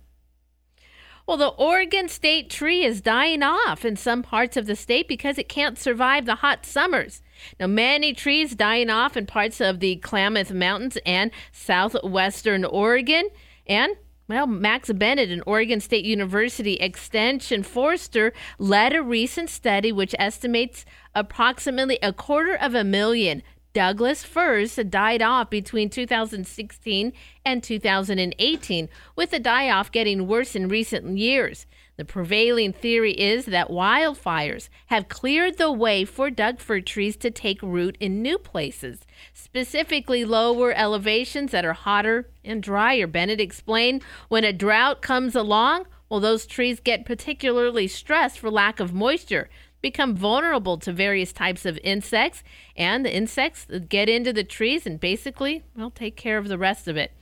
well, 1.30 1.36
the 1.36 1.46
Oregon 1.46 2.08
state 2.08 2.50
tree 2.50 2.84
is 2.84 3.00
dying 3.00 3.40
off 3.40 3.84
in 3.84 3.94
some 3.94 4.20
parts 4.20 4.56
of 4.56 4.66
the 4.66 4.74
state 4.74 5.06
because 5.06 5.38
it 5.38 5.48
can't 5.48 5.78
survive 5.78 6.26
the 6.26 6.34
hot 6.34 6.66
summers. 6.66 7.22
Now, 7.60 7.68
many 7.68 8.12
trees 8.12 8.56
dying 8.56 8.90
off 8.90 9.16
in 9.16 9.26
parts 9.26 9.60
of 9.60 9.78
the 9.78 9.94
Klamath 9.94 10.50
Mountains 10.50 10.98
and 11.06 11.30
southwestern 11.52 12.64
Oregon. 12.64 13.28
And, 13.64 13.94
well, 14.26 14.48
Max 14.48 14.90
Bennett, 14.90 15.30
an 15.30 15.44
Oregon 15.46 15.78
State 15.78 16.04
University 16.04 16.74
Extension 16.74 17.62
forester, 17.62 18.32
led 18.58 18.92
a 18.92 19.00
recent 19.00 19.50
study 19.50 19.92
which 19.92 20.16
estimates 20.18 20.84
approximately 21.14 22.00
a 22.02 22.12
quarter 22.12 22.56
of 22.56 22.74
a 22.74 22.82
million 22.82 23.44
Douglas 23.72 24.24
firs 24.24 24.74
died 24.74 25.22
off 25.22 25.48
between 25.48 25.90
2016 25.90 27.12
and 27.44 27.62
2018, 27.62 28.88
with 29.14 29.30
the 29.30 29.38
die 29.38 29.70
off 29.70 29.92
getting 29.92 30.26
worse 30.26 30.56
in 30.56 30.66
recent 30.66 31.16
years. 31.16 31.66
The 31.96 32.04
prevailing 32.04 32.72
theory 32.72 33.12
is 33.12 33.44
that 33.46 33.68
wildfires 33.68 34.70
have 34.86 35.08
cleared 35.08 35.56
the 35.58 35.70
way 35.70 36.04
for 36.04 36.30
Doug 36.30 36.58
fir 36.58 36.80
trees 36.80 37.16
to 37.18 37.30
take 37.30 37.62
root 37.62 37.96
in 38.00 38.22
new 38.22 38.38
places, 38.38 39.06
specifically 39.32 40.24
lower 40.24 40.72
elevations 40.72 41.52
that 41.52 41.64
are 41.64 41.74
hotter 41.74 42.28
and 42.44 42.62
drier. 42.62 43.06
Bennett 43.06 43.40
explained 43.40 44.02
when 44.28 44.44
a 44.44 44.52
drought 44.52 45.00
comes 45.00 45.36
along, 45.36 45.86
well, 46.08 46.18
those 46.20 46.44
trees 46.44 46.80
get 46.80 47.06
particularly 47.06 47.86
stressed 47.86 48.40
for 48.40 48.50
lack 48.50 48.80
of 48.80 48.92
moisture 48.92 49.48
become 49.80 50.14
vulnerable 50.14 50.78
to 50.78 50.92
various 50.92 51.32
types 51.32 51.64
of 51.64 51.78
insects, 51.82 52.42
and 52.76 53.04
the 53.04 53.14
insects 53.14 53.66
get 53.88 54.08
into 54.08 54.32
the 54.32 54.44
trees 54.44 54.86
and 54.86 55.00
basically, 55.00 55.62
well, 55.76 55.90
take 55.90 56.16
care 56.16 56.38
of 56.38 56.48
the 56.48 56.58
rest 56.58 56.88
of 56.88 56.96
it. 56.96 57.12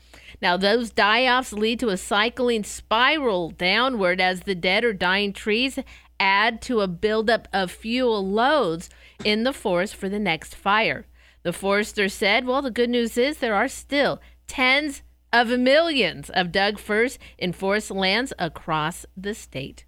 Now, 0.40 0.56
those 0.56 0.90
die 0.90 1.26
offs 1.26 1.52
lead 1.52 1.80
to 1.80 1.88
a 1.88 1.96
cycling 1.96 2.64
spiral 2.64 3.50
downward 3.50 4.20
as 4.20 4.40
the 4.40 4.54
dead 4.54 4.84
or 4.84 4.92
dying 4.92 5.32
trees 5.32 5.78
add 6.20 6.60
to 6.62 6.80
a 6.80 6.88
buildup 6.88 7.48
of 7.52 7.70
fuel 7.70 8.26
loads 8.26 8.90
in 9.24 9.44
the 9.44 9.52
forest 9.52 9.94
for 9.94 10.08
the 10.08 10.18
next 10.18 10.54
fire. 10.54 11.06
The 11.42 11.52
forester 11.52 12.08
said, 12.08 12.46
Well, 12.46 12.62
the 12.62 12.70
good 12.70 12.90
news 12.90 13.16
is 13.16 13.38
there 13.38 13.54
are 13.54 13.68
still 13.68 14.20
tens 14.46 15.02
of 15.32 15.48
millions 15.48 16.30
of 16.30 16.52
Doug 16.52 16.78
firs 16.78 17.18
in 17.36 17.52
forest 17.52 17.90
lands 17.90 18.32
across 18.38 19.06
the 19.16 19.34
state. 19.34 19.84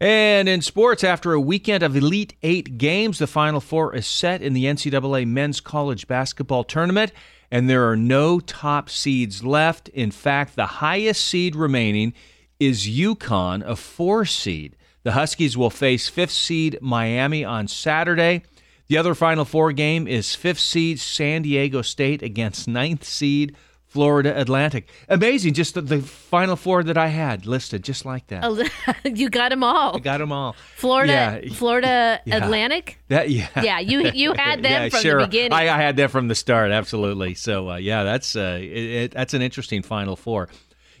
And 0.00 0.48
in 0.48 0.62
sports, 0.62 1.02
after 1.02 1.32
a 1.32 1.40
weekend 1.40 1.82
of 1.82 1.96
Elite 1.96 2.34
Eight 2.44 2.78
games, 2.78 3.18
the 3.18 3.26
Final 3.26 3.60
Four 3.60 3.96
is 3.96 4.06
set 4.06 4.42
in 4.42 4.52
the 4.52 4.66
NCAA 4.66 5.26
men's 5.26 5.60
college 5.60 6.06
basketball 6.06 6.62
tournament, 6.62 7.10
and 7.50 7.68
there 7.68 7.90
are 7.90 7.96
no 7.96 8.38
top 8.38 8.88
seeds 8.88 9.42
left. 9.42 9.88
In 9.88 10.12
fact, 10.12 10.54
the 10.54 10.66
highest 10.66 11.24
seed 11.24 11.56
remaining 11.56 12.14
is 12.60 12.86
UConn, 12.88 13.66
a 13.66 13.74
four 13.74 14.24
seed. 14.24 14.76
The 15.02 15.12
Huskies 15.12 15.56
will 15.56 15.70
face 15.70 16.08
fifth 16.08 16.30
seed 16.30 16.78
Miami 16.80 17.44
on 17.44 17.66
Saturday. 17.66 18.42
The 18.86 18.98
other 18.98 19.16
Final 19.16 19.44
Four 19.44 19.72
game 19.72 20.06
is 20.06 20.36
fifth 20.36 20.60
seed 20.60 21.00
San 21.00 21.42
Diego 21.42 21.82
State 21.82 22.22
against 22.22 22.68
ninth 22.68 23.02
seed 23.02 23.56
Florida 23.88 24.38
Atlantic. 24.38 24.88
Amazing, 25.08 25.54
just 25.54 25.74
the, 25.74 25.80
the 25.80 26.00
Final 26.02 26.56
Four 26.56 26.82
that 26.84 26.98
I 26.98 27.08
had 27.08 27.46
listed, 27.46 27.82
just 27.82 28.04
like 28.04 28.26
that. 28.28 28.44
you 29.04 29.30
got 29.30 29.48
them 29.48 29.64
all. 29.64 29.96
I 29.96 30.00
got 30.00 30.18
them 30.18 30.30
all. 30.30 30.54
Florida, 30.76 31.40
Yeah. 31.42 31.52
Florida 31.54 32.20
Yeah. 32.26 32.44
Atlantic. 32.44 32.98
That 33.08 33.30
yeah. 33.30 33.48
Yeah, 33.62 33.78
you 33.80 34.10
you 34.12 34.32
had 34.36 34.62
them 34.62 34.72
yeah, 34.72 34.88
from 34.90 35.00
sure. 35.00 35.20
the 35.20 35.26
beginning. 35.26 35.52
I, 35.52 35.62
I 35.74 35.80
had 35.80 35.96
that 35.96 36.10
from 36.10 36.28
the 36.28 36.34
start, 36.34 36.70
absolutely. 36.70 37.34
So 37.34 37.70
uh, 37.70 37.76
yeah, 37.76 38.04
that's 38.04 38.36
uh, 38.36 38.58
it, 38.60 38.66
it, 38.66 39.10
that's 39.12 39.32
an 39.34 39.40
interesting 39.42 39.82
Final 39.82 40.16
Four. 40.16 40.48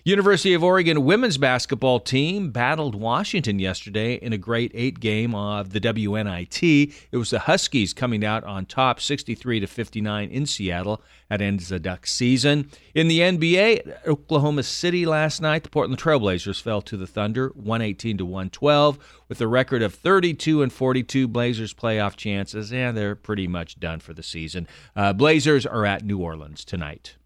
University 0.08 0.54
of 0.54 0.64
Oregon 0.64 1.04
women's 1.04 1.36
basketball 1.36 2.00
team 2.00 2.50
battled 2.50 2.94
Washington 2.94 3.58
yesterday 3.58 4.14
in 4.14 4.32
a 4.32 4.38
great 4.38 4.72
eight 4.72 5.00
game 5.00 5.34
of 5.34 5.74
the 5.74 5.80
WNIT. 5.80 6.94
It 7.12 7.16
was 7.18 7.28
the 7.28 7.40
Huskies 7.40 7.92
coming 7.92 8.24
out 8.24 8.42
on 8.44 8.64
top 8.64 9.02
63 9.02 9.60
to 9.60 9.66
59 9.66 10.30
in 10.30 10.46
Seattle 10.46 11.02
at 11.28 11.42
ends 11.42 11.68
the 11.68 11.78
Duck 11.78 12.06
season. 12.06 12.70
In 12.94 13.08
the 13.08 13.20
NBA, 13.20 14.06
Oklahoma 14.06 14.62
City 14.62 15.04
last 15.04 15.42
night, 15.42 15.62
the 15.62 15.68
Portland 15.68 16.00
Trailblazers 16.00 16.62
fell 16.62 16.80
to 16.80 16.96
the 16.96 17.06
Thunder 17.06 17.52
118 17.54 18.16
to 18.16 18.24
112 18.24 18.98
with 19.28 19.42
a 19.42 19.46
record 19.46 19.82
of 19.82 19.94
32 19.94 20.62
and 20.62 20.72
42 20.72 21.28
Blazers 21.28 21.74
playoff 21.74 22.16
chances 22.16 22.72
and 22.72 22.96
they're 22.96 23.14
pretty 23.14 23.46
much 23.46 23.78
done 23.78 24.00
for 24.00 24.14
the 24.14 24.22
season. 24.22 24.66
Uh, 24.96 25.12
Blazers 25.12 25.66
are 25.66 25.84
at 25.84 26.02
New 26.02 26.16
Orleans 26.16 26.64
tonight. 26.64 27.17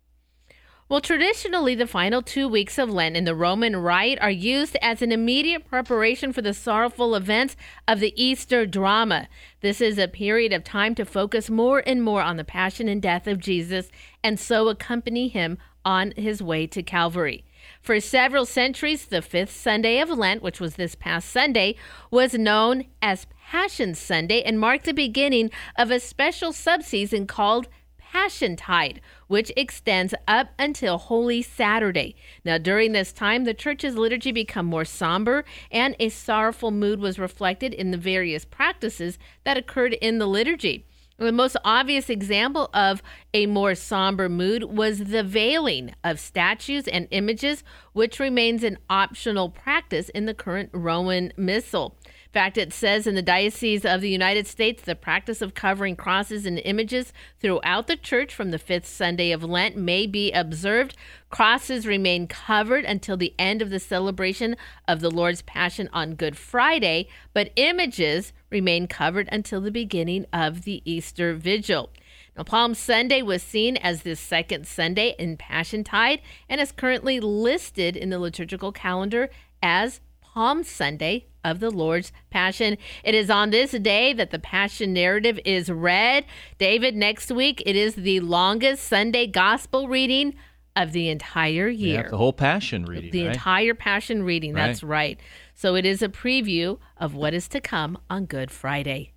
Well, 0.93 1.01
traditionally, 1.01 1.75
the 1.75 1.87
final 1.87 2.21
two 2.21 2.47
weeks 2.47 2.77
of 2.77 2.91
Lent 2.91 3.17
in 3.17 3.25
the 3.25 3.35
Roman 3.35 3.77
Rite 3.77 4.21
are 4.21 4.31
used 4.31 4.77
as 4.83 5.01
an 5.01 5.11
immediate 5.11 5.67
preparation 5.67 6.35
for 6.35 6.43
the 6.43 6.53
sorrowful 6.53 7.15
events 7.15 7.57
of 7.89 7.99
the 7.99 8.13
Easter 8.23 8.67
drama. 8.67 9.29
This 9.63 9.81
is 9.81 9.97
a 9.97 10.07
period 10.07 10.53
of 10.53 10.65
time 10.65 10.95
to 10.97 11.07
focus 11.07 11.49
more 11.49 11.83
and 11.87 12.03
more 12.03 12.21
on 12.21 12.37
the 12.37 12.45
passion 12.45 12.89
and 12.89 13.01
death 13.01 13.27
of 13.27 13.41
Jesus 13.41 13.89
and 14.23 14.39
so 14.39 14.69
accompany 14.69 15.29
him 15.29 15.57
on 15.83 16.13
his 16.15 16.43
way 16.43 16.67
to 16.67 16.83
Calvary. 16.83 17.47
For 17.81 17.99
several 17.99 18.45
centuries, 18.45 19.07
the 19.07 19.23
fifth 19.23 19.57
Sunday 19.57 19.99
of 19.99 20.11
Lent, 20.11 20.43
which 20.43 20.61
was 20.61 20.75
this 20.75 20.95
past 20.95 21.31
Sunday, 21.31 21.75
was 22.11 22.35
known 22.35 22.85
as 23.01 23.27
Passion 23.47 23.95
Sunday 23.95 24.43
and 24.43 24.61
marked 24.61 24.85
the 24.85 24.93
beginning 24.93 25.51
of 25.75 25.91
a 25.91 25.99
special 25.99 26.53
subseason 26.53 27.27
called 27.27 27.69
Passiontide, 28.13 28.99
which 29.27 29.51
extends 29.57 30.15
up 30.29 30.49
until 30.59 30.99
Holy 30.99 31.41
Saturday. 31.41 32.15
Now, 32.45 32.59
during 32.59 32.93
this 32.93 33.13
time, 33.13 33.45
the 33.45 33.55
church's 33.55 33.97
liturgy 33.97 34.33
became 34.33 34.67
more 34.67 34.85
somber, 34.85 35.45
and 35.71 35.97
a 35.99 36.09
sorrowful 36.11 36.71
mood 36.71 37.01
was 37.01 37.19
reflected 37.19 37.73
in 37.73 37.91
the 37.91 37.97
various 37.97 38.45
practices 38.45 39.19
that 39.45 39.57
occurred 39.57 39.95
in 39.95 40.19
the 40.19 40.27
liturgy. 40.27 40.87
The 41.19 41.31
most 41.31 41.57
obvious 41.65 42.11
example 42.11 42.69
of 42.75 43.03
a 43.33 43.47
more 43.47 43.75
somber 43.77 44.29
mood 44.29 44.65
was 44.65 44.99
the 44.99 45.23
veiling 45.23 45.95
of 46.03 46.19
statues 46.19 46.89
and 46.89 47.07
images, 47.13 47.63
which 47.93 48.19
remains 48.19 48.65
an 48.65 48.79
optional 48.91 49.49
practice 49.49 50.09
in 50.09 50.27
the 50.27 50.35
current 50.35 50.71
Roman 50.73 51.33
Missal. 51.37 51.97
Fact, 52.33 52.57
it 52.57 52.73
says 52.73 53.07
in 53.07 53.15
the 53.15 53.21
Diocese 53.21 53.85
of 53.85 54.01
the 54.01 54.09
United 54.09 54.47
States, 54.47 54.83
the 54.83 54.95
practice 54.95 55.43
of 55.43 55.53
covering 55.53 55.97
crosses 55.97 56.47
and 56.47 56.59
images 56.61 57.13
throughout 57.39 57.89
the 57.89 57.97
church 57.97 58.35
from 58.35 58.51
the 58.51 58.59
fifth 58.59 58.87
Sunday 58.87 59.33
of 59.33 59.45
Lent 59.45 59.77
may 59.77 60.07
be 60.07 60.33
observed. 60.33 60.97
Crosses 61.29 61.87
remain 61.87 62.27
covered 62.27 62.87
until 62.87 63.19
the 63.19 63.35
end 63.39 63.61
of 63.61 63.69
the 63.69 63.79
celebration 63.79 64.57
of 64.89 65.01
the 65.01 65.11
Lord's 65.11 65.43
Passion 65.43 65.91
on 65.93 66.15
Good 66.15 66.39
Friday, 66.39 67.07
but 67.35 67.51
images 67.57 68.33
remain 68.49 68.87
covered 68.87 69.29
until 69.31 69.61
the 69.61 69.71
beginning 69.71 70.25
of 70.33 70.63
the 70.63 70.81
Easter 70.91 71.35
Vigil. 71.35 71.91
Now, 72.35 72.45
Palm 72.45 72.75
Sunday 72.75 73.21
was 73.21 73.43
seen 73.43 73.77
as 73.77 74.05
the 74.05 74.17
second 74.17 74.67
Sunday 74.67 75.15
in 75.19 75.37
Passiontide 75.37 76.21
and 76.49 76.63
is 76.63 76.73
currently 76.73 77.21
listed 77.21 77.95
in 77.95 78.09
the 78.09 78.19
liturgical 78.19 78.73
calendar 78.73 79.29
as 79.63 80.01
Palm 80.23 80.63
Sunday 80.63 81.27
of 81.45 81.61
the 81.61 81.71
Lord's 81.71 82.13
Passion. 82.31 82.79
It 83.05 83.15
is 83.15 83.31
on 83.31 83.51
this 83.51 83.73
day 83.73 84.13
that 84.13 84.31
the 84.31 84.39
Passion 84.39 84.93
narrative 84.93 85.39
is 85.45 85.71
read. 85.71 86.25
David, 86.59 86.95
next 86.95 87.31
week 87.31 87.63
it 87.67 87.77
is 87.77 87.95
the 87.95 88.21
longest 88.21 88.85
Sunday 88.85 89.27
gospel 89.27 89.89
reading 89.89 90.35
of 90.75 90.93
the 90.93 91.09
entire 91.09 91.69
year. 91.69 92.03
Yeah, 92.03 92.09
the 92.09 92.17
whole 92.17 92.33
Passion 92.33 92.85
reading. 92.85 93.11
The 93.11 93.27
right? 93.27 93.35
entire 93.35 93.75
Passion 93.75 94.23
reading, 94.23 94.55
that's 94.55 94.83
right. 94.83 95.21
So 95.55 95.75
it 95.75 95.85
is 95.85 96.03
a 96.03 96.09
preview 96.09 96.79
of 96.97 97.15
what 97.15 97.35
is 97.35 97.49
to 97.49 97.61
come 97.61 97.99
on 98.09 98.25
Good 98.27 98.51
Friday. 98.51 99.13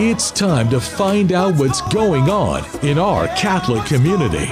It's 0.00 0.30
time 0.30 0.70
to 0.70 0.80
find 0.80 1.32
out 1.32 1.54
what's 1.54 1.80
going 1.80 2.28
on 2.28 2.64
in 2.84 2.98
our 2.98 3.26
Catholic 3.28 3.84
community. 3.84 4.48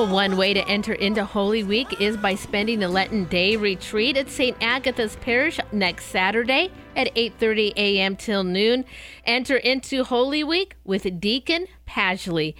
Well, 0.00 0.14
one 0.14 0.38
way 0.38 0.54
to 0.54 0.66
enter 0.66 0.94
into 0.94 1.26
Holy 1.26 1.62
Week 1.62 2.00
is 2.00 2.16
by 2.16 2.34
spending 2.34 2.78
the 2.78 2.88
Lenten 2.88 3.26
Day 3.26 3.56
retreat 3.56 4.16
at 4.16 4.30
St. 4.30 4.56
Agatha's 4.62 5.16
Parish 5.16 5.60
next 5.72 6.06
Saturday 6.06 6.70
at 6.96 7.14
8:30 7.14 7.74
a.m. 7.76 8.16
till 8.16 8.42
noon. 8.42 8.86
Enter 9.26 9.58
into 9.58 10.02
Holy 10.04 10.42
Week 10.42 10.74
with 10.84 11.20
Deacon 11.20 11.66
Pasley. 11.86 12.54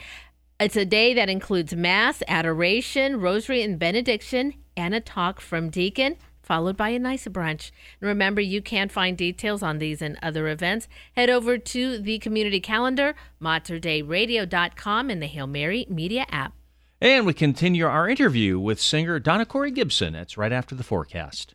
It's 0.61 0.77
a 0.77 0.85
day 0.85 1.15
that 1.15 1.31
includes 1.31 1.75
Mass, 1.75 2.23
adoration, 2.29 3.19
rosary, 3.19 3.63
and 3.63 3.79
benediction, 3.79 4.53
and 4.77 4.95
a 4.95 5.01
talk 5.01 5.41
from 5.41 5.71
Deacon 5.71 6.17
followed 6.43 6.77
by 6.77 6.91
a 6.91 6.99
nice 6.99 7.27
brunch. 7.27 7.71
And 8.03 8.09
remember, 8.09 8.43
you 8.43 8.61
can 8.61 8.91
find 8.91 9.17
details 9.17 9.63
on 9.63 9.79
these 9.79 10.03
and 10.03 10.19
other 10.23 10.47
events. 10.49 10.89
Head 11.17 11.31
over 11.31 11.57
to 11.57 11.99
the 11.99 12.19
community 12.19 12.61
calendar, 12.61 13.15
materdeiradio.com, 13.41 15.09
and 15.09 15.23
the 15.23 15.27
Hail 15.27 15.47
Mary 15.47 15.87
Media 15.89 16.27
app. 16.29 16.60
And 17.03 17.25
we 17.25 17.33
continue 17.33 17.87
our 17.87 18.11
interview 18.11 18.59
with 18.59 18.79
singer 18.79 19.19
Donna 19.19 19.47
Cori 19.47 19.71
Gibson. 19.71 20.13
That's 20.13 20.37
right 20.37 20.53
after 20.53 20.75
the 20.75 20.85
forecast. 20.85 21.55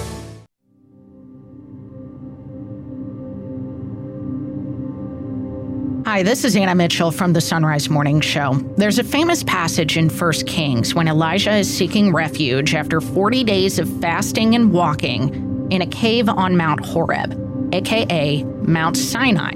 Hi, 6.11 6.23
this 6.23 6.43
is 6.43 6.57
Anna 6.57 6.75
Mitchell 6.75 7.09
from 7.09 7.31
the 7.31 7.39
Sunrise 7.39 7.89
Morning 7.89 8.19
Show. 8.19 8.55
There's 8.75 8.99
a 8.99 9.03
famous 9.03 9.45
passage 9.45 9.95
in 9.95 10.09
1 10.09 10.33
Kings 10.45 10.93
when 10.93 11.07
Elijah 11.07 11.55
is 11.55 11.73
seeking 11.73 12.11
refuge 12.11 12.75
after 12.75 12.99
40 12.99 13.45
days 13.45 13.79
of 13.79 13.89
fasting 14.01 14.53
and 14.53 14.73
walking 14.73 15.69
in 15.71 15.81
a 15.81 15.85
cave 15.85 16.27
on 16.27 16.57
Mount 16.57 16.85
Horeb, 16.85 17.73
aka 17.73 18.43
Mount 18.43 18.97
Sinai. 18.97 19.53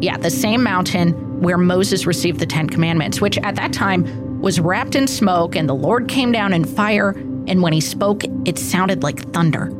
Yeah, 0.00 0.16
the 0.16 0.30
same 0.30 0.62
mountain 0.62 1.40
where 1.40 1.58
Moses 1.58 2.06
received 2.06 2.38
the 2.38 2.46
Ten 2.46 2.68
Commandments, 2.68 3.20
which 3.20 3.36
at 3.38 3.56
that 3.56 3.72
time 3.72 4.40
was 4.40 4.60
wrapped 4.60 4.94
in 4.94 5.08
smoke, 5.08 5.56
and 5.56 5.68
the 5.68 5.74
Lord 5.74 6.06
came 6.06 6.30
down 6.30 6.52
in 6.52 6.64
fire, 6.64 7.10
and 7.48 7.62
when 7.62 7.72
he 7.72 7.80
spoke, 7.80 8.22
it 8.44 8.60
sounded 8.60 9.02
like 9.02 9.32
thunder. 9.32 9.72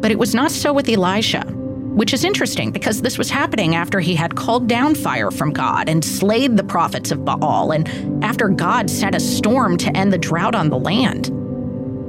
But 0.00 0.12
it 0.12 0.18
was 0.18 0.34
not 0.34 0.50
so 0.50 0.72
with 0.72 0.88
Elijah 0.88 1.44
which 1.90 2.14
is 2.14 2.24
interesting 2.24 2.70
because 2.70 3.02
this 3.02 3.18
was 3.18 3.30
happening 3.30 3.74
after 3.74 3.98
he 3.98 4.14
had 4.14 4.36
called 4.36 4.68
down 4.68 4.94
fire 4.94 5.30
from 5.30 5.52
God 5.52 5.88
and 5.88 6.04
slayed 6.04 6.56
the 6.56 6.62
prophets 6.62 7.10
of 7.10 7.24
Baal, 7.24 7.72
and 7.72 8.24
after 8.24 8.48
God 8.48 8.88
sent 8.88 9.16
a 9.16 9.20
storm 9.20 9.76
to 9.78 9.96
end 9.96 10.12
the 10.12 10.18
drought 10.18 10.54
on 10.54 10.70
the 10.70 10.78
land. 10.78 11.26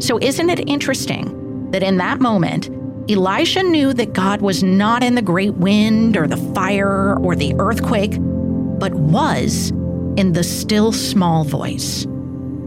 So, 0.04 0.20
isn't 0.20 0.50
it 0.50 0.70
interesting 0.70 1.72
that 1.72 1.84
in 1.84 1.98
that 1.98 2.20
moment, 2.20 2.70
Elisha 3.10 3.64
knew 3.64 3.94
that 3.94 4.14
God 4.14 4.42
was 4.42 4.62
not 4.62 5.04
in 5.04 5.16
the 5.16 5.22
great 5.22 5.56
wind 5.56 6.16
or 6.16 6.28
the 6.28 6.38
fire 6.38 7.18
or 7.18 7.36
the 7.36 7.56
earthquake, 7.58 8.18
but 8.20 8.94
was 8.94 9.72
in 10.16 10.34
the 10.34 10.44
still 10.44 10.92
small 10.92 11.44
voice? 11.44 12.06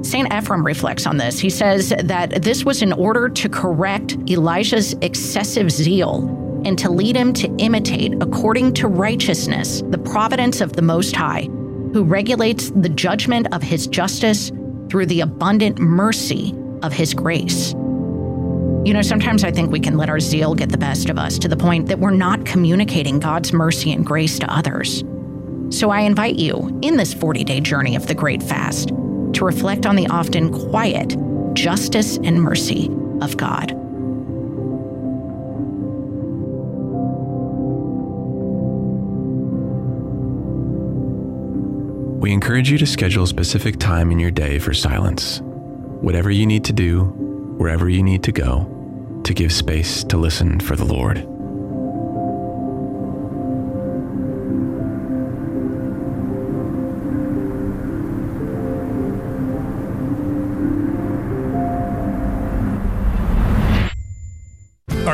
St. 0.03 0.29
Ephrem 0.31 0.65
reflects 0.65 1.07
on 1.07 1.17
this. 1.17 1.39
He 1.39 1.49
says 1.49 1.95
that 2.03 2.43
this 2.43 2.65
was 2.65 2.83
in 2.83 2.93
order 2.93 3.29
to 3.31 3.49
correct 3.49 4.19
Elijah's 4.29 4.95
excessive 5.01 5.71
zeal 5.71 6.41
and 6.65 6.79
to 6.79 6.91
lead 6.91 7.17
him 7.17 7.33
to 7.35 7.49
imitate, 7.59 8.15
according 8.21 8.75
to 8.75 8.89
righteousness, 8.89 9.83
the 9.89 9.99
providence 9.99 10.61
of 10.61 10.75
the 10.75 10.83
Most 10.83 11.15
High, 11.15 11.43
who 11.93 12.05
regulates 12.05 12.71
the 12.71 12.89
judgment 12.89 13.53
of 13.53 13.63
his 13.63 13.87
justice 13.87 14.51
through 14.89 15.07
the 15.07 15.21
abundant 15.21 15.79
mercy 15.79 16.55
of 16.83 16.93
his 16.93 17.15
grace. 17.15 17.73
You 18.85 18.93
know, 18.93 19.03
sometimes 19.03 19.45
I 19.45 19.51
think 19.51 19.71
we 19.71 19.81
can 19.81 19.97
let 19.97 20.11
our 20.11 20.21
zeal 20.21 20.55
get 20.55 20.71
the 20.71 20.79
best 20.79 21.09
of 21.09 21.19
us 21.19 21.39
to 21.39 21.49
the 21.49 21.57
point 21.57 21.89
that 21.89 21.99
we're 21.99 22.11
not 22.11 22.45
communicating 22.45 23.19
God's 23.19 23.53
mercy 23.53 23.93
and 23.93 24.05
grace 24.05 24.39
to 24.41 24.55
others. 24.55 25.03
So 25.71 25.91
I 25.91 26.01
invite 26.01 26.37
you, 26.37 26.79
in 26.83 26.97
this 26.97 27.15
40 27.15 27.45
day 27.45 27.61
journey 27.61 27.97
of 27.97 28.07
the 28.07 28.15
Great 28.15 28.43
Fast, 28.43 28.89
to 28.89 29.45
reflect 29.45 29.87
on 29.87 29.97
the 29.97 30.07
often 30.09 30.53
quiet 30.53 31.17
justice 31.55 32.19
and 32.19 32.43
mercy 32.43 32.91
of 33.23 33.37
God. 33.37 33.84
We 42.25 42.33
encourage 42.33 42.71
you 42.71 42.79
to 42.79 42.87
schedule 42.87 43.25
a 43.25 43.27
specific 43.27 43.79
time 43.79 44.11
in 44.11 44.19
your 44.19 44.31
day 44.31 44.59
for 44.59 44.73
silence. 44.73 45.43
Whatever 45.43 46.31
you 46.31 46.47
need 46.47 46.65
to 46.65 46.73
do, 46.73 47.03
wherever 47.59 47.87
you 47.87 48.03
need 48.03 48.23
to 48.23 48.33
go, 48.33 49.21
to 49.25 49.35
give 49.35 49.53
space 49.53 50.03
to 50.05 50.17
listen 50.17 50.59
for 50.59 50.75
the 50.75 50.87
Lord. 50.87 51.34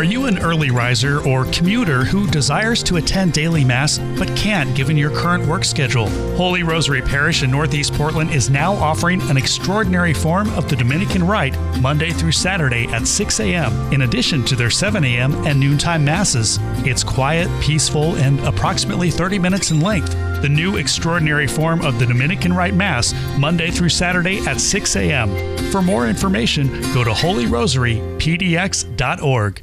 Are 0.01 0.13
you 0.13 0.25
an 0.25 0.39
early 0.39 0.71
riser 0.71 1.21
or 1.29 1.45
commuter 1.53 2.05
who 2.05 2.27
desires 2.27 2.83
to 2.85 2.97
attend 2.97 3.35
daily 3.35 3.65
Mass 3.65 3.99
but 4.19 4.35
can't 4.35 4.75
given 4.75 4.97
your 4.97 5.11
current 5.11 5.47
work 5.47 5.63
schedule? 5.63 6.09
Holy 6.39 6.63
Rosary 6.63 7.03
Parish 7.03 7.43
in 7.43 7.51
Northeast 7.51 7.93
Portland 7.93 8.31
is 8.31 8.49
now 8.49 8.73
offering 8.73 9.21
an 9.29 9.37
extraordinary 9.37 10.15
form 10.15 10.49
of 10.55 10.71
the 10.71 10.77
Dominican 10.77 11.23
Rite 11.23 11.55
Monday 11.83 12.13
through 12.13 12.33
Saturday 12.33 12.87
at 12.87 13.07
6 13.07 13.41
a.m., 13.41 13.93
in 13.93 14.01
addition 14.01 14.43
to 14.47 14.57
their 14.57 14.71
7 14.71 15.05
a.m. 15.05 15.35
and 15.47 15.61
noontime 15.61 16.03
Masses. 16.03 16.59
It's 16.87 17.05
quiet, 17.05 17.51
peaceful, 17.61 18.17
and 18.17 18.41
approximately 18.41 19.11
30 19.11 19.39
minutes 19.39 19.71
in 19.71 19.83
length. 19.83 20.13
The 20.41 20.49
new 20.49 20.79
extraordinary 20.79 21.47
form 21.47 21.83
of 21.83 21.99
the 21.99 22.07
Dominican 22.07 22.55
Rite 22.55 22.73
Mass, 22.73 23.13
Monday 23.39 23.71
through 23.71 23.91
Saturday 23.91 24.39
at 24.47 24.63
6 24.63 24.97
a.m. 24.97 25.29
For 25.71 25.83
more 25.83 26.09
information, 26.09 26.69
go 26.95 27.05
to 27.05 27.11
holyrosarypdx.org. 27.11 29.63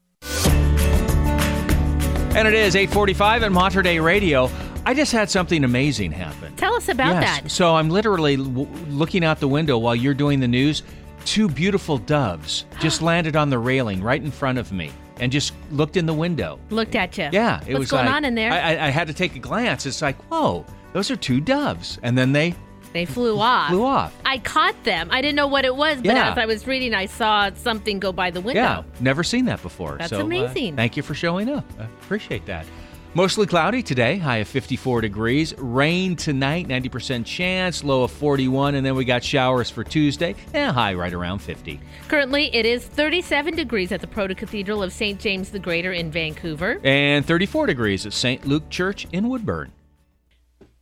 And 2.33 2.47
it 2.47 2.53
is 2.53 2.75
845 2.75 3.43
at 3.43 3.51
Mater 3.51 3.81
Dei 3.81 3.99
Radio. 3.99 4.49
I 4.85 4.93
just 4.93 5.11
had 5.11 5.29
something 5.29 5.63
amazing 5.65 6.11
happen. 6.13 6.55
Tell 6.55 6.73
us 6.73 6.87
about 6.87 7.21
Yes. 7.21 7.41
that. 7.41 7.51
So 7.51 7.75
I'm 7.75 7.89
literally 7.89 8.37
w- 8.37 8.67
looking 8.89 9.23
out 9.25 9.39
the 9.41 9.47
window 9.49 9.77
while 9.77 9.95
you're 9.95 10.13
doing 10.13 10.39
the 10.39 10.47
news. 10.47 10.81
Two 11.25 11.47
beautiful 11.49 11.97
doves 11.97 12.65
just 12.79 13.01
landed 13.01 13.35
on 13.35 13.49
the 13.49 13.59
railing 13.59 14.01
right 14.01 14.23
in 14.23 14.31
front 14.31 14.57
of 14.57 14.71
me 14.71 14.91
and 15.19 15.31
just 15.31 15.53
looked 15.71 15.97
in 15.97 16.05
the 16.05 16.13
window. 16.13 16.57
Looked 16.69 16.95
at 16.95 17.17
you. 17.17 17.29
Yeah, 17.33 17.59
it 17.67 17.73
What's 17.73 17.79
was 17.79 17.91
going 17.91 18.05
like- 18.05 18.15
on 18.15 18.25
in 18.25 18.33
there? 18.33 18.51
I, 18.51 18.75
I, 18.75 18.87
I 18.87 18.89
had 18.89 19.07
to 19.07 19.13
take 19.13 19.35
a 19.35 19.39
glance. 19.39 19.85
It's 19.85 20.01
like, 20.01 20.15
whoa, 20.31 20.65
those 20.93 21.11
are 21.11 21.17
two 21.17 21.41
doves. 21.41 21.99
And 22.01 22.17
then 22.17 22.31
they 22.31 22.55
They 22.93 23.05
flew 23.05 23.39
off. 23.39 23.69
flew 23.69 23.85
off. 23.85 24.13
I 24.25 24.37
caught 24.39 24.83
them. 24.83 25.09
I 25.11 25.21
didn't 25.21 25.35
know 25.35 25.47
what 25.47 25.65
it 25.65 25.75
was, 25.75 25.97
but 25.97 26.05
Yeah. 26.15 26.31
as 26.31 26.37
I 26.37 26.45
was 26.45 26.67
reading, 26.67 26.93
I 26.93 27.05
saw 27.05 27.49
something 27.53 27.99
go 27.99 28.11
by 28.11 28.31
the 28.31 28.41
window. 28.41 28.61
Yeah, 28.61 28.83
never 28.99 29.23
seen 29.23 29.45
that 29.45 29.61
before. 29.61 29.97
That's 29.97 30.09
so, 30.09 30.19
uh, 30.19 30.23
amazing. 30.23 30.75
thank 30.75 30.97
you 30.97 31.03
for 31.03 31.13
showing 31.13 31.49
up. 31.49 31.65
I 31.79 31.83
appreciate 31.83 32.45
that. 32.47 32.65
Mostly 33.13 33.45
cloudy 33.45 33.83
today, 33.83 34.17
high 34.17 34.37
of 34.37 34.47
54 34.47 35.01
degrees. 35.01 35.53
Rain 35.57 36.15
tonight, 36.15 36.69
90% 36.69 37.25
chance, 37.25 37.83
low 37.83 38.03
of 38.03 38.11
41. 38.11 38.75
And 38.75 38.85
then 38.85 38.95
we 38.95 39.03
got 39.03 39.21
showers 39.21 39.69
for 39.69 39.83
Tuesday, 39.83 40.33
and 40.53 40.71
high 40.73 40.93
right 40.93 41.11
around 41.11 41.39
50. 41.39 41.77
Currently, 42.07 42.55
it 42.55 42.65
is 42.65 42.85
37 42.85 43.57
degrees 43.57 43.91
at 43.91 43.99
the 43.99 44.07
Proto 44.07 44.33
Cathedral 44.33 44.81
of 44.81 44.93
St. 44.93 45.19
James 45.19 45.49
the 45.49 45.59
Greater 45.59 45.91
in 45.91 46.09
Vancouver. 46.09 46.79
And 46.85 47.25
34 47.25 47.65
degrees 47.65 48.05
at 48.05 48.13
St. 48.13 48.45
Luke 48.47 48.69
Church 48.69 49.05
in 49.11 49.27
Woodburn. 49.27 49.73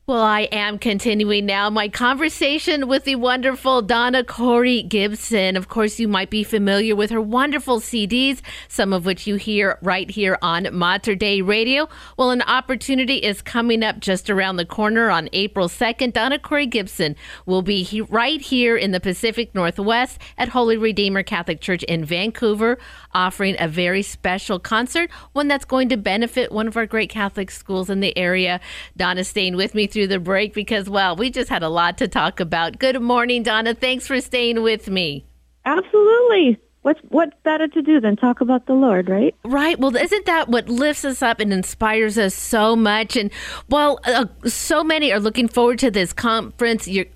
Well, 0.10 0.24
I 0.24 0.50
am 0.52 0.80
continuing 0.80 1.46
now 1.46 1.70
my 1.70 1.88
conversation 1.88 2.88
with 2.88 3.04
the 3.04 3.14
wonderful 3.14 3.84
Donna 3.84 4.24
Cori 4.24 4.82
Gibson. 4.82 5.56
Of 5.56 5.70
course, 5.70 6.00
you 6.00 6.08
might 6.08 6.32
be 6.32 6.44
familiar 6.44 6.96
with 6.96 7.12
her 7.12 7.22
wonderful 7.22 7.80
CDs, 7.80 8.42
some 8.68 8.92
of 8.92 9.06
which 9.06 9.28
you 9.28 9.36
hear 9.36 9.78
right 9.84 10.10
here 10.10 10.40
on 10.42 10.68
Mater 10.76 11.14
Dei 11.14 11.44
Radio. 11.44 11.88
Well, 12.18 12.32
an 12.32 12.42
opportunity 12.42 13.18
is 13.18 13.44
coming 13.44 13.84
up 13.84 14.00
just 14.00 14.32
around 14.32 14.56
the 14.56 14.66
corner 14.66 15.12
on 15.12 15.30
April 15.32 15.68
2nd. 15.68 16.14
Donna 16.14 16.40
Cori 16.40 16.66
Gibson 16.66 17.16
will 17.46 17.62
be 17.62 17.84
he- 17.84 18.02
right 18.02 18.42
here 18.42 18.76
in 18.76 18.90
the 18.90 19.00
Pacific 19.00 19.54
Northwest 19.54 20.20
at 20.40 20.50
Holy 20.50 20.76
Redeemer 20.76 21.22
Catholic 21.22 21.62
Church 21.62 21.84
in 21.84 22.04
Vancouver, 22.04 22.80
offering 23.14 23.56
a 23.60 23.68
very 23.68 24.02
special 24.02 24.60
concert, 24.60 25.10
one 25.34 25.48
that's 25.48 25.66
going 25.66 25.90
to 25.90 25.98
benefit 25.98 26.52
one 26.52 26.68
of 26.68 26.78
our 26.78 26.86
great 26.86 27.10
Catholic 27.10 27.52
schools 27.52 27.90
in 27.90 28.00
the 28.00 28.18
area. 28.18 28.60
Donna's 28.98 29.28
staying 29.28 29.56
with 29.56 29.74
me 29.74 29.88
through 29.88 30.08
the 30.08 30.20
break 30.20 30.54
because, 30.54 30.90
well, 30.90 31.16
we 31.16 31.30
just 31.30 31.50
had 31.50 31.64
a 31.64 31.70
lot 31.70 31.98
to 31.98 32.08
talk 32.08 32.40
about. 32.40 32.80
Good 32.80 33.02
morning, 33.02 33.44
Donna. 33.44 33.74
Thanks 33.74 34.08
for 34.08 34.20
staying 34.22 34.62
with 34.62 34.90
me. 34.90 35.26
Absolutely. 35.66 36.58
What's 36.82 37.02
what's 37.10 37.36
better 37.44 37.68
to 37.68 37.82
do 37.82 38.00
than 38.00 38.16
talk 38.16 38.40
about 38.40 38.66
the 38.66 38.74
Lord, 38.74 39.10
right? 39.10 39.36
Right. 39.44 39.78
Well, 39.78 39.96
isn't 39.96 40.26
that 40.26 40.48
what 40.48 40.70
lifts 40.70 41.04
us 41.04 41.22
up 41.22 41.42
and 41.42 41.52
inspires 41.52 42.18
us 42.18 42.34
so 42.34 42.76
much? 42.76 43.18
And 43.18 43.32
well, 43.68 44.00
uh, 44.06 44.28
so 44.46 44.82
many 44.82 45.12
are 45.12 45.20
looking 45.20 45.50
forward 45.50 45.80
to 45.80 45.92
this 45.92 46.14
conference. 46.14 46.88
You're 46.88 47.08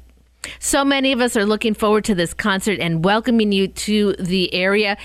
so 0.59 0.83
many 0.83 1.13
of 1.13 1.21
us 1.21 1.37
are 1.37 1.45
looking 1.45 1.73
forward 1.73 2.03
to 2.05 2.15
this 2.15 2.33
concert 2.33 2.79
and 2.79 3.05
welcoming 3.05 3.53
you 3.53 3.69
to 3.69 4.13
the 4.19 4.53
area. 4.53 4.97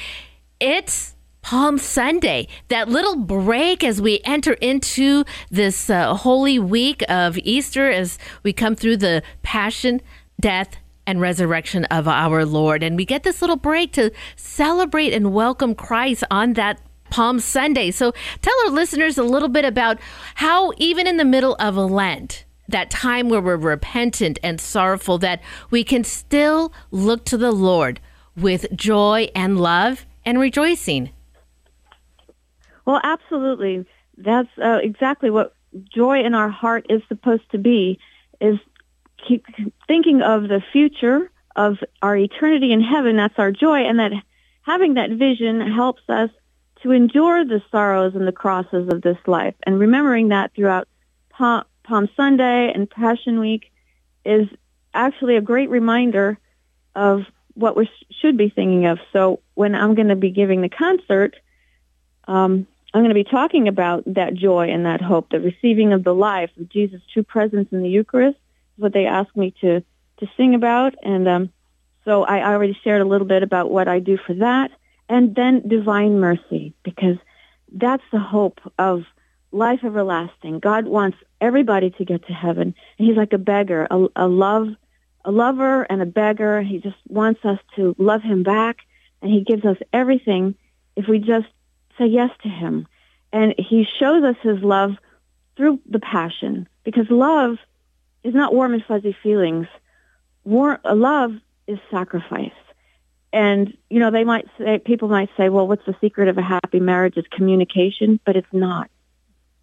It's 0.60 1.14
Palm 1.40 1.78
Sunday, 1.78 2.48
that 2.66 2.89
little 2.89 3.14
break 3.14 3.85
as 3.85 4.02
we 4.02 4.20
enter 4.24 4.55
into 4.55 5.24
this 5.52 5.89
uh, 5.89 6.16
holy 6.16 6.59
week 6.59 7.05
of 7.09 7.39
Easter, 7.39 7.89
as 7.89 8.18
we 8.43 8.52
come 8.52 8.74
through 8.74 8.97
the 8.97 9.22
passion, 9.44 10.02
death, 10.40 10.70
and 11.06 11.20
resurrection 11.20 11.85
of 11.85 12.09
our 12.09 12.44
Lord. 12.44 12.82
And 12.82 12.97
we 12.97 13.05
get 13.05 13.22
this 13.22 13.40
little 13.40 13.55
break 13.55 13.93
to 13.93 14.10
celebrate 14.35 15.12
and 15.12 15.32
welcome 15.32 15.76
Christ 15.76 16.24
on 16.28 16.55
that 16.55 16.80
Palm 17.09 17.39
Sunday. 17.39 17.93
So 17.93 18.12
tell 18.43 18.55
our 18.66 18.72
listeners 18.72 19.16
a 19.16 19.22
little 19.22 19.48
bit 19.48 19.64
about 19.64 20.01
how, 20.35 20.72
even 20.76 21.06
in 21.06 21.18
the 21.18 21.24
middle 21.24 21.55
of 21.60 21.76
Lent, 21.76 22.47
that 22.66 22.90
time 22.90 23.28
where 23.28 23.40
we're 23.40 23.56
repentant 23.56 24.40
and 24.43 24.60
sorrowful, 24.60 25.18
that 25.18 25.40
we 25.70 25.85
can 25.85 26.02
still 26.02 26.72
look 26.90 27.24
to 27.26 27.36
the 27.36 27.52
Lord 27.52 28.01
with 28.36 28.66
joy 28.74 29.30
and 29.36 29.60
love 29.60 30.05
and 30.28 30.38
rejoicing. 30.38 31.09
Well, 32.84 33.00
absolutely. 33.02 33.86
That's 34.18 34.50
uh, 34.62 34.78
exactly 34.82 35.30
what 35.30 35.55
joy 35.94 36.22
in 36.22 36.34
our 36.34 36.50
heart 36.50 36.84
is 36.90 37.00
supposed 37.09 37.50
to 37.52 37.59
be. 37.59 37.98
Is 38.38 38.59
keep 39.26 39.46
thinking 39.86 40.20
of 40.20 40.42
the 40.42 40.62
future 40.70 41.30
of 41.56 41.78
our 42.02 42.14
eternity 42.14 42.72
in 42.72 42.82
heaven. 42.82 43.16
That's 43.16 43.38
our 43.38 43.50
joy, 43.50 43.78
and 43.88 43.98
that 44.00 44.12
having 44.62 44.94
that 44.94 45.10
vision 45.12 45.62
helps 45.62 46.02
us 46.10 46.28
to 46.82 46.92
endure 46.92 47.46
the 47.46 47.62
sorrows 47.70 48.14
and 48.14 48.28
the 48.28 48.32
crosses 48.32 48.92
of 48.92 49.00
this 49.00 49.16
life. 49.26 49.55
And 49.64 49.80
remembering 49.80 50.28
that 50.28 50.55
throughout 50.55 50.88
Palm, 51.30 51.64
Palm 51.84 52.06
Sunday 52.16 52.70
and 52.74 52.88
Passion 52.88 53.40
Week 53.40 53.72
is 54.26 54.46
actually 54.92 55.36
a 55.36 55.40
great 55.40 55.70
reminder 55.70 56.38
of 56.94 57.22
what 57.59 57.76
we 57.76 57.90
should 58.20 58.36
be 58.36 58.48
thinking 58.48 58.86
of. 58.86 58.98
So 59.12 59.40
when 59.55 59.74
I'm 59.74 59.94
going 59.94 60.09
to 60.09 60.16
be 60.16 60.30
giving 60.30 60.60
the 60.62 60.68
concert, 60.68 61.35
um, 62.28 62.66
I'm 62.94 63.02
going 63.02 63.09
to 63.09 63.14
be 63.14 63.24
talking 63.24 63.66
about 63.66 64.05
that 64.06 64.35
joy 64.35 64.70
and 64.70 64.86
that 64.86 65.02
hope, 65.02 65.30
the 65.30 65.40
receiving 65.40 65.93
of 65.93 66.05
the 66.05 66.14
life 66.14 66.51
of 66.56 66.68
Jesus' 66.68 67.02
true 67.12 67.24
presence 67.24 67.68
in 67.72 67.82
the 67.82 67.89
Eucharist 67.89 68.39
is 68.39 68.82
what 68.82 68.93
they 68.93 69.06
asked 69.06 69.36
me 69.36 69.52
to, 69.60 69.80
to 70.20 70.26
sing 70.36 70.55
about. 70.55 70.94
And 71.02 71.28
um, 71.28 71.52
so 72.05 72.22
I 72.22 72.44
already 72.48 72.78
shared 72.85 73.02
a 73.02 73.05
little 73.05 73.26
bit 73.26 73.43
about 73.43 73.70
what 73.70 73.89
I 73.89 73.98
do 73.98 74.16
for 74.24 74.35
that. 74.35 74.70
And 75.09 75.35
then 75.35 75.66
divine 75.66 76.20
mercy, 76.20 76.74
because 76.85 77.16
that's 77.72 78.05
the 78.12 78.20
hope 78.20 78.60
of 78.78 79.02
life 79.51 79.80
everlasting. 79.82 80.60
God 80.60 80.86
wants 80.86 81.18
everybody 81.40 81.90
to 81.90 82.05
get 82.05 82.26
to 82.26 82.32
heaven. 82.32 82.74
And 82.98 83.09
he's 83.09 83.16
like 83.16 83.32
a 83.32 83.39
beggar, 83.39 83.89
a, 83.90 84.06
a 84.14 84.28
love, 84.28 84.68
a 85.28 85.30
lover 85.30 85.82
and 85.82 86.00
a 86.00 86.06
beggar. 86.06 86.62
He 86.62 86.78
just 86.78 86.96
wants 87.06 87.44
us 87.44 87.59
to 87.76 87.94
love 87.98 88.22
him 88.22 88.42
back. 88.42 88.78
And 89.20 89.30
he 89.30 89.44
gives 89.44 89.62
us 89.66 89.76
everything 89.92 90.55
if 90.96 91.06
we 91.06 91.18
just 91.18 91.46
say 91.98 92.06
yes 92.06 92.30
to 92.44 92.48
him. 92.48 92.88
And 93.30 93.55
he 93.59 93.86
shows 93.98 94.24
us 94.24 94.36
his 94.42 94.60
love 94.62 94.92
through 95.55 95.80
the 95.86 95.98
passion 95.98 96.66
because 96.82 97.10
love 97.10 97.59
is 98.24 98.32
not 98.32 98.55
warm 98.55 98.72
and 98.72 98.82
fuzzy 98.82 99.14
feelings. 99.22 99.66
War, 100.44 100.80
love 100.82 101.34
is 101.66 101.78
sacrifice. 101.90 102.50
And, 103.30 103.76
you 103.90 104.00
know, 104.00 104.10
they 104.10 104.24
might 104.24 104.46
say, 104.56 104.78
people 104.78 105.09
might 105.09 105.28
say, 105.36 105.50
well, 105.50 105.68
what's 105.68 105.84
the 105.84 105.96
secret 106.00 106.28
of 106.28 106.38
a 106.38 106.42
happy 106.42 106.80
marriage? 106.80 107.18
It's 107.18 107.28
communication, 107.28 108.18
but 108.24 108.34
it's 108.34 108.48
not. 108.50 108.88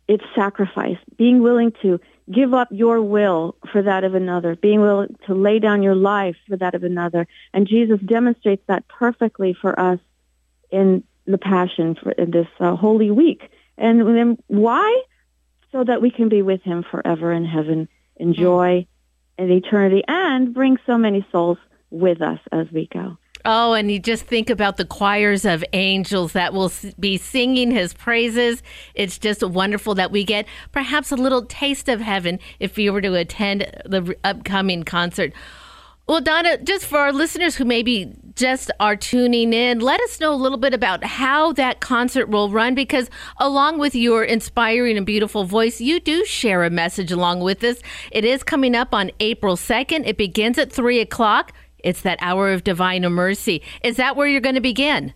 It's 0.08 0.24
sacrifice. 0.36 1.00
Being 1.18 1.42
willing 1.42 1.74
to 1.82 2.00
give 2.32 2.54
up 2.54 2.70
your 2.72 3.02
will 3.02 3.56
for 3.72 3.82
that 3.84 4.04
of 4.04 4.16
another, 4.16 4.56
being 4.56 4.82
willing 4.82 5.16
to 5.28 5.36
lay 5.36 5.60
down 5.60 5.84
your 5.84 5.96
life 5.96 6.36
for 6.48 6.58
that 6.58 6.74
of 6.74 6.84
another. 6.84 7.28
And 7.54 7.68
Jesus 7.68 8.00
demonstrates 8.00 8.64
that 8.68 8.88
perfectly 8.88 9.54
for 9.54 9.80
us 9.80 10.00
in 10.72 11.04
the 11.26 11.38
Passion 11.38 11.96
for 11.96 12.12
in 12.12 12.32
this 12.32 12.48
uh, 12.60 12.76
Holy 12.76 13.12
Week. 13.12 13.50
And 13.78 14.02
then 14.02 14.38
why? 14.48 15.04
So 15.72 15.84
that 15.84 16.02
we 16.02 16.10
can 16.10 16.30
be 16.30 16.42
with 16.42 16.62
him 16.62 16.84
forever 16.90 17.32
in 17.32 17.46
heaven, 17.46 17.90
enjoy 18.16 18.88
and 19.38 19.52
eternity, 19.52 20.04
and 20.08 20.54
bring 20.54 20.78
so 20.86 20.98
many 20.98 21.26
souls 21.32 21.58
with 21.90 22.22
us 22.22 22.40
as 22.52 22.68
we 22.72 22.88
go. 22.88 23.18
Oh, 23.48 23.74
and 23.74 23.92
you 23.92 24.00
just 24.00 24.26
think 24.26 24.50
about 24.50 24.78
the 24.78 24.86
choirs 24.86 25.46
of 25.46 25.64
angels 25.72 26.34
that 26.34 26.52
will 26.52 26.72
be 27.00 27.18
singing 27.18 27.70
his 27.70 27.94
praises. 27.94 28.64
It's 28.96 29.20
just 29.20 29.44
wonderful 29.44 29.94
that 29.96 30.12
we 30.12 30.24
get 30.24 30.48
perhaps 30.72 31.12
a 31.12 31.16
little 31.16 31.46
taste 31.46 31.88
of 31.88 32.02
heaven 32.02 32.40
if 32.60 32.76
we 32.76 32.90
were 32.90 33.02
to 33.02 33.14
attend 33.14 33.62
the 33.86 34.18
upcoming 34.24 34.84
concert. 34.84 35.32
Well, 36.08 36.22
Donna, 36.22 36.60
just 36.60 36.86
for 36.86 37.00
our 37.00 37.12
listeners 37.12 37.56
who 37.56 37.66
maybe 37.66 38.14
just 38.36 38.70
are 38.80 38.96
tuning 38.96 39.54
in, 39.54 39.80
let 39.80 40.00
us 40.02 40.20
know 40.20 40.34
a 40.34 40.36
little 40.36 40.60
bit 40.60 40.74
about 40.74 41.04
how 41.04 41.52
that 41.54 41.80
concert 41.80 42.30
will 42.30 42.52
run 42.52 42.76
because, 42.76 43.10
along 43.38 43.80
with 43.80 43.96
your 43.96 44.24
inspiring 44.24 44.98
and 44.98 45.06
beautiful 45.06 45.46
voice, 45.46 45.82
you 45.82 46.00
do 46.00 46.24
share 46.26 46.64
a 46.64 46.70
message 46.70 47.12
along 47.12 47.40
with 47.40 47.60
this. 47.60 47.82
It 48.12 48.24
is 48.24 48.44
coming 48.44 48.76
up 48.76 48.94
on 48.94 49.10
April 49.20 49.56
2nd. 49.56 50.08
It 50.08 50.16
begins 50.18 50.60
at 50.60 50.72
3 50.72 51.00
o'clock. 51.00 51.54
It's 51.86 52.02
that 52.02 52.18
hour 52.20 52.52
of 52.52 52.64
divine 52.64 53.04
mercy. 53.04 53.62
Is 53.84 53.98
that 53.98 54.16
where 54.16 54.28
you're 54.28 54.42
going 54.42 54.56
to 54.56 54.62
begin? 54.62 55.14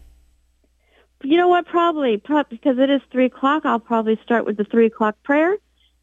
You 1.23 1.35
know 1.35 1.47
what? 1.47 1.65
Probably, 1.65 2.17
pro- 2.17 2.43
because 2.43 2.77
it 2.77 2.91
is 2.91 3.01
three 3.11 3.25
o'clock. 3.25 3.65
I'll 3.65 3.79
probably 3.79 4.19
start 4.23 4.45
with 4.45 4.55
the 4.55 4.63
three 4.63 4.85
o'clock 4.85 5.15
prayer. 5.23 5.57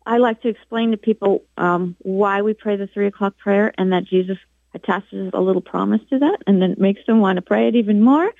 I 0.04 0.18
like 0.18 0.42
to 0.42 0.48
explain 0.48 0.90
to 0.90 0.96
people 0.96 1.44
um, 1.56 1.94
why 2.00 2.42
we 2.42 2.52
pray 2.52 2.74
the 2.74 2.88
three 2.88 3.06
o'clock 3.06 3.38
prayer, 3.38 3.72
and 3.78 3.92
that 3.92 4.04
Jesus 4.04 4.38
attaches 4.74 5.30
a 5.32 5.40
little 5.40 5.62
promise 5.62 6.02
to 6.10 6.18
that, 6.18 6.38
and 6.48 6.60
then 6.60 6.74
makes 6.78 7.00
them 7.06 7.20
want 7.20 7.36
to 7.36 7.42
pray 7.42 7.68
it 7.68 7.76
even 7.76 8.02
more. 8.02 8.30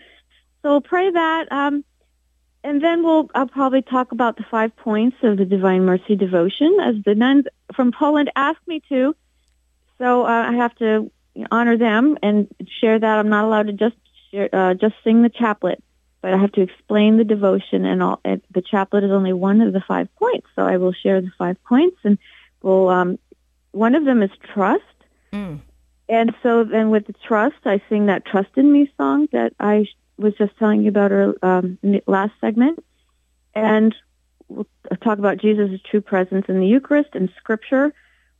So 0.62 0.70
we'll 0.70 0.80
pray 0.80 1.08
that, 1.08 1.50
um, 1.52 1.84
and 2.64 2.82
then 2.82 3.04
we'll. 3.04 3.30
I'll 3.36 3.46
probably 3.46 3.82
talk 3.82 4.10
about 4.10 4.36
the 4.36 4.44
five 4.50 4.76
points 4.76 5.16
of 5.22 5.38
the 5.38 5.44
Divine 5.44 5.84
Mercy 5.84 6.16
devotion, 6.16 6.76
as 6.82 6.96
the 7.04 7.14
nuns 7.14 7.46
from 7.74 7.92
Poland 7.92 8.32
asked 8.34 8.66
me 8.66 8.82
to. 8.88 9.14
So 9.98 10.24
uh, 10.24 10.50
I 10.50 10.54
have 10.54 10.74
to 10.76 11.10
honor 11.50 11.76
them 11.76 12.16
and 12.22 12.48
share 12.80 12.98
that. 12.98 13.18
I'm 13.18 13.28
not 13.28 13.44
allowed 13.44 13.66
to 13.66 13.72
just 13.72 13.96
share, 14.30 14.48
uh, 14.52 14.74
just 14.74 14.94
sing 15.04 15.22
the 15.22 15.30
chaplet 15.30 15.82
but 16.22 16.34
I 16.34 16.38
have 16.38 16.50
to 16.52 16.60
explain 16.60 17.18
the 17.18 17.24
devotion, 17.24 17.84
and, 17.84 18.02
all, 18.02 18.18
and 18.24 18.42
the 18.52 18.60
chaplet 18.60 19.04
is 19.04 19.12
only 19.12 19.32
one 19.32 19.60
of 19.60 19.72
the 19.72 19.80
five 19.80 20.12
points. 20.16 20.48
So 20.56 20.62
I 20.62 20.76
will 20.76 20.92
share 20.92 21.20
the 21.20 21.30
five 21.38 21.56
points, 21.64 21.98
and 22.02 22.18
we'll. 22.62 22.88
Um, 22.88 23.18
one 23.70 23.94
of 23.94 24.04
them 24.04 24.22
is 24.22 24.30
trust, 24.52 24.82
Mm. 25.32 25.60
and 26.08 26.34
so 26.42 26.64
then 26.64 26.90
with 26.90 27.06
the 27.06 27.12
trust, 27.12 27.64
I 27.64 27.80
sing 27.88 28.06
that 28.06 28.24
"Trust 28.24 28.48
in 28.56 28.72
Me" 28.72 28.90
song 28.96 29.28
that 29.30 29.52
I 29.60 29.86
was 30.18 30.34
just 30.34 30.56
telling 30.58 30.82
you 30.82 30.88
about 30.88 31.12
earl- 31.12 31.34
um, 31.42 31.78
in 31.84 31.92
the 31.92 32.02
last 32.08 32.32
segment, 32.40 32.82
and 33.54 33.94
we'll 34.48 34.66
talk 35.02 35.18
about 35.18 35.36
Jesus' 35.36 35.80
true 35.82 36.00
presence 36.00 36.46
in 36.48 36.58
the 36.58 36.66
Eucharist 36.66 37.10
and 37.14 37.30
Scripture 37.36 37.92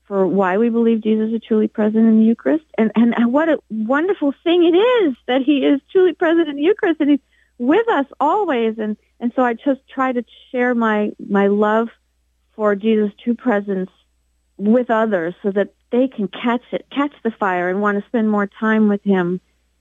for 0.07 0.27
why 0.27 0.57
we 0.57 0.69
believe 0.69 1.03
Jesus 1.03 1.33
is 1.33 1.43
truly 1.47 1.69
present 1.69 2.07
in 2.07 2.21
the 2.21 2.25
Eucharist, 2.25 2.65
and 2.79 2.91
and 2.95 3.33
what 3.33 3.49
a 3.49 3.59
wonderful 3.71 4.33
thing 4.45 4.65
it 4.65 4.77
is 4.77 5.17
that 5.27 5.43
He 5.43 5.59
is 5.59 5.81
truly 5.91 6.13
present 6.13 6.49
in 6.49 6.57
the 6.57 6.63
Eucharist, 6.63 7.01
and 7.01 7.11
He's 7.11 7.21
with 7.59 7.89
us 7.89 8.07
always, 8.21 8.79
and 8.79 8.97
and 9.21 9.33
so 9.35 9.45
I 9.45 9.55
just 9.55 9.81
try 9.89 10.13
to 10.13 10.25
share 10.51 10.75
my 10.75 11.13
my 11.19 11.49
love 11.49 11.89
for 12.55 12.75
Jesus' 12.75 13.13
true 13.23 13.35
presence 13.35 13.91
with 14.57 14.91
others 14.91 15.35
so 15.43 15.51
that 15.51 15.75
they 15.91 16.09
can 16.09 16.29
catch 16.29 16.63
it, 16.73 16.87
catch 16.91 17.13
the 17.23 17.31
fire 17.31 17.69
and 17.69 17.81
want 17.81 18.01
to 18.01 18.09
spend 18.09 18.31
more 18.31 18.47
time 18.47 18.89
with 18.89 19.03
him 19.05 19.41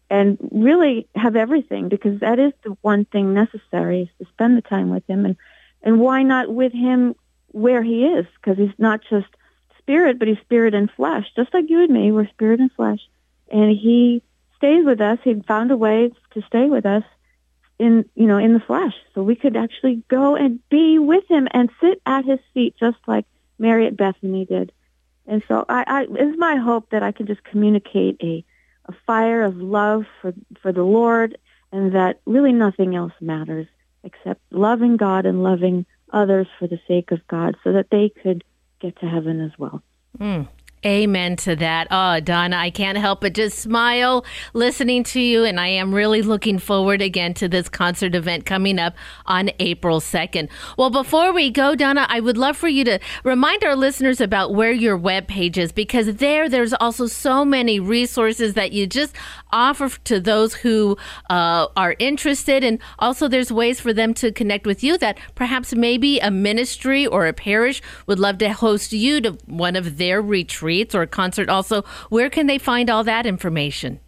and 0.09 0.37
really 0.51 1.07
have 1.15 1.35
everything 1.35 1.89
because 1.89 2.19
that 2.19 2.37
is 2.37 2.53
the 2.63 2.77
one 2.81 3.05
thing 3.05 3.33
necessary 3.33 4.03
is 4.03 4.09
to 4.19 4.33
spend 4.33 4.57
the 4.57 4.61
time 4.61 4.89
with 4.89 5.03
him. 5.07 5.25
And 5.25 5.35
and 5.81 5.99
why 5.99 6.23
not 6.23 6.53
with 6.53 6.73
him 6.73 7.15
where 7.47 7.83
he 7.83 8.05
is? 8.05 8.25
Because 8.35 8.57
he's 8.57 8.77
not 8.77 9.01
just 9.09 9.27
spirit 9.85 10.17
but 10.17 10.27
he's 10.27 10.39
spirit 10.39 10.73
and 10.73 10.89
flesh 10.91 11.25
just 11.35 11.53
like 11.53 11.69
you 11.69 11.83
and 11.83 11.93
me 11.93 12.11
we're 12.11 12.27
spirit 12.29 12.59
and 12.59 12.71
flesh. 12.71 12.99
And 13.51 13.69
he 13.69 14.23
stays 14.57 14.85
with 14.85 14.99
us. 14.99 15.19
He 15.23 15.35
found 15.47 15.69
a 15.69 15.77
way 15.77 16.11
to 16.33 16.41
stay 16.47 16.65
with 16.65 16.85
us 16.85 17.03
in 17.77 18.05
you 18.15 18.25
know 18.25 18.37
in 18.37 18.53
the 18.53 18.59
flesh. 18.59 18.93
So 19.13 19.21
we 19.21 19.35
could 19.35 19.55
actually 19.55 20.03
go 20.07 20.35
and 20.35 20.59
be 20.69 20.97
with 20.97 21.29
him 21.29 21.47
and 21.51 21.69
sit 21.79 22.01
at 22.05 22.25
his 22.25 22.39
feet 22.53 22.75
just 22.79 22.97
like 23.07 23.25
Mary 23.59 23.85
at 23.87 23.97
Bethany 23.97 24.45
did. 24.45 24.71
And 25.27 25.43
so 25.47 25.65
I, 25.69 25.83
I 25.87 26.05
it's 26.09 26.37
my 26.37 26.55
hope 26.55 26.89
that 26.89 27.03
I 27.03 27.11
can 27.11 27.27
just 27.27 27.43
communicate 27.43 28.17
a 28.21 28.43
a 28.87 28.93
fire 29.05 29.43
of 29.43 29.57
love 29.57 30.05
for 30.21 30.33
for 30.61 30.71
the 30.71 30.83
Lord 30.83 31.37
and 31.71 31.93
that 31.93 32.21
really 32.25 32.53
nothing 32.53 32.95
else 32.95 33.13
matters 33.19 33.67
except 34.03 34.41
loving 34.51 34.97
God 34.97 35.25
and 35.25 35.43
loving 35.43 35.85
others 36.13 36.47
for 36.59 36.67
the 36.67 36.79
sake 36.87 37.11
of 37.11 37.27
God 37.27 37.55
so 37.63 37.73
that 37.73 37.89
they 37.89 38.09
could 38.09 38.43
get 38.81 38.99
to 38.99 39.05
heaven 39.07 39.41
as 39.41 39.51
well. 39.57 39.81
Mm. 40.19 40.47
Amen 40.85 41.35
to 41.37 41.55
that. 41.55 41.87
Oh, 41.89 42.19
Donna, 42.19 42.57
I 42.57 42.69
can't 42.69 42.99
help 42.99 43.21
but 43.21 43.33
just 43.33 43.57
smile 43.57 44.23
listening 44.53 45.03
to 45.05 45.19
you. 45.19 45.43
And 45.43 45.59
I 45.59 45.67
am 45.67 45.95
really 45.95 46.21
looking 46.21 46.59
forward 46.59 47.01
again 47.01 47.33
to 47.35 47.47
this 47.47 47.67
concert 47.67 48.13
event 48.13 48.45
coming 48.45 48.77
up 48.77 48.95
on 49.25 49.49
April 49.57 49.99
2nd. 49.99 50.47
Well, 50.77 50.91
before 50.91 51.33
we 51.33 51.49
go, 51.49 51.73
Donna, 51.73 52.05
I 52.07 52.19
would 52.19 52.37
love 52.37 52.55
for 52.55 52.67
you 52.67 52.83
to 52.83 52.99
remind 53.23 53.63
our 53.63 53.75
listeners 53.75 54.21
about 54.21 54.53
where 54.53 54.71
your 54.71 54.95
webpage 54.95 55.57
is 55.57 55.71
because 55.71 56.17
there, 56.17 56.47
there's 56.47 56.73
also 56.73 57.07
so 57.07 57.43
many 57.43 57.79
resources 57.79 58.53
that 58.53 58.71
you 58.71 58.85
just 58.85 59.15
offer 59.51 59.89
to 60.03 60.19
those 60.19 60.53
who 60.53 60.97
uh, 61.31 61.65
are 61.75 61.95
interested. 61.97 62.63
And 62.63 62.79
also, 62.99 63.27
there's 63.27 63.51
ways 63.51 63.79
for 63.79 63.91
them 63.91 64.13
to 64.15 64.31
connect 64.31 64.67
with 64.67 64.83
you 64.83 64.99
that 64.99 65.17
perhaps 65.33 65.73
maybe 65.73 66.19
a 66.19 66.29
ministry 66.29 67.07
or 67.07 67.25
a 67.25 67.33
parish 67.33 67.81
would 68.05 68.19
love 68.19 68.37
to 68.37 68.53
host 68.53 68.93
you 68.93 69.19
to 69.21 69.31
one 69.47 69.75
of 69.75 69.97
their 69.97 70.21
retreats 70.21 70.74
or 70.95 71.03
a 71.03 71.07
concert 71.07 71.49
also. 71.49 71.83
Where 72.09 72.29
can 72.29 72.47
they 72.47 72.57
find 72.57 72.89
all 72.89 73.03
that 73.03 73.25
information? 73.25 73.99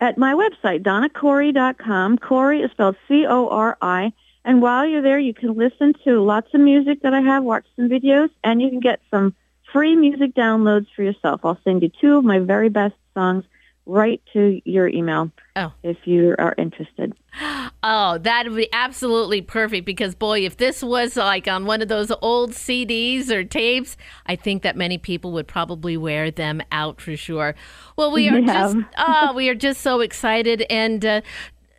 At 0.00 0.18
my 0.18 0.34
website, 0.34 0.82
donnacori.com. 0.82 2.18
Cori 2.18 2.60
is 2.60 2.70
spelled 2.72 2.96
C-O-R-I. 3.08 4.12
And 4.44 4.60
while 4.60 4.84
you're 4.84 5.02
there, 5.02 5.20
you 5.20 5.32
can 5.32 5.54
listen 5.54 5.94
to 6.04 6.20
lots 6.20 6.52
of 6.52 6.60
music 6.60 7.02
that 7.02 7.14
I 7.14 7.20
have, 7.20 7.44
watch 7.44 7.64
some 7.76 7.88
videos, 7.88 8.28
and 8.42 8.60
you 8.60 8.68
can 8.68 8.80
get 8.80 9.00
some 9.10 9.34
free 9.72 9.94
music 9.94 10.34
downloads 10.34 10.86
for 10.94 11.04
yourself. 11.04 11.42
I'll 11.44 11.58
send 11.62 11.82
you 11.82 11.90
two 12.00 12.18
of 12.18 12.24
my 12.24 12.40
very 12.40 12.68
best 12.68 12.94
songs 13.14 13.44
right 13.86 14.22
to 14.32 14.60
your 14.64 14.88
email 14.88 15.30
oh. 15.56 15.72
if 15.82 15.96
you 16.04 16.34
are 16.38 16.54
interested. 16.58 17.14
Oh, 17.84 18.18
that 18.18 18.46
would 18.46 18.54
be 18.54 18.68
absolutely 18.72 19.42
perfect 19.42 19.84
because, 19.84 20.14
boy, 20.14 20.46
if 20.46 20.56
this 20.56 20.84
was 20.84 21.16
like 21.16 21.48
on 21.48 21.66
one 21.66 21.82
of 21.82 21.88
those 21.88 22.12
old 22.22 22.52
CDs 22.52 23.28
or 23.28 23.42
tapes, 23.42 23.96
I 24.26 24.36
think 24.36 24.62
that 24.62 24.76
many 24.76 24.98
people 24.98 25.32
would 25.32 25.48
probably 25.48 25.96
wear 25.96 26.30
them 26.30 26.62
out 26.70 27.00
for 27.00 27.16
sure. 27.16 27.56
Well, 27.96 28.12
we 28.12 28.28
are 28.28 28.38
Yeah. 28.38 28.46
just, 28.46 28.76
oh, 28.98 29.32
we 29.34 29.48
are 29.48 29.56
just 29.56 29.80
so 29.80 29.98
excited. 29.98 30.64
And, 30.70 31.04
uh, 31.04 31.20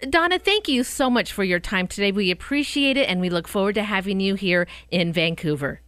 Donna, 0.09 0.39
thank 0.39 0.67
you 0.67 0.83
so 0.83 1.09
much 1.09 1.31
for 1.31 1.45
your 1.45 1.61
time 1.61 1.87
today. 1.87 2.11
We 2.11 2.31
appreciate 2.31 2.97
it 2.97 3.07
and 3.07 3.21
we 3.21 3.29
look 3.29 3.47
forward 3.47 3.75
to 3.75 3.83
having 3.83 4.19
you 4.19 4.35
here 4.35 4.67
in 4.91 5.13
Vancouver. 5.13 5.79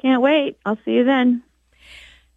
Can't 0.00 0.22
wait. 0.22 0.58
I'll 0.66 0.78
see 0.84 0.90
you 0.92 1.04
then. 1.04 1.44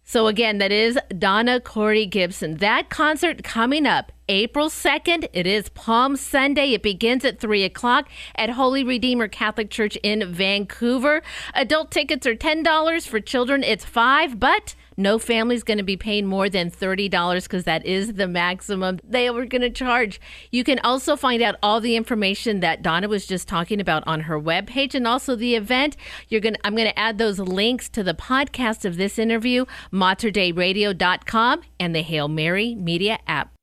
So 0.08 0.28
again, 0.28 0.58
that 0.58 0.70
is 0.70 0.96
Donna 1.18 1.58
Cori 1.58 2.06
Gibson. 2.06 2.58
That 2.58 2.90
concert 2.90 3.42
coming 3.42 3.86
up 3.86 4.12
April 4.28 4.68
2nd. 4.68 5.28
It 5.32 5.48
is 5.48 5.68
Palm 5.70 6.14
Sunday. 6.14 6.74
It 6.74 6.82
begins 6.84 7.24
at 7.24 7.40
3 7.40 7.64
o'clock 7.64 8.08
at 8.36 8.50
Holy 8.50 8.84
Redeemer 8.84 9.26
Catholic 9.26 9.68
Church 9.68 9.98
in 10.04 10.32
Vancouver. 10.32 11.22
Adult 11.54 11.90
tickets 11.90 12.24
are 12.24 12.36
$10. 12.36 13.08
For 13.08 13.18
children, 13.18 13.64
it's 13.64 13.84
5 13.84 14.38
but 14.38 14.76
no 14.96 15.18
family's 15.18 15.62
going 15.62 15.78
to 15.78 15.84
be 15.84 15.96
paying 15.96 16.26
more 16.26 16.48
than 16.48 16.70
$30 16.70 17.42
because 17.42 17.64
that 17.64 17.84
is 17.84 18.14
the 18.14 18.28
maximum 18.28 18.98
they 19.04 19.30
were 19.30 19.46
going 19.46 19.62
to 19.62 19.70
charge. 19.70 20.20
You 20.50 20.64
can 20.64 20.78
also 20.80 21.16
find 21.16 21.42
out 21.42 21.56
all 21.62 21.80
the 21.80 21.96
information 21.96 22.60
that 22.60 22.82
Donna 22.82 23.08
was 23.08 23.26
just 23.26 23.48
talking 23.48 23.80
about 23.80 24.02
on 24.06 24.20
her 24.20 24.40
webpage 24.40 24.94
and 24.94 25.06
also 25.06 25.36
the 25.36 25.54
event. 25.54 25.96
You're 26.28 26.40
going 26.40 26.56
I'm 26.64 26.74
going 26.74 26.88
to 26.88 26.98
add 26.98 27.18
those 27.18 27.38
links 27.38 27.88
to 27.90 28.02
the 28.02 28.14
podcast 28.14 28.84
of 28.84 28.96
this 28.96 29.18
interview, 29.18 29.64
materdeiradio.com 29.92 31.62
and 31.78 31.94
the 31.94 32.02
Hail 32.02 32.28
Mary 32.28 32.74
Media 32.74 33.18
app. 33.26 33.55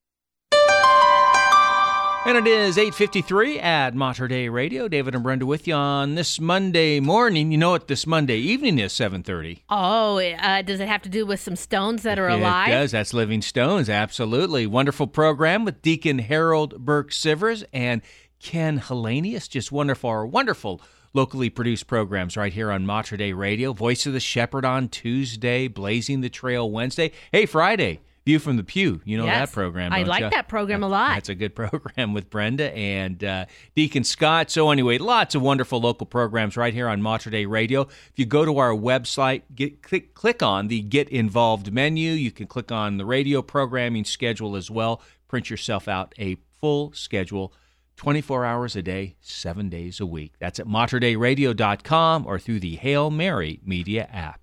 And 2.25 2.37
it 2.37 2.47
is 2.47 2.77
8.53 2.77 3.61
at 3.61 3.95
Mater 3.95 4.29
Dei 4.29 4.47
Radio. 4.47 4.87
David 4.87 5.13
and 5.13 5.21
Brenda 5.21 5.45
with 5.45 5.67
you 5.67 5.73
on 5.73 6.15
this 6.15 6.39
Monday 6.39 7.01
morning. 7.01 7.51
You 7.51 7.57
know 7.57 7.71
what 7.71 7.89
this 7.89 8.07
Monday 8.07 8.37
evening 8.37 8.79
is, 8.79 8.93
7.30. 8.93 9.59
Oh, 9.69 10.19
uh, 10.19 10.61
does 10.61 10.79
it 10.79 10.87
have 10.87 11.01
to 11.01 11.09
do 11.09 11.25
with 11.25 11.41
some 11.41 11.57
stones 11.57 12.03
that 12.03 12.17
are 12.17 12.29
alive? 12.29 12.69
It 12.69 12.71
does. 12.71 12.91
That's 12.91 13.13
Living 13.13 13.41
Stones. 13.41 13.89
Absolutely. 13.89 14.65
Wonderful 14.65 15.07
program 15.07 15.65
with 15.65 15.81
Deacon 15.81 16.19
Harold 16.19 16.85
Burke 16.85 17.11
Sivers 17.11 17.65
and 17.73 18.01
Ken 18.39 18.79
Hellenius. 18.79 19.49
Just 19.49 19.73
wonderful, 19.73 20.25
wonderful 20.25 20.81
locally 21.13 21.49
produced 21.49 21.87
programs 21.87 22.37
right 22.37 22.53
here 22.53 22.71
on 22.71 22.85
Mater 22.85 23.17
Dei 23.17 23.33
Radio. 23.33 23.73
Voice 23.73 24.05
of 24.05 24.13
the 24.13 24.21
Shepherd 24.21 24.63
on 24.63 24.87
Tuesday, 24.87 25.67
Blazing 25.67 26.21
the 26.21 26.29
Trail 26.29 26.71
Wednesday. 26.71 27.11
Hey, 27.33 27.45
Friday. 27.45 27.99
View 28.25 28.39
from 28.39 28.55
the 28.55 28.63
Pew. 28.63 29.01
You 29.03 29.17
know 29.17 29.25
Yes. 29.25 29.49
that 29.49 29.53
program. 29.53 29.91
I 29.91 30.03
like 30.03 30.21
ya? 30.21 30.29
that 30.29 30.47
program 30.47 30.81
a 30.81 30.87
lot. 30.87 31.15
That's 31.15 31.27
a 31.29 31.35
good 31.35 31.53
program 31.55 32.13
with 32.13 32.29
Brenda 32.29 32.71
and 32.75 33.21
uh, 33.23 33.45
Deacon 33.75 34.03
Scott. 34.05 34.49
So 34.49 34.71
anyway, 34.71 34.97
lots 34.97 35.35
of 35.35 35.41
wonderful 35.41 35.81
local 35.81 36.05
programs 36.07 36.55
right 36.55 36.73
here 36.73 36.87
on 36.87 37.01
Mater 37.01 37.29
Dei 37.29 37.45
Radio. 37.45 37.81
If 37.81 38.13
you 38.15 38.25
go 38.25 38.45
to 38.45 38.57
our 38.59 38.71
website, 38.71 39.41
get, 39.53 39.83
click, 39.83 40.13
click 40.13 40.41
on 40.41 40.69
the 40.69 40.79
Get 40.81 41.09
Involved 41.09 41.73
menu. 41.73 42.11
You 42.11 42.31
can 42.31 42.47
click 42.47 42.71
on 42.71 42.95
the 42.97 43.05
radio 43.05 43.41
programming 43.41 44.05
schedule 44.05 44.55
as 44.55 44.71
well. 44.71 45.01
Print 45.27 45.49
yourself 45.49 45.87
out 45.89 46.13
a 46.17 46.37
full 46.61 46.93
schedule, 46.93 47.51
24 47.97 48.45
hours 48.45 48.75
a 48.77 48.81
day, 48.81 49.15
seven 49.19 49.67
days 49.67 49.99
a 49.99 50.05
week. 50.05 50.33
That's 50.39 50.59
at 50.59 50.65
materDeiRadio.com 50.67 52.25
or 52.25 52.39
through 52.39 52.61
the 52.61 52.75
Hail 52.77 53.11
Mary 53.11 53.59
Media 53.65 54.07
app. 54.13 54.42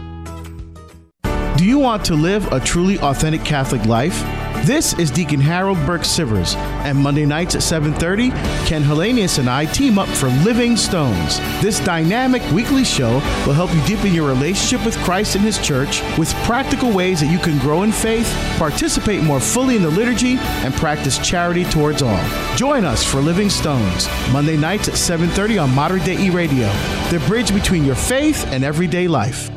Do 1.61 1.67
you 1.67 1.77
want 1.77 2.03
to 2.05 2.15
live 2.15 2.51
a 2.51 2.59
truly 2.59 2.97
authentic 3.01 3.45
Catholic 3.45 3.85
life? 3.85 4.19
This 4.65 4.97
is 4.97 5.11
Deacon 5.11 5.39
Harold 5.39 5.77
Burke 5.85 6.01
Sivers, 6.01 6.55
and 6.55 6.97
Monday 6.97 7.23
nights 7.23 7.53
at 7.53 7.61
7:30, 7.61 8.31
Ken 8.65 8.81
Hellenius 8.81 9.37
and 9.37 9.47
I 9.47 9.65
team 9.65 9.99
up 9.99 10.07
for 10.07 10.27
Living 10.43 10.75
Stones. 10.75 11.37
This 11.61 11.79
dynamic 11.81 12.41
weekly 12.51 12.83
show 12.83 13.21
will 13.45 13.53
help 13.53 13.71
you 13.75 13.81
deepen 13.85 14.11
your 14.11 14.27
relationship 14.27 14.83
with 14.83 14.97
Christ 15.03 15.35
and 15.35 15.45
His 15.45 15.59
church 15.59 16.01
with 16.17 16.33
practical 16.45 16.91
ways 16.91 17.19
that 17.19 17.31
you 17.31 17.37
can 17.37 17.59
grow 17.59 17.83
in 17.83 17.91
faith, 17.91 18.27
participate 18.57 19.21
more 19.21 19.39
fully 19.39 19.75
in 19.75 19.83
the 19.83 19.91
liturgy, 19.91 20.39
and 20.65 20.73
practice 20.73 21.19
charity 21.19 21.65
towards 21.65 22.01
all. 22.01 22.19
Join 22.55 22.85
us 22.85 23.03
for 23.03 23.21
Living 23.21 23.51
Stones, 23.51 24.09
Monday 24.31 24.57
nights 24.57 24.87
at 24.87 24.97
7:30 24.97 25.59
on 25.59 25.75
Modern 25.75 26.03
Day 26.03 26.17
E 26.17 26.31
Radio, 26.31 26.67
the 27.11 27.19
bridge 27.27 27.53
between 27.53 27.85
your 27.85 27.93
faith 27.93 28.47
and 28.51 28.63
everyday 28.63 29.07
life. 29.07 29.51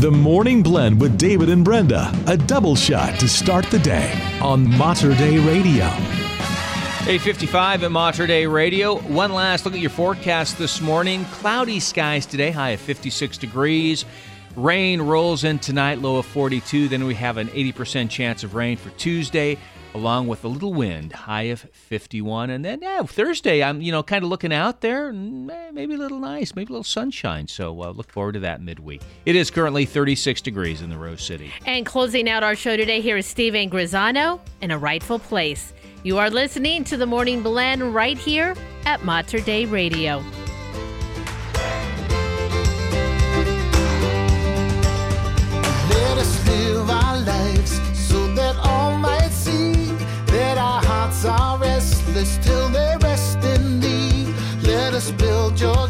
The 0.00 0.10
Morning 0.10 0.62
Blend 0.62 0.98
with 0.98 1.18
David 1.18 1.50
and 1.50 1.62
Brenda, 1.62 2.10
a 2.26 2.34
double 2.34 2.74
shot 2.74 3.20
to 3.20 3.28
start 3.28 3.66
the 3.66 3.78
day 3.80 4.10
on 4.40 4.66
Mater 4.78 5.14
Dei 5.14 5.38
Radio. 5.40 5.84
855 7.04 7.84
at 7.84 7.92
Mater 7.92 8.26
Dei 8.26 8.46
Radio. 8.46 8.98
One 9.00 9.34
last 9.34 9.66
look 9.66 9.74
at 9.74 9.80
your 9.80 9.90
forecast 9.90 10.56
this 10.56 10.80
morning. 10.80 11.26
Cloudy 11.26 11.80
skies 11.80 12.24
today, 12.24 12.50
high 12.50 12.70
of 12.70 12.80
56 12.80 13.36
degrees. 13.36 14.06
Rain 14.56 15.02
rolls 15.02 15.44
in 15.44 15.58
tonight, 15.58 15.98
low 15.98 16.16
of 16.16 16.24
42. 16.24 16.88
Then 16.88 17.04
we 17.04 17.14
have 17.16 17.36
an 17.36 17.48
80% 17.48 18.08
chance 18.08 18.42
of 18.42 18.54
rain 18.54 18.78
for 18.78 18.88
Tuesday, 18.96 19.58
along 19.94 20.28
with 20.28 20.44
a 20.44 20.48
little 20.48 20.72
wind, 20.72 21.12
high 21.12 21.44
of 21.44 21.60
51. 21.60 22.50
And 22.50 22.64
then 22.64 22.80
yeah, 22.82 23.02
Thursday, 23.02 23.62
I'm 23.62 23.80
you 23.80 23.92
know 23.92 24.02
kind 24.02 24.24
of 24.24 24.30
looking 24.30 24.52
out 24.52 24.80
there, 24.80 25.08
eh, 25.08 25.70
maybe 25.72 25.94
a 25.94 25.98
little 25.98 26.18
nice, 26.18 26.54
maybe 26.54 26.68
a 26.68 26.72
little 26.72 26.84
sunshine. 26.84 27.48
So 27.48 27.82
uh, 27.82 27.90
look 27.90 28.10
forward 28.10 28.32
to 28.32 28.40
that 28.40 28.60
midweek. 28.62 29.02
It 29.26 29.36
is 29.36 29.50
currently 29.50 29.84
36 29.84 30.40
degrees 30.40 30.82
in 30.82 30.90
the 30.90 30.98
Rose 30.98 31.22
City. 31.22 31.52
And 31.66 31.84
closing 31.86 32.28
out 32.28 32.42
our 32.42 32.54
show 32.54 32.76
today, 32.76 33.00
here 33.00 33.16
is 33.16 33.26
Steve 33.26 33.54
Angrisano 33.54 34.40
in 34.60 34.70
a 34.70 34.78
rightful 34.78 35.18
place. 35.18 35.72
You 36.02 36.18
are 36.18 36.30
listening 36.30 36.84
to 36.84 36.96
the 36.96 37.06
Morning 37.06 37.42
Blend 37.42 37.94
right 37.94 38.16
here 38.16 38.56
at 38.86 39.04
Mater 39.04 39.40
Dei 39.40 39.66
Radio. 39.66 40.24
Hearts 51.22 51.40
are 51.40 51.58
restless 51.58 52.38
till 52.38 52.68
they 52.68 52.96
rest 53.00 53.38
in 53.44 53.80
thee. 53.80 54.32
Let 54.62 54.94
us 54.94 55.10
build 55.12 55.60
your 55.60 55.88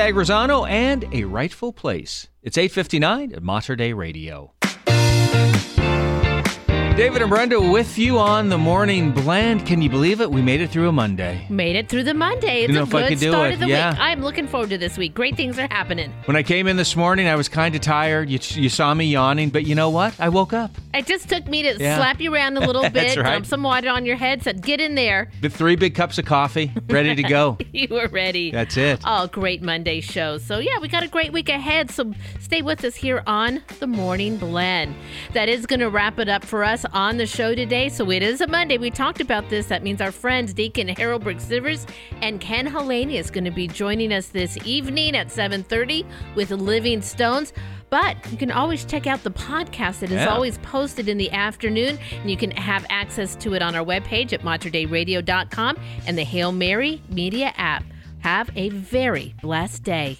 Angrisano 0.00 0.66
and 0.66 1.04
A 1.12 1.24
Rightful 1.24 1.74
Place. 1.74 2.28
It's 2.42 2.56
859 2.56 3.34
at 3.34 3.42
Mater 3.42 3.76
Dei 3.76 3.92
Radio. 3.92 4.54
David 7.00 7.22
and 7.22 7.30
Brenda 7.30 7.58
with 7.58 7.96
you 7.96 8.18
on 8.18 8.50
the 8.50 8.58
morning 8.58 9.10
blend. 9.10 9.64
Can 9.64 9.80
you 9.80 9.88
believe 9.88 10.20
it? 10.20 10.30
We 10.30 10.42
made 10.42 10.60
it 10.60 10.68
through 10.68 10.86
a 10.86 10.92
Monday. 10.92 11.46
Made 11.48 11.74
it 11.74 11.88
through 11.88 12.02
the 12.04 12.12
Monday. 12.12 12.64
It's 12.64 12.74
know 12.74 12.80
a 12.80 12.82
if 12.82 12.94
I 12.94 13.00
good 13.00 13.08
could 13.08 13.20
do 13.20 13.30
start 13.30 13.50
it, 13.52 13.54
of 13.54 13.60
the 13.60 13.68
yeah. 13.68 13.92
week. 13.92 14.00
I'm 14.00 14.20
looking 14.20 14.46
forward 14.46 14.68
to 14.68 14.76
this 14.76 14.98
week. 14.98 15.14
Great 15.14 15.34
things 15.34 15.58
are 15.58 15.66
happening. 15.68 16.12
When 16.26 16.36
I 16.36 16.42
came 16.42 16.66
in 16.66 16.76
this 16.76 16.94
morning, 16.94 17.26
I 17.26 17.36
was 17.36 17.48
kind 17.48 17.74
of 17.74 17.80
tired. 17.80 18.28
You, 18.28 18.38
you 18.60 18.68
saw 18.68 18.92
me 18.92 19.06
yawning, 19.06 19.48
but 19.48 19.66
you 19.66 19.74
know 19.74 19.88
what? 19.88 20.14
I 20.20 20.28
woke 20.28 20.52
up. 20.52 20.72
It 20.92 21.06
just 21.06 21.26
took 21.30 21.46
me 21.46 21.62
to 21.62 21.78
Yeah. 21.80 21.96
slap 21.96 22.20
you 22.20 22.34
around 22.34 22.58
a 22.58 22.60
little 22.60 22.82
That's 22.90 23.14
bit, 23.14 23.16
right. 23.16 23.32
dump 23.32 23.46
some 23.46 23.62
water 23.62 23.88
on 23.88 24.04
your 24.04 24.16
head, 24.16 24.42
said, 24.42 24.60
get 24.60 24.78
in 24.78 24.94
there. 24.94 25.30
With 25.40 25.56
three 25.56 25.76
big 25.76 25.94
cups 25.94 26.18
of 26.18 26.26
coffee, 26.26 26.70
ready 26.90 27.14
to 27.14 27.22
go. 27.22 27.56
you 27.72 27.88
were 27.90 28.08
ready. 28.08 28.50
That's 28.50 28.76
it. 28.76 29.00
Oh, 29.06 29.26
great 29.26 29.62
Monday 29.62 30.02
show. 30.02 30.36
So, 30.36 30.58
yeah, 30.58 30.78
we 30.78 30.88
got 30.88 31.02
a 31.02 31.08
great 31.08 31.32
week 31.32 31.48
ahead. 31.48 31.90
So, 31.90 32.12
stay 32.40 32.60
with 32.60 32.84
us 32.84 32.94
here 32.94 33.22
on 33.26 33.62
the 33.78 33.86
Morning 33.86 34.36
Blend. 34.36 34.94
That 35.32 35.48
is 35.48 35.64
going 35.64 35.80
to 35.80 35.88
wrap 35.88 36.18
it 36.18 36.28
up 36.28 36.44
for 36.44 36.62
us 36.62 36.84
on 36.92 37.16
the 37.16 37.26
show 37.26 37.54
today. 37.54 37.88
So, 37.88 38.10
it 38.10 38.22
is 38.22 38.40
a 38.40 38.46
Monday. 38.46 38.78
We 38.78 38.90
talked 38.90 39.20
about 39.20 39.48
this. 39.48 39.66
That 39.66 39.82
means 39.82 40.00
our 40.00 40.12
friends 40.12 40.52
Deacon 40.52 40.88
Harold 40.88 41.24
Burke 41.24 41.38
Sivers 41.38 41.88
and 42.22 42.40
Ken 42.40 42.66
Hellenius 42.66 43.30
going 43.32 43.44
to 43.44 43.50
be 43.50 43.68
joining 43.68 44.12
us 44.12 44.28
this 44.28 44.58
evening 44.64 45.16
at 45.16 45.28
7:30 45.28 46.04
with 46.34 46.50
Living 46.50 47.02
Stones. 47.02 47.52
But 47.90 48.16
you 48.30 48.38
can 48.38 48.52
always 48.52 48.84
check 48.84 49.08
out 49.08 49.24
the 49.24 49.32
podcast. 49.32 50.02
It 50.04 50.10
is 50.12 50.18
Yeah. 50.20 50.26
always 50.28 50.58
posted 50.58 51.08
in 51.08 51.18
the 51.18 51.30
afternoon, 51.32 51.98
and 52.20 52.30
you 52.30 52.36
can 52.36 52.52
have 52.52 52.86
access 52.88 53.34
to 53.36 53.54
it 53.54 53.62
on 53.62 53.74
our 53.74 53.84
webpage 53.84 54.32
at 54.32 54.42
materdeiradio.com 54.42 55.76
and 56.06 56.16
the 56.16 56.22
Hail 56.24 56.52
Mary 56.52 57.02
Media 57.08 57.52
app. 57.56 57.82
Have 58.20 58.50
a 58.54 58.68
very 58.68 59.34
blessed 59.42 59.82
day. 59.82 60.18